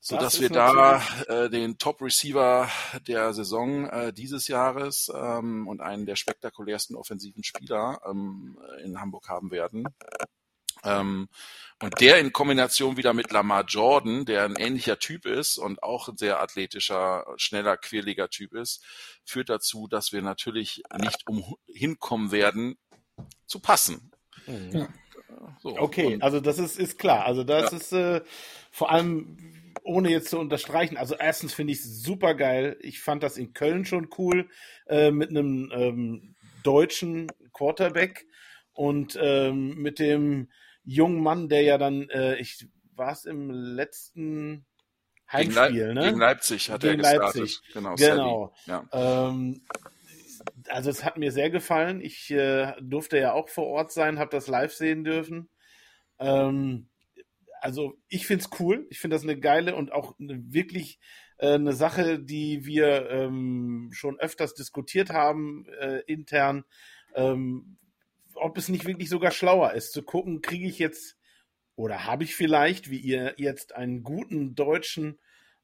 so 0.00 0.16
dass 0.16 0.40
wir 0.40 0.48
da 0.48 1.02
äh, 1.26 1.50
den 1.50 1.78
Top 1.78 2.00
Receiver 2.00 2.68
der 3.06 3.32
Saison 3.34 3.88
äh, 3.88 4.12
dieses 4.12 4.48
Jahres 4.48 5.10
ähm, 5.14 5.66
und 5.66 5.80
einen 5.80 6.06
der 6.06 6.16
spektakulärsten 6.16 6.96
offensiven 6.96 7.42
Spieler 7.42 8.00
ähm, 8.08 8.58
in 8.84 9.00
Hamburg 9.00 9.28
haben 9.28 9.50
werden. 9.50 9.84
Ähm, 10.84 11.28
und 11.80 12.00
der 12.00 12.18
in 12.18 12.32
Kombination 12.32 12.96
wieder 12.96 13.12
mit 13.12 13.32
Lamar 13.32 13.64
Jordan, 13.64 14.24
der 14.24 14.44
ein 14.44 14.56
ähnlicher 14.56 14.98
Typ 14.98 15.26
ist 15.26 15.58
und 15.58 15.82
auch 15.82 16.08
ein 16.08 16.16
sehr 16.16 16.40
athletischer, 16.40 17.26
schneller, 17.36 17.76
quirliger 17.76 18.28
Typ 18.30 18.54
ist, 18.54 18.84
führt 19.24 19.48
dazu, 19.48 19.88
dass 19.88 20.12
wir 20.12 20.22
natürlich 20.22 20.82
nicht 21.00 21.24
umhinkommen 21.26 22.32
werden, 22.32 22.78
zu 23.46 23.60
passen. 23.60 24.12
Ja. 24.46 24.88
So. 25.60 25.76
Okay, 25.76 26.14
und, 26.14 26.22
also 26.22 26.40
das 26.40 26.58
ist, 26.58 26.78
ist 26.78 26.98
klar. 26.98 27.24
Also 27.26 27.44
das 27.44 27.70
ja. 27.70 27.76
ist 27.76 27.92
äh, 27.92 28.20
vor 28.70 28.90
allem 28.90 29.57
ohne 29.88 30.10
jetzt 30.10 30.28
zu 30.28 30.38
unterstreichen, 30.38 30.96
also 30.96 31.14
erstens 31.14 31.54
finde 31.54 31.72
ich 31.72 31.80
es 31.80 32.02
super 32.02 32.34
geil. 32.34 32.76
Ich 32.80 33.00
fand 33.00 33.22
das 33.22 33.36
in 33.38 33.52
Köln 33.54 33.84
schon 33.84 34.08
cool 34.18 34.48
äh, 34.86 35.10
mit 35.10 35.30
einem 35.30 35.72
ähm, 35.74 36.36
deutschen 36.62 37.26
Quarterback 37.52 38.26
und 38.72 39.18
ähm, 39.20 39.74
mit 39.76 39.98
dem 39.98 40.50
jungen 40.84 41.22
Mann, 41.22 41.48
der 41.48 41.62
ja 41.62 41.78
dann, 41.78 42.08
äh, 42.10 42.36
ich 42.36 42.68
war 42.94 43.12
es 43.12 43.24
im 43.24 43.50
letzten 43.50 44.66
Heimspiel, 45.30 45.72
gegen 45.72 45.94
ne? 45.94 46.04
Gegen 46.04 46.18
Leipzig 46.18 46.70
hat 46.70 46.80
gegen 46.82 47.00
er 47.00 47.18
gestartet. 47.18 47.40
Leipzig. 47.40 47.60
Genau. 47.72 47.94
genau. 47.96 48.54
Ja. 48.66 48.84
Ähm, 48.92 49.62
also 50.68 50.90
es 50.90 51.04
hat 51.04 51.18
mir 51.18 51.32
sehr 51.32 51.50
gefallen. 51.50 52.00
Ich 52.00 52.30
äh, 52.30 52.72
durfte 52.80 53.18
ja 53.18 53.32
auch 53.32 53.48
vor 53.48 53.66
Ort 53.66 53.92
sein, 53.92 54.18
habe 54.18 54.30
das 54.30 54.46
live 54.46 54.72
sehen 54.72 55.04
dürfen. 55.04 55.48
Ähm, 56.18 56.87
also 57.60 57.94
ich 58.08 58.26
finde 58.26 58.44
es 58.44 58.60
cool. 58.60 58.86
Ich 58.90 58.98
finde 58.98 59.16
das 59.16 59.22
eine 59.22 59.38
geile 59.38 59.74
und 59.74 59.92
auch 59.92 60.18
eine, 60.18 60.40
wirklich 60.52 60.98
äh, 61.38 61.54
eine 61.54 61.72
Sache, 61.72 62.18
die 62.18 62.64
wir 62.64 63.10
ähm, 63.10 63.90
schon 63.92 64.18
öfters 64.18 64.54
diskutiert 64.54 65.10
haben 65.10 65.66
äh, 65.80 66.00
intern. 66.06 66.64
Ähm, 67.14 67.78
ob 68.34 68.56
es 68.56 68.68
nicht 68.68 68.86
wirklich 68.86 69.08
sogar 69.08 69.30
schlauer 69.30 69.72
ist, 69.72 69.92
zu 69.92 70.02
gucken, 70.02 70.42
kriege 70.42 70.66
ich 70.66 70.78
jetzt 70.78 71.16
oder 71.74 72.06
habe 72.06 72.24
ich 72.24 72.34
vielleicht, 72.34 72.90
wie 72.90 72.98
ihr 72.98 73.34
jetzt 73.36 73.74
einen 73.76 74.02
guten 74.02 74.54
deutschen 74.54 75.18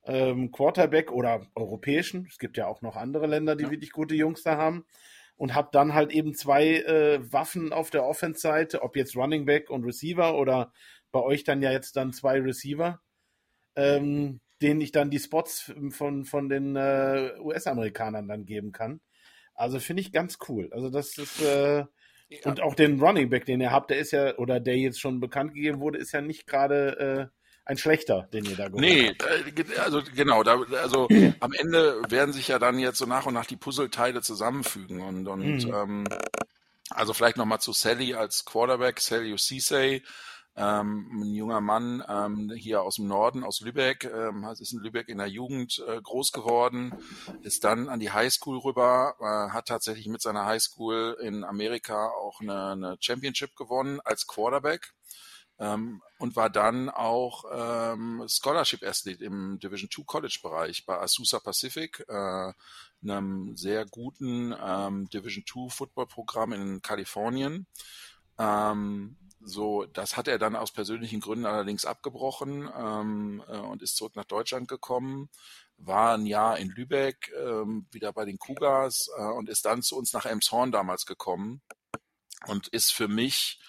ähm, 0.04 0.52
Quarterback 0.52 1.10
oder 1.10 1.46
europäischen, 1.54 2.26
es 2.30 2.38
gibt 2.38 2.56
ja 2.56 2.66
auch 2.66 2.82
noch 2.82 2.96
andere 2.96 3.26
Länder, 3.26 3.56
die 3.56 3.64
ja. 3.64 3.70
wirklich 3.70 3.90
gute 3.90 4.14
Jungs 4.14 4.42
da 4.42 4.56
haben, 4.56 4.84
und 5.36 5.54
habe 5.54 5.70
dann 5.72 5.94
halt 5.94 6.12
eben 6.12 6.34
zwei 6.34 6.76
äh, 6.76 7.32
Waffen 7.32 7.72
auf 7.72 7.90
der 7.90 8.04
Offense-Seite, 8.04 8.82
ob 8.82 8.96
jetzt 8.96 9.16
Running 9.16 9.44
Back 9.44 9.70
und 9.70 9.84
Receiver 9.84 10.36
oder 10.36 10.72
bei 11.14 11.20
euch 11.20 11.44
dann 11.44 11.62
ja 11.62 11.70
jetzt 11.70 11.94
dann 11.96 12.12
zwei 12.12 12.40
Receiver, 12.40 13.00
ähm, 13.76 14.40
denen 14.60 14.80
ich 14.80 14.90
dann 14.90 15.10
die 15.10 15.20
Spots 15.20 15.72
von, 15.90 16.24
von 16.24 16.48
den 16.48 16.74
äh, 16.74 17.34
US-Amerikanern 17.38 18.26
dann 18.26 18.44
geben 18.44 18.72
kann. 18.72 19.00
Also 19.54 19.78
finde 19.78 20.02
ich 20.02 20.10
ganz 20.10 20.38
cool. 20.48 20.70
Also 20.72 20.90
das 20.90 21.16
ist 21.16 21.40
äh, 21.40 21.78
ja. 21.78 21.86
und 22.46 22.60
auch 22.60 22.74
den 22.74 23.00
Running 23.00 23.30
Back, 23.30 23.44
den 23.44 23.60
ihr 23.60 23.70
habt, 23.70 23.90
der 23.90 23.98
ist 23.98 24.10
ja 24.10 24.36
oder 24.38 24.58
der 24.58 24.76
jetzt 24.76 25.00
schon 25.00 25.20
bekannt 25.20 25.54
gegeben 25.54 25.78
wurde, 25.78 25.98
ist 25.98 26.10
ja 26.10 26.20
nicht 26.20 26.48
gerade 26.48 27.30
äh, 27.30 27.38
ein 27.64 27.78
schlechter, 27.78 28.28
den 28.32 28.44
ihr 28.44 28.56
da 28.56 28.66
geholt 28.66 28.80
nee, 28.80 29.14
habt. 29.16 29.56
Nee, 29.56 29.76
also 29.76 30.02
genau, 30.16 30.42
da, 30.42 30.60
also 30.82 31.06
am 31.38 31.52
Ende 31.52 32.02
werden 32.08 32.32
sich 32.32 32.48
ja 32.48 32.58
dann 32.58 32.80
jetzt 32.80 32.98
so 32.98 33.06
nach 33.06 33.26
und 33.26 33.34
nach 33.34 33.46
die 33.46 33.56
Puzzleteile 33.56 34.20
zusammenfügen 34.20 35.00
und, 35.00 35.28
und 35.28 35.64
mhm. 35.64 35.72
ähm, 35.72 36.04
also 36.90 37.14
vielleicht 37.14 37.36
nochmal 37.36 37.60
zu 37.60 37.72
Sally 37.72 38.14
als 38.14 38.44
Quarterback, 38.44 39.00
Sally 39.00 39.38
Cisse, 39.38 40.02
ähm, 40.56 41.08
ein 41.12 41.34
junger 41.34 41.60
Mann 41.60 42.04
ähm, 42.08 42.52
hier 42.56 42.82
aus 42.82 42.96
dem 42.96 43.08
Norden, 43.08 43.42
aus 43.42 43.60
Lübeck, 43.60 44.04
ähm, 44.04 44.44
ist 44.44 44.72
in 44.72 44.80
Lübeck 44.80 45.08
in 45.08 45.18
der 45.18 45.26
Jugend 45.26 45.82
äh, 45.88 46.00
groß 46.00 46.30
geworden, 46.30 46.92
ist 47.42 47.64
dann 47.64 47.88
an 47.88 47.98
die 47.98 48.12
Highschool 48.12 48.58
rüber, 48.58 49.16
äh, 49.20 49.52
hat 49.52 49.66
tatsächlich 49.66 50.06
mit 50.06 50.22
seiner 50.22 50.46
Highschool 50.46 51.16
in 51.20 51.42
Amerika 51.42 52.08
auch 52.08 52.40
eine, 52.40 52.66
eine 52.72 52.96
Championship 53.00 53.56
gewonnen 53.56 54.00
als 54.04 54.26
Quarterback. 54.26 54.92
Ähm, 55.56 56.02
und 56.18 56.34
war 56.34 56.50
dann 56.50 56.88
auch 56.88 57.44
ähm, 57.52 58.24
Scholarship 58.28 58.82
Athlete 58.82 59.24
im 59.24 59.60
Division 59.60 59.88
II 59.96 60.04
College 60.04 60.40
Bereich 60.42 60.84
bei 60.84 60.98
Azusa 60.98 61.38
Pacific, 61.38 62.04
äh, 62.08 62.52
einem 63.04 63.56
sehr 63.56 63.86
guten 63.86 64.52
ähm, 64.60 65.08
Division 65.10 65.44
II 65.54 65.70
Football 65.70 66.06
Programm 66.06 66.52
in 66.52 66.82
Kalifornien. 66.82 67.68
Ähm, 68.36 69.16
so, 69.44 69.84
das 69.84 70.16
hat 70.16 70.28
er 70.28 70.38
dann 70.38 70.56
aus 70.56 70.72
persönlichen 70.72 71.20
Gründen 71.20 71.46
allerdings 71.46 71.84
abgebrochen 71.84 72.70
ähm, 72.76 73.42
äh, 73.48 73.58
und 73.58 73.82
ist 73.82 73.96
zurück 73.96 74.16
nach 74.16 74.24
Deutschland 74.24 74.68
gekommen, 74.68 75.28
war 75.76 76.14
ein 76.14 76.26
Jahr 76.26 76.58
in 76.58 76.70
Lübeck, 76.70 77.32
ähm, 77.38 77.86
wieder 77.90 78.12
bei 78.12 78.24
den 78.24 78.38
Cougars 78.38 79.10
äh, 79.16 79.22
und 79.22 79.48
ist 79.48 79.64
dann 79.64 79.82
zu 79.82 79.96
uns 79.96 80.12
nach 80.12 80.26
Elmshorn 80.26 80.72
damals 80.72 81.06
gekommen 81.06 81.62
und 82.46 82.68
ist 82.68 82.92
für 82.92 83.08
mich 83.08 83.60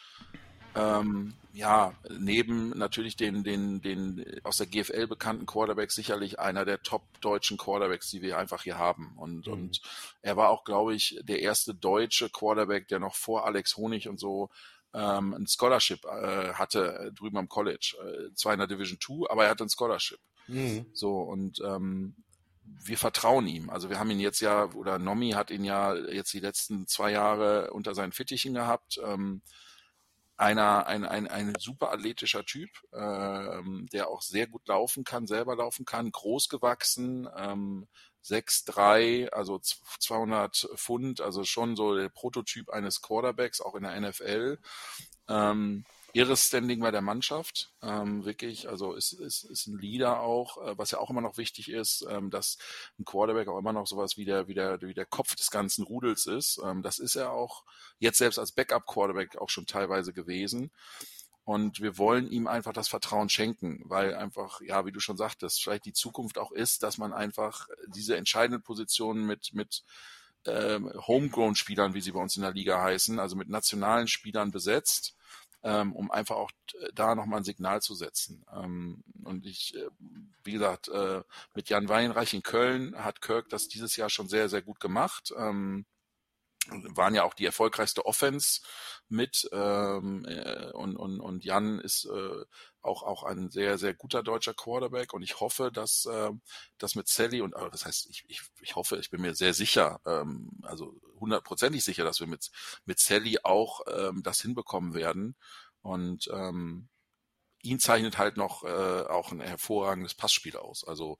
ähm, 0.75 1.33
ja, 1.53 1.93
neben 2.09 2.77
natürlich 2.77 3.15
den, 3.15 3.45
den, 3.45 3.81
den 3.81 4.25
aus 4.43 4.57
der 4.57 4.67
GFL 4.67 5.07
bekannten 5.07 5.45
Quarterbacks 5.45 5.95
sicherlich 5.95 6.37
einer 6.37 6.65
der 6.65 6.83
top 6.83 7.03
deutschen 7.21 7.57
Quarterbacks, 7.57 8.09
die 8.09 8.21
wir 8.21 8.37
einfach 8.37 8.63
hier 8.63 8.77
haben. 8.77 9.13
Und, 9.15 9.47
mhm. 9.47 9.53
und 9.53 9.81
er 10.21 10.35
war 10.35 10.49
auch, 10.49 10.65
glaube 10.65 10.93
ich, 10.93 11.17
der 11.23 11.39
erste 11.39 11.73
deutsche 11.73 12.29
Quarterback, 12.29 12.89
der 12.89 12.99
noch 12.99 13.15
vor 13.15 13.45
Alex 13.45 13.77
Honig 13.77 14.09
und 14.09 14.19
so 14.19 14.49
ähm, 14.95 15.33
ein 15.33 15.47
Scholarship 15.47 16.05
äh, 16.05 16.53
hatte 16.53 16.97
äh, 16.99 17.11
drüben 17.11 17.37
am 17.37 17.49
College. 17.49 17.95
Äh, 18.01 18.33
zwar 18.33 18.53
in 18.53 18.59
der 18.59 18.67
Division 18.67 18.99
2, 18.99 19.29
aber 19.29 19.43
er 19.43 19.51
hatte 19.51 19.65
ein 19.65 19.69
Scholarship. 19.69 20.19
Mhm. 20.47 20.85
So, 20.93 21.19
und 21.19 21.59
ähm, 21.65 22.15
wir 22.63 22.97
vertrauen 22.97 23.47
ihm. 23.47 23.69
Also 23.69 23.89
wir 23.89 23.99
haben 23.99 24.09
ihn 24.09 24.19
jetzt 24.19 24.39
ja, 24.39 24.65
oder 24.73 24.97
Nomi 24.97 25.31
hat 25.31 25.51
ihn 25.51 25.63
ja 25.63 25.95
jetzt 25.95 26.33
die 26.33 26.39
letzten 26.39 26.87
zwei 26.87 27.11
Jahre 27.11 27.71
unter 27.71 27.93
seinen 27.93 28.11
Fittichen 28.11 28.53
gehabt. 28.53 28.99
Ähm, 29.03 29.41
einer, 30.37 30.85
ein, 30.87 31.05
ein, 31.05 31.27
ein 31.27 31.53
super 31.59 31.91
athletischer 31.91 32.43
Typ, 32.45 32.69
ähm, 32.93 33.87
der 33.93 34.09
auch 34.09 34.21
sehr 34.21 34.47
gut 34.47 34.67
laufen 34.67 35.03
kann, 35.03 35.27
selber 35.27 35.55
laufen 35.55 35.85
kann, 35.85 36.11
groß 36.11 36.49
gewachsen, 36.49 37.27
ähm, 37.37 37.87
6'3, 38.25 39.29
also 39.29 39.59
200 39.59 40.69
Pfund, 40.75 41.21
also 41.21 41.43
schon 41.43 41.75
so 41.75 41.95
der 41.95 42.09
Prototyp 42.09 42.69
eines 42.69 43.01
Quarterbacks, 43.01 43.61
auch 43.61 43.75
in 43.75 43.83
der 43.83 43.99
NFL. 43.99 44.57
Ähm, 45.27 45.85
irres 46.15 46.45
Standing 46.45 46.79
bei 46.79 46.91
der 46.91 47.01
Mannschaft, 47.01 47.71
ähm, 47.81 48.23
wirklich, 48.23 48.69
also 48.69 48.93
ist, 48.93 49.11
ist, 49.11 49.43
ist 49.43 49.67
ein 49.67 49.77
Leader 49.77 50.21
auch, 50.21 50.65
äh, 50.65 50.77
was 50.77 50.91
ja 50.91 50.99
auch 50.99 51.09
immer 51.09 51.19
noch 51.19 51.37
wichtig 51.37 51.69
ist, 51.69 52.05
ähm, 52.09 52.29
dass 52.29 52.57
ein 52.97 53.03
Quarterback 53.03 53.49
auch 53.49 53.59
immer 53.59 53.73
noch 53.73 53.85
sowas 53.85 54.15
wie 54.15 54.23
der, 54.23 54.47
wie 54.47 54.53
der, 54.53 54.81
wie 54.81 54.93
der 54.93 55.05
Kopf 55.05 55.35
des 55.35 55.51
ganzen 55.51 55.83
Rudels 55.83 56.25
ist. 56.25 56.61
Ähm, 56.63 56.83
das 56.83 56.99
ist 56.99 57.15
er 57.15 57.31
auch 57.31 57.65
jetzt 57.99 58.17
selbst 58.17 58.39
als 58.39 58.53
Backup-Quarterback 58.53 59.37
auch 59.37 59.49
schon 59.49 59.65
teilweise 59.65 60.13
gewesen. 60.13 60.71
Und 61.45 61.79
wir 61.79 61.97
wollen 61.97 62.29
ihm 62.29 62.47
einfach 62.47 62.73
das 62.73 62.87
Vertrauen 62.87 63.29
schenken, 63.29 63.81
weil 63.85 64.15
einfach, 64.15 64.61
ja, 64.61 64.85
wie 64.85 64.91
du 64.91 64.99
schon 64.99 65.17
sagtest, 65.17 65.63
vielleicht 65.63 65.85
die 65.85 65.93
Zukunft 65.93 66.37
auch 66.37 66.51
ist, 66.51 66.83
dass 66.83 66.97
man 66.97 67.13
einfach 67.13 67.67
diese 67.87 68.17
entscheidenden 68.17 68.63
Positionen 68.63 69.25
mit, 69.25 69.53
mit 69.53 69.83
ähm, 70.45 70.91
Homegrown-Spielern, 71.07 71.93
wie 71.93 72.01
sie 72.01 72.11
bei 72.11 72.19
uns 72.19 72.35
in 72.35 72.41
der 72.41 72.51
Liga 72.51 72.81
heißen, 72.81 73.19
also 73.19 73.35
mit 73.35 73.47
nationalen 73.47 74.07
Spielern 74.07 74.51
besetzt 74.51 75.15
ähm, 75.65 75.93
um 75.93 76.11
einfach 76.11 76.35
auch 76.35 76.51
da 76.93 77.15
nochmal 77.15 77.39
ein 77.39 77.43
Signal 77.43 77.81
zu 77.81 77.95
setzen. 77.95 78.45
Ähm, 78.55 79.03
und 79.23 79.47
ich, 79.47 79.75
äh, 79.75 79.89
wie 80.43 80.51
gesagt, 80.51 80.89
äh, 80.89 81.23
mit 81.55 81.69
Jan 81.69 81.89
Weinreich 81.89 82.35
in 82.35 82.43
Köln 82.43 82.95
hat 83.03 83.19
Kirk 83.19 83.49
das 83.49 83.67
dieses 83.67 83.95
Jahr 83.95 84.11
schon 84.11 84.29
sehr, 84.29 84.47
sehr 84.47 84.61
gut 84.61 84.79
gemacht. 84.79 85.33
Ähm, 85.35 85.87
waren 86.67 87.15
ja 87.15 87.23
auch 87.23 87.33
die 87.33 87.45
erfolgreichste 87.45 88.05
Offense 88.05 88.61
mit 89.07 89.47
ähm, 89.51 90.25
äh, 90.25 90.71
und, 90.71 90.95
und, 90.95 91.19
und 91.19 91.45
Jan 91.45 91.79
ist 91.79 92.05
äh, 92.05 92.45
auch, 92.81 93.03
auch 93.03 93.23
ein 93.23 93.49
sehr, 93.49 93.77
sehr 93.77 93.93
guter 93.93 94.23
deutscher 94.23 94.53
Quarterback 94.53 95.13
und 95.13 95.21
ich 95.21 95.39
hoffe, 95.39 95.71
dass 95.71 96.05
äh, 96.05 96.31
das 96.77 96.95
mit 96.95 97.07
Sally 97.07 97.41
und 97.41 97.55
also 97.55 97.69
das 97.69 97.85
heißt, 97.85 98.09
ich, 98.09 98.23
ich, 98.27 98.41
ich 98.61 98.75
hoffe, 98.75 98.97
ich 98.97 99.09
bin 99.09 99.21
mir 99.21 99.35
sehr 99.35 99.53
sicher, 99.53 99.99
ähm, 100.05 100.49
also 100.63 100.93
hundertprozentig 101.19 101.83
sicher, 101.83 102.03
dass 102.03 102.19
wir 102.19 102.27
mit, 102.27 102.51
mit 102.85 102.99
Sally 102.99 103.39
auch 103.43 103.81
ähm, 103.87 104.23
das 104.23 104.41
hinbekommen 104.41 104.93
werden. 104.93 105.35
Und 105.81 106.29
ähm, 106.33 106.89
ihn 107.61 107.79
zeichnet 107.79 108.17
halt 108.17 108.37
noch 108.37 108.63
äh, 108.63 109.03
auch 109.07 109.31
ein 109.31 109.39
hervorragendes 109.39 110.13
Passspiel 110.13 110.57
aus. 110.57 110.83
Also 110.87 111.17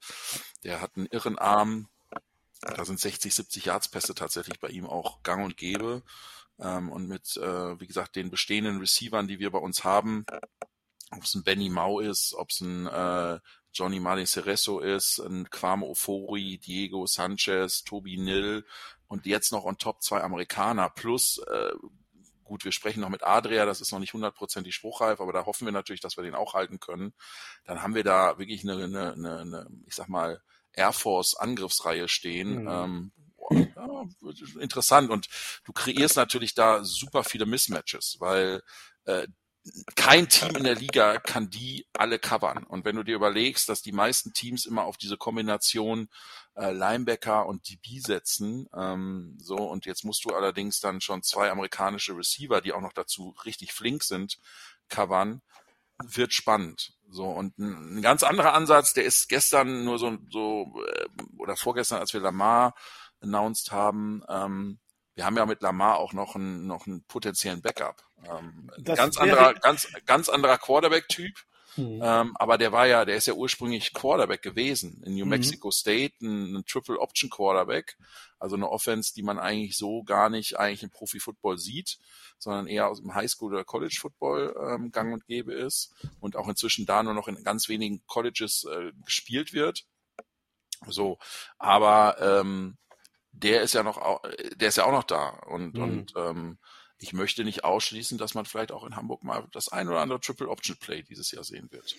der 0.64 0.80
hat 0.80 0.96
einen 0.96 1.06
irren 1.06 1.38
Arm, 1.38 1.88
da 2.60 2.84
sind 2.84 3.00
60, 3.00 3.34
70 3.34 3.64
Yards-Pässe 3.66 4.14
tatsächlich 4.14 4.60
bei 4.60 4.68
ihm 4.68 4.86
auch 4.86 5.22
gang 5.22 5.44
und 5.44 5.56
gäbe. 5.56 6.02
Ähm, 6.58 6.90
und 6.90 7.06
mit, 7.08 7.36
äh, 7.36 7.80
wie 7.80 7.86
gesagt, 7.86 8.16
den 8.16 8.30
bestehenden 8.30 8.78
Receivern, 8.78 9.28
die 9.28 9.38
wir 9.38 9.50
bei 9.50 9.58
uns 9.58 9.84
haben, 9.84 10.24
ob 11.10 11.22
es 11.22 11.34
ein 11.34 11.44
Benny 11.44 11.68
Mau 11.68 12.00
ist, 12.00 12.34
ob 12.34 12.50
es 12.50 12.60
ein 12.60 12.86
äh, 12.86 13.38
Johnny 13.72 14.00
Marlin 14.00 14.26
Cereso 14.26 14.80
ist, 14.80 15.18
ein 15.18 15.50
Kwame 15.50 15.86
Ofori, 15.86 16.58
Diego 16.58 17.06
Sanchez, 17.06 17.84
Tobi 17.84 18.16
Nill 18.16 18.64
und 19.06 19.26
jetzt 19.26 19.52
noch 19.52 19.64
on 19.64 19.76
top 19.76 20.02
zwei 20.02 20.22
Amerikaner 20.22 20.88
plus 20.88 21.38
äh, 21.46 21.72
gut, 22.46 22.64
wir 22.64 22.72
sprechen 22.72 23.00
noch 23.00 23.08
mit 23.10 23.24
Adria, 23.24 23.66
das 23.66 23.80
ist 23.80 23.92
noch 23.92 23.98
nicht 23.98 24.14
hundertprozentig 24.14 24.74
spruchreif, 24.74 25.20
aber 25.20 25.32
da 25.32 25.44
hoffen 25.44 25.66
wir 25.66 25.72
natürlich, 25.72 26.00
dass 26.00 26.16
wir 26.16 26.24
den 26.24 26.34
auch 26.34 26.54
halten 26.54 26.80
können. 26.80 27.12
Dann 27.64 27.82
haben 27.82 27.94
wir 27.94 28.04
da 28.04 28.38
wirklich 28.38 28.62
eine, 28.62 28.84
eine, 28.84 29.12
eine, 29.12 29.38
eine 29.40 29.68
ich 29.84 29.94
sag 29.94 30.08
mal, 30.08 30.40
Air 30.76 30.92
Force 30.92 31.34
Angriffsreihe 31.34 32.08
stehen. 32.08 32.62
Mhm. 32.62 32.68
Ähm, 32.68 33.12
ja, 33.76 34.04
interessant 34.60 35.10
und 35.10 35.28
du 35.64 35.72
kreierst 35.72 36.16
natürlich 36.16 36.54
da 36.54 36.82
super 36.84 37.22
viele 37.22 37.46
Mismatches, 37.46 38.16
weil 38.18 38.62
äh, 39.04 39.26
kein 39.94 40.28
Team 40.28 40.56
in 40.56 40.64
der 40.64 40.74
Liga 40.74 41.18
kann 41.18 41.50
die 41.50 41.86
alle 41.92 42.18
covern. 42.18 42.64
Und 42.64 42.84
wenn 42.84 42.96
du 42.96 43.02
dir 43.02 43.16
überlegst, 43.16 43.68
dass 43.68 43.82
die 43.82 43.92
meisten 43.92 44.32
Teams 44.32 44.64
immer 44.64 44.84
auf 44.84 44.96
diese 44.96 45.16
Kombination 45.16 46.08
äh, 46.54 46.72
Linebacker 46.72 47.46
und 47.46 47.68
DB 47.68 47.98
setzen, 48.00 48.68
ähm, 48.74 49.36
so 49.40 49.56
und 49.56 49.86
jetzt 49.86 50.04
musst 50.04 50.24
du 50.24 50.34
allerdings 50.34 50.80
dann 50.80 51.00
schon 51.00 51.22
zwei 51.22 51.50
amerikanische 51.50 52.16
Receiver, 52.16 52.60
die 52.60 52.72
auch 52.72 52.80
noch 52.80 52.92
dazu 52.92 53.34
richtig 53.44 53.72
flink 53.72 54.04
sind, 54.04 54.38
covern, 54.88 55.42
wird 56.04 56.32
spannend. 56.32 56.94
So 57.08 57.24
und 57.26 57.58
ein, 57.58 57.98
ein 57.98 58.02
ganz 58.02 58.22
anderer 58.22 58.54
Ansatz, 58.54 58.92
der 58.92 59.04
ist 59.04 59.28
gestern 59.28 59.84
nur 59.84 59.98
so 59.98 60.18
so 60.28 60.82
äh, 60.86 61.06
oder 61.38 61.56
vorgestern, 61.56 62.00
als 62.00 62.12
wir 62.12 62.20
Lamar 62.20 62.74
announced 63.20 63.72
haben. 63.72 64.22
Ähm, 64.28 64.78
wir 65.14 65.24
haben 65.24 65.36
ja 65.36 65.46
mit 65.46 65.62
Lamar 65.62 65.96
auch 65.96 66.12
noch 66.12 66.34
einen, 66.34 66.66
noch 66.66 66.86
einen 66.86 67.02
potenziellen 67.04 67.62
Backup. 67.62 68.02
Ähm, 68.24 68.70
ganz 68.84 69.16
anderer, 69.16 69.54
ganz, 69.54 69.88
ganz 70.04 70.28
anderer 70.28 70.58
Quarterback-Typ. 70.58 71.32
Mhm. 71.76 72.00
Ähm, 72.02 72.36
aber 72.36 72.58
der 72.58 72.72
war 72.72 72.86
ja, 72.86 73.04
der 73.04 73.16
ist 73.16 73.26
ja 73.26 73.34
ursprünglich 73.34 73.92
Quarterback 73.92 74.42
gewesen 74.42 75.02
in 75.04 75.14
New 75.14 75.24
mhm. 75.24 75.30
Mexico 75.30 75.70
State, 75.70 76.14
ein, 76.22 76.56
ein, 76.56 76.64
Triple 76.64 76.98
Option 76.98 77.30
Quarterback, 77.30 77.96
also 78.38 78.56
eine 78.56 78.68
Offense, 78.70 79.12
die 79.14 79.22
man 79.22 79.38
eigentlich 79.38 79.76
so 79.76 80.02
gar 80.02 80.30
nicht 80.30 80.58
eigentlich 80.58 80.82
im 80.82 80.90
Profi-Football 80.90 81.58
sieht, 81.58 81.98
sondern 82.38 82.66
eher 82.66 82.88
aus 82.88 83.00
dem 83.00 83.14
Highschool 83.14 83.54
oder 83.54 83.64
College 83.64 83.96
Football 84.00 84.54
ähm, 84.68 84.90
gang 84.90 85.12
und 85.12 85.26
gäbe 85.26 85.54
ist 85.54 85.94
und 86.20 86.36
auch 86.36 86.48
inzwischen 86.48 86.86
da 86.86 87.02
nur 87.02 87.14
noch 87.14 87.28
in 87.28 87.42
ganz 87.44 87.68
wenigen 87.68 88.02
Colleges 88.06 88.64
äh, 88.64 88.92
gespielt 89.04 89.52
wird. 89.52 89.84
So, 90.86 91.18
aber 91.58 92.16
ähm, 92.20 92.76
der 93.32 93.62
ist 93.62 93.74
ja 93.74 93.82
noch, 93.82 94.22
der 94.54 94.68
ist 94.68 94.76
ja 94.76 94.84
auch 94.84 94.92
noch 94.92 95.04
da 95.04 95.28
und 95.28 95.74
mhm. 95.74 95.82
und 95.82 96.12
ähm, 96.16 96.58
ich 96.98 97.12
möchte 97.12 97.44
nicht 97.44 97.64
ausschließen, 97.64 98.18
dass 98.18 98.34
man 98.34 98.46
vielleicht 98.46 98.72
auch 98.72 98.84
in 98.84 98.96
Hamburg 98.96 99.22
mal 99.24 99.46
das 99.52 99.68
ein 99.68 99.88
oder 99.88 100.00
andere 100.00 100.20
Triple 100.20 100.48
Option 100.48 100.76
Play 100.76 101.02
dieses 101.02 101.30
Jahr 101.30 101.44
sehen 101.44 101.68
wird. 101.70 101.96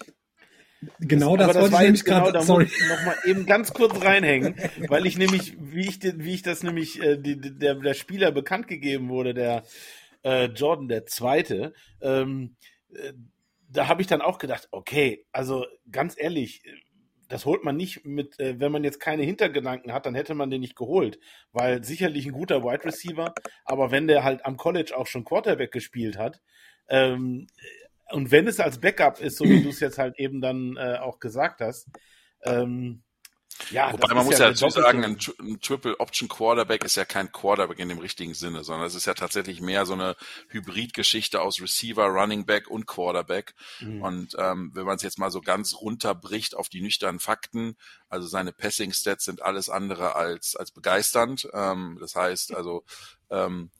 Genau, 0.99 1.37
das, 1.37 1.47
das 1.47 1.57
wollte 1.57 1.75
ich 1.75 1.81
nämlich 1.81 2.03
genau, 2.05 2.25
gerade. 2.25 2.41
Sorry. 2.43 2.69
noch 2.89 3.05
mal 3.05 3.15
eben 3.25 3.45
ganz 3.45 3.73
kurz 3.73 3.99
reinhängen, 4.03 4.55
weil 4.87 5.07
ich 5.07 5.17
nämlich, 5.17 5.55
wie 5.59 5.87
ich, 5.87 5.99
wie 6.03 6.33
ich 6.35 6.43
das 6.43 6.61
nämlich 6.61 7.01
äh, 7.01 7.17
die, 7.17 7.39
der, 7.39 7.75
der 7.75 7.93
Spieler 7.95 8.31
bekannt 8.31 8.67
gegeben 8.67 9.09
wurde, 9.09 9.33
der 9.33 9.63
äh, 10.23 10.45
Jordan 10.45 10.87
der 10.87 11.05
Zweite. 11.05 11.73
Ähm, 11.99 12.55
äh, 12.93 13.13
da 13.69 13.87
habe 13.87 14.01
ich 14.01 14.07
dann 14.07 14.21
auch 14.21 14.37
gedacht, 14.37 14.67
okay, 14.71 15.25
also 15.31 15.65
ganz 15.91 16.15
ehrlich, 16.17 16.61
das 17.29 17.45
holt 17.45 17.63
man 17.63 17.75
nicht 17.75 18.05
mit, 18.05 18.39
äh, 18.39 18.59
wenn 18.59 18.71
man 18.71 18.83
jetzt 18.83 18.99
keine 18.99 19.23
Hintergedanken 19.23 19.93
hat, 19.93 20.05
dann 20.05 20.15
hätte 20.15 20.33
man 20.33 20.49
den 20.49 20.61
nicht 20.61 20.75
geholt, 20.75 21.19
weil 21.51 21.83
sicherlich 21.83 22.25
ein 22.25 22.31
guter 22.31 22.63
Wide 22.63 22.85
Receiver, 22.85 23.33
aber 23.65 23.91
wenn 23.91 24.07
der 24.07 24.23
halt 24.23 24.45
am 24.45 24.57
College 24.57 24.93
auch 24.95 25.07
schon 25.07 25.25
Quarterback 25.25 25.71
gespielt 25.71 26.17
hat, 26.17 26.41
ähm, 26.89 27.47
und 28.09 28.31
wenn 28.31 28.47
es 28.47 28.59
als 28.59 28.79
Backup 28.79 29.19
ist, 29.19 29.37
so 29.37 29.45
wie 29.45 29.61
du 29.61 29.69
es 29.69 29.81
jetzt 29.81 29.97
halt 29.97 30.17
eben 30.17 30.39
dann 30.39 30.77
äh, 30.77 30.97
auch 30.97 31.19
gesagt 31.19 31.59
hast, 31.59 31.89
ähm, 32.43 33.03
ja, 33.71 33.91
Wobei 33.91 34.13
man 34.13 34.25
muss 34.25 34.39
ja 34.39 34.49
dazu 34.49 34.69
sagen, 34.69 35.03
ein, 35.03 35.17
ein, 35.39 35.59
Triple 35.61 35.99
Option 35.99 36.29
Quarterback 36.29 36.83
ist 36.83 36.95
ja 36.95 37.05
kein 37.05 37.31
Quarterback 37.31 37.79
in 37.79 37.89
dem 37.89 37.99
richtigen 37.99 38.33
Sinne, 38.33 38.63
sondern 38.63 38.87
es 38.87 38.95
ist 38.95 39.05
ja 39.05 39.13
tatsächlich 39.13 39.61
mehr 39.61 39.85
so 39.85 39.93
eine 39.93 40.15
Hybridgeschichte 40.49 41.41
aus 41.41 41.61
Receiver, 41.61 42.05
Running 42.05 42.45
Back 42.45 42.69
und 42.69 42.85
Quarterback. 42.85 43.53
Mhm. 43.79 44.01
Und 44.01 44.35
ähm, 44.37 44.71
wenn 44.73 44.85
man 44.85 44.95
es 44.97 45.03
jetzt 45.03 45.19
mal 45.19 45.31
so 45.31 45.41
ganz 45.41 45.75
runterbricht 45.75 46.55
auf 46.55 46.69
die 46.69 46.81
nüchternen 46.81 47.19
Fakten, 47.19 47.77
also 48.09 48.27
seine 48.27 48.53
Passing 48.53 48.93
Stats 48.93 49.25
sind 49.25 49.41
alles 49.41 49.69
andere 49.69 50.15
als 50.15 50.55
als 50.55 50.71
begeisternd. 50.71 51.49
Ähm, 51.53 51.97
das 51.99 52.15
heißt 52.15 52.55
also 52.55 52.83
ähm, 53.29 53.71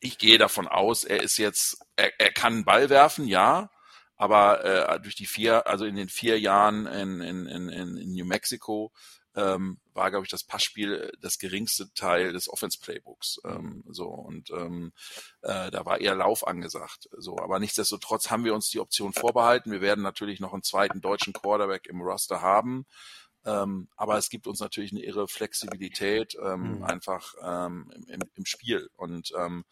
ich 0.00 0.18
gehe 0.18 0.38
davon 0.38 0.66
aus, 0.66 1.04
er 1.04 1.22
ist 1.22 1.36
jetzt, 1.36 1.78
er, 1.96 2.18
er 2.18 2.32
kann 2.32 2.54
einen 2.54 2.64
Ball 2.64 2.88
werfen, 2.88 3.26
ja, 3.26 3.70
aber 4.16 4.64
äh, 4.64 5.00
durch 5.00 5.14
die 5.14 5.26
vier, 5.26 5.66
also 5.66 5.84
in 5.84 5.96
den 5.96 6.08
vier 6.08 6.38
Jahren 6.38 6.86
in, 6.86 7.20
in, 7.20 7.46
in, 7.46 7.68
in 7.70 8.12
New 8.12 8.26
Mexico 8.26 8.92
ähm, 9.36 9.78
war, 9.92 10.10
glaube 10.10 10.24
ich, 10.24 10.30
das 10.30 10.44
Passspiel 10.44 11.12
das 11.20 11.38
geringste 11.38 11.92
Teil 11.94 12.32
des 12.32 12.48
Offense-Playbooks. 12.48 13.40
Ähm, 13.44 13.84
so 13.88 14.06
und 14.08 14.50
ähm, 14.50 14.92
äh, 15.42 15.70
da 15.70 15.84
war 15.84 16.00
eher 16.00 16.14
Lauf 16.14 16.46
angesagt. 16.46 17.08
So, 17.16 17.38
aber 17.38 17.58
nichtsdestotrotz 17.58 18.30
haben 18.30 18.44
wir 18.44 18.54
uns 18.54 18.70
die 18.70 18.80
Option 18.80 19.12
vorbehalten. 19.12 19.72
Wir 19.72 19.80
werden 19.80 20.02
natürlich 20.02 20.40
noch 20.40 20.52
einen 20.52 20.62
zweiten 20.62 21.00
deutschen 21.00 21.32
Quarterback 21.32 21.86
im 21.86 22.00
Roster 22.00 22.40
haben. 22.40 22.86
Ähm, 23.46 23.88
aber 23.96 24.18
es 24.18 24.28
gibt 24.28 24.46
uns 24.46 24.60
natürlich 24.60 24.92
eine 24.92 25.02
irre 25.02 25.26
Flexibilität 25.26 26.36
ähm, 26.42 26.76
mhm. 26.76 26.84
einfach 26.84 27.34
ähm, 27.42 27.90
im, 28.06 28.20
im, 28.34 28.44
Spiel. 28.44 28.90
Und 28.96 29.32
ähm, 29.38 29.64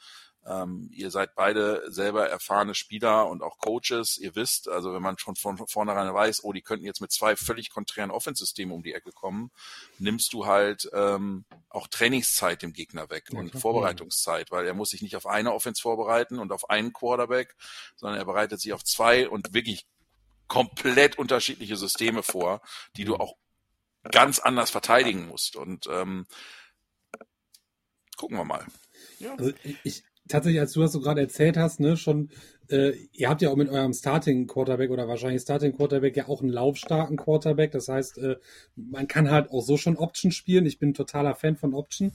ähm, 0.47 0.89
ihr 0.93 1.11
seid 1.11 1.35
beide 1.35 1.91
selber 1.91 2.29
erfahrene 2.29 2.75
Spieler 2.75 3.29
und 3.29 3.43
auch 3.43 3.59
Coaches. 3.59 4.19
Ihr 4.19 4.35
wisst, 4.35 4.69
also 4.69 4.95
wenn 4.95 5.03
man 5.03 5.19
schon 5.19 5.37
von 5.37 5.59
vornherein 5.67 6.13
weiß, 6.13 6.45
oh, 6.45 6.53
die 6.53 6.63
könnten 6.63 6.87
jetzt 6.87 7.01
mit 7.01 7.13
zwei 7.13 7.37
völlig 7.37 7.71
konträren 7.71 8.11
Offensystemen 8.11 8.75
um 8.75 8.83
die 8.83 8.95
Ecke 8.95 9.13
kommen, 9.13 9.51
nimmst 9.99 10.33
du 10.33 10.47
halt 10.47 10.89
ähm, 10.93 11.45
auch 11.69 11.87
Trainingszeit 11.87 12.63
dem 12.63 12.73
Gegner 12.73 13.11
weg 13.11 13.31
und. 13.33 13.59
Vorbereitungszeit, 13.59 14.51
weil 14.51 14.67
er 14.67 14.75
muss 14.75 14.91
sich 14.91 15.03
nicht 15.03 15.17
auf 15.17 15.27
eine 15.27 15.53
Offense 15.53 15.83
vorbereiten 15.83 16.39
und 16.39 16.53
auf 16.53 16.71
einen 16.71 16.93
Quarterback, 16.93 17.57
sondern 17.97 18.19
er 18.19 18.25
bereitet 18.25 18.61
sich 18.61 18.73
auf 18.73 18.85
zwei 18.85 19.29
und 19.29 19.53
wirklich 19.53 19.87
komplett 20.47 21.19
unterschiedliche 21.19 21.77
Systeme 21.77 22.23
vor, 22.23 22.63
die 22.97 23.05
du 23.05 23.17
auch 23.17 23.37
ganz 24.11 24.39
anders 24.39 24.71
verteidigen 24.71 25.27
musst. 25.27 25.57
Und 25.57 25.87
ähm, 25.89 26.27
gucken 28.17 28.37
wir 28.37 28.45
mal. 28.45 28.67
Ja. 29.19 29.35
Also 29.35 29.53
ich, 29.85 30.05
tatsächlich, 30.29 30.61
als 30.61 30.73
du 30.73 30.81
das 30.81 30.93
so 30.93 31.01
gerade 31.01 31.21
erzählt 31.21 31.57
hast, 31.57 31.81
ne, 31.81 31.97
schon, 31.97 32.31
äh, 32.71 32.93
ihr 33.13 33.29
habt 33.29 33.43
ja 33.43 33.51
auch 33.51 33.57
mit 33.57 33.69
eurem 33.69 33.93
Starting 33.93 34.47
Quarterback 34.47 34.91
oder 34.91 35.09
wahrscheinlich 35.09 35.43
Starting 35.43 35.75
Quarterback 35.75 36.17
ja 36.17 36.29
auch 36.29 36.43
einen 36.43 36.51
laufstarken 36.51 37.17
Quarterback. 37.17 37.73
Das 37.73 37.89
heißt, 37.89 38.19
äh, 38.19 38.37
man 38.77 39.09
kann 39.09 39.31
halt 39.31 39.51
auch 39.51 39.63
so 39.63 39.77
schon 39.77 39.97
Option 39.97 40.31
spielen. 40.31 40.67
Ich 40.67 40.79
bin 40.79 40.95
totaler 40.95 41.35
Fan 41.35 41.57
von 41.57 41.75
Option. 41.75 42.13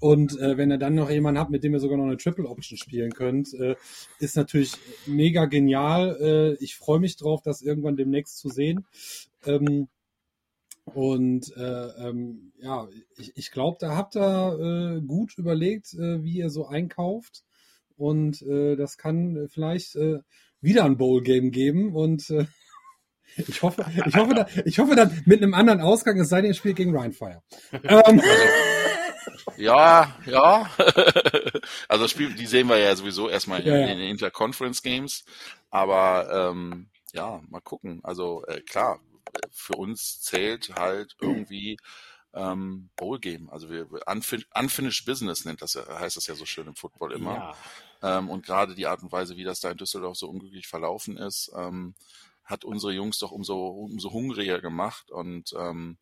Und 0.00 0.38
äh, 0.38 0.58
wenn 0.58 0.70
ihr 0.70 0.78
dann 0.78 0.94
noch 0.94 1.10
jemanden 1.10 1.40
habt, 1.40 1.50
mit 1.50 1.64
dem 1.64 1.72
ihr 1.72 1.80
sogar 1.80 1.96
noch 1.96 2.04
eine 2.04 2.18
Triple 2.18 2.48
Option 2.48 2.76
spielen 2.76 3.12
könnt, 3.12 3.54
äh, 3.54 3.76
ist 4.18 4.36
natürlich 4.36 4.74
mega 5.06 5.46
genial. 5.46 6.16
Äh, 6.20 6.62
ich 6.62 6.76
freue 6.76 7.00
mich 7.00 7.16
drauf, 7.16 7.40
das 7.42 7.62
irgendwann 7.62 7.96
demnächst 7.96 8.38
zu 8.38 8.50
sehen. 8.50 8.84
Ähm, 9.46 9.88
und 10.84 11.56
äh, 11.56 12.08
ähm, 12.08 12.52
ja, 12.58 12.88
ich, 13.16 13.32
ich 13.36 13.50
glaube, 13.50 13.78
da 13.80 13.96
habt 13.96 14.16
ihr 14.16 14.98
äh, 14.98 15.00
gut 15.00 15.38
überlegt, 15.38 15.94
äh, 15.94 16.22
wie 16.22 16.36
ihr 16.36 16.50
so 16.50 16.66
einkauft. 16.66 17.42
Und 17.96 18.42
äh, 18.42 18.76
das 18.76 18.96
kann 18.96 19.48
vielleicht 19.50 19.96
äh, 19.96 20.18
wieder 20.60 20.84
ein 20.84 20.96
Bowl-Game 20.96 21.50
geben. 21.50 21.94
Und 21.94 22.28
äh, 22.30 22.46
ich 23.36 23.62
hoffe, 23.62 23.84
ich 24.06 24.16
hoffe, 24.16 24.34
da, 24.34 24.46
ich 24.64 24.78
hoffe 24.78 24.96
dann 24.96 25.22
mit 25.26 25.42
einem 25.42 25.54
anderen 25.54 25.80
Ausgang, 25.80 26.18
es 26.18 26.28
sei 26.28 26.40
denn, 26.40 26.50
ihr 26.50 26.54
spielt 26.54 26.76
gegen 26.76 26.96
Rheinfire. 26.96 27.42
ähm, 27.72 28.22
ja, 29.56 30.16
ja. 30.26 30.70
also 31.88 32.04
das 32.04 32.10
Spiel, 32.10 32.34
die 32.34 32.46
sehen 32.46 32.68
wir 32.68 32.78
ja 32.78 32.94
sowieso 32.96 33.28
erstmal 33.28 33.64
Ja, 33.66 33.76
in, 33.76 33.88
in 33.88 33.98
den 33.98 34.10
Interconference 34.10 34.82
Games. 34.82 35.24
Aber 35.70 36.50
ähm, 36.52 36.88
ja, 37.12 37.40
mal 37.48 37.60
gucken. 37.60 38.00
Also 38.02 38.44
äh, 38.46 38.60
klar, 38.60 39.00
für 39.50 39.74
uns 39.76 40.20
zählt 40.20 40.74
halt 40.76 41.16
irgendwie 41.20 41.76
ähm, 42.34 42.90
Bowl 42.96 43.18
Game. 43.18 43.48
Also 43.50 43.70
wir 43.70 43.88
unfin 44.06 44.44
unfinished 44.54 45.06
Business 45.06 45.44
nennt 45.44 45.62
das 45.62 45.74
ja, 45.74 45.86
heißt 45.86 46.16
das 46.16 46.26
ja 46.26 46.34
so 46.34 46.44
schön 46.44 46.66
im 46.66 46.74
Football 46.74 47.12
immer. 47.12 47.54
Ja. 48.02 48.18
Ähm, 48.18 48.30
und 48.30 48.44
gerade 48.44 48.74
die 48.74 48.86
Art 48.86 49.02
und 49.02 49.12
Weise, 49.12 49.36
wie 49.36 49.44
das 49.44 49.60
da 49.60 49.70
in 49.70 49.78
Düsseldorf 49.78 50.16
so 50.16 50.28
unglücklich 50.28 50.66
verlaufen 50.66 51.16
ist, 51.16 51.50
ähm, 51.56 51.94
hat 52.44 52.64
unsere 52.64 52.92
Jungs 52.92 53.18
doch 53.18 53.30
umso, 53.30 53.68
umso 53.68 54.12
hungriger 54.12 54.60
gemacht. 54.60 55.10
Und 55.10 55.54
ähm, 55.58 55.96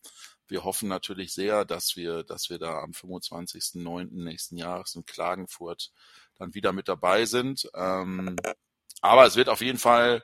wir 0.49 0.65
hoffen 0.65 0.89
natürlich 0.89 1.33
sehr, 1.33 1.65
dass 1.65 1.97
wir, 1.97 2.25
dass 2.25 2.51
wir 2.51 2.59
da 2.59 2.81
am 2.81 2.91
25.09. 2.91 4.09
nächsten 4.11 4.57
Jahres 4.57 4.95
in 4.95 5.07
Klagenfurt 5.07 5.93
dann 6.39 6.55
wieder 6.55 6.73
mit 6.73 6.89
dabei 6.89 7.25
sind. 7.25 7.71
Ähm, 7.75 8.37
aber 9.01 9.27
es 9.27 9.37
wird 9.37 9.49
auf 9.49 9.61
jeden 9.61 9.79
Fall, 9.79 10.23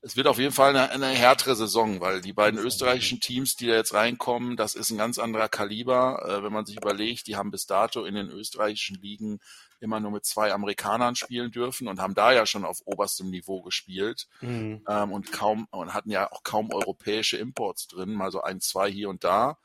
es 0.00 0.16
wird 0.16 0.26
auf 0.28 0.38
jeden 0.38 0.52
Fall 0.52 0.76
eine, 0.76 0.90
eine 0.90 1.08
härtere 1.08 1.56
Saison, 1.56 2.00
weil 2.00 2.20
die 2.20 2.32
beiden 2.32 2.60
österreichischen 2.60 3.20
Teams, 3.20 3.56
die 3.56 3.66
da 3.66 3.74
jetzt 3.74 3.94
reinkommen, 3.94 4.56
das 4.56 4.74
ist 4.74 4.90
ein 4.90 4.98
ganz 4.98 5.18
anderer 5.18 5.48
Kaliber. 5.48 6.24
Äh, 6.24 6.42
wenn 6.44 6.52
man 6.52 6.66
sich 6.66 6.76
überlegt, 6.76 7.26
die 7.26 7.36
haben 7.36 7.50
bis 7.50 7.66
dato 7.66 8.04
in 8.04 8.14
den 8.14 8.28
österreichischen 8.30 8.96
Ligen 8.96 9.40
immer 9.80 10.00
nur 10.00 10.10
mit 10.10 10.24
zwei 10.24 10.52
Amerikanern 10.52 11.14
spielen 11.14 11.50
dürfen 11.50 11.88
und 11.88 12.00
haben 12.00 12.14
da 12.14 12.32
ja 12.32 12.46
schon 12.46 12.64
auf 12.64 12.80
oberstem 12.84 13.30
Niveau 13.30 13.62
gespielt 13.62 14.28
Mhm. 14.40 14.82
ähm, 14.88 15.12
und 15.12 15.32
kaum 15.32 15.66
und 15.70 15.94
hatten 15.94 16.10
ja 16.10 16.30
auch 16.30 16.42
kaum 16.42 16.72
europäische 16.72 17.36
Imports 17.36 17.86
drin, 17.88 18.12
mal 18.12 18.30
so 18.30 18.40
ein, 18.42 18.60
zwei 18.60 18.90
hier 18.90 19.08
und 19.08 19.24
da. 19.24 19.58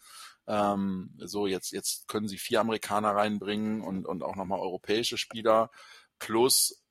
Ähm, 0.48 1.12
so 1.20 1.48
jetzt 1.48 1.72
jetzt 1.72 2.08
können 2.08 2.28
sie 2.28 2.38
vier 2.38 2.60
Amerikaner 2.60 3.16
reinbringen 3.16 3.82
und 3.82 4.06
und 4.06 4.24
auch 4.24 4.36
nochmal 4.36 4.60
europäische 4.60 5.18
Spieler 5.18 5.72
plus 6.20 6.83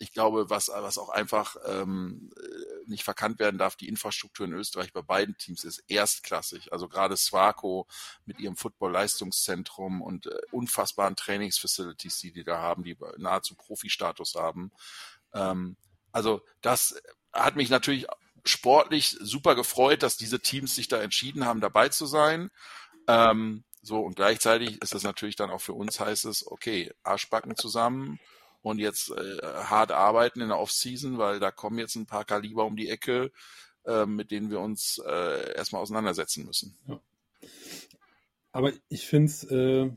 ich 0.00 0.12
glaube, 0.12 0.48
was 0.48 0.68
was 0.68 0.96
auch 0.96 1.10
einfach 1.10 1.56
ähm, 1.66 2.32
äh, 2.34 2.88
nicht 2.88 3.04
verkannt 3.04 3.38
werden 3.38 3.58
darf, 3.58 3.76
die 3.76 3.88
Infrastruktur 3.88 4.46
in 4.46 4.54
Österreich 4.54 4.94
bei 4.94 5.02
beiden 5.02 5.36
Teams 5.36 5.62
ist 5.62 5.84
erstklassig. 5.88 6.72
Also 6.72 6.88
gerade 6.88 7.18
Swaco 7.18 7.86
mit 8.24 8.40
ihrem 8.40 8.56
Football-Leistungszentrum 8.56 10.00
und 10.00 10.26
äh, 10.26 10.38
unfassbaren 10.52 11.16
Trainingsfacilities, 11.16 12.18
die 12.18 12.32
die 12.32 12.44
da 12.44 12.58
haben, 12.58 12.82
die 12.82 12.96
nahezu 13.18 13.54
Profi-Status 13.54 14.36
haben. 14.36 14.72
Ähm, 15.34 15.76
also 16.12 16.40
das 16.62 17.00
hat 17.30 17.56
mich 17.56 17.68
natürlich 17.68 18.06
sportlich 18.46 19.18
super 19.20 19.54
gefreut, 19.54 20.02
dass 20.02 20.16
diese 20.16 20.40
Teams 20.40 20.74
sich 20.74 20.88
da 20.88 21.02
entschieden 21.02 21.44
haben, 21.44 21.60
dabei 21.60 21.90
zu 21.90 22.06
sein. 22.06 22.50
Ähm, 23.06 23.64
so, 23.82 24.00
und 24.00 24.16
gleichzeitig 24.16 24.80
ist 24.80 24.94
es 24.94 25.02
natürlich 25.02 25.36
dann 25.36 25.50
auch 25.50 25.60
für 25.60 25.74
uns 25.74 26.00
heißt 26.00 26.24
es, 26.24 26.46
okay, 26.46 26.90
Arschbacken 27.02 27.54
zusammen 27.54 28.18
und 28.62 28.78
jetzt 28.78 29.10
äh, 29.10 29.38
hart 29.42 29.92
arbeiten 29.92 30.40
in 30.40 30.48
der 30.48 30.58
Offseason, 30.58 31.18
weil 31.18 31.40
da 31.40 31.50
kommen 31.50 31.78
jetzt 31.78 31.96
ein 31.96 32.06
paar 32.06 32.24
Kaliber 32.24 32.64
um 32.64 32.76
die 32.76 32.88
Ecke, 32.88 33.30
äh, 33.84 34.06
mit 34.06 34.30
denen 34.30 34.50
wir 34.50 34.60
uns 34.60 35.00
äh, 35.06 35.54
erstmal 35.54 35.82
auseinandersetzen 35.82 36.44
müssen. 36.44 36.76
Aber 38.52 38.72
ich 38.88 39.06
finde 39.06 39.26
es, 39.26 39.44
äh, 39.44 39.90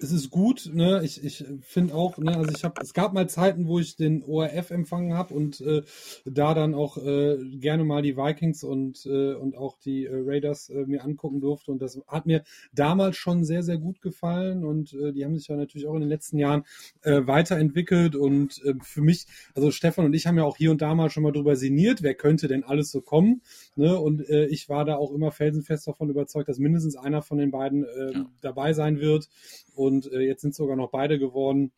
es 0.00 0.12
ist 0.12 0.30
gut, 0.30 0.70
ne? 0.72 1.02
Ich, 1.04 1.22
ich 1.24 1.44
finde 1.62 1.94
auch, 1.94 2.18
ne, 2.18 2.36
also 2.36 2.50
ich 2.54 2.64
habe, 2.64 2.80
es 2.82 2.94
gab 2.94 3.12
mal 3.12 3.28
Zeiten, 3.28 3.66
wo 3.66 3.78
ich 3.78 3.96
den 3.96 4.22
ORF 4.24 4.70
empfangen 4.70 5.14
habe 5.14 5.34
und 5.34 5.60
äh, 5.60 5.82
da 6.24 6.54
dann 6.54 6.74
auch 6.74 6.96
äh, 6.98 7.38
gerne 7.58 7.84
mal 7.84 8.02
die 8.02 8.16
Vikings 8.16 8.64
und, 8.64 9.06
äh, 9.06 9.34
und 9.34 9.56
auch 9.56 9.78
die 9.78 10.06
äh, 10.06 10.10
Raiders 10.12 10.68
äh, 10.70 10.84
mir 10.86 11.04
angucken 11.04 11.40
durfte. 11.40 11.70
Und 11.72 11.80
das 11.82 12.00
hat 12.06 12.26
mir 12.26 12.44
damals 12.72 13.16
schon 13.16 13.44
sehr, 13.44 13.62
sehr 13.62 13.78
gut 13.78 14.00
gefallen. 14.02 14.64
Und 14.64 14.92
äh, 14.94 15.12
die 15.12 15.24
haben 15.24 15.36
sich 15.36 15.48
ja 15.48 15.56
natürlich 15.56 15.86
auch 15.86 15.94
in 15.94 16.00
den 16.00 16.08
letzten 16.08 16.38
Jahren 16.38 16.64
weiterentwickelt. 17.02 18.16
Und 18.16 18.62
für 18.82 19.02
mich, 19.02 19.26
also 19.54 19.70
Stefan 19.70 20.04
und 20.06 20.14
ich 20.14 20.26
haben 20.26 20.38
ja 20.38 20.44
auch 20.44 20.56
hier 20.56 20.70
und 20.70 20.80
da 20.82 20.94
mal 20.94 21.10
schon 21.10 21.22
mal 21.22 21.32
drüber 21.32 21.56
sinniert, 21.56 22.02
wer 22.02 22.14
könnte 22.14 22.48
denn 22.48 22.64
alles 22.64 22.90
so 22.90 23.00
kommen. 23.00 23.42
Ne? 23.76 23.98
Und 23.98 24.20
ich 24.28 24.68
war 24.68 24.84
da 24.84 24.96
auch 24.96 25.12
immer 25.12 25.30
felsenfest 25.30 25.86
davon 25.86 26.10
überzeugt, 26.10 26.48
dass 26.48 26.58
mindestens 26.58 26.96
einer 26.96 27.22
von 27.22 27.38
den 27.38 27.50
beiden 27.50 27.84
Ja. 27.84 28.26
dabei 28.40 28.72
sein 28.72 29.00
wird. 29.00 29.28
Und 29.74 29.83
äh, 29.90 30.20
jetzt 30.20 30.42
sind 30.42 30.54
sogar 30.54 30.76
noch 30.76 30.90
beide 30.90 31.18
geworden. 31.18 31.72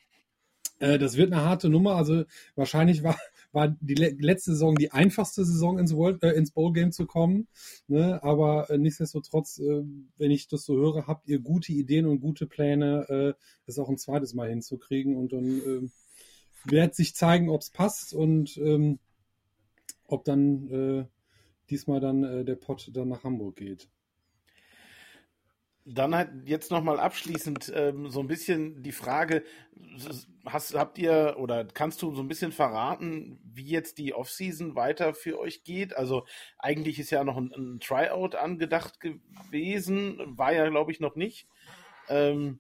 Äh, 0.79 0.99
das 0.99 1.17
wird 1.17 1.33
eine 1.33 1.43
harte 1.43 1.69
Nummer. 1.69 1.97
Also 1.97 2.25
wahrscheinlich 2.55 3.03
war, 3.03 3.17
war 3.53 3.69
die 3.81 3.95
le 3.95 4.17
letzte 4.19 4.53
Saison 4.53 4.75
die 4.75 4.93
einfachste 4.93 5.45
Saison 5.45 5.79
ins, 5.79 5.95
World, 5.95 6.23
äh, 6.23 6.33
ins 6.33 6.51
Bowl 6.51 6.73
Game 6.73 6.93
zu 6.93 7.07
kommen. 7.07 7.49
Ne? 7.89 8.23
Aber 8.23 8.71
äh, 8.71 8.79
nichtsdestotrotz, 8.79 9.59
äh, 9.59 9.83
wenn 10.19 10.31
ich 10.31 10.49
das 10.49 10.65
so 10.65 10.77
höre, 10.77 11.07
habt 11.07 11.29
ihr 11.29 11.39
gute 11.41 11.73
Ideen 11.73 12.07
und 12.07 12.21
gute 12.21 12.47
Pläne, 12.47 13.37
äh, 13.69 13.81
auch 13.81 13.89
ein 13.89 13.99
zweites 13.99 14.35
Mal 14.35 14.49
hinzukriegen. 14.49 15.17
Und 15.17 15.33
dann 15.33 15.61
äh, 15.61 15.89
wird 16.71 16.95
sich 16.95 17.15
zeigen, 17.15 17.49
ob 17.49 17.63
es 17.63 17.71
passt 17.71 18.13
und 18.13 18.57
ähm, 18.59 18.99
ob 20.09 20.25
dann 20.25 20.71
äh, 20.71 21.05
diesmal 21.71 22.01
dann 22.01 22.25
äh, 22.25 22.45
der 22.45 22.57
Pott 22.57 22.91
dann 22.93 23.09
nach 23.09 23.25
Hamburg 23.25 23.57
geht. 23.57 23.89
Dann 25.89 26.17
halt 26.17 26.31
jetzt 26.47 26.73
nochmal 26.73 26.99
abschließend 26.99 27.73
ähm, 27.75 28.11
so 28.11 28.19
ein 28.19 28.27
bisschen 28.27 28.83
die 28.83 28.93
Frage, 28.93 29.45
hast, 30.45 30.75
habt 30.75 30.99
ihr 30.99 31.37
oder 31.39 31.65
kannst 31.65 32.03
du 32.03 32.13
so 32.13 32.23
ein 32.23 32.29
bisschen 32.29 32.51
verraten, 32.51 33.39
wie 33.45 33.69
jetzt 33.69 33.99
die 33.99 34.13
Offseason 34.13 34.75
weiter 34.75 35.15
für 35.15 35.39
euch 35.39 35.63
geht? 35.63 35.97
Also 35.97 36.27
eigentlich 36.59 36.99
ist 36.99 37.11
ja 37.11 37.23
noch 37.23 37.37
ein, 37.37 37.53
ein 37.57 37.79
Tryout 37.79 38.35
angedacht 38.35 38.99
gewesen, 39.01 40.19
war 40.37 40.53
ja 40.53 40.69
glaube 40.69 40.91
ich 40.91 40.99
noch 40.99 41.15
nicht. 41.15 41.47
Ähm, 42.09 42.59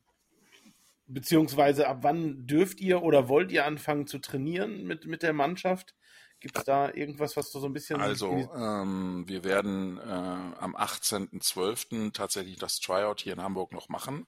beziehungsweise 1.08 1.88
ab 1.88 1.98
wann 2.02 2.46
dürft 2.46 2.80
ihr 2.80 3.02
oder 3.02 3.28
wollt 3.28 3.52
ihr 3.52 3.64
anfangen 3.64 4.06
zu 4.06 4.18
trainieren 4.18 4.84
mit, 4.84 5.06
mit 5.06 5.22
der 5.22 5.32
Mannschaft? 5.32 5.94
Gibt 6.40 6.58
es 6.58 6.64
da 6.64 6.92
irgendwas, 6.92 7.36
was 7.36 7.50
du 7.50 7.60
so 7.60 7.66
ein 7.66 7.72
bisschen... 7.72 8.00
Also, 8.00 8.30
ähm, 8.54 9.24
wir 9.26 9.42
werden 9.42 9.98
äh, 9.98 10.02
am 10.02 10.76
18.12. 10.76 12.12
tatsächlich 12.12 12.58
das 12.58 12.78
Tryout 12.80 13.20
hier 13.20 13.32
in 13.32 13.42
Hamburg 13.42 13.72
noch 13.72 13.88
machen. 13.88 14.26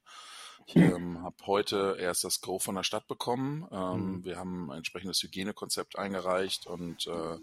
Ich 0.67 0.77
ähm, 0.77 1.23
habe 1.23 1.37
heute 1.47 1.97
erst 1.99 2.25
das 2.25 2.41
Go 2.43 2.59
von 2.59 2.75
der 2.75 2.83
Stadt 2.83 3.07
bekommen. 3.09 3.67
Ähm, 3.71 4.17
Mhm. 4.19 4.25
Wir 4.25 4.37
haben 4.39 4.71
ein 4.71 4.79
entsprechendes 4.79 5.23
Hygienekonzept 5.23 5.99
eingereicht 5.99 6.67
und 6.67 7.07
äh, 7.07 7.39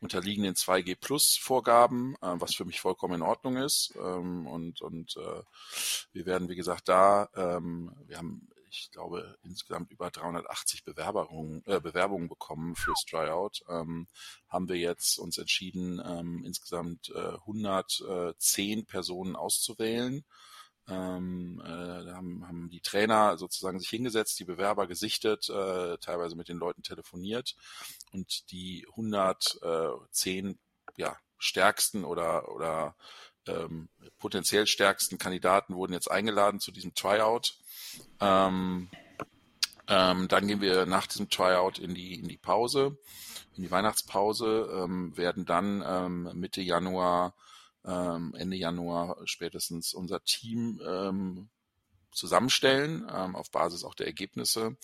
unterliegen 0.00 0.44
den 0.44 0.54
2G 0.54 0.96
Plus 1.00 1.36
Vorgaben, 1.36 2.16
äh, 2.22 2.34
was 2.40 2.54
für 2.54 2.64
mich 2.64 2.80
vollkommen 2.80 3.14
in 3.14 3.22
Ordnung 3.22 3.56
ist. 3.56 3.94
Ähm, 3.96 4.46
und 4.46 4.82
und 4.82 5.16
äh, 5.16 5.42
wir 6.12 6.26
werden, 6.26 6.48
wie 6.48 6.56
gesagt, 6.56 6.88
da, 6.88 7.28
ähm, 7.34 7.92
wir 8.06 8.18
haben, 8.18 8.48
ich 8.68 8.90
glaube, 8.90 9.36
insgesamt 9.42 9.90
über 9.90 10.10
380 10.10 10.84
Bewerbungen, 10.84 11.62
äh, 11.66 11.80
Bewerbungen 11.80 12.28
bekommen 12.28 12.76
fürs 12.76 13.04
Tryout. 13.04 13.62
Ähm, 13.68 14.06
haben 14.48 14.68
wir 14.68 14.76
jetzt 14.76 15.18
uns 15.18 15.38
entschieden, 15.38 16.00
ähm, 16.04 16.44
insgesamt 16.44 17.10
äh, 17.10 17.34
110 17.46 18.86
Personen 18.86 19.36
auszuwählen. 19.36 20.24
Ähm, 20.88 21.60
äh, 21.64 22.12
haben, 22.12 22.46
haben 22.46 22.70
die 22.70 22.80
Trainer 22.80 23.38
sozusagen 23.38 23.80
sich 23.80 23.88
hingesetzt, 23.88 24.38
die 24.38 24.44
Bewerber 24.44 24.86
gesichtet, 24.86 25.48
äh, 25.48 25.98
teilweise 25.98 26.36
mit 26.36 26.48
den 26.48 26.58
Leuten 26.58 26.82
telefoniert 26.82 27.56
und 28.12 28.50
die 28.52 28.86
110 28.90 30.58
ja, 30.96 31.16
stärksten 31.38 32.04
oder, 32.04 32.48
oder 32.54 32.94
ähm, 33.48 33.88
potenziell 34.18 34.66
stärksten 34.66 35.18
Kandidaten 35.18 35.74
wurden 35.74 35.92
jetzt 35.92 36.10
eingeladen 36.10 36.60
zu 36.60 36.72
diesem 36.72 36.94
Tryout. 36.94 37.54
Ähm, 38.20 38.88
ähm, 39.88 40.28
dann 40.28 40.46
gehen 40.48 40.60
wir 40.60 40.86
nach 40.86 41.06
diesem 41.06 41.30
Tryout 41.30 41.78
in 41.78 41.94
die, 41.94 42.14
in 42.14 42.28
die 42.28 42.38
Pause, 42.38 42.98
in 43.56 43.62
die 43.62 43.70
Weihnachtspause, 43.70 44.68
ähm, 44.72 45.16
werden 45.16 45.44
dann 45.44 45.82
ähm, 45.86 46.30
Mitte 46.34 46.60
Januar 46.60 47.34
ähm, 47.86 48.34
Ende 48.36 48.56
Januar 48.56 49.16
spätestens 49.24 49.94
unser 49.94 50.22
Team 50.24 50.80
ähm, 50.84 51.48
zusammenstellen, 52.10 53.06
ähm, 53.12 53.36
auf 53.36 53.50
Basis 53.50 53.84
auch 53.84 53.94
der 53.94 54.06
Ergebnisse. 54.06 54.76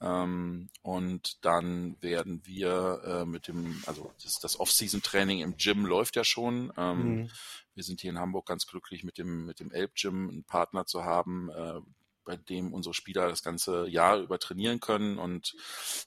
Ähm, 0.00 0.68
und 0.82 1.44
dann 1.44 1.96
werden 2.02 2.42
wir 2.44 3.02
äh, 3.04 3.24
mit 3.24 3.46
dem, 3.46 3.82
also 3.86 4.12
das, 4.22 4.40
das 4.40 4.58
Off-Season-Training 4.58 5.40
im 5.40 5.56
Gym 5.56 5.86
läuft 5.86 6.16
ja 6.16 6.24
schon. 6.24 6.72
Ähm, 6.76 6.98
mhm. 6.98 7.30
Wir 7.74 7.84
sind 7.84 8.00
hier 8.00 8.10
in 8.10 8.18
Hamburg 8.18 8.46
ganz 8.46 8.66
glücklich, 8.66 9.04
mit 9.04 9.18
dem, 9.18 9.46
mit 9.46 9.60
dem 9.60 9.70
Elb-Gym 9.70 10.28
einen 10.28 10.44
Partner 10.44 10.86
zu 10.86 11.04
haben, 11.04 11.50
äh, 11.50 11.80
bei 12.24 12.36
dem 12.36 12.72
unsere 12.72 12.94
Spieler 12.94 13.28
das 13.28 13.42
ganze 13.42 13.88
Jahr 13.88 14.18
über 14.18 14.38
trainieren 14.38 14.80
können. 14.80 15.18
Und 15.18 15.54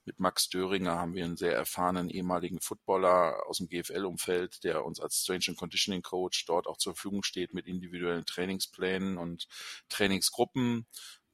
mit 0.05 0.19
Max 0.19 0.49
Döringer 0.49 0.97
haben 0.97 1.13
wir 1.13 1.25
einen 1.25 1.37
sehr 1.37 1.53
erfahrenen 1.53 2.09
ehemaligen 2.09 2.61
Footballer 2.61 3.35
aus 3.47 3.57
dem 3.57 3.67
GFL-Umfeld, 3.67 4.63
der 4.63 4.85
uns 4.85 4.99
als 4.99 5.21
Strange 5.21 5.45
and 5.49 5.57
Conditioning 5.57 6.01
Coach 6.01 6.45
dort 6.45 6.67
auch 6.67 6.77
zur 6.77 6.93
Verfügung 6.93 7.23
steht 7.23 7.53
mit 7.53 7.67
individuellen 7.67 8.25
Trainingsplänen 8.25 9.17
und 9.17 9.47
Trainingsgruppen 9.89 10.85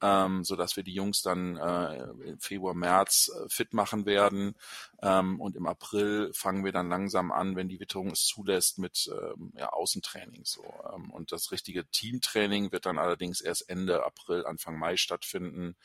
ähm, 0.02 0.44
so 0.44 0.56
dass 0.56 0.76
wir 0.76 0.84
die 0.84 0.94
Jungs 0.94 1.22
dann 1.22 1.58
äh, 1.58 2.04
im 2.30 2.40
Februar, 2.40 2.74
März 2.74 3.32
äh, 3.36 3.50
fit 3.50 3.74
machen 3.74 4.06
werden. 4.06 4.56
Ähm, 5.02 5.40
und 5.40 5.56
im 5.56 5.68
April 5.68 6.32
fangen 6.34 6.66
wir 6.66 6.72
dann 6.72 6.90
langsam 6.90 7.32
an, 7.32 7.56
wenn 7.56 7.70
die 7.70 7.80
Witterung 7.80 8.12
es 8.12 8.26
zulässt, 8.26 8.80
mit 8.80 9.10
ähm, 9.12 9.54
ja, 9.56 9.70
Außentraining. 9.70 10.46
So. 10.46 10.64
Ähm, 10.94 11.12
und 11.12 11.32
das 11.32 11.52
richtige 11.52 11.86
Teamtraining 11.86 12.72
wird 12.72 12.86
dann 12.86 13.00
allerdings 13.00 13.42
erst 13.42 13.70
Ende 13.70 14.06
April, 14.06 14.46
Anfang 14.46 14.78
Mai 14.78 14.98
stattfinden 14.98 15.76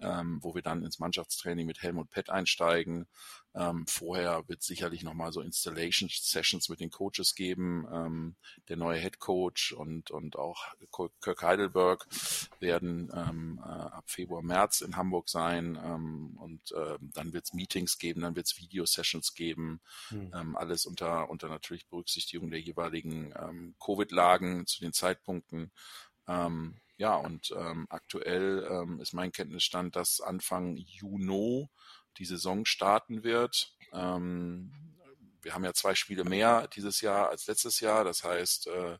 ähm, 0.00 0.38
wo 0.42 0.54
wir 0.54 0.62
dann 0.62 0.84
ins 0.84 0.98
Mannschaftstraining 0.98 1.66
mit 1.66 1.82
Helmut 1.82 2.10
Pett 2.10 2.30
einsteigen. 2.30 3.06
Ähm, 3.54 3.86
vorher 3.86 4.46
wird 4.48 4.62
sicherlich 4.62 5.02
nochmal 5.02 5.32
so 5.32 5.40
Installation 5.40 6.10
Sessions 6.12 6.68
mit 6.68 6.80
den 6.80 6.90
Coaches 6.90 7.34
geben. 7.34 7.86
Ähm, 7.90 8.36
der 8.68 8.76
neue 8.76 9.00
Head 9.00 9.18
Coach 9.18 9.72
und, 9.72 10.10
und 10.10 10.36
auch 10.36 10.66
Kirk 10.90 11.42
Heidelberg 11.42 12.06
werden 12.60 13.10
ähm, 13.14 13.58
äh, 13.64 13.68
ab 13.68 14.04
Februar, 14.06 14.42
März 14.42 14.82
in 14.82 14.96
Hamburg 14.96 15.30
sein. 15.30 15.78
Ähm, 15.82 16.36
und 16.36 16.72
äh, 16.72 16.98
dann 17.00 17.32
wird 17.32 17.46
es 17.46 17.54
Meetings 17.54 17.98
geben, 17.98 18.20
dann 18.20 18.36
wird 18.36 18.46
es 18.46 18.58
Video-Sessions 18.58 19.34
geben. 19.34 19.80
Mhm. 20.10 20.32
Ähm, 20.34 20.56
alles 20.56 20.84
unter, 20.84 21.30
unter 21.30 21.48
natürlich 21.48 21.88
Berücksichtigung 21.88 22.50
der 22.50 22.60
jeweiligen 22.60 23.32
ähm, 23.38 23.74
Covid-Lagen 23.82 24.66
zu 24.66 24.80
den 24.80 24.92
Zeitpunkten. 24.92 25.72
Ähm, 26.28 26.76
ja, 26.96 27.14
und 27.16 27.52
ähm, 27.56 27.86
aktuell 27.90 28.66
ähm, 28.70 29.00
ist 29.00 29.12
mein 29.12 29.32
Kenntnisstand, 29.32 29.96
dass 29.96 30.20
Anfang 30.20 30.76
Juni 30.76 31.68
die 32.18 32.24
Saison 32.24 32.64
starten 32.64 33.22
wird. 33.22 33.74
Ähm, 33.92 34.72
wir 35.42 35.54
haben 35.54 35.64
ja 35.64 35.74
zwei 35.74 35.94
Spiele 35.94 36.24
mehr 36.24 36.68
dieses 36.68 37.00
Jahr 37.00 37.28
als 37.28 37.46
letztes 37.46 37.80
Jahr. 37.80 38.04
Das 38.04 38.24
heißt, 38.24 38.66
äh, 38.68 38.98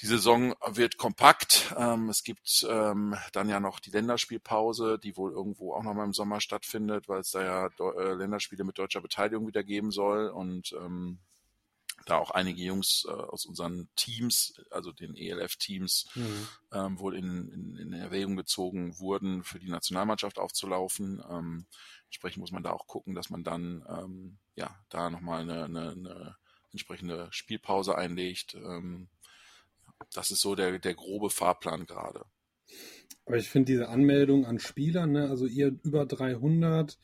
die 0.00 0.06
Saison 0.06 0.54
wird 0.66 0.96
kompakt. 0.96 1.74
Ähm, 1.76 2.08
es 2.08 2.22
gibt 2.22 2.66
ähm, 2.68 3.16
dann 3.32 3.48
ja 3.48 3.60
noch 3.60 3.80
die 3.80 3.90
Länderspielpause, 3.90 4.98
die 4.98 5.16
wohl 5.16 5.32
irgendwo 5.32 5.74
auch 5.74 5.82
noch 5.82 5.92
mal 5.92 6.04
im 6.04 6.14
Sommer 6.14 6.40
stattfindet, 6.40 7.08
weil 7.08 7.20
es 7.20 7.32
da 7.32 7.42
ja 7.42 7.66
äh, 7.66 8.14
Länderspiele 8.14 8.64
mit 8.64 8.78
deutscher 8.78 9.02
Beteiligung 9.02 9.46
wieder 9.46 9.62
geben 9.62 9.90
soll. 9.90 10.28
Und 10.28 10.72
ähm, 10.72 11.18
da 12.06 12.18
auch 12.18 12.30
einige 12.30 12.62
Jungs 12.62 13.04
äh, 13.08 13.12
aus 13.12 13.46
unseren 13.46 13.88
Teams, 13.96 14.54
also 14.70 14.92
den 14.92 15.16
ELF-Teams, 15.16 16.08
mhm. 16.14 16.48
ähm, 16.72 16.98
wohl 16.98 17.16
in, 17.16 17.48
in, 17.48 17.76
in 17.76 17.92
Erwägung 17.92 18.36
gezogen 18.36 18.98
wurden, 18.98 19.44
für 19.44 19.58
die 19.58 19.70
Nationalmannschaft 19.70 20.38
aufzulaufen. 20.38 21.22
Ähm, 21.30 21.66
entsprechend 22.06 22.40
muss 22.40 22.52
man 22.52 22.62
da 22.62 22.72
auch 22.72 22.86
gucken, 22.86 23.14
dass 23.14 23.30
man 23.30 23.44
dann 23.44 23.84
ähm, 23.88 24.38
ja 24.54 24.74
da 24.88 25.10
nochmal 25.10 25.42
eine, 25.42 25.64
eine, 25.64 25.90
eine 25.90 26.36
entsprechende 26.72 27.28
Spielpause 27.30 27.96
einlegt. 27.96 28.54
Ähm, 28.54 29.08
das 30.12 30.30
ist 30.30 30.40
so 30.40 30.54
der, 30.54 30.78
der 30.78 30.94
grobe 30.94 31.30
Fahrplan 31.30 31.86
gerade. 31.86 32.24
Aber 33.26 33.36
ich 33.36 33.48
finde 33.48 33.72
diese 33.72 33.88
Anmeldung 33.88 34.46
an 34.46 34.58
Spieler, 34.58 35.06
ne, 35.06 35.28
also 35.28 35.46
ihr 35.46 35.78
über 35.82 36.06
300, 36.06 36.98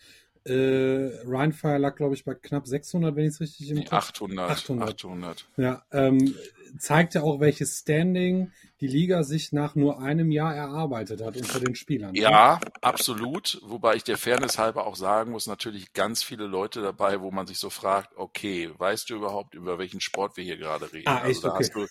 äh, 0.49 1.11
Rheinfire 1.27 1.79
lag, 1.79 1.97
glaube 1.97 2.15
ich, 2.15 2.25
bei 2.25 2.35
knapp 2.35 2.67
600, 2.67 3.15
wenn 3.17 3.25
ich 3.25 3.35
es 3.35 3.41
richtig 3.41 3.71
im 3.71 3.79
nee, 3.79 3.89
800, 3.89 4.51
800. 4.51 4.89
800. 4.91 5.49
Ja, 5.57 5.83
ähm, 5.93 6.35
zeigt 6.79 7.15
ja 7.15 7.23
auch, 7.23 7.41
welches 7.41 7.79
Standing 7.79 8.53
die 8.81 8.87
Liga 8.87 9.23
sich 9.23 9.53
nach 9.53 9.75
nur 9.75 10.01
einem 10.01 10.31
Jahr 10.31 10.55
erarbeitet 10.55 11.23
hat 11.23 11.37
unter 11.37 11.61
den 11.61 11.75
Spielern. 11.75 12.13
Ne? 12.13 12.21
Ja, 12.21 12.61
ne? 12.63 12.73
absolut. 12.83 13.59
Wobei 13.63 13.95
ich 13.95 14.05
der 14.05 14.19
Fairness 14.19 14.59
halber 14.59 14.87
auch 14.87 14.97
sagen 14.97 15.33
muss, 15.33 15.47
natürlich 15.47 15.95
ganz 15.95 16.23
viele 16.23 16.47
Leute 16.47 16.83
dabei, 16.83 17.21
wo 17.23 17.31
man 17.31 17.47
sich 17.47 17.59
so 17.59 17.71
fragt, 17.71 18.17
okay, 18.17 18.71
weißt 18.77 19.09
du 19.09 19.17
überhaupt, 19.17 19.55
über 19.55 19.79
welchen 19.79 20.01
Sport 20.01 20.37
wir 20.37 20.45
hier 20.45 20.59
gerade 20.59 20.93
reden? 20.93 21.09
Ah, 21.09 21.25
echt? 21.27 21.43
Also 21.45 21.49
da 21.49 21.55
okay. 21.55 21.65
hast 21.65 21.75
du, 21.75 21.87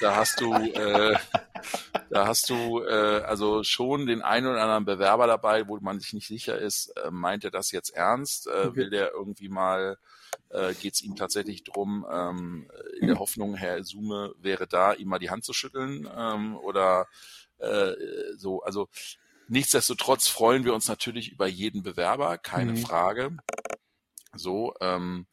da 0.00 0.16
hast 0.16 0.40
du, 0.40 0.54
äh, 0.54 1.16
da 2.10 2.26
hast 2.26 2.48
du 2.48 2.82
äh, 2.82 3.22
also 3.24 3.62
schon 3.62 4.06
den 4.06 4.22
einen 4.22 4.46
oder 4.46 4.62
anderen 4.62 4.86
Bewerber 4.86 5.26
dabei, 5.26 5.68
wo 5.68 5.78
man 5.80 6.00
sich 6.00 6.14
nicht 6.14 6.26
sicher 6.26 6.58
ist, 6.58 6.88
äh, 6.96 7.10
meint 7.10 7.44
er 7.44 7.50
das 7.50 7.70
jetzt 7.70 7.90
ernst? 7.90 8.46
Äh, 8.46 8.50
okay. 8.50 8.76
Will 8.76 8.90
der 8.90 9.12
irgendwie 9.12 9.50
mal 9.50 9.98
äh, 10.50 10.74
geht 10.74 10.94
es 10.94 11.02
ihm 11.02 11.16
tatsächlich 11.16 11.64
drum, 11.64 12.06
ähm, 12.10 12.70
in 13.00 13.08
der 13.08 13.18
Hoffnung, 13.18 13.54
Herr 13.54 13.84
Sume 13.84 14.34
wäre 14.38 14.66
da, 14.66 14.92
ihm 14.92 15.08
mal 15.08 15.18
die 15.18 15.30
Hand 15.30 15.44
zu 15.44 15.52
schütteln 15.52 16.08
ähm, 16.16 16.56
oder 16.56 17.06
äh, 17.58 17.92
so. 18.36 18.62
Also 18.62 18.88
nichtsdestotrotz 19.48 20.28
freuen 20.28 20.64
wir 20.64 20.74
uns 20.74 20.88
natürlich 20.88 21.32
über 21.32 21.46
jeden 21.46 21.82
Bewerber, 21.82 22.38
keine 22.38 22.72
mhm. 22.72 22.78
Frage. 22.78 23.36
So 24.34 24.74
ähm, 24.80 25.26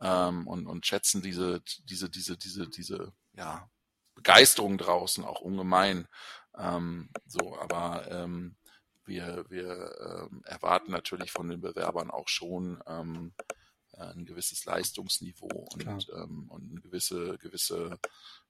ähm, 0.00 0.46
und, 0.46 0.66
und 0.66 0.86
schätzen 0.86 1.22
diese 1.22 1.60
diese 1.84 2.08
diese 2.08 2.36
diese 2.36 2.68
diese 2.68 3.12
ja 3.34 3.68
Begeisterung 4.14 4.78
draußen 4.78 5.24
auch 5.24 5.40
ungemein. 5.40 6.06
Ähm, 6.56 7.10
so, 7.26 7.56
aber 7.58 8.10
ähm, 8.10 8.56
wir, 9.04 9.46
wir 9.48 10.28
ähm, 10.30 10.42
erwarten 10.44 10.90
natürlich 10.90 11.30
von 11.30 11.48
den 11.48 11.60
Bewerbern 11.60 12.10
auch 12.10 12.28
schon 12.28 12.82
ähm, 12.86 13.32
äh, 13.38 13.54
ein 13.98 14.24
gewisses 14.24 14.64
Leistungsniveau 14.64 15.68
und, 15.72 16.08
ähm, 16.14 16.46
und 16.48 16.70
eine 16.70 16.80
gewisse, 16.80 17.38
gewisse 17.38 17.98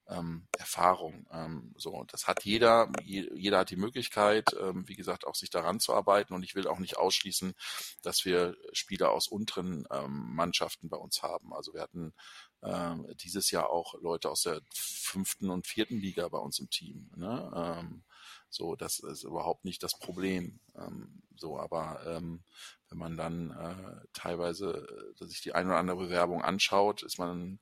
ähm, 0.08 0.46
Erfahrung. 0.58 1.26
Ähm, 1.30 1.74
so, 1.76 2.04
das 2.04 2.26
hat 2.26 2.44
jeder, 2.44 2.90
je, 3.02 3.28
jeder 3.34 3.58
hat 3.58 3.70
die 3.70 3.76
Möglichkeit, 3.76 4.54
ähm, 4.60 4.88
wie 4.88 4.94
gesagt, 4.94 5.26
auch 5.26 5.34
sich 5.34 5.50
daran 5.50 5.80
zu 5.80 5.94
arbeiten. 5.94 6.34
Und 6.34 6.42
ich 6.42 6.54
will 6.54 6.66
auch 6.66 6.78
nicht 6.78 6.96
ausschließen, 6.96 7.54
dass 8.02 8.24
wir 8.24 8.56
Spieler 8.72 9.10
aus 9.10 9.28
unteren 9.28 9.86
ähm, 9.90 10.34
Mannschaften 10.34 10.88
bei 10.88 10.96
uns 10.96 11.22
haben. 11.22 11.52
Also 11.52 11.74
wir 11.74 11.82
hatten 11.82 12.14
äh, 12.62 13.14
dieses 13.16 13.50
Jahr 13.50 13.70
auch 13.70 13.94
Leute 14.00 14.30
aus 14.30 14.42
der 14.42 14.60
fünften 14.72 15.50
und 15.50 15.66
vierten 15.66 15.98
Liga 15.98 16.28
bei 16.28 16.38
uns 16.38 16.58
im 16.58 16.70
Team. 16.70 17.10
Ne? 17.16 17.52
Ähm, 17.54 18.04
so, 18.50 18.76
das 18.76 18.98
ist 19.00 19.24
überhaupt 19.24 19.64
nicht 19.64 19.82
das 19.82 19.98
Problem. 19.98 20.60
Ähm, 20.76 21.22
so, 21.36 21.58
aber 21.58 22.00
ähm, 22.06 22.42
wenn 22.88 22.98
man 22.98 23.16
dann 23.16 23.50
äh, 23.50 24.06
teilweise 24.12 25.14
äh, 25.20 25.24
sich 25.24 25.40
die 25.40 25.54
eine 25.54 25.70
oder 25.70 25.78
andere 25.78 25.98
Bewerbung 25.98 26.42
anschaut, 26.42 27.02
ist 27.02 27.18
man 27.18 27.58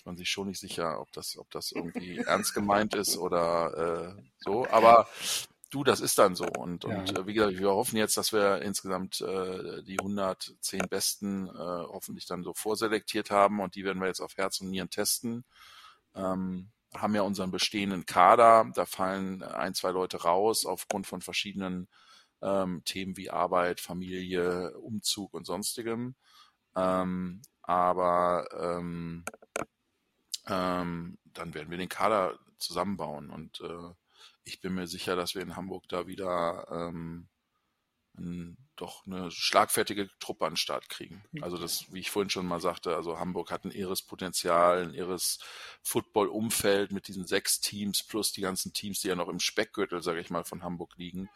ist 0.00 0.06
man 0.06 0.16
sich 0.16 0.30
schon 0.30 0.48
nicht 0.48 0.58
sicher, 0.58 0.98
ob 0.98 1.12
das, 1.12 1.36
ob 1.36 1.50
das 1.50 1.72
irgendwie 1.72 2.18
ernst 2.26 2.54
gemeint 2.54 2.94
ist 2.94 3.18
oder 3.18 4.16
äh, 4.16 4.22
so. 4.38 4.66
Aber 4.70 5.06
du, 5.70 5.84
das 5.84 6.00
ist 6.00 6.18
dann 6.18 6.34
so. 6.34 6.46
Und, 6.46 6.84
ja. 6.84 6.98
und 6.98 7.18
äh, 7.18 7.26
wie 7.26 7.34
gesagt, 7.34 7.58
wir 7.58 7.70
hoffen 7.70 7.96
jetzt, 7.98 8.16
dass 8.16 8.32
wir 8.32 8.62
insgesamt 8.62 9.20
äh, 9.20 9.82
die 9.82 9.98
110 9.98 10.88
Besten 10.88 11.48
äh, 11.48 11.52
hoffentlich 11.52 12.26
dann 12.26 12.42
so 12.42 12.54
vorselektiert 12.54 13.30
haben 13.30 13.60
und 13.60 13.74
die 13.74 13.84
werden 13.84 14.00
wir 14.00 14.08
jetzt 14.08 14.20
auf 14.20 14.38
Herz 14.38 14.60
und 14.62 14.70
Nieren 14.70 14.88
testen. 14.88 15.44
Ähm, 16.14 16.70
haben 16.94 17.14
ja 17.14 17.22
unseren 17.22 17.50
bestehenden 17.50 18.06
Kader, 18.06 18.70
da 18.74 18.84
fallen 18.84 19.42
ein, 19.42 19.74
zwei 19.74 19.90
Leute 19.90 20.22
raus 20.22 20.66
aufgrund 20.66 21.06
von 21.06 21.20
verschiedenen 21.20 21.88
ähm, 22.42 22.82
Themen 22.84 23.16
wie 23.16 23.30
Arbeit, 23.30 23.80
Familie, 23.80 24.76
Umzug 24.78 25.34
und 25.34 25.46
sonstigem. 25.46 26.14
Ähm, 26.76 27.42
aber 27.62 28.48
ähm, 28.58 29.24
ähm, 30.46 31.18
dann 31.24 31.54
werden 31.54 31.70
wir 31.70 31.78
den 31.78 31.88
Kader 31.88 32.38
zusammenbauen 32.58 33.30
und 33.30 33.60
äh, 33.60 33.94
ich 34.44 34.60
bin 34.60 34.74
mir 34.74 34.86
sicher, 34.86 35.16
dass 35.16 35.34
wir 35.34 35.42
in 35.42 35.56
Hamburg 35.56 35.88
da 35.88 36.06
wieder 36.06 36.66
ähm, 36.70 37.28
doch 38.76 39.06
eine 39.06 39.30
schlagfertige 39.30 40.08
Truppe 40.20 40.46
an 40.46 40.52
den 40.52 40.56
Start 40.56 40.88
kriegen. 40.88 41.22
Also 41.42 41.58
das, 41.58 41.92
wie 41.92 42.00
ich 42.00 42.10
vorhin 42.10 42.30
schon 42.30 42.46
mal 42.46 42.60
sagte, 42.60 42.96
also 42.96 43.18
Hamburg 43.18 43.50
hat 43.50 43.64
ein 43.64 43.70
irres 43.70 44.02
Potenzial, 44.02 44.82
ein 44.82 44.94
irres 44.94 45.38
Football-Umfeld 45.82 46.92
mit 46.92 47.08
diesen 47.08 47.26
sechs 47.26 47.60
Teams 47.60 48.02
plus 48.02 48.32
die 48.32 48.40
ganzen 48.40 48.72
Teams, 48.72 49.00
die 49.00 49.08
ja 49.08 49.16
noch 49.16 49.28
im 49.28 49.40
Speckgürtel, 49.40 50.02
sage 50.02 50.20
ich 50.20 50.30
mal, 50.30 50.44
von 50.44 50.62
Hamburg 50.62 50.94
liegen. 50.96 51.28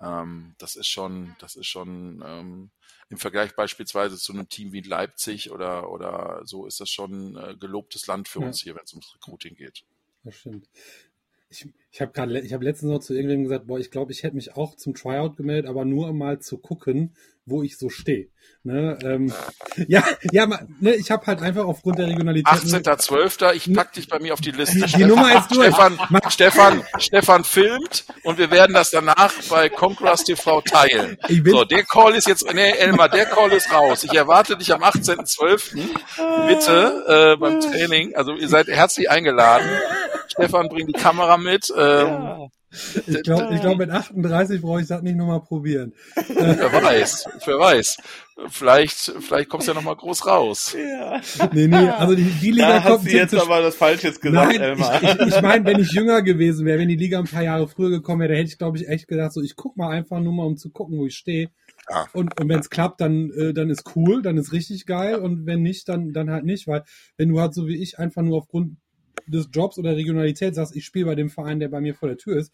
Ähm, 0.00 0.54
das 0.58 0.76
ist 0.76 0.88
schon, 0.88 1.36
das 1.38 1.56
ist 1.56 1.68
schon 1.68 2.22
ähm, 2.26 2.70
im 3.08 3.18
Vergleich 3.18 3.54
beispielsweise 3.54 4.18
zu 4.18 4.32
einem 4.32 4.48
Team 4.48 4.72
wie 4.72 4.80
Leipzig 4.80 5.50
oder, 5.50 5.90
oder 5.90 6.42
so 6.44 6.66
ist 6.66 6.80
das 6.80 6.90
schon 6.90 7.36
äh, 7.36 7.56
gelobtes 7.56 8.06
Land 8.06 8.28
für 8.28 8.40
ja. 8.40 8.46
uns 8.46 8.62
hier, 8.62 8.74
wenn 8.74 8.84
es 8.84 8.92
ums 8.92 9.14
Recruiting 9.14 9.54
geht. 9.54 9.84
Das 10.22 10.36
stimmt. 10.36 10.68
Ich, 11.54 11.68
ich 11.90 12.00
habe 12.00 12.12
gerade, 12.12 12.40
ich 12.40 12.52
habe 12.52 12.64
letztens 12.64 12.90
noch 12.90 12.98
zu 12.98 13.14
irgendjemandem 13.14 13.50
gesagt, 13.50 13.66
boah, 13.66 13.78
ich 13.78 13.90
glaube, 13.90 14.12
ich 14.12 14.22
hätte 14.22 14.34
mich 14.34 14.56
auch 14.56 14.74
zum 14.76 14.94
Tryout 14.94 15.36
gemeldet, 15.36 15.68
aber 15.68 15.84
nur 15.84 16.08
um 16.08 16.18
mal 16.18 16.40
zu 16.40 16.58
gucken, 16.58 17.14
wo 17.46 17.62
ich 17.62 17.78
so 17.78 17.90
stehe. 17.90 18.28
Ne, 18.62 18.98
ähm, 19.04 19.32
ja, 19.88 20.02
ja, 20.32 20.46
ne, 20.80 20.94
ich 20.94 21.10
habe 21.10 21.26
halt 21.26 21.42
einfach 21.42 21.66
aufgrund 21.66 21.98
der 21.98 22.08
Regionalität. 22.08 22.46
18.12. 22.46 23.52
Ich 23.54 23.72
pack 23.72 23.92
dich 23.92 24.08
bei 24.08 24.18
mir 24.18 24.32
auf 24.32 24.40
die 24.40 24.52
Liste. 24.52 24.78
Die 24.78 24.88
Stefan, 24.88 25.08
Nummer 25.08 25.38
ist 25.38 25.54
durch. 25.54 25.66
Stefan, 25.66 25.98
Stefan, 26.28 26.82
Stefan 26.98 27.44
filmt 27.44 28.04
und 28.22 28.38
wir 28.38 28.50
werden 28.50 28.74
das 28.74 28.90
danach 28.90 29.32
bei 29.50 29.68
Conquerors 29.68 30.24
TV 30.24 30.62
teilen. 30.62 31.18
So, 31.44 31.64
der 31.64 31.84
Call 31.84 32.14
ist 32.14 32.26
jetzt, 32.26 32.46
nee, 32.54 32.70
Elmar, 32.70 33.10
der 33.10 33.26
Call 33.26 33.52
ist 33.52 33.70
raus. 33.70 34.04
Ich 34.04 34.14
erwarte 34.14 34.56
dich 34.56 34.72
am 34.72 34.82
18.12. 34.82 35.76
Bitte 36.48 37.34
äh, 37.34 37.36
beim 37.36 37.60
Training. 37.60 38.14
Also 38.14 38.32
ihr 38.32 38.48
seid 38.48 38.68
herzlich 38.68 39.10
eingeladen. 39.10 39.68
Stefan 40.34 40.68
bringt 40.68 40.88
die 40.88 41.00
Kamera 41.00 41.36
mit. 41.36 41.72
Ähm, 41.76 42.06
ja. 42.06 42.48
Ich 43.06 43.22
glaube, 43.22 43.54
ich 43.54 43.60
glaub, 43.60 43.78
mit 43.78 43.90
38 43.90 44.60
brauche 44.60 44.80
ich 44.80 44.88
das 44.88 45.02
nicht 45.02 45.16
nochmal 45.16 45.40
probieren. 45.40 45.94
Wer 46.14 46.72
weiß, 46.72 47.28
wer 47.44 47.58
weiß. 47.58 47.98
Vielleicht, 48.48 49.12
vielleicht 49.20 49.48
kommst 49.48 49.68
du 49.68 49.72
ja 49.72 49.76
nochmal 49.76 49.94
groß 49.94 50.26
raus. 50.26 50.76
Ja. 50.76 51.20
Nee, 51.52 51.68
nee, 51.68 51.88
also 51.88 52.16
die, 52.16 52.24
die 52.24 52.50
Liga 52.50 52.68
da 52.68 52.80
kommt. 52.80 53.04
Hast 53.04 53.06
du 53.06 53.16
jetzt 53.16 53.34
aber 53.34 53.62
das 53.62 53.76
Falsches 53.76 54.20
gesagt, 54.20 54.52
Nein, 54.52 54.60
Elmar. 54.60 55.02
Ich, 55.02 55.08
ich, 55.08 55.26
ich 55.36 55.42
meine, 55.42 55.64
wenn 55.64 55.78
ich 55.78 55.92
jünger 55.92 56.20
gewesen 56.22 56.66
wäre, 56.66 56.80
wenn 56.80 56.88
die 56.88 56.96
Liga 56.96 57.20
ein 57.20 57.26
paar 57.26 57.44
Jahre 57.44 57.68
früher 57.68 57.90
gekommen 57.90 58.22
wäre, 58.22 58.32
da 58.32 58.38
hätte 58.38 58.50
ich, 58.50 58.58
glaube 58.58 58.76
ich, 58.76 58.88
echt 58.88 59.06
gedacht, 59.06 59.32
so, 59.32 59.40
ich 59.40 59.54
guck 59.54 59.76
mal 59.76 59.90
einfach 59.90 60.18
nur 60.18 60.32
mal, 60.32 60.46
um 60.46 60.56
zu 60.56 60.70
gucken, 60.70 60.98
wo 60.98 61.06
ich 61.06 61.14
stehe. 61.14 61.50
Ja. 61.88 62.06
Und, 62.12 62.40
und 62.40 62.48
wenn 62.48 62.58
es 62.58 62.70
klappt, 62.70 63.00
dann, 63.00 63.30
äh, 63.30 63.52
dann 63.52 63.70
ist 63.70 63.84
cool, 63.94 64.20
dann 64.22 64.36
ist 64.36 64.52
richtig 64.52 64.86
geil. 64.86 65.16
Und 65.16 65.46
wenn 65.46 65.62
nicht, 65.62 65.88
dann, 65.88 66.12
dann 66.12 66.30
halt 66.30 66.44
nicht, 66.44 66.66
weil 66.66 66.82
wenn 67.16 67.28
du 67.28 67.40
halt 67.40 67.54
so 67.54 67.68
wie 67.68 67.80
ich 67.80 68.00
einfach 68.00 68.22
nur 68.22 68.38
aufgrund 68.38 68.78
des 69.26 69.48
Jobs 69.52 69.78
oder 69.78 69.96
Regionalität 69.96 70.54
sagst, 70.54 70.76
ich 70.76 70.84
spiele 70.84 71.06
bei 71.06 71.14
dem 71.14 71.30
Verein, 71.30 71.60
der 71.60 71.68
bei 71.68 71.80
mir 71.80 71.94
vor 71.94 72.08
der 72.08 72.18
Tür 72.18 72.36
ist, 72.36 72.52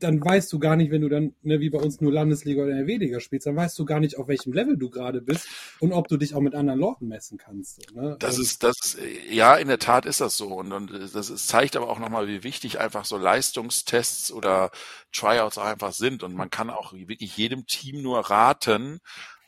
dann 0.00 0.24
weißt 0.24 0.52
du 0.52 0.58
gar 0.58 0.76
nicht, 0.76 0.90
wenn 0.90 1.02
du 1.02 1.08
dann, 1.08 1.34
ne, 1.42 1.60
wie 1.60 1.70
bei 1.70 1.78
uns 1.78 2.00
nur 2.00 2.12
Landesliga 2.12 2.62
oder 2.62 2.72
NRW-Liga 2.72 3.20
spielst, 3.20 3.46
dann 3.46 3.56
weißt 3.56 3.78
du 3.78 3.84
gar 3.84 4.00
nicht, 4.00 4.16
auf 4.16 4.28
welchem 4.28 4.52
Level 4.52 4.76
du 4.76 4.90
gerade 4.90 5.20
bist 5.20 5.46
und 5.78 5.92
ob 5.92 6.08
du 6.08 6.16
dich 6.16 6.34
auch 6.34 6.40
mit 6.40 6.54
anderen 6.54 6.80
Leuten 6.80 7.08
messen 7.08 7.38
kannst. 7.38 7.94
Ne? 7.94 8.16
Das 8.18 8.38
ist, 8.38 8.62
das, 8.62 8.96
ja, 9.30 9.56
in 9.56 9.68
der 9.68 9.78
Tat 9.78 10.06
ist 10.06 10.20
das 10.20 10.36
so. 10.36 10.54
Und, 10.54 10.72
und 10.72 10.90
das 10.90 11.30
ist, 11.30 11.48
zeigt 11.48 11.76
aber 11.76 11.88
auch 11.88 11.98
nochmal, 11.98 12.28
wie 12.28 12.42
wichtig 12.42 12.80
einfach 12.80 13.04
so 13.04 13.18
Leistungstests 13.18 14.32
oder 14.32 14.70
Tryouts 15.12 15.58
einfach 15.58 15.92
sind. 15.92 16.22
Und 16.22 16.34
man 16.34 16.50
kann 16.50 16.70
auch 16.70 16.92
wirklich 16.94 17.36
jedem 17.36 17.66
Team 17.66 18.02
nur 18.02 18.20
raten, 18.20 19.00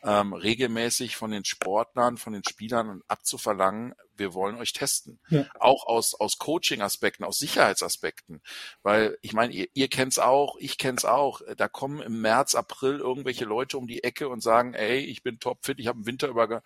ähm, 0.02 0.32
regelmäßig 0.32 1.16
von 1.16 1.30
den 1.30 1.44
Sportlern, 1.44 2.16
von 2.16 2.32
den 2.32 2.42
Spielern 2.44 3.02
abzuverlangen, 3.08 3.94
wir 4.16 4.34
wollen 4.34 4.56
euch 4.56 4.72
testen. 4.72 5.20
Ja. 5.28 5.46
Auch 5.58 5.86
aus, 5.86 6.14
aus 6.14 6.38
Coaching-Aspekten, 6.38 7.24
aus 7.24 7.38
Sicherheitsaspekten. 7.38 8.42
Weil 8.82 9.16
ich 9.20 9.32
meine, 9.32 9.52
ihr, 9.52 9.68
ihr 9.74 9.88
kennt's 9.88 10.18
auch, 10.18 10.56
ich 10.58 10.78
kenn's 10.78 11.04
auch. 11.04 11.40
Da 11.56 11.68
kommen 11.68 12.00
im 12.00 12.20
März, 12.20 12.54
April 12.54 12.98
irgendwelche 12.98 13.44
Leute 13.44 13.78
um 13.78 13.86
die 13.86 14.04
Ecke 14.04 14.28
und 14.28 14.42
sagen, 14.42 14.74
ey, 14.74 14.98
ich 14.98 15.22
bin 15.22 15.38
topfit, 15.38 15.78
ich 15.78 15.86
habe 15.86 15.96
einen 15.96 16.06
Winter 16.06 16.28
über 16.28 16.62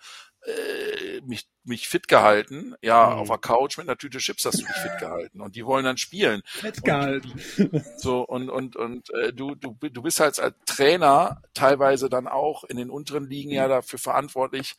äh, 0.47 1.21
mich, 1.23 1.49
mich 1.65 1.89
fit 1.89 2.09
gehalten. 2.09 2.75
Ja, 2.83 3.11
mhm. 3.11 3.19
auf 3.19 3.29
der 3.29 3.39
Couch 3.39 3.79
mit 3.79 3.89
einer 3.89 3.99
Tüte 3.99 4.19
Chips 4.19 4.45
hast 4.45 4.61
du 4.61 4.67
dich 4.67 4.77
fit 4.77 4.97
gehalten. 5.01 5.41
Und 5.41 5.57
die 5.57 5.67
wollen 5.67 5.85
dann 5.85 5.97
spielen. 5.97 6.43
Fit 6.47 6.85
gehalten. 6.85 7.33
so, 7.97 8.23
und, 8.23 8.49
und, 8.49 8.77
und 8.77 9.11
äh, 9.11 9.33
du, 9.33 9.55
du, 9.55 9.77
du 9.81 10.03
bist 10.03 10.21
halt 10.21 10.39
als 10.39 10.55
Trainer 10.67 11.43
teilweise 11.55 12.09
dann 12.09 12.29
auch 12.29 12.65
in 12.65 12.77
den 12.77 12.91
unteren 12.91 13.29
Ligen 13.29 13.51
ja 13.51 13.67
dafür 13.67 13.99
verantwortlich, 13.99 14.77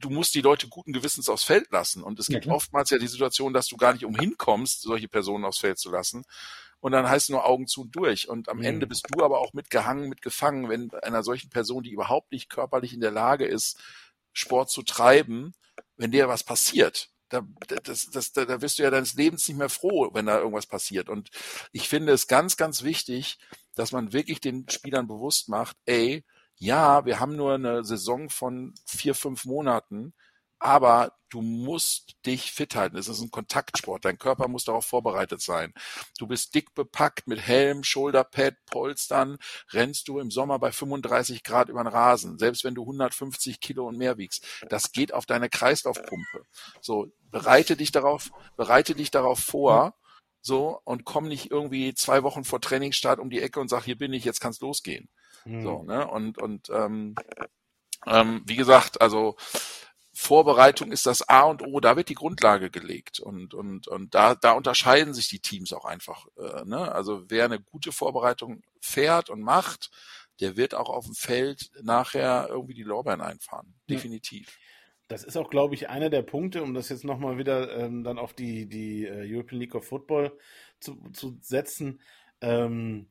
du 0.00 0.10
musst 0.10 0.34
die 0.34 0.40
Leute 0.40 0.68
guten 0.68 0.92
Gewissens 0.92 1.28
aufs 1.28 1.44
Feld 1.44 1.70
lassen. 1.70 2.02
Und 2.02 2.18
es 2.18 2.26
gibt 2.26 2.46
ja, 2.46 2.52
oftmals 2.52 2.90
ja 2.90 2.98
die 2.98 3.08
Situation, 3.08 3.52
dass 3.52 3.68
du 3.68 3.76
gar 3.76 3.92
nicht 3.92 4.04
umhin 4.04 4.36
kommst, 4.36 4.82
solche 4.82 5.08
Personen 5.08 5.44
aufs 5.44 5.58
Feld 5.58 5.78
zu 5.78 5.90
lassen. 5.90 6.24
Und 6.80 6.92
dann 6.92 7.08
heißt 7.08 7.26
es 7.26 7.30
nur 7.30 7.46
Augen 7.46 7.66
zu 7.66 7.82
und 7.82 7.96
durch. 7.96 8.28
Und 8.28 8.50
am 8.50 8.58
mhm. 8.58 8.64
Ende 8.64 8.86
bist 8.86 9.06
du 9.10 9.24
aber 9.24 9.40
auch 9.40 9.54
mitgehangen, 9.54 10.08
mitgefangen, 10.10 10.68
wenn 10.68 10.90
einer 11.02 11.22
solchen 11.22 11.48
Person, 11.48 11.82
die 11.82 11.92
überhaupt 11.92 12.30
nicht 12.30 12.50
körperlich 12.50 12.92
in 12.92 13.00
der 13.00 13.10
Lage 13.10 13.46
ist, 13.46 13.78
Sport 14.34 14.70
zu 14.70 14.82
treiben, 14.82 15.54
wenn 15.96 16.10
dir 16.10 16.28
was 16.28 16.44
passiert. 16.44 17.08
Da, 17.30 17.42
das, 17.84 18.10
das, 18.10 18.32
da, 18.32 18.44
da 18.44 18.60
wirst 18.60 18.78
du 18.78 18.82
ja 18.82 18.90
deines 18.90 19.14
Lebens 19.14 19.48
nicht 19.48 19.56
mehr 19.56 19.70
froh, 19.70 20.10
wenn 20.12 20.26
da 20.26 20.38
irgendwas 20.38 20.66
passiert. 20.66 21.08
Und 21.08 21.30
ich 21.72 21.88
finde 21.88 22.12
es 22.12 22.28
ganz, 22.28 22.56
ganz 22.56 22.82
wichtig, 22.82 23.38
dass 23.74 23.92
man 23.92 24.12
wirklich 24.12 24.40
den 24.40 24.68
Spielern 24.68 25.08
bewusst 25.08 25.48
macht, 25.48 25.76
ey, 25.86 26.24
ja, 26.56 27.04
wir 27.06 27.18
haben 27.18 27.34
nur 27.34 27.54
eine 27.54 27.84
Saison 27.84 28.28
von 28.28 28.74
vier, 28.86 29.14
fünf 29.14 29.44
Monaten, 29.44 30.14
aber 30.64 31.12
du 31.28 31.42
musst 31.42 32.16
dich 32.24 32.50
fit 32.50 32.74
halten. 32.74 32.96
Es 32.96 33.06
ist 33.06 33.20
ein 33.20 33.30
Kontaktsport. 33.30 34.06
Dein 34.06 34.16
Körper 34.16 34.48
muss 34.48 34.64
darauf 34.64 34.86
vorbereitet 34.86 35.42
sein. 35.42 35.74
Du 36.18 36.26
bist 36.26 36.54
dick 36.54 36.72
bepackt 36.74 37.26
mit 37.26 37.38
Helm, 37.38 37.84
Shoulderpad, 37.84 38.54
Polstern, 38.64 39.36
rennst 39.72 40.08
du 40.08 40.18
im 40.18 40.30
Sommer 40.30 40.58
bei 40.58 40.72
35 40.72 41.42
Grad 41.42 41.68
über 41.68 41.82
den 41.82 41.88
Rasen, 41.88 42.38
selbst 42.38 42.64
wenn 42.64 42.74
du 42.74 42.80
150 42.82 43.60
Kilo 43.60 43.86
und 43.86 43.98
mehr 43.98 44.16
wiegst. 44.16 44.46
Das 44.70 44.90
geht 44.90 45.12
auf 45.12 45.26
deine 45.26 45.50
Kreislaufpumpe. 45.50 46.46
So, 46.80 47.12
bereite 47.30 47.76
dich 47.76 47.92
darauf, 47.92 48.30
bereite 48.56 48.94
dich 48.94 49.10
darauf 49.10 49.40
vor, 49.40 49.94
so, 50.40 50.80
und 50.84 51.04
komm 51.04 51.28
nicht 51.28 51.50
irgendwie 51.50 51.92
zwei 51.94 52.22
Wochen 52.22 52.44
vor 52.44 52.62
Trainingsstart 52.62 53.18
um 53.18 53.28
die 53.28 53.42
Ecke 53.42 53.60
und 53.60 53.68
sag, 53.68 53.84
hier 53.84 53.98
bin 53.98 54.14
ich, 54.14 54.24
jetzt 54.24 54.40
kann's 54.40 54.60
losgehen. 54.60 55.10
Mhm. 55.44 55.62
So, 55.62 55.82
ne? 55.82 56.06
Und, 56.08 56.38
und 56.38 56.70
ähm, 56.70 57.16
ähm, 58.06 58.42
wie 58.46 58.56
gesagt, 58.56 59.00
also 59.00 59.36
Vorbereitung 60.16 60.92
ist 60.92 61.06
das 61.06 61.28
A 61.28 61.42
und 61.42 61.62
O, 61.62 61.80
da 61.80 61.96
wird 61.96 62.08
die 62.08 62.14
Grundlage 62.14 62.70
gelegt 62.70 63.18
und 63.18 63.52
und 63.52 63.88
und 63.88 64.14
da 64.14 64.36
da 64.36 64.52
unterscheiden 64.52 65.12
sich 65.12 65.28
die 65.28 65.40
Teams 65.40 65.72
auch 65.72 65.84
einfach. 65.84 66.26
Äh, 66.38 66.64
ne? 66.64 66.92
Also 66.92 67.24
wer 67.28 67.44
eine 67.46 67.60
gute 67.60 67.90
Vorbereitung 67.90 68.62
fährt 68.80 69.28
und 69.28 69.42
macht, 69.42 69.90
der 70.40 70.56
wird 70.56 70.74
auch 70.74 70.88
auf 70.88 71.04
dem 71.04 71.14
Feld 71.14 71.70
nachher 71.82 72.46
irgendwie 72.48 72.74
die 72.74 72.84
Lorbeeren 72.84 73.20
einfahren, 73.20 73.74
definitiv. 73.90 74.56
Das 75.08 75.24
ist 75.24 75.36
auch, 75.36 75.50
glaube 75.50 75.74
ich, 75.74 75.88
einer 75.90 76.10
der 76.10 76.22
Punkte, 76.22 76.62
um 76.62 76.74
das 76.74 76.88
jetzt 76.88 77.04
nochmal 77.04 77.36
wieder 77.36 77.76
ähm, 77.76 78.04
dann 78.04 78.18
auf 78.18 78.34
die 78.34 78.66
die 78.68 79.04
äh, 79.04 79.24
European 79.28 79.60
League 79.60 79.74
of 79.74 79.84
Football 79.84 80.38
zu, 80.80 80.96
zu 81.12 81.38
setzen. 81.42 82.00
Ähm, 82.40 83.08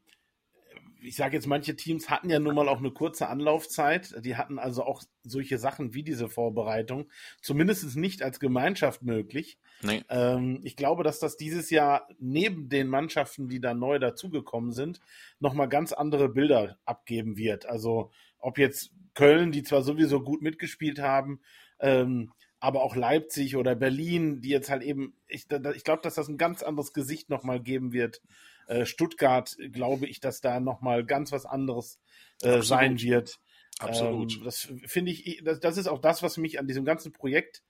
ich 1.04 1.16
sage 1.16 1.36
jetzt, 1.36 1.48
manche 1.48 1.76
Teams 1.76 2.10
hatten 2.10 2.30
ja 2.30 2.40
nun 2.40 2.56
mal 2.56 2.70
auch 2.70 2.80
eine 2.80 2.92
kurze 2.92 3.28
Anlaufzeit. 3.28 4.14
Die 4.26 4.36
hatten 4.36 4.60
also 4.60 4.84
auch 4.84 5.04
solche 5.24 5.58
Sachen 5.58 5.94
wie 5.94 6.04
diese 6.04 6.30
Vorbereitung, 6.30 7.10
zumindest 7.42 7.96
nicht 7.96 8.24
als 8.24 8.40
Gemeinschaft 8.40 9.04
möglich. 9.04 9.58
Nee. 9.82 10.04
Ähm, 10.10 10.62
ich 10.64 10.76
glaube, 10.76 11.04
dass 11.04 11.20
das 11.20 11.38
dieses 11.38 11.70
Jahr 11.70 12.08
neben 12.20 12.70
den 12.70 12.88
Mannschaften, 12.88 13.48
die 13.48 13.60
da 13.60 13.74
neu 13.74 14.00
dazugekommen 14.00 14.72
sind, 14.72 15.00
nochmal 15.40 15.70
ganz 15.70 15.94
andere 15.94 16.30
Bilder 16.30 16.78
abgeben 16.86 17.38
wird. 17.38 17.66
Also 17.66 18.12
ob 18.40 18.58
jetzt 18.58 18.92
Köln, 19.14 19.52
die 19.52 19.64
zwar 19.64 19.84
sowieso 19.84 20.22
gut 20.22 20.42
mitgespielt 20.42 21.00
haben, 21.00 21.42
ähm, 21.80 22.32
aber 22.60 22.82
auch 22.82 22.96
Leipzig 22.96 23.58
oder 23.58 23.76
Berlin, 23.76 24.40
die 24.40 24.50
jetzt 24.50 24.70
halt 24.70 24.84
eben, 24.84 25.18
ich, 25.28 25.48
ich 25.76 25.84
glaube, 25.84 26.02
dass 26.02 26.16
das 26.16 26.30
ein 26.30 26.38
ganz 26.38 26.64
anderes 26.64 26.94
Gesicht 26.94 27.30
nochmal 27.30 27.60
geben 27.60 27.92
wird 27.92 28.22
äh, 28.68 28.86
Stuttgart 28.86 29.56
glaube 29.72 30.08
ich, 30.08 30.20
dass 30.20 30.42
da 30.42 30.60
nochmal 30.60 31.06
ganz 31.06 31.32
was 31.32 31.46
anderes 31.46 32.00
äh, 32.42 32.62
sein 32.62 33.00
wird. 33.02 33.40
Absolut. 33.80 34.38
Ähm, 34.38 34.44
das 34.44 34.72
finde 34.86 35.12
ich, 35.12 35.42
das, 35.44 35.60
das 35.60 35.78
ist 35.78 35.88
auch 35.88 36.00
das, 36.00 36.24
was 36.24 36.38
mich 36.38 36.60
an 36.60 36.68
diesem 36.68 36.86
ganzen 36.86 37.12
Projekt 37.12 37.64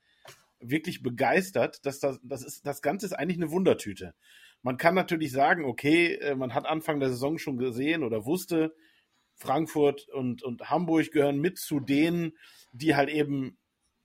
wirklich 0.59 1.03
begeistert, 1.03 1.85
dass 1.85 1.99
das, 1.99 2.19
das 2.23 2.43
ist, 2.43 2.65
das 2.65 2.81
Ganze 2.81 3.05
ist 3.05 3.13
eigentlich 3.13 3.37
eine 3.37 3.51
Wundertüte. 3.51 4.13
Man 4.61 4.77
kann 4.77 4.95
natürlich 4.95 5.31
sagen, 5.31 5.65
okay, 5.65 6.15
äh, 6.15 6.35
man 6.35 6.53
hat 6.53 6.65
Anfang 6.65 6.99
der 6.99 7.09
Saison 7.09 7.37
schon 7.37 7.57
gesehen 7.57 8.03
oder 8.03 8.25
wusste, 8.25 8.73
Frankfurt 9.35 10.07
und, 10.09 10.43
und 10.43 10.69
Hamburg 10.69 11.11
gehören 11.11 11.39
mit 11.39 11.57
zu 11.57 11.79
denen, 11.79 12.33
die 12.71 12.95
halt 12.95 13.09
eben 13.09 13.57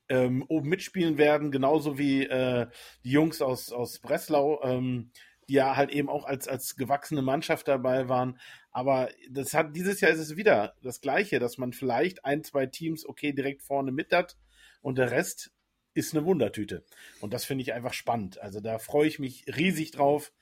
ähm, 0.08 0.44
oben 0.48 0.68
mitspielen 0.68 1.18
werden, 1.18 1.50
genauso 1.50 1.98
wie 1.98 2.24
äh, 2.24 2.66
die 3.04 3.10
Jungs 3.10 3.42
aus, 3.42 3.72
aus 3.72 4.00
Breslau. 4.00 4.62
Ähm, 4.62 5.12
die 5.48 5.54
ja 5.54 5.76
halt 5.76 5.90
eben 5.90 6.08
auch 6.08 6.24
als, 6.24 6.46
als 6.48 6.76
gewachsene 6.76 7.22
Mannschaft 7.22 7.68
dabei 7.68 8.08
waren. 8.08 8.38
Aber 8.70 9.08
das 9.30 9.54
hat, 9.54 9.74
dieses 9.74 10.00
Jahr 10.00 10.10
ist 10.10 10.20
es 10.20 10.36
wieder 10.36 10.74
das 10.82 11.00
Gleiche, 11.00 11.38
dass 11.38 11.58
man 11.58 11.72
vielleicht 11.72 12.24
ein, 12.24 12.44
zwei 12.44 12.66
Teams 12.66 13.06
okay 13.06 13.32
direkt 13.32 13.62
vorne 13.62 13.92
mit 13.92 14.12
hat 14.12 14.36
und 14.82 14.98
der 14.98 15.10
Rest 15.10 15.50
ist 15.94 16.14
eine 16.14 16.24
Wundertüte. 16.24 16.84
Und 17.20 17.32
das 17.32 17.44
finde 17.44 17.62
ich 17.62 17.72
einfach 17.72 17.92
spannend. 17.92 18.40
Also 18.40 18.60
da 18.60 18.78
freue 18.78 19.08
ich 19.08 19.18
mich 19.18 19.44
riesig 19.56 19.90
drauf, 19.90 20.32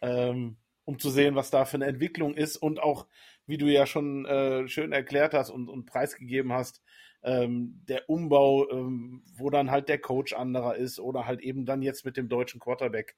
ähm, 0.00 0.56
um 0.84 0.98
zu 0.98 1.10
sehen, 1.10 1.34
was 1.34 1.50
da 1.50 1.64
für 1.64 1.76
eine 1.76 1.86
Entwicklung 1.86 2.34
ist 2.34 2.56
und 2.56 2.80
auch, 2.80 3.06
wie 3.46 3.58
du 3.58 3.66
ja 3.66 3.86
schon 3.86 4.24
äh, 4.26 4.68
schön 4.68 4.92
erklärt 4.92 5.34
hast 5.34 5.50
und, 5.50 5.68
und 5.68 5.86
preisgegeben 5.86 6.52
hast, 6.52 6.82
ähm, 7.22 7.82
der 7.88 8.08
Umbau, 8.08 8.68
ähm, 8.70 9.22
wo 9.36 9.50
dann 9.50 9.70
halt 9.70 9.88
der 9.88 9.98
Coach 9.98 10.32
anderer 10.32 10.76
ist 10.76 10.98
oder 10.98 11.26
halt 11.26 11.40
eben 11.40 11.66
dann 11.66 11.82
jetzt 11.82 12.04
mit 12.04 12.16
dem 12.16 12.28
deutschen 12.28 12.60
Quarterback. 12.60 13.16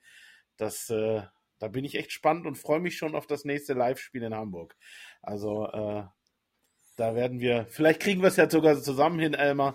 Das, 0.56 0.90
äh, 0.90 1.22
da 1.58 1.68
bin 1.68 1.84
ich 1.84 1.96
echt 1.96 2.12
spannend 2.12 2.46
und 2.46 2.56
freue 2.56 2.80
mich 2.80 2.96
schon 2.96 3.14
auf 3.14 3.26
das 3.26 3.44
nächste 3.44 3.74
Live-Spiel 3.74 4.22
in 4.22 4.34
Hamburg. 4.34 4.76
Also, 5.22 5.66
äh, 5.66 6.04
da 6.96 7.16
werden 7.16 7.40
wir, 7.40 7.66
vielleicht 7.70 8.00
kriegen 8.00 8.22
wir 8.22 8.28
es 8.28 8.36
ja 8.36 8.48
sogar 8.48 8.80
zusammen 8.80 9.18
hin, 9.18 9.34
Elmar, 9.34 9.74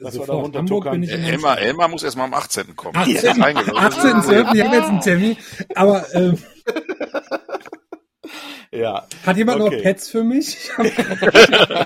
dass 0.00 0.18
wir 0.18 0.26
da 0.26 0.32
runtertuckern. 0.32 1.02
Elmar, 1.02 1.58
Elmar 1.58 1.88
muss 1.88 2.02
erst 2.02 2.16
mal 2.16 2.24
am 2.24 2.32
18. 2.32 2.74
kommen. 2.74 2.96
18. 2.96 3.42
18. 3.42 4.22
12. 4.22 4.54
Ich 4.54 4.62
habe 4.62 4.76
jetzt 4.76 4.88
einen 4.88 5.00
Termin, 5.00 5.36
aber, 5.74 6.06
ähm, 6.14 6.38
Ja. 8.74 9.06
Hat 9.24 9.36
jemand 9.36 9.60
Okay. 9.60 9.76
noch 9.76 9.82
Pets 9.82 10.08
für 10.08 10.24
mich? 10.24 10.56
Ich 10.56 10.76
hab- 10.76 10.84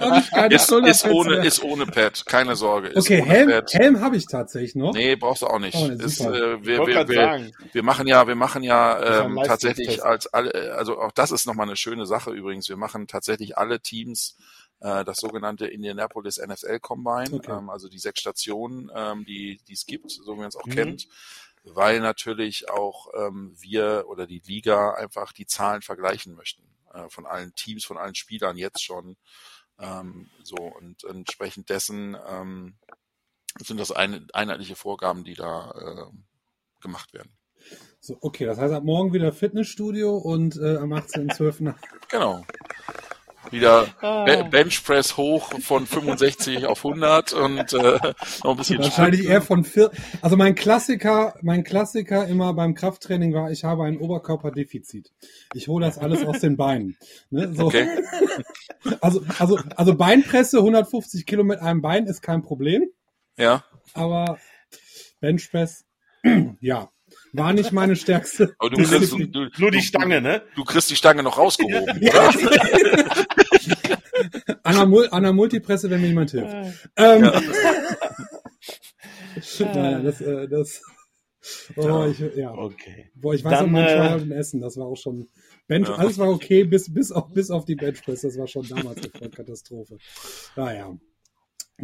hab 0.00 0.22
ich 0.24 0.30
keine 0.30 0.54
Ist, 0.54 0.70
ist, 0.72 1.04
ohne, 1.06 1.30
mehr. 1.36 1.44
ist 1.44 1.62
ohne 1.62 1.86
Pad, 1.86 2.24
keine 2.26 2.56
Sorge. 2.56 2.88
Ist 2.88 3.04
Okay, 3.06 3.22
Helm, 3.22 3.50
Pad. 3.50 3.72
Helm 3.74 4.00
habe 4.00 4.16
ich 4.16 4.26
tatsächlich 4.26 4.74
noch. 4.74 4.92
Nee, 4.94 5.16
brauchst 5.16 5.42
du 5.42 5.46
auch 5.46 5.58
nicht. 5.58 5.76
Oh, 5.76 5.86
ist, 5.88 6.20
äh, 6.20 6.64
wir, 6.64 6.86
wir, 6.86 7.08
wir, 7.08 7.50
wir 7.72 7.82
machen 7.82 8.06
ja, 8.06 8.26
wir 8.26 8.34
machen 8.36 8.62
ja 8.62 9.24
ähm, 9.24 9.38
tatsächlich 9.44 10.02
als 10.02 10.26
alle, 10.28 10.74
also 10.76 10.98
auch 10.98 11.12
das 11.12 11.30
ist 11.30 11.46
nochmal 11.46 11.66
eine 11.66 11.76
schöne 11.76 12.06
Sache 12.06 12.30
übrigens. 12.32 12.68
Wir 12.68 12.76
machen 12.76 13.06
tatsächlich 13.06 13.58
alle 13.58 13.80
Teams 13.80 14.36
äh, 14.80 15.04
das 15.04 15.18
sogenannte 15.18 15.66
Indianapolis 15.66 16.38
NFL 16.38 16.78
Combine, 16.80 17.32
Okay. 17.32 17.52
ähm, 17.52 17.68
also 17.68 17.88
die 17.88 17.98
sechs 17.98 18.20
Stationen, 18.20 18.90
ähm, 18.94 19.24
die 19.26 19.60
die 19.68 19.74
es 19.74 19.84
gibt, 19.86 20.10
so 20.10 20.34
wie 20.34 20.38
man 20.38 20.48
es 20.48 20.56
auch 20.56 20.66
Mhm. 20.66 20.70
kennt, 20.74 21.08
weil 21.64 22.00
natürlich 22.00 22.70
auch 22.70 23.08
ähm, 23.18 23.54
wir 23.60 24.04
oder 24.08 24.26
die 24.26 24.40
Liga 24.46 24.94
einfach 24.94 25.32
die 25.32 25.46
Zahlen 25.46 25.82
vergleichen 25.82 26.34
möchten 26.34 26.62
äh, 26.98 27.08
von 27.10 27.26
allen 27.26 27.54
Teams, 27.54 27.84
von 27.84 27.96
allen 27.98 28.14
Spielern 28.14 28.56
jetzt 28.56 28.82
schon. 28.82 29.16
Ähm, 29.78 30.28
so 30.42 30.56
und 30.56 31.04
entsprechend 31.04 31.68
dessen 31.70 32.16
ähm, 32.26 32.76
sind 33.60 33.78
das 33.78 33.92
eine, 33.92 34.26
einheitliche 34.32 34.76
Vorgaben, 34.76 35.24
die 35.24 35.34
da 35.34 35.70
äh, 35.70 36.12
gemacht 36.80 37.12
werden. 37.14 37.36
So, 38.00 38.16
okay, 38.20 38.44
das 38.44 38.58
heißt 38.58 38.72
ab 38.74 38.84
morgen 38.84 39.12
wieder 39.12 39.32
Fitnessstudio 39.32 40.16
und 40.16 40.56
äh, 40.56 40.76
am 40.78 40.92
18.12. 40.94 41.62
nach- 41.64 41.78
Genau. 42.08 42.44
Wieder 43.50 43.86
Ah. 44.00 44.24
Be 44.24 44.44
Benchpress 44.50 45.16
hoch 45.16 45.52
von 45.60 45.86
65 45.86 46.66
auf 46.66 46.84
100 46.84 47.32
und 47.32 47.72
äh, 47.72 47.98
noch 48.44 48.50
ein 48.52 48.56
bisschen 48.56 48.78
Wahrscheinlich 48.78 49.20
sprinten. 49.20 49.30
eher 49.32 49.42
von 49.42 49.64
vier. 49.64 49.90
Also 50.22 50.36
mein 50.36 50.54
Klassiker, 50.54 51.34
mein 51.42 51.64
Klassiker 51.64 52.26
immer 52.26 52.54
beim 52.54 52.74
Krafttraining 52.74 53.32
war, 53.34 53.50
ich 53.50 53.64
habe 53.64 53.84
ein 53.84 53.98
Oberkörperdefizit. 53.98 55.12
Ich 55.54 55.68
hole 55.68 55.86
das 55.86 55.98
alles 55.98 56.24
aus 56.26 56.40
den 56.40 56.56
Beinen. 56.56 56.96
Ne? 57.30 57.52
So. 57.54 57.66
Okay. 57.66 57.88
Also, 59.00 59.22
also, 59.38 59.58
also 59.76 59.94
Beinpresse, 59.96 60.58
150 60.58 61.26
Kilo 61.26 61.42
mit 61.44 61.58
einem 61.60 61.82
Bein 61.82 62.06
ist 62.06 62.22
kein 62.22 62.42
Problem, 62.42 62.84
Ja. 63.36 63.64
aber 63.92 64.38
Benchpress, 65.20 65.84
ja, 66.60 66.88
war 67.32 67.52
nicht 67.52 67.72
meine 67.72 67.96
stärkste. 67.96 68.54
Aber 68.58 68.70
du 68.70 68.82
kriegst, 68.82 69.12
du, 69.12 69.26
du, 69.26 69.48
Nur 69.58 69.70
die 69.70 69.78
du, 69.78 69.84
Stange, 69.84 70.20
ne? 70.20 70.42
Du 70.54 70.64
kriegst 70.64 70.90
die 70.90 70.96
Stange 70.96 71.22
noch 71.22 71.38
rausgehoben. 71.38 72.02
Ja. 72.02 72.30
An 74.64 74.76
der, 74.76 74.86
Mul 74.86 75.08
an 75.10 75.22
der 75.22 75.32
Multipresse, 75.32 75.88
wenn 75.90 76.00
mir 76.00 76.08
jemand 76.08 76.32
hilft. 76.32 76.88
Ähm, 76.96 77.20
naja, 79.60 80.00
das, 80.00 80.20
äh, 80.20 80.48
das, 80.48 80.82
oh, 81.76 82.06
ich, 82.10 82.18
ja. 82.36 82.52
Okay. 82.52 83.10
Boah, 83.14 83.34
ich 83.34 83.44
weiß 83.44 83.60
Dann, 83.60 83.66
noch 83.66 83.72
mein 83.72 83.84
äh, 83.84 83.96
Trial 83.96 84.22
in 84.22 84.32
Essen, 84.32 84.60
das 84.60 84.76
war 84.76 84.86
auch 84.86 84.96
schon, 84.96 85.28
Bench, 85.68 85.88
Ja. 85.88 85.94
alles 85.94 86.18
war 86.18 86.28
okay, 86.28 86.64
bis, 86.64 86.92
bis, 86.92 87.12
auf, 87.12 87.32
bis 87.32 87.50
auf 87.50 87.64
die 87.64 87.76
Benchpress, 87.76 88.22
das 88.22 88.36
war 88.36 88.48
schon 88.48 88.66
damals 88.68 88.98
eine 88.98 89.10
Vollkatastrophe. 89.10 89.98
Naja, 90.56 90.96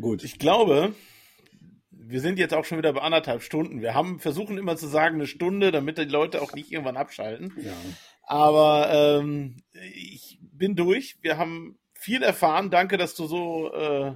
gut. 0.00 0.24
Ich 0.24 0.38
glaube, 0.38 0.94
wir 2.06 2.20
sind 2.20 2.38
jetzt 2.38 2.54
auch 2.54 2.64
schon 2.64 2.78
wieder 2.78 2.92
bei 2.92 3.00
anderthalb 3.00 3.42
Stunden. 3.42 3.80
Wir 3.80 3.94
haben 3.94 4.20
versuchen 4.20 4.58
immer 4.58 4.76
zu 4.76 4.86
sagen 4.86 5.16
eine 5.16 5.26
Stunde, 5.26 5.72
damit 5.72 5.98
die 5.98 6.04
Leute 6.04 6.42
auch 6.42 6.52
nicht 6.52 6.70
irgendwann 6.72 6.96
abschalten. 6.96 7.52
Ja. 7.62 7.72
Aber 8.22 9.20
ähm, 9.20 9.56
ich 9.94 10.38
bin 10.40 10.76
durch. 10.76 11.16
Wir 11.22 11.36
haben 11.38 11.78
viel 11.94 12.22
erfahren. 12.22 12.70
Danke, 12.70 12.96
dass 12.96 13.14
du 13.14 13.26
so 13.26 13.72
äh, 13.74 14.12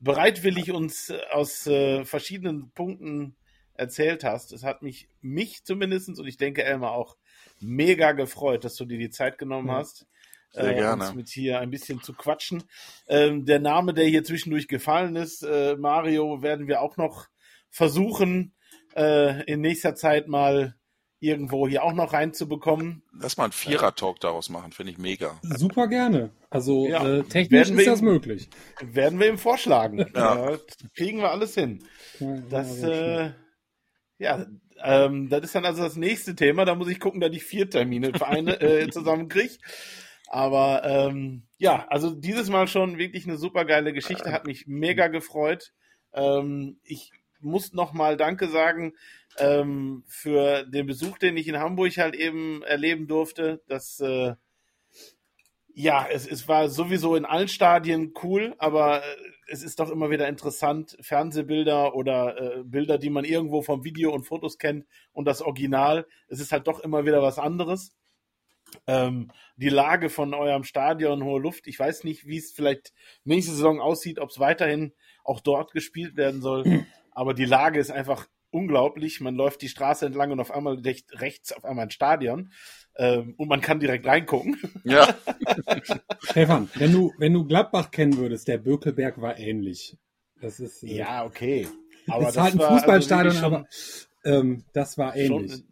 bereitwillig 0.00 0.72
uns 0.72 1.10
äh, 1.10 1.18
aus 1.30 1.66
äh, 1.66 2.04
verschiedenen 2.04 2.70
Punkten 2.72 3.36
erzählt 3.74 4.24
hast. 4.24 4.52
Es 4.52 4.64
hat 4.64 4.82
mich, 4.82 5.08
mich 5.20 5.64
zumindestens 5.64 6.18
und 6.18 6.26
ich 6.26 6.36
denke 6.36 6.62
Elmar 6.64 6.92
auch 6.92 7.16
mega 7.60 8.12
gefreut, 8.12 8.64
dass 8.64 8.76
du 8.76 8.84
dir 8.84 8.98
die 8.98 9.10
Zeit 9.10 9.38
genommen 9.38 9.68
Ja. 9.68 9.76
hast. 9.76 10.06
Sehr 10.52 10.74
gerne. 10.74 11.04
Uns 11.06 11.14
mit 11.14 11.28
hier 11.28 11.60
ein 11.60 11.70
bisschen 11.70 12.02
zu 12.02 12.12
quatschen. 12.12 12.62
Ähm, 13.08 13.44
der 13.46 13.58
Name, 13.58 13.94
der 13.94 14.04
hier 14.06 14.22
zwischendurch 14.24 14.68
gefallen 14.68 15.16
ist, 15.16 15.42
äh, 15.42 15.76
Mario, 15.76 16.42
werden 16.42 16.66
wir 16.66 16.80
auch 16.82 16.96
noch 16.96 17.26
versuchen, 17.70 18.54
äh, 18.94 19.42
in 19.44 19.60
nächster 19.62 19.94
Zeit 19.94 20.28
mal 20.28 20.74
irgendwo 21.20 21.66
hier 21.68 21.84
auch 21.84 21.92
noch 21.94 22.12
reinzubekommen. 22.12 23.02
Lass 23.18 23.36
mal 23.36 23.44
einen 23.44 23.52
Vierer-Talk 23.52 24.18
daraus 24.20 24.48
machen, 24.50 24.72
finde 24.72 24.92
ich 24.92 24.98
mega. 24.98 25.38
Super 25.42 25.86
gerne. 25.86 26.30
Also 26.50 26.86
Ja. 26.88 27.06
äh, 27.08 27.22
technisch 27.22 27.70
ist 27.70 27.86
das 27.86 28.00
ihm- 28.00 28.04
möglich. 28.06 28.48
Werden 28.82 29.20
wir 29.20 29.28
ihm 29.28 29.38
vorschlagen. 29.38 29.98
Ja. 30.14 30.50
Ja, 30.50 30.58
kriegen 30.96 31.18
wir 31.18 31.30
alles 31.30 31.54
hin. 31.54 31.84
Ja, 32.18 32.36
Das, 32.50 32.82
äh, 32.82 33.30
ja, 34.18 34.46
ähm, 34.82 35.28
das 35.30 35.44
ist 35.44 35.54
dann 35.54 35.64
also 35.64 35.82
das 35.82 35.96
nächste 35.96 36.34
Thema. 36.34 36.64
Da 36.64 36.74
muss 36.74 36.88
ich 36.88 36.98
gucken, 37.00 37.20
dass 37.20 37.32
ich 37.32 37.44
vier 37.44 37.70
Termine 37.70 38.08
äh, 38.08 38.90
zusammenkriege. 38.90 39.54
Aber 40.32 40.82
ähm, 40.86 41.42
ja, 41.58 41.86
also 41.88 42.08
dieses 42.10 42.48
Mal 42.48 42.66
schon 42.66 42.96
wirklich 42.96 43.26
eine 43.26 43.36
super 43.36 43.66
geile 43.66 43.92
Geschichte. 43.92 44.32
Hat 44.32 44.46
mich 44.46 44.66
mega 44.66 45.08
gefreut. 45.08 45.74
Ähm, 46.14 46.80
ich 46.84 47.12
muss 47.40 47.74
noch 47.74 47.92
mal 47.92 48.16
Danke 48.16 48.48
sagen 48.48 48.94
ähm, 49.36 50.04
für 50.06 50.64
den 50.64 50.86
Besuch, 50.86 51.18
den 51.18 51.36
ich 51.36 51.48
in 51.48 51.58
Hamburg 51.58 51.98
halt 51.98 52.14
eben 52.14 52.62
erleben 52.62 53.08
durfte. 53.08 53.60
Das 53.68 54.00
äh, 54.00 54.34
ja, 55.74 56.06
es, 56.10 56.26
es 56.26 56.48
war 56.48 56.70
sowieso 56.70 57.14
in 57.14 57.26
allen 57.26 57.48
Stadien 57.48 58.14
cool, 58.22 58.54
aber 58.56 59.02
äh, 59.02 59.16
es 59.48 59.62
ist 59.62 59.80
doch 59.80 59.90
immer 59.90 60.08
wieder 60.08 60.28
interessant, 60.28 60.96
Fernsehbilder 61.02 61.94
oder 61.94 62.40
äh, 62.40 62.62
Bilder, 62.64 62.96
die 62.96 63.10
man 63.10 63.26
irgendwo 63.26 63.60
vom 63.60 63.84
Video 63.84 64.14
und 64.14 64.24
Fotos 64.24 64.56
kennt 64.56 64.86
und 65.12 65.26
das 65.26 65.42
Original. 65.42 66.06
Es 66.28 66.40
ist 66.40 66.52
halt 66.52 66.66
doch 66.68 66.80
immer 66.80 67.04
wieder 67.04 67.20
was 67.20 67.38
anderes. 67.38 67.94
Ähm, 68.86 69.30
die 69.56 69.68
Lage 69.68 70.08
von 70.08 70.34
eurem 70.34 70.64
Stadion, 70.64 71.24
hohe 71.24 71.40
Luft, 71.40 71.66
ich 71.66 71.78
weiß 71.78 72.04
nicht, 72.04 72.26
wie 72.26 72.38
es 72.38 72.52
vielleicht 72.52 72.92
nächste 73.24 73.52
Saison 73.52 73.80
aussieht, 73.80 74.18
ob 74.18 74.30
es 74.30 74.38
weiterhin 74.38 74.92
auch 75.24 75.40
dort 75.40 75.72
gespielt 75.72 76.16
werden 76.16 76.42
soll, 76.42 76.64
aber 77.12 77.34
die 77.34 77.44
Lage 77.44 77.78
ist 77.78 77.90
einfach 77.90 78.26
unglaublich. 78.50 79.20
Man 79.20 79.34
läuft 79.34 79.62
die 79.62 79.68
Straße 79.68 80.06
entlang 80.06 80.30
und 80.30 80.40
auf 80.40 80.50
einmal 80.50 80.74
recht, 80.80 81.20
rechts 81.20 81.52
auf 81.52 81.64
einmal 81.64 81.86
ein 81.86 81.90
Stadion 81.90 82.52
ähm, 82.96 83.34
und 83.38 83.48
man 83.48 83.60
kann 83.60 83.80
direkt 83.80 84.06
reingucken. 84.06 84.58
Ja, 84.84 85.14
Stefan, 86.22 86.68
wenn 86.74 86.92
du, 86.92 87.12
wenn 87.18 87.32
du 87.32 87.44
Gladbach 87.46 87.90
kennen 87.90 88.16
würdest, 88.18 88.48
der 88.48 88.58
Bökelberg 88.58 89.20
war 89.20 89.38
ähnlich. 89.38 89.96
Das 90.40 90.60
ist, 90.60 90.82
äh, 90.82 90.96
Ja, 90.96 91.24
okay. 91.24 91.66
aber 92.08 92.28
ist 92.28 92.36
das 92.36 92.42
halt 92.44 92.54
ein 92.54 92.58
war 92.58 92.68
also 92.68 92.78
Fußballstadion, 92.80 93.34
wirklich 93.34 93.44
aber 93.44 93.66
ähm, 94.24 94.64
das 94.72 94.98
war 94.98 95.16
ähnlich. 95.16 95.52
schon, 95.52 95.64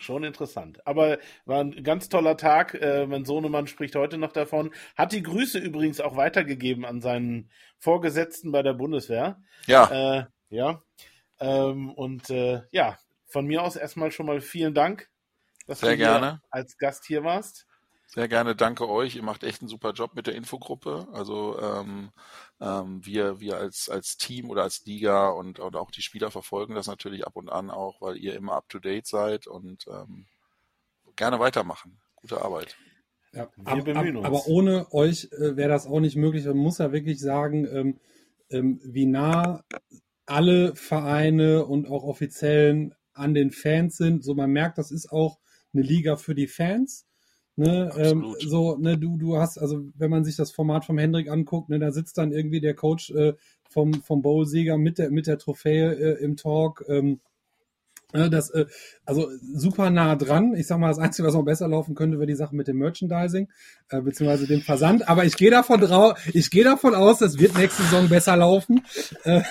schon 0.00 0.24
interessant. 0.24 0.84
Aber 0.86 1.18
war 1.44 1.60
ein 1.60 1.82
ganz 1.82 2.08
toller 2.08 2.36
Tag. 2.36 2.74
Äh, 2.74 3.06
mein 3.06 3.24
Sohnemann 3.24 3.66
spricht 3.66 3.94
heute 3.94 4.18
noch 4.18 4.32
davon. 4.32 4.72
Hat 4.96 5.12
die 5.12 5.22
Grüße 5.22 5.58
übrigens 5.58 6.00
auch 6.00 6.16
weitergegeben 6.16 6.84
an 6.84 7.00
seinen 7.00 7.50
Vorgesetzten 7.78 8.50
bei 8.52 8.62
der 8.62 8.74
Bundeswehr. 8.74 9.40
ja, 9.66 10.18
Äh, 10.18 10.24
ja. 10.50 10.82
Ähm, 11.40 11.90
und 11.92 12.30
äh, 12.30 12.62
ja, 12.72 12.98
von 13.26 13.46
mir 13.46 13.62
aus 13.62 13.76
erstmal 13.76 14.10
schon 14.10 14.26
mal 14.26 14.40
vielen 14.40 14.74
Dank, 14.74 15.08
dass 15.66 15.80
Sehr 15.80 15.90
du 15.92 15.98
gerne. 15.98 16.40
als 16.50 16.76
Gast 16.78 17.04
hier 17.06 17.22
warst. 17.22 17.67
Sehr 18.10 18.26
gerne. 18.26 18.56
Danke 18.56 18.88
euch. 18.88 19.16
Ihr 19.16 19.22
macht 19.22 19.44
echt 19.44 19.60
einen 19.60 19.68
super 19.68 19.92
Job 19.92 20.14
mit 20.14 20.26
der 20.26 20.34
Infogruppe. 20.34 21.06
Also 21.12 21.60
ähm, 21.60 22.10
ähm, 22.58 23.04
wir, 23.04 23.38
wir 23.38 23.58
als, 23.58 23.90
als 23.90 24.16
Team 24.16 24.48
oder 24.48 24.62
als 24.62 24.84
Liga 24.86 25.28
und, 25.28 25.60
und 25.60 25.76
auch 25.76 25.90
die 25.90 26.00
Spieler 26.00 26.30
verfolgen 26.30 26.74
das 26.74 26.86
natürlich 26.86 27.26
ab 27.26 27.36
und 27.36 27.50
an 27.50 27.70
auch, 27.70 28.00
weil 28.00 28.16
ihr 28.16 28.34
immer 28.34 28.54
up 28.54 28.68
to 28.70 28.78
date 28.78 29.06
seid 29.06 29.46
und 29.46 29.86
ähm, 29.88 30.26
gerne 31.16 31.38
weitermachen. 31.38 32.00
Gute 32.16 32.40
Arbeit. 32.40 32.76
Ja, 33.32 33.50
Wir 33.56 33.66
ab, 33.66 33.78
ab, 33.78 33.84
bemühen 33.84 34.16
uns. 34.16 34.26
aber 34.26 34.46
ohne 34.46 34.90
euch 34.92 35.28
äh, 35.32 35.56
wäre 35.56 35.68
das 35.68 35.86
auch 35.86 36.00
nicht 36.00 36.16
möglich. 36.16 36.46
Man 36.46 36.56
muss 36.56 36.78
ja 36.78 36.92
wirklich 36.92 37.20
sagen, 37.20 37.66
ähm, 37.70 38.00
ähm, 38.48 38.80
wie 38.82 39.04
nah 39.04 39.64
alle 40.24 40.74
Vereine 40.76 41.66
und 41.66 41.86
auch 41.88 42.04
Offiziellen 42.04 42.94
an 43.12 43.34
den 43.34 43.50
Fans 43.50 43.98
sind. 43.98 44.24
So, 44.24 44.34
man 44.34 44.50
merkt, 44.50 44.78
das 44.78 44.90
ist 44.90 45.12
auch 45.12 45.38
eine 45.74 45.82
Liga 45.82 46.16
für 46.16 46.34
die 46.34 46.46
Fans. 46.46 47.07
Ne, 47.58 47.90
ähm, 47.96 48.36
so, 48.38 48.76
ne, 48.76 48.96
du, 48.96 49.16
du 49.18 49.36
hast, 49.36 49.58
also 49.58 49.84
wenn 49.96 50.12
man 50.12 50.24
sich 50.24 50.36
das 50.36 50.52
Format 50.52 50.84
vom 50.84 50.96
Hendrik 50.96 51.28
anguckt, 51.28 51.68
ne, 51.70 51.80
da 51.80 51.90
sitzt 51.90 52.16
dann 52.16 52.30
irgendwie 52.30 52.60
der 52.60 52.74
Coach 52.74 53.10
äh, 53.10 53.34
vom, 53.68 53.94
vom 53.94 54.22
Bowl-Sieger 54.22 54.78
mit 54.78 54.98
der, 54.98 55.10
mit 55.10 55.26
der 55.26 55.38
Trophäe 55.38 55.92
äh, 55.92 56.24
im 56.24 56.36
Talk. 56.36 56.84
Ähm, 56.88 57.18
Ne, 58.14 58.30
Das, 58.30 58.48
äh, 58.50 58.64
also 59.04 59.28
super 59.54 59.90
nah 59.90 60.14
dran. 60.16 60.54
Ich 60.54 60.66
sag 60.66 60.78
mal, 60.78 60.88
das 60.88 60.98
Einzige, 60.98 61.26
was 61.26 61.34
noch 61.34 61.44
besser 61.44 61.68
laufen 61.68 61.94
könnte, 61.94 62.18
wäre 62.18 62.26
die 62.28 62.36
Sache 62.36 62.54
mit 62.56 62.68
dem 62.68 62.78
Merchandising, 62.78 63.48
äh, 63.90 64.00
beziehungsweise 64.00 64.46
dem 64.46 64.62
Versand. 64.62 65.08
Aber 65.08 65.24
ich 65.24 65.36
gehe 65.36 65.50
davon 65.50 65.80
drau 65.80 66.14
ich 66.32 66.50
gehe 66.50 66.64
davon 66.64 66.94
aus, 66.94 67.18
das 67.18 67.38
wird 67.38 67.58
nächste 67.58 67.82
Saison 67.82 68.08
besser 68.08 68.36
laufen. 68.36 68.82
Äh, 69.24 69.42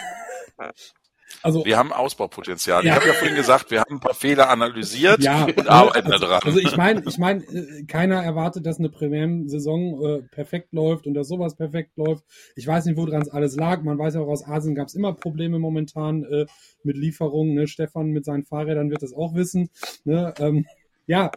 also 1.41 1.65
Wir 1.65 1.77
haben 1.77 1.93
Ausbaupotenzial. 1.93 2.83
Ja. 2.83 2.91
Ich 2.91 2.95
habe 2.95 3.07
ja 3.07 3.13
vorhin 3.13 3.35
gesagt, 3.35 3.71
wir 3.71 3.81
haben 3.81 3.95
ein 3.95 3.99
paar 3.99 4.13
Fehler 4.13 4.49
analysiert 4.49 5.23
ja, 5.23 5.45
und 5.45 5.67
arbeiten 5.67 6.11
also, 6.11 6.25
daran. 6.25 6.41
Also 6.43 6.59
ich 6.59 6.75
meine, 6.75 7.03
ich 7.05 7.17
meine, 7.17 7.43
äh, 7.43 7.83
keiner 7.85 8.23
erwartet, 8.23 8.65
dass 8.65 8.79
eine 8.79 8.89
Premium-Saison 8.89 10.05
äh, 10.05 10.21
perfekt 10.23 10.73
läuft 10.73 11.07
und 11.07 11.13
dass 11.13 11.27
sowas 11.27 11.55
perfekt 11.55 11.97
läuft. 11.97 12.23
Ich 12.55 12.65
weiß 12.65 12.85
nicht, 12.85 12.97
woran 12.97 13.21
es 13.21 13.29
alles 13.29 13.55
lag. 13.55 13.81
Man 13.83 13.97
weiß 13.97 14.15
ja 14.15 14.21
auch 14.21 14.27
aus 14.27 14.45
Asien 14.45 14.75
gab 14.75 14.87
es 14.87 14.95
immer 14.95 15.13
Probleme 15.13 15.59
momentan 15.59 16.23
äh, 16.23 16.45
mit 16.83 16.97
Lieferungen. 16.97 17.53
Ne? 17.53 17.67
Stefan 17.67 18.07
mit 18.11 18.25
seinen 18.25 18.43
Fahrrädern 18.43 18.89
wird 18.89 19.03
das 19.03 19.13
auch 19.13 19.35
wissen. 19.35 19.69
Ne? 20.05 20.33
Ähm, 20.39 20.65
ja, 21.07 21.31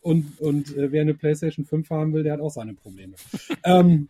und, 0.00 0.40
und 0.40 0.76
äh, 0.76 0.92
wer 0.92 1.02
eine 1.02 1.14
PlayStation 1.14 1.64
5 1.64 1.90
haben 1.90 2.12
will, 2.12 2.22
der 2.22 2.34
hat 2.34 2.40
auch 2.40 2.50
seine 2.50 2.74
Probleme. 2.74 3.14
ähm, 3.64 4.08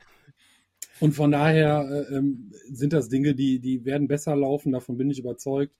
und 1.00 1.12
von 1.12 1.30
daher 1.30 2.06
äh, 2.10 2.14
ähm, 2.14 2.52
sind 2.70 2.92
das 2.92 3.08
Dinge, 3.08 3.34
die, 3.34 3.58
die 3.60 3.84
werden 3.84 4.08
besser 4.08 4.36
laufen, 4.36 4.72
davon 4.72 4.96
bin 4.96 5.10
ich 5.10 5.18
überzeugt. 5.18 5.74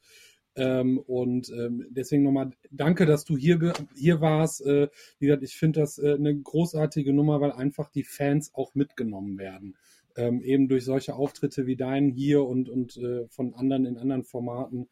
Ähm, 0.57 0.99
und 0.99 1.51
ähm, 1.51 1.87
deswegen 1.91 2.23
nochmal 2.23 2.51
danke, 2.71 3.05
dass 3.05 3.25
du 3.25 3.37
hier, 3.37 3.75
hier 3.95 4.21
warst. 4.21 4.65
Äh, 4.65 4.89
wie 5.19 5.27
gesagt, 5.27 5.43
ich 5.43 5.57
finde 5.57 5.81
das 5.81 5.99
äh, 5.99 6.15
eine 6.15 6.35
großartige 6.35 7.13
Nummer, 7.13 7.41
weil 7.41 7.53
einfach 7.53 7.91
die 7.91 8.05
Fans 8.05 8.55
auch 8.55 8.75
mitgenommen 8.75 9.39
werden. 9.39 9.77
Ähm, 10.17 10.41
eben 10.41 10.69
durch 10.69 10.85
solche 10.85 11.15
Auftritte 11.15 11.67
wie 11.67 11.77
deinen 11.77 12.11
hier 12.11 12.45
und, 12.45 12.71
und 12.71 12.97
äh, 12.97 13.29
von 13.29 13.55
anderen 13.55 13.85
in 13.85 13.99
anderen 13.99 14.25
Formaten. 14.25 14.89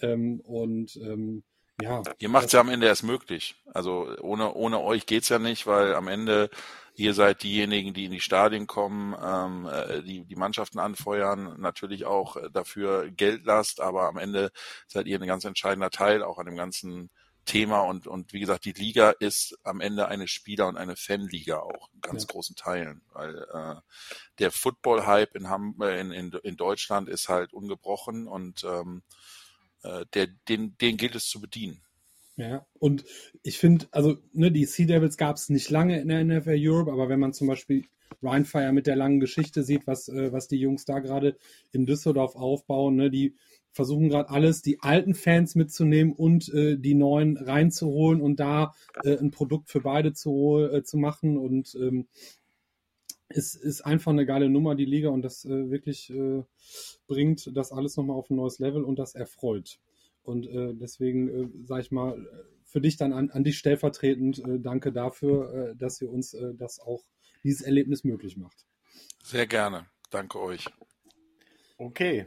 Ähm, 0.00 0.40
und 0.40 0.96
ähm, 0.96 1.42
ja. 1.82 2.02
Ihr 2.18 2.28
macht 2.28 2.46
es 2.46 2.52
ja 2.52 2.60
am 2.60 2.68
Ende 2.68 2.86
erst 2.86 3.02
möglich. 3.02 3.56
Also 3.72 4.16
ohne, 4.20 4.54
ohne 4.54 4.80
euch 4.80 5.06
geht's 5.06 5.28
ja 5.28 5.38
nicht, 5.38 5.66
weil 5.66 5.94
am 5.94 6.08
Ende 6.08 6.50
ihr 6.94 7.14
seid 7.14 7.42
diejenigen, 7.42 7.94
die 7.94 8.04
in 8.04 8.12
die 8.12 8.20
Stadien 8.20 8.66
kommen, 8.66 9.16
ähm, 9.22 9.66
äh, 9.66 10.02
die 10.02 10.24
die 10.24 10.36
Mannschaften 10.36 10.78
anfeuern, 10.78 11.60
natürlich 11.60 12.04
auch 12.04 12.36
dafür 12.52 13.10
Geld 13.10 13.44
lasst, 13.44 13.80
aber 13.80 14.08
am 14.08 14.18
Ende 14.18 14.50
seid 14.86 15.06
ihr 15.06 15.20
ein 15.20 15.26
ganz 15.26 15.44
entscheidender 15.44 15.90
Teil 15.90 16.22
auch 16.22 16.38
an 16.38 16.46
dem 16.46 16.56
ganzen 16.56 17.10
Thema 17.44 17.80
und, 17.80 18.06
und 18.06 18.32
wie 18.32 18.40
gesagt, 18.40 18.64
die 18.64 18.72
Liga 18.72 19.10
ist 19.10 19.58
am 19.64 19.80
Ende 19.80 20.06
eine 20.06 20.28
Spieler- 20.28 20.68
und 20.68 20.76
eine 20.76 20.94
Fanliga 20.94 21.58
auch 21.58 21.88
in 21.92 22.00
ganz 22.00 22.22
ja. 22.22 22.28
großen 22.28 22.54
Teilen, 22.54 23.02
weil 23.12 23.46
äh, 23.52 23.80
der 24.38 24.52
Football-Hype 24.52 25.34
in, 25.34 25.46
in, 25.80 26.12
in, 26.12 26.30
in 26.30 26.56
Deutschland 26.56 27.08
ist 27.08 27.28
halt 27.28 27.52
ungebrochen 27.52 28.28
und 28.28 28.62
ähm, 28.64 29.02
äh, 29.10 29.41
der, 29.82 30.28
den, 30.48 30.76
den 30.80 30.96
gilt 30.96 31.14
es 31.14 31.26
zu 31.26 31.40
bedienen. 31.40 31.80
Ja, 32.36 32.66
und 32.78 33.04
ich 33.42 33.58
finde, 33.58 33.86
also 33.90 34.16
ne, 34.32 34.50
die 34.50 34.64
Sea 34.64 34.86
Devils 34.86 35.16
gab 35.16 35.36
es 35.36 35.50
nicht 35.50 35.70
lange 35.70 36.00
in 36.00 36.08
der 36.08 36.24
NFL 36.24 36.56
Europe, 36.58 36.90
aber 36.90 37.08
wenn 37.08 37.20
man 37.20 37.34
zum 37.34 37.46
Beispiel 37.46 37.84
Ryan 38.22 38.44
Fire 38.44 38.72
mit 38.72 38.86
der 38.86 38.96
langen 38.96 39.20
Geschichte 39.20 39.62
sieht, 39.62 39.86
was, 39.86 40.08
äh, 40.08 40.32
was 40.32 40.48
die 40.48 40.58
Jungs 40.58 40.84
da 40.84 41.00
gerade 41.00 41.36
in 41.72 41.86
Düsseldorf 41.86 42.34
aufbauen, 42.36 42.96
ne, 42.96 43.10
die 43.10 43.34
versuchen 43.72 44.08
gerade 44.08 44.30
alles, 44.30 44.62
die 44.62 44.80
alten 44.80 45.14
Fans 45.14 45.54
mitzunehmen 45.54 46.12
und 46.12 46.52
äh, 46.52 46.76
die 46.78 46.94
neuen 46.94 47.36
reinzuholen 47.36 48.20
und 48.20 48.38
da 48.38 48.74
äh, 49.02 49.16
ein 49.16 49.30
Produkt 49.30 49.70
für 49.70 49.80
beide 49.80 50.12
zu, 50.12 50.58
äh, 50.58 50.82
zu 50.82 50.98
machen. 50.98 51.38
Und 51.38 51.74
ähm, 51.74 52.06
es 53.34 53.54
ist 53.54 53.82
einfach 53.82 54.12
eine 54.12 54.26
geile 54.26 54.48
Nummer, 54.48 54.74
die 54.74 54.84
Liga, 54.84 55.10
und 55.10 55.22
das 55.22 55.44
äh, 55.44 55.70
wirklich 55.70 56.10
äh, 56.10 56.42
bringt 57.06 57.50
das 57.56 57.72
alles 57.72 57.96
nochmal 57.96 58.16
auf 58.16 58.30
ein 58.30 58.36
neues 58.36 58.58
Level 58.58 58.84
und 58.84 58.98
das 58.98 59.14
erfreut. 59.14 59.78
Und 60.22 60.46
äh, 60.46 60.74
deswegen 60.74 61.28
äh, 61.28 61.66
sage 61.66 61.82
ich 61.82 61.90
mal, 61.90 62.16
für 62.64 62.80
dich 62.80 62.96
dann 62.96 63.12
an, 63.12 63.30
an 63.30 63.44
dich 63.44 63.58
stellvertretend, 63.58 64.38
äh, 64.38 64.58
danke 64.58 64.92
dafür, 64.92 65.72
äh, 65.72 65.76
dass 65.76 66.00
ihr 66.00 66.10
uns 66.10 66.34
äh, 66.34 66.54
das 66.54 66.80
auch, 66.80 67.04
dieses 67.44 67.62
Erlebnis 67.62 68.04
möglich 68.04 68.36
macht. 68.36 68.66
Sehr 69.22 69.46
gerne. 69.46 69.86
Danke 70.10 70.40
euch. 70.40 70.66
Okay, 71.76 72.26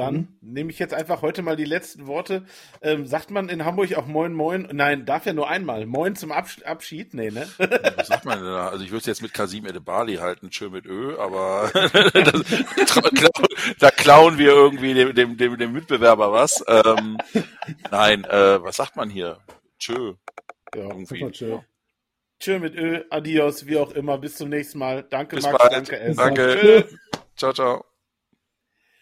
dann 0.00 0.14
mhm. 0.14 0.28
nehme 0.40 0.70
ich 0.70 0.78
jetzt 0.78 0.94
einfach 0.94 1.22
heute 1.22 1.42
mal 1.42 1.56
die 1.56 1.64
letzten 1.64 2.06
Worte. 2.06 2.44
Ähm, 2.80 3.06
sagt 3.06 3.30
man 3.30 3.48
in 3.48 3.64
Hamburg 3.64 3.94
auch 3.94 4.06
Moin 4.06 4.32
Moin? 4.32 4.68
Nein, 4.72 5.04
darf 5.04 5.26
ja 5.26 5.32
nur 5.32 5.48
einmal. 5.48 5.86
Moin 5.86 6.16
zum 6.16 6.32
Abs 6.32 6.62
Abschied? 6.62 7.12
Nee, 7.14 7.30
ne? 7.30 7.46
Was 7.96 8.08
sagt 8.08 8.24
man 8.24 8.38
denn 8.38 8.48
da? 8.48 8.68
Also 8.68 8.82
ich 8.82 8.90
würde 8.90 9.00
es 9.00 9.06
jetzt 9.06 9.22
mit 9.22 9.34
Kasim 9.34 9.66
Edebali 9.66 10.16
halten, 10.16 10.50
schön 10.50 10.72
mit 10.72 10.86
Ö, 10.86 11.18
aber 11.18 11.70
das, 12.14 12.42
da 13.78 13.90
klauen 13.90 14.38
wir 14.38 14.48
irgendwie 14.48 14.94
dem, 14.94 15.14
dem, 15.14 15.36
dem, 15.36 15.58
dem 15.58 15.72
Mitbewerber 15.72 16.32
was. 16.32 16.64
Ähm, 16.66 17.18
nein, 17.90 18.24
äh, 18.24 18.62
was 18.62 18.76
sagt 18.76 18.96
man 18.96 19.10
hier? 19.10 19.38
Tschö. 19.78 20.14
Ja, 20.74 20.82
irgendwie. 20.82 21.18
Super, 21.18 21.32
tschö. 21.32 21.58
Tschö 22.38 22.58
mit 22.58 22.74
Ö, 22.74 23.04
adios, 23.10 23.66
wie 23.66 23.76
auch 23.76 23.92
immer. 23.92 24.16
Bis 24.16 24.36
zum 24.36 24.48
nächsten 24.48 24.78
Mal. 24.78 25.02
Danke, 25.02 25.36
Bis 25.36 25.44
Max. 25.44 25.58
Bald. 25.58 25.72
Danke, 25.72 26.00
Ess. 26.00 26.16
Danke. 26.16 26.88
Ciao, 27.36 27.52
ciao. 27.52 27.89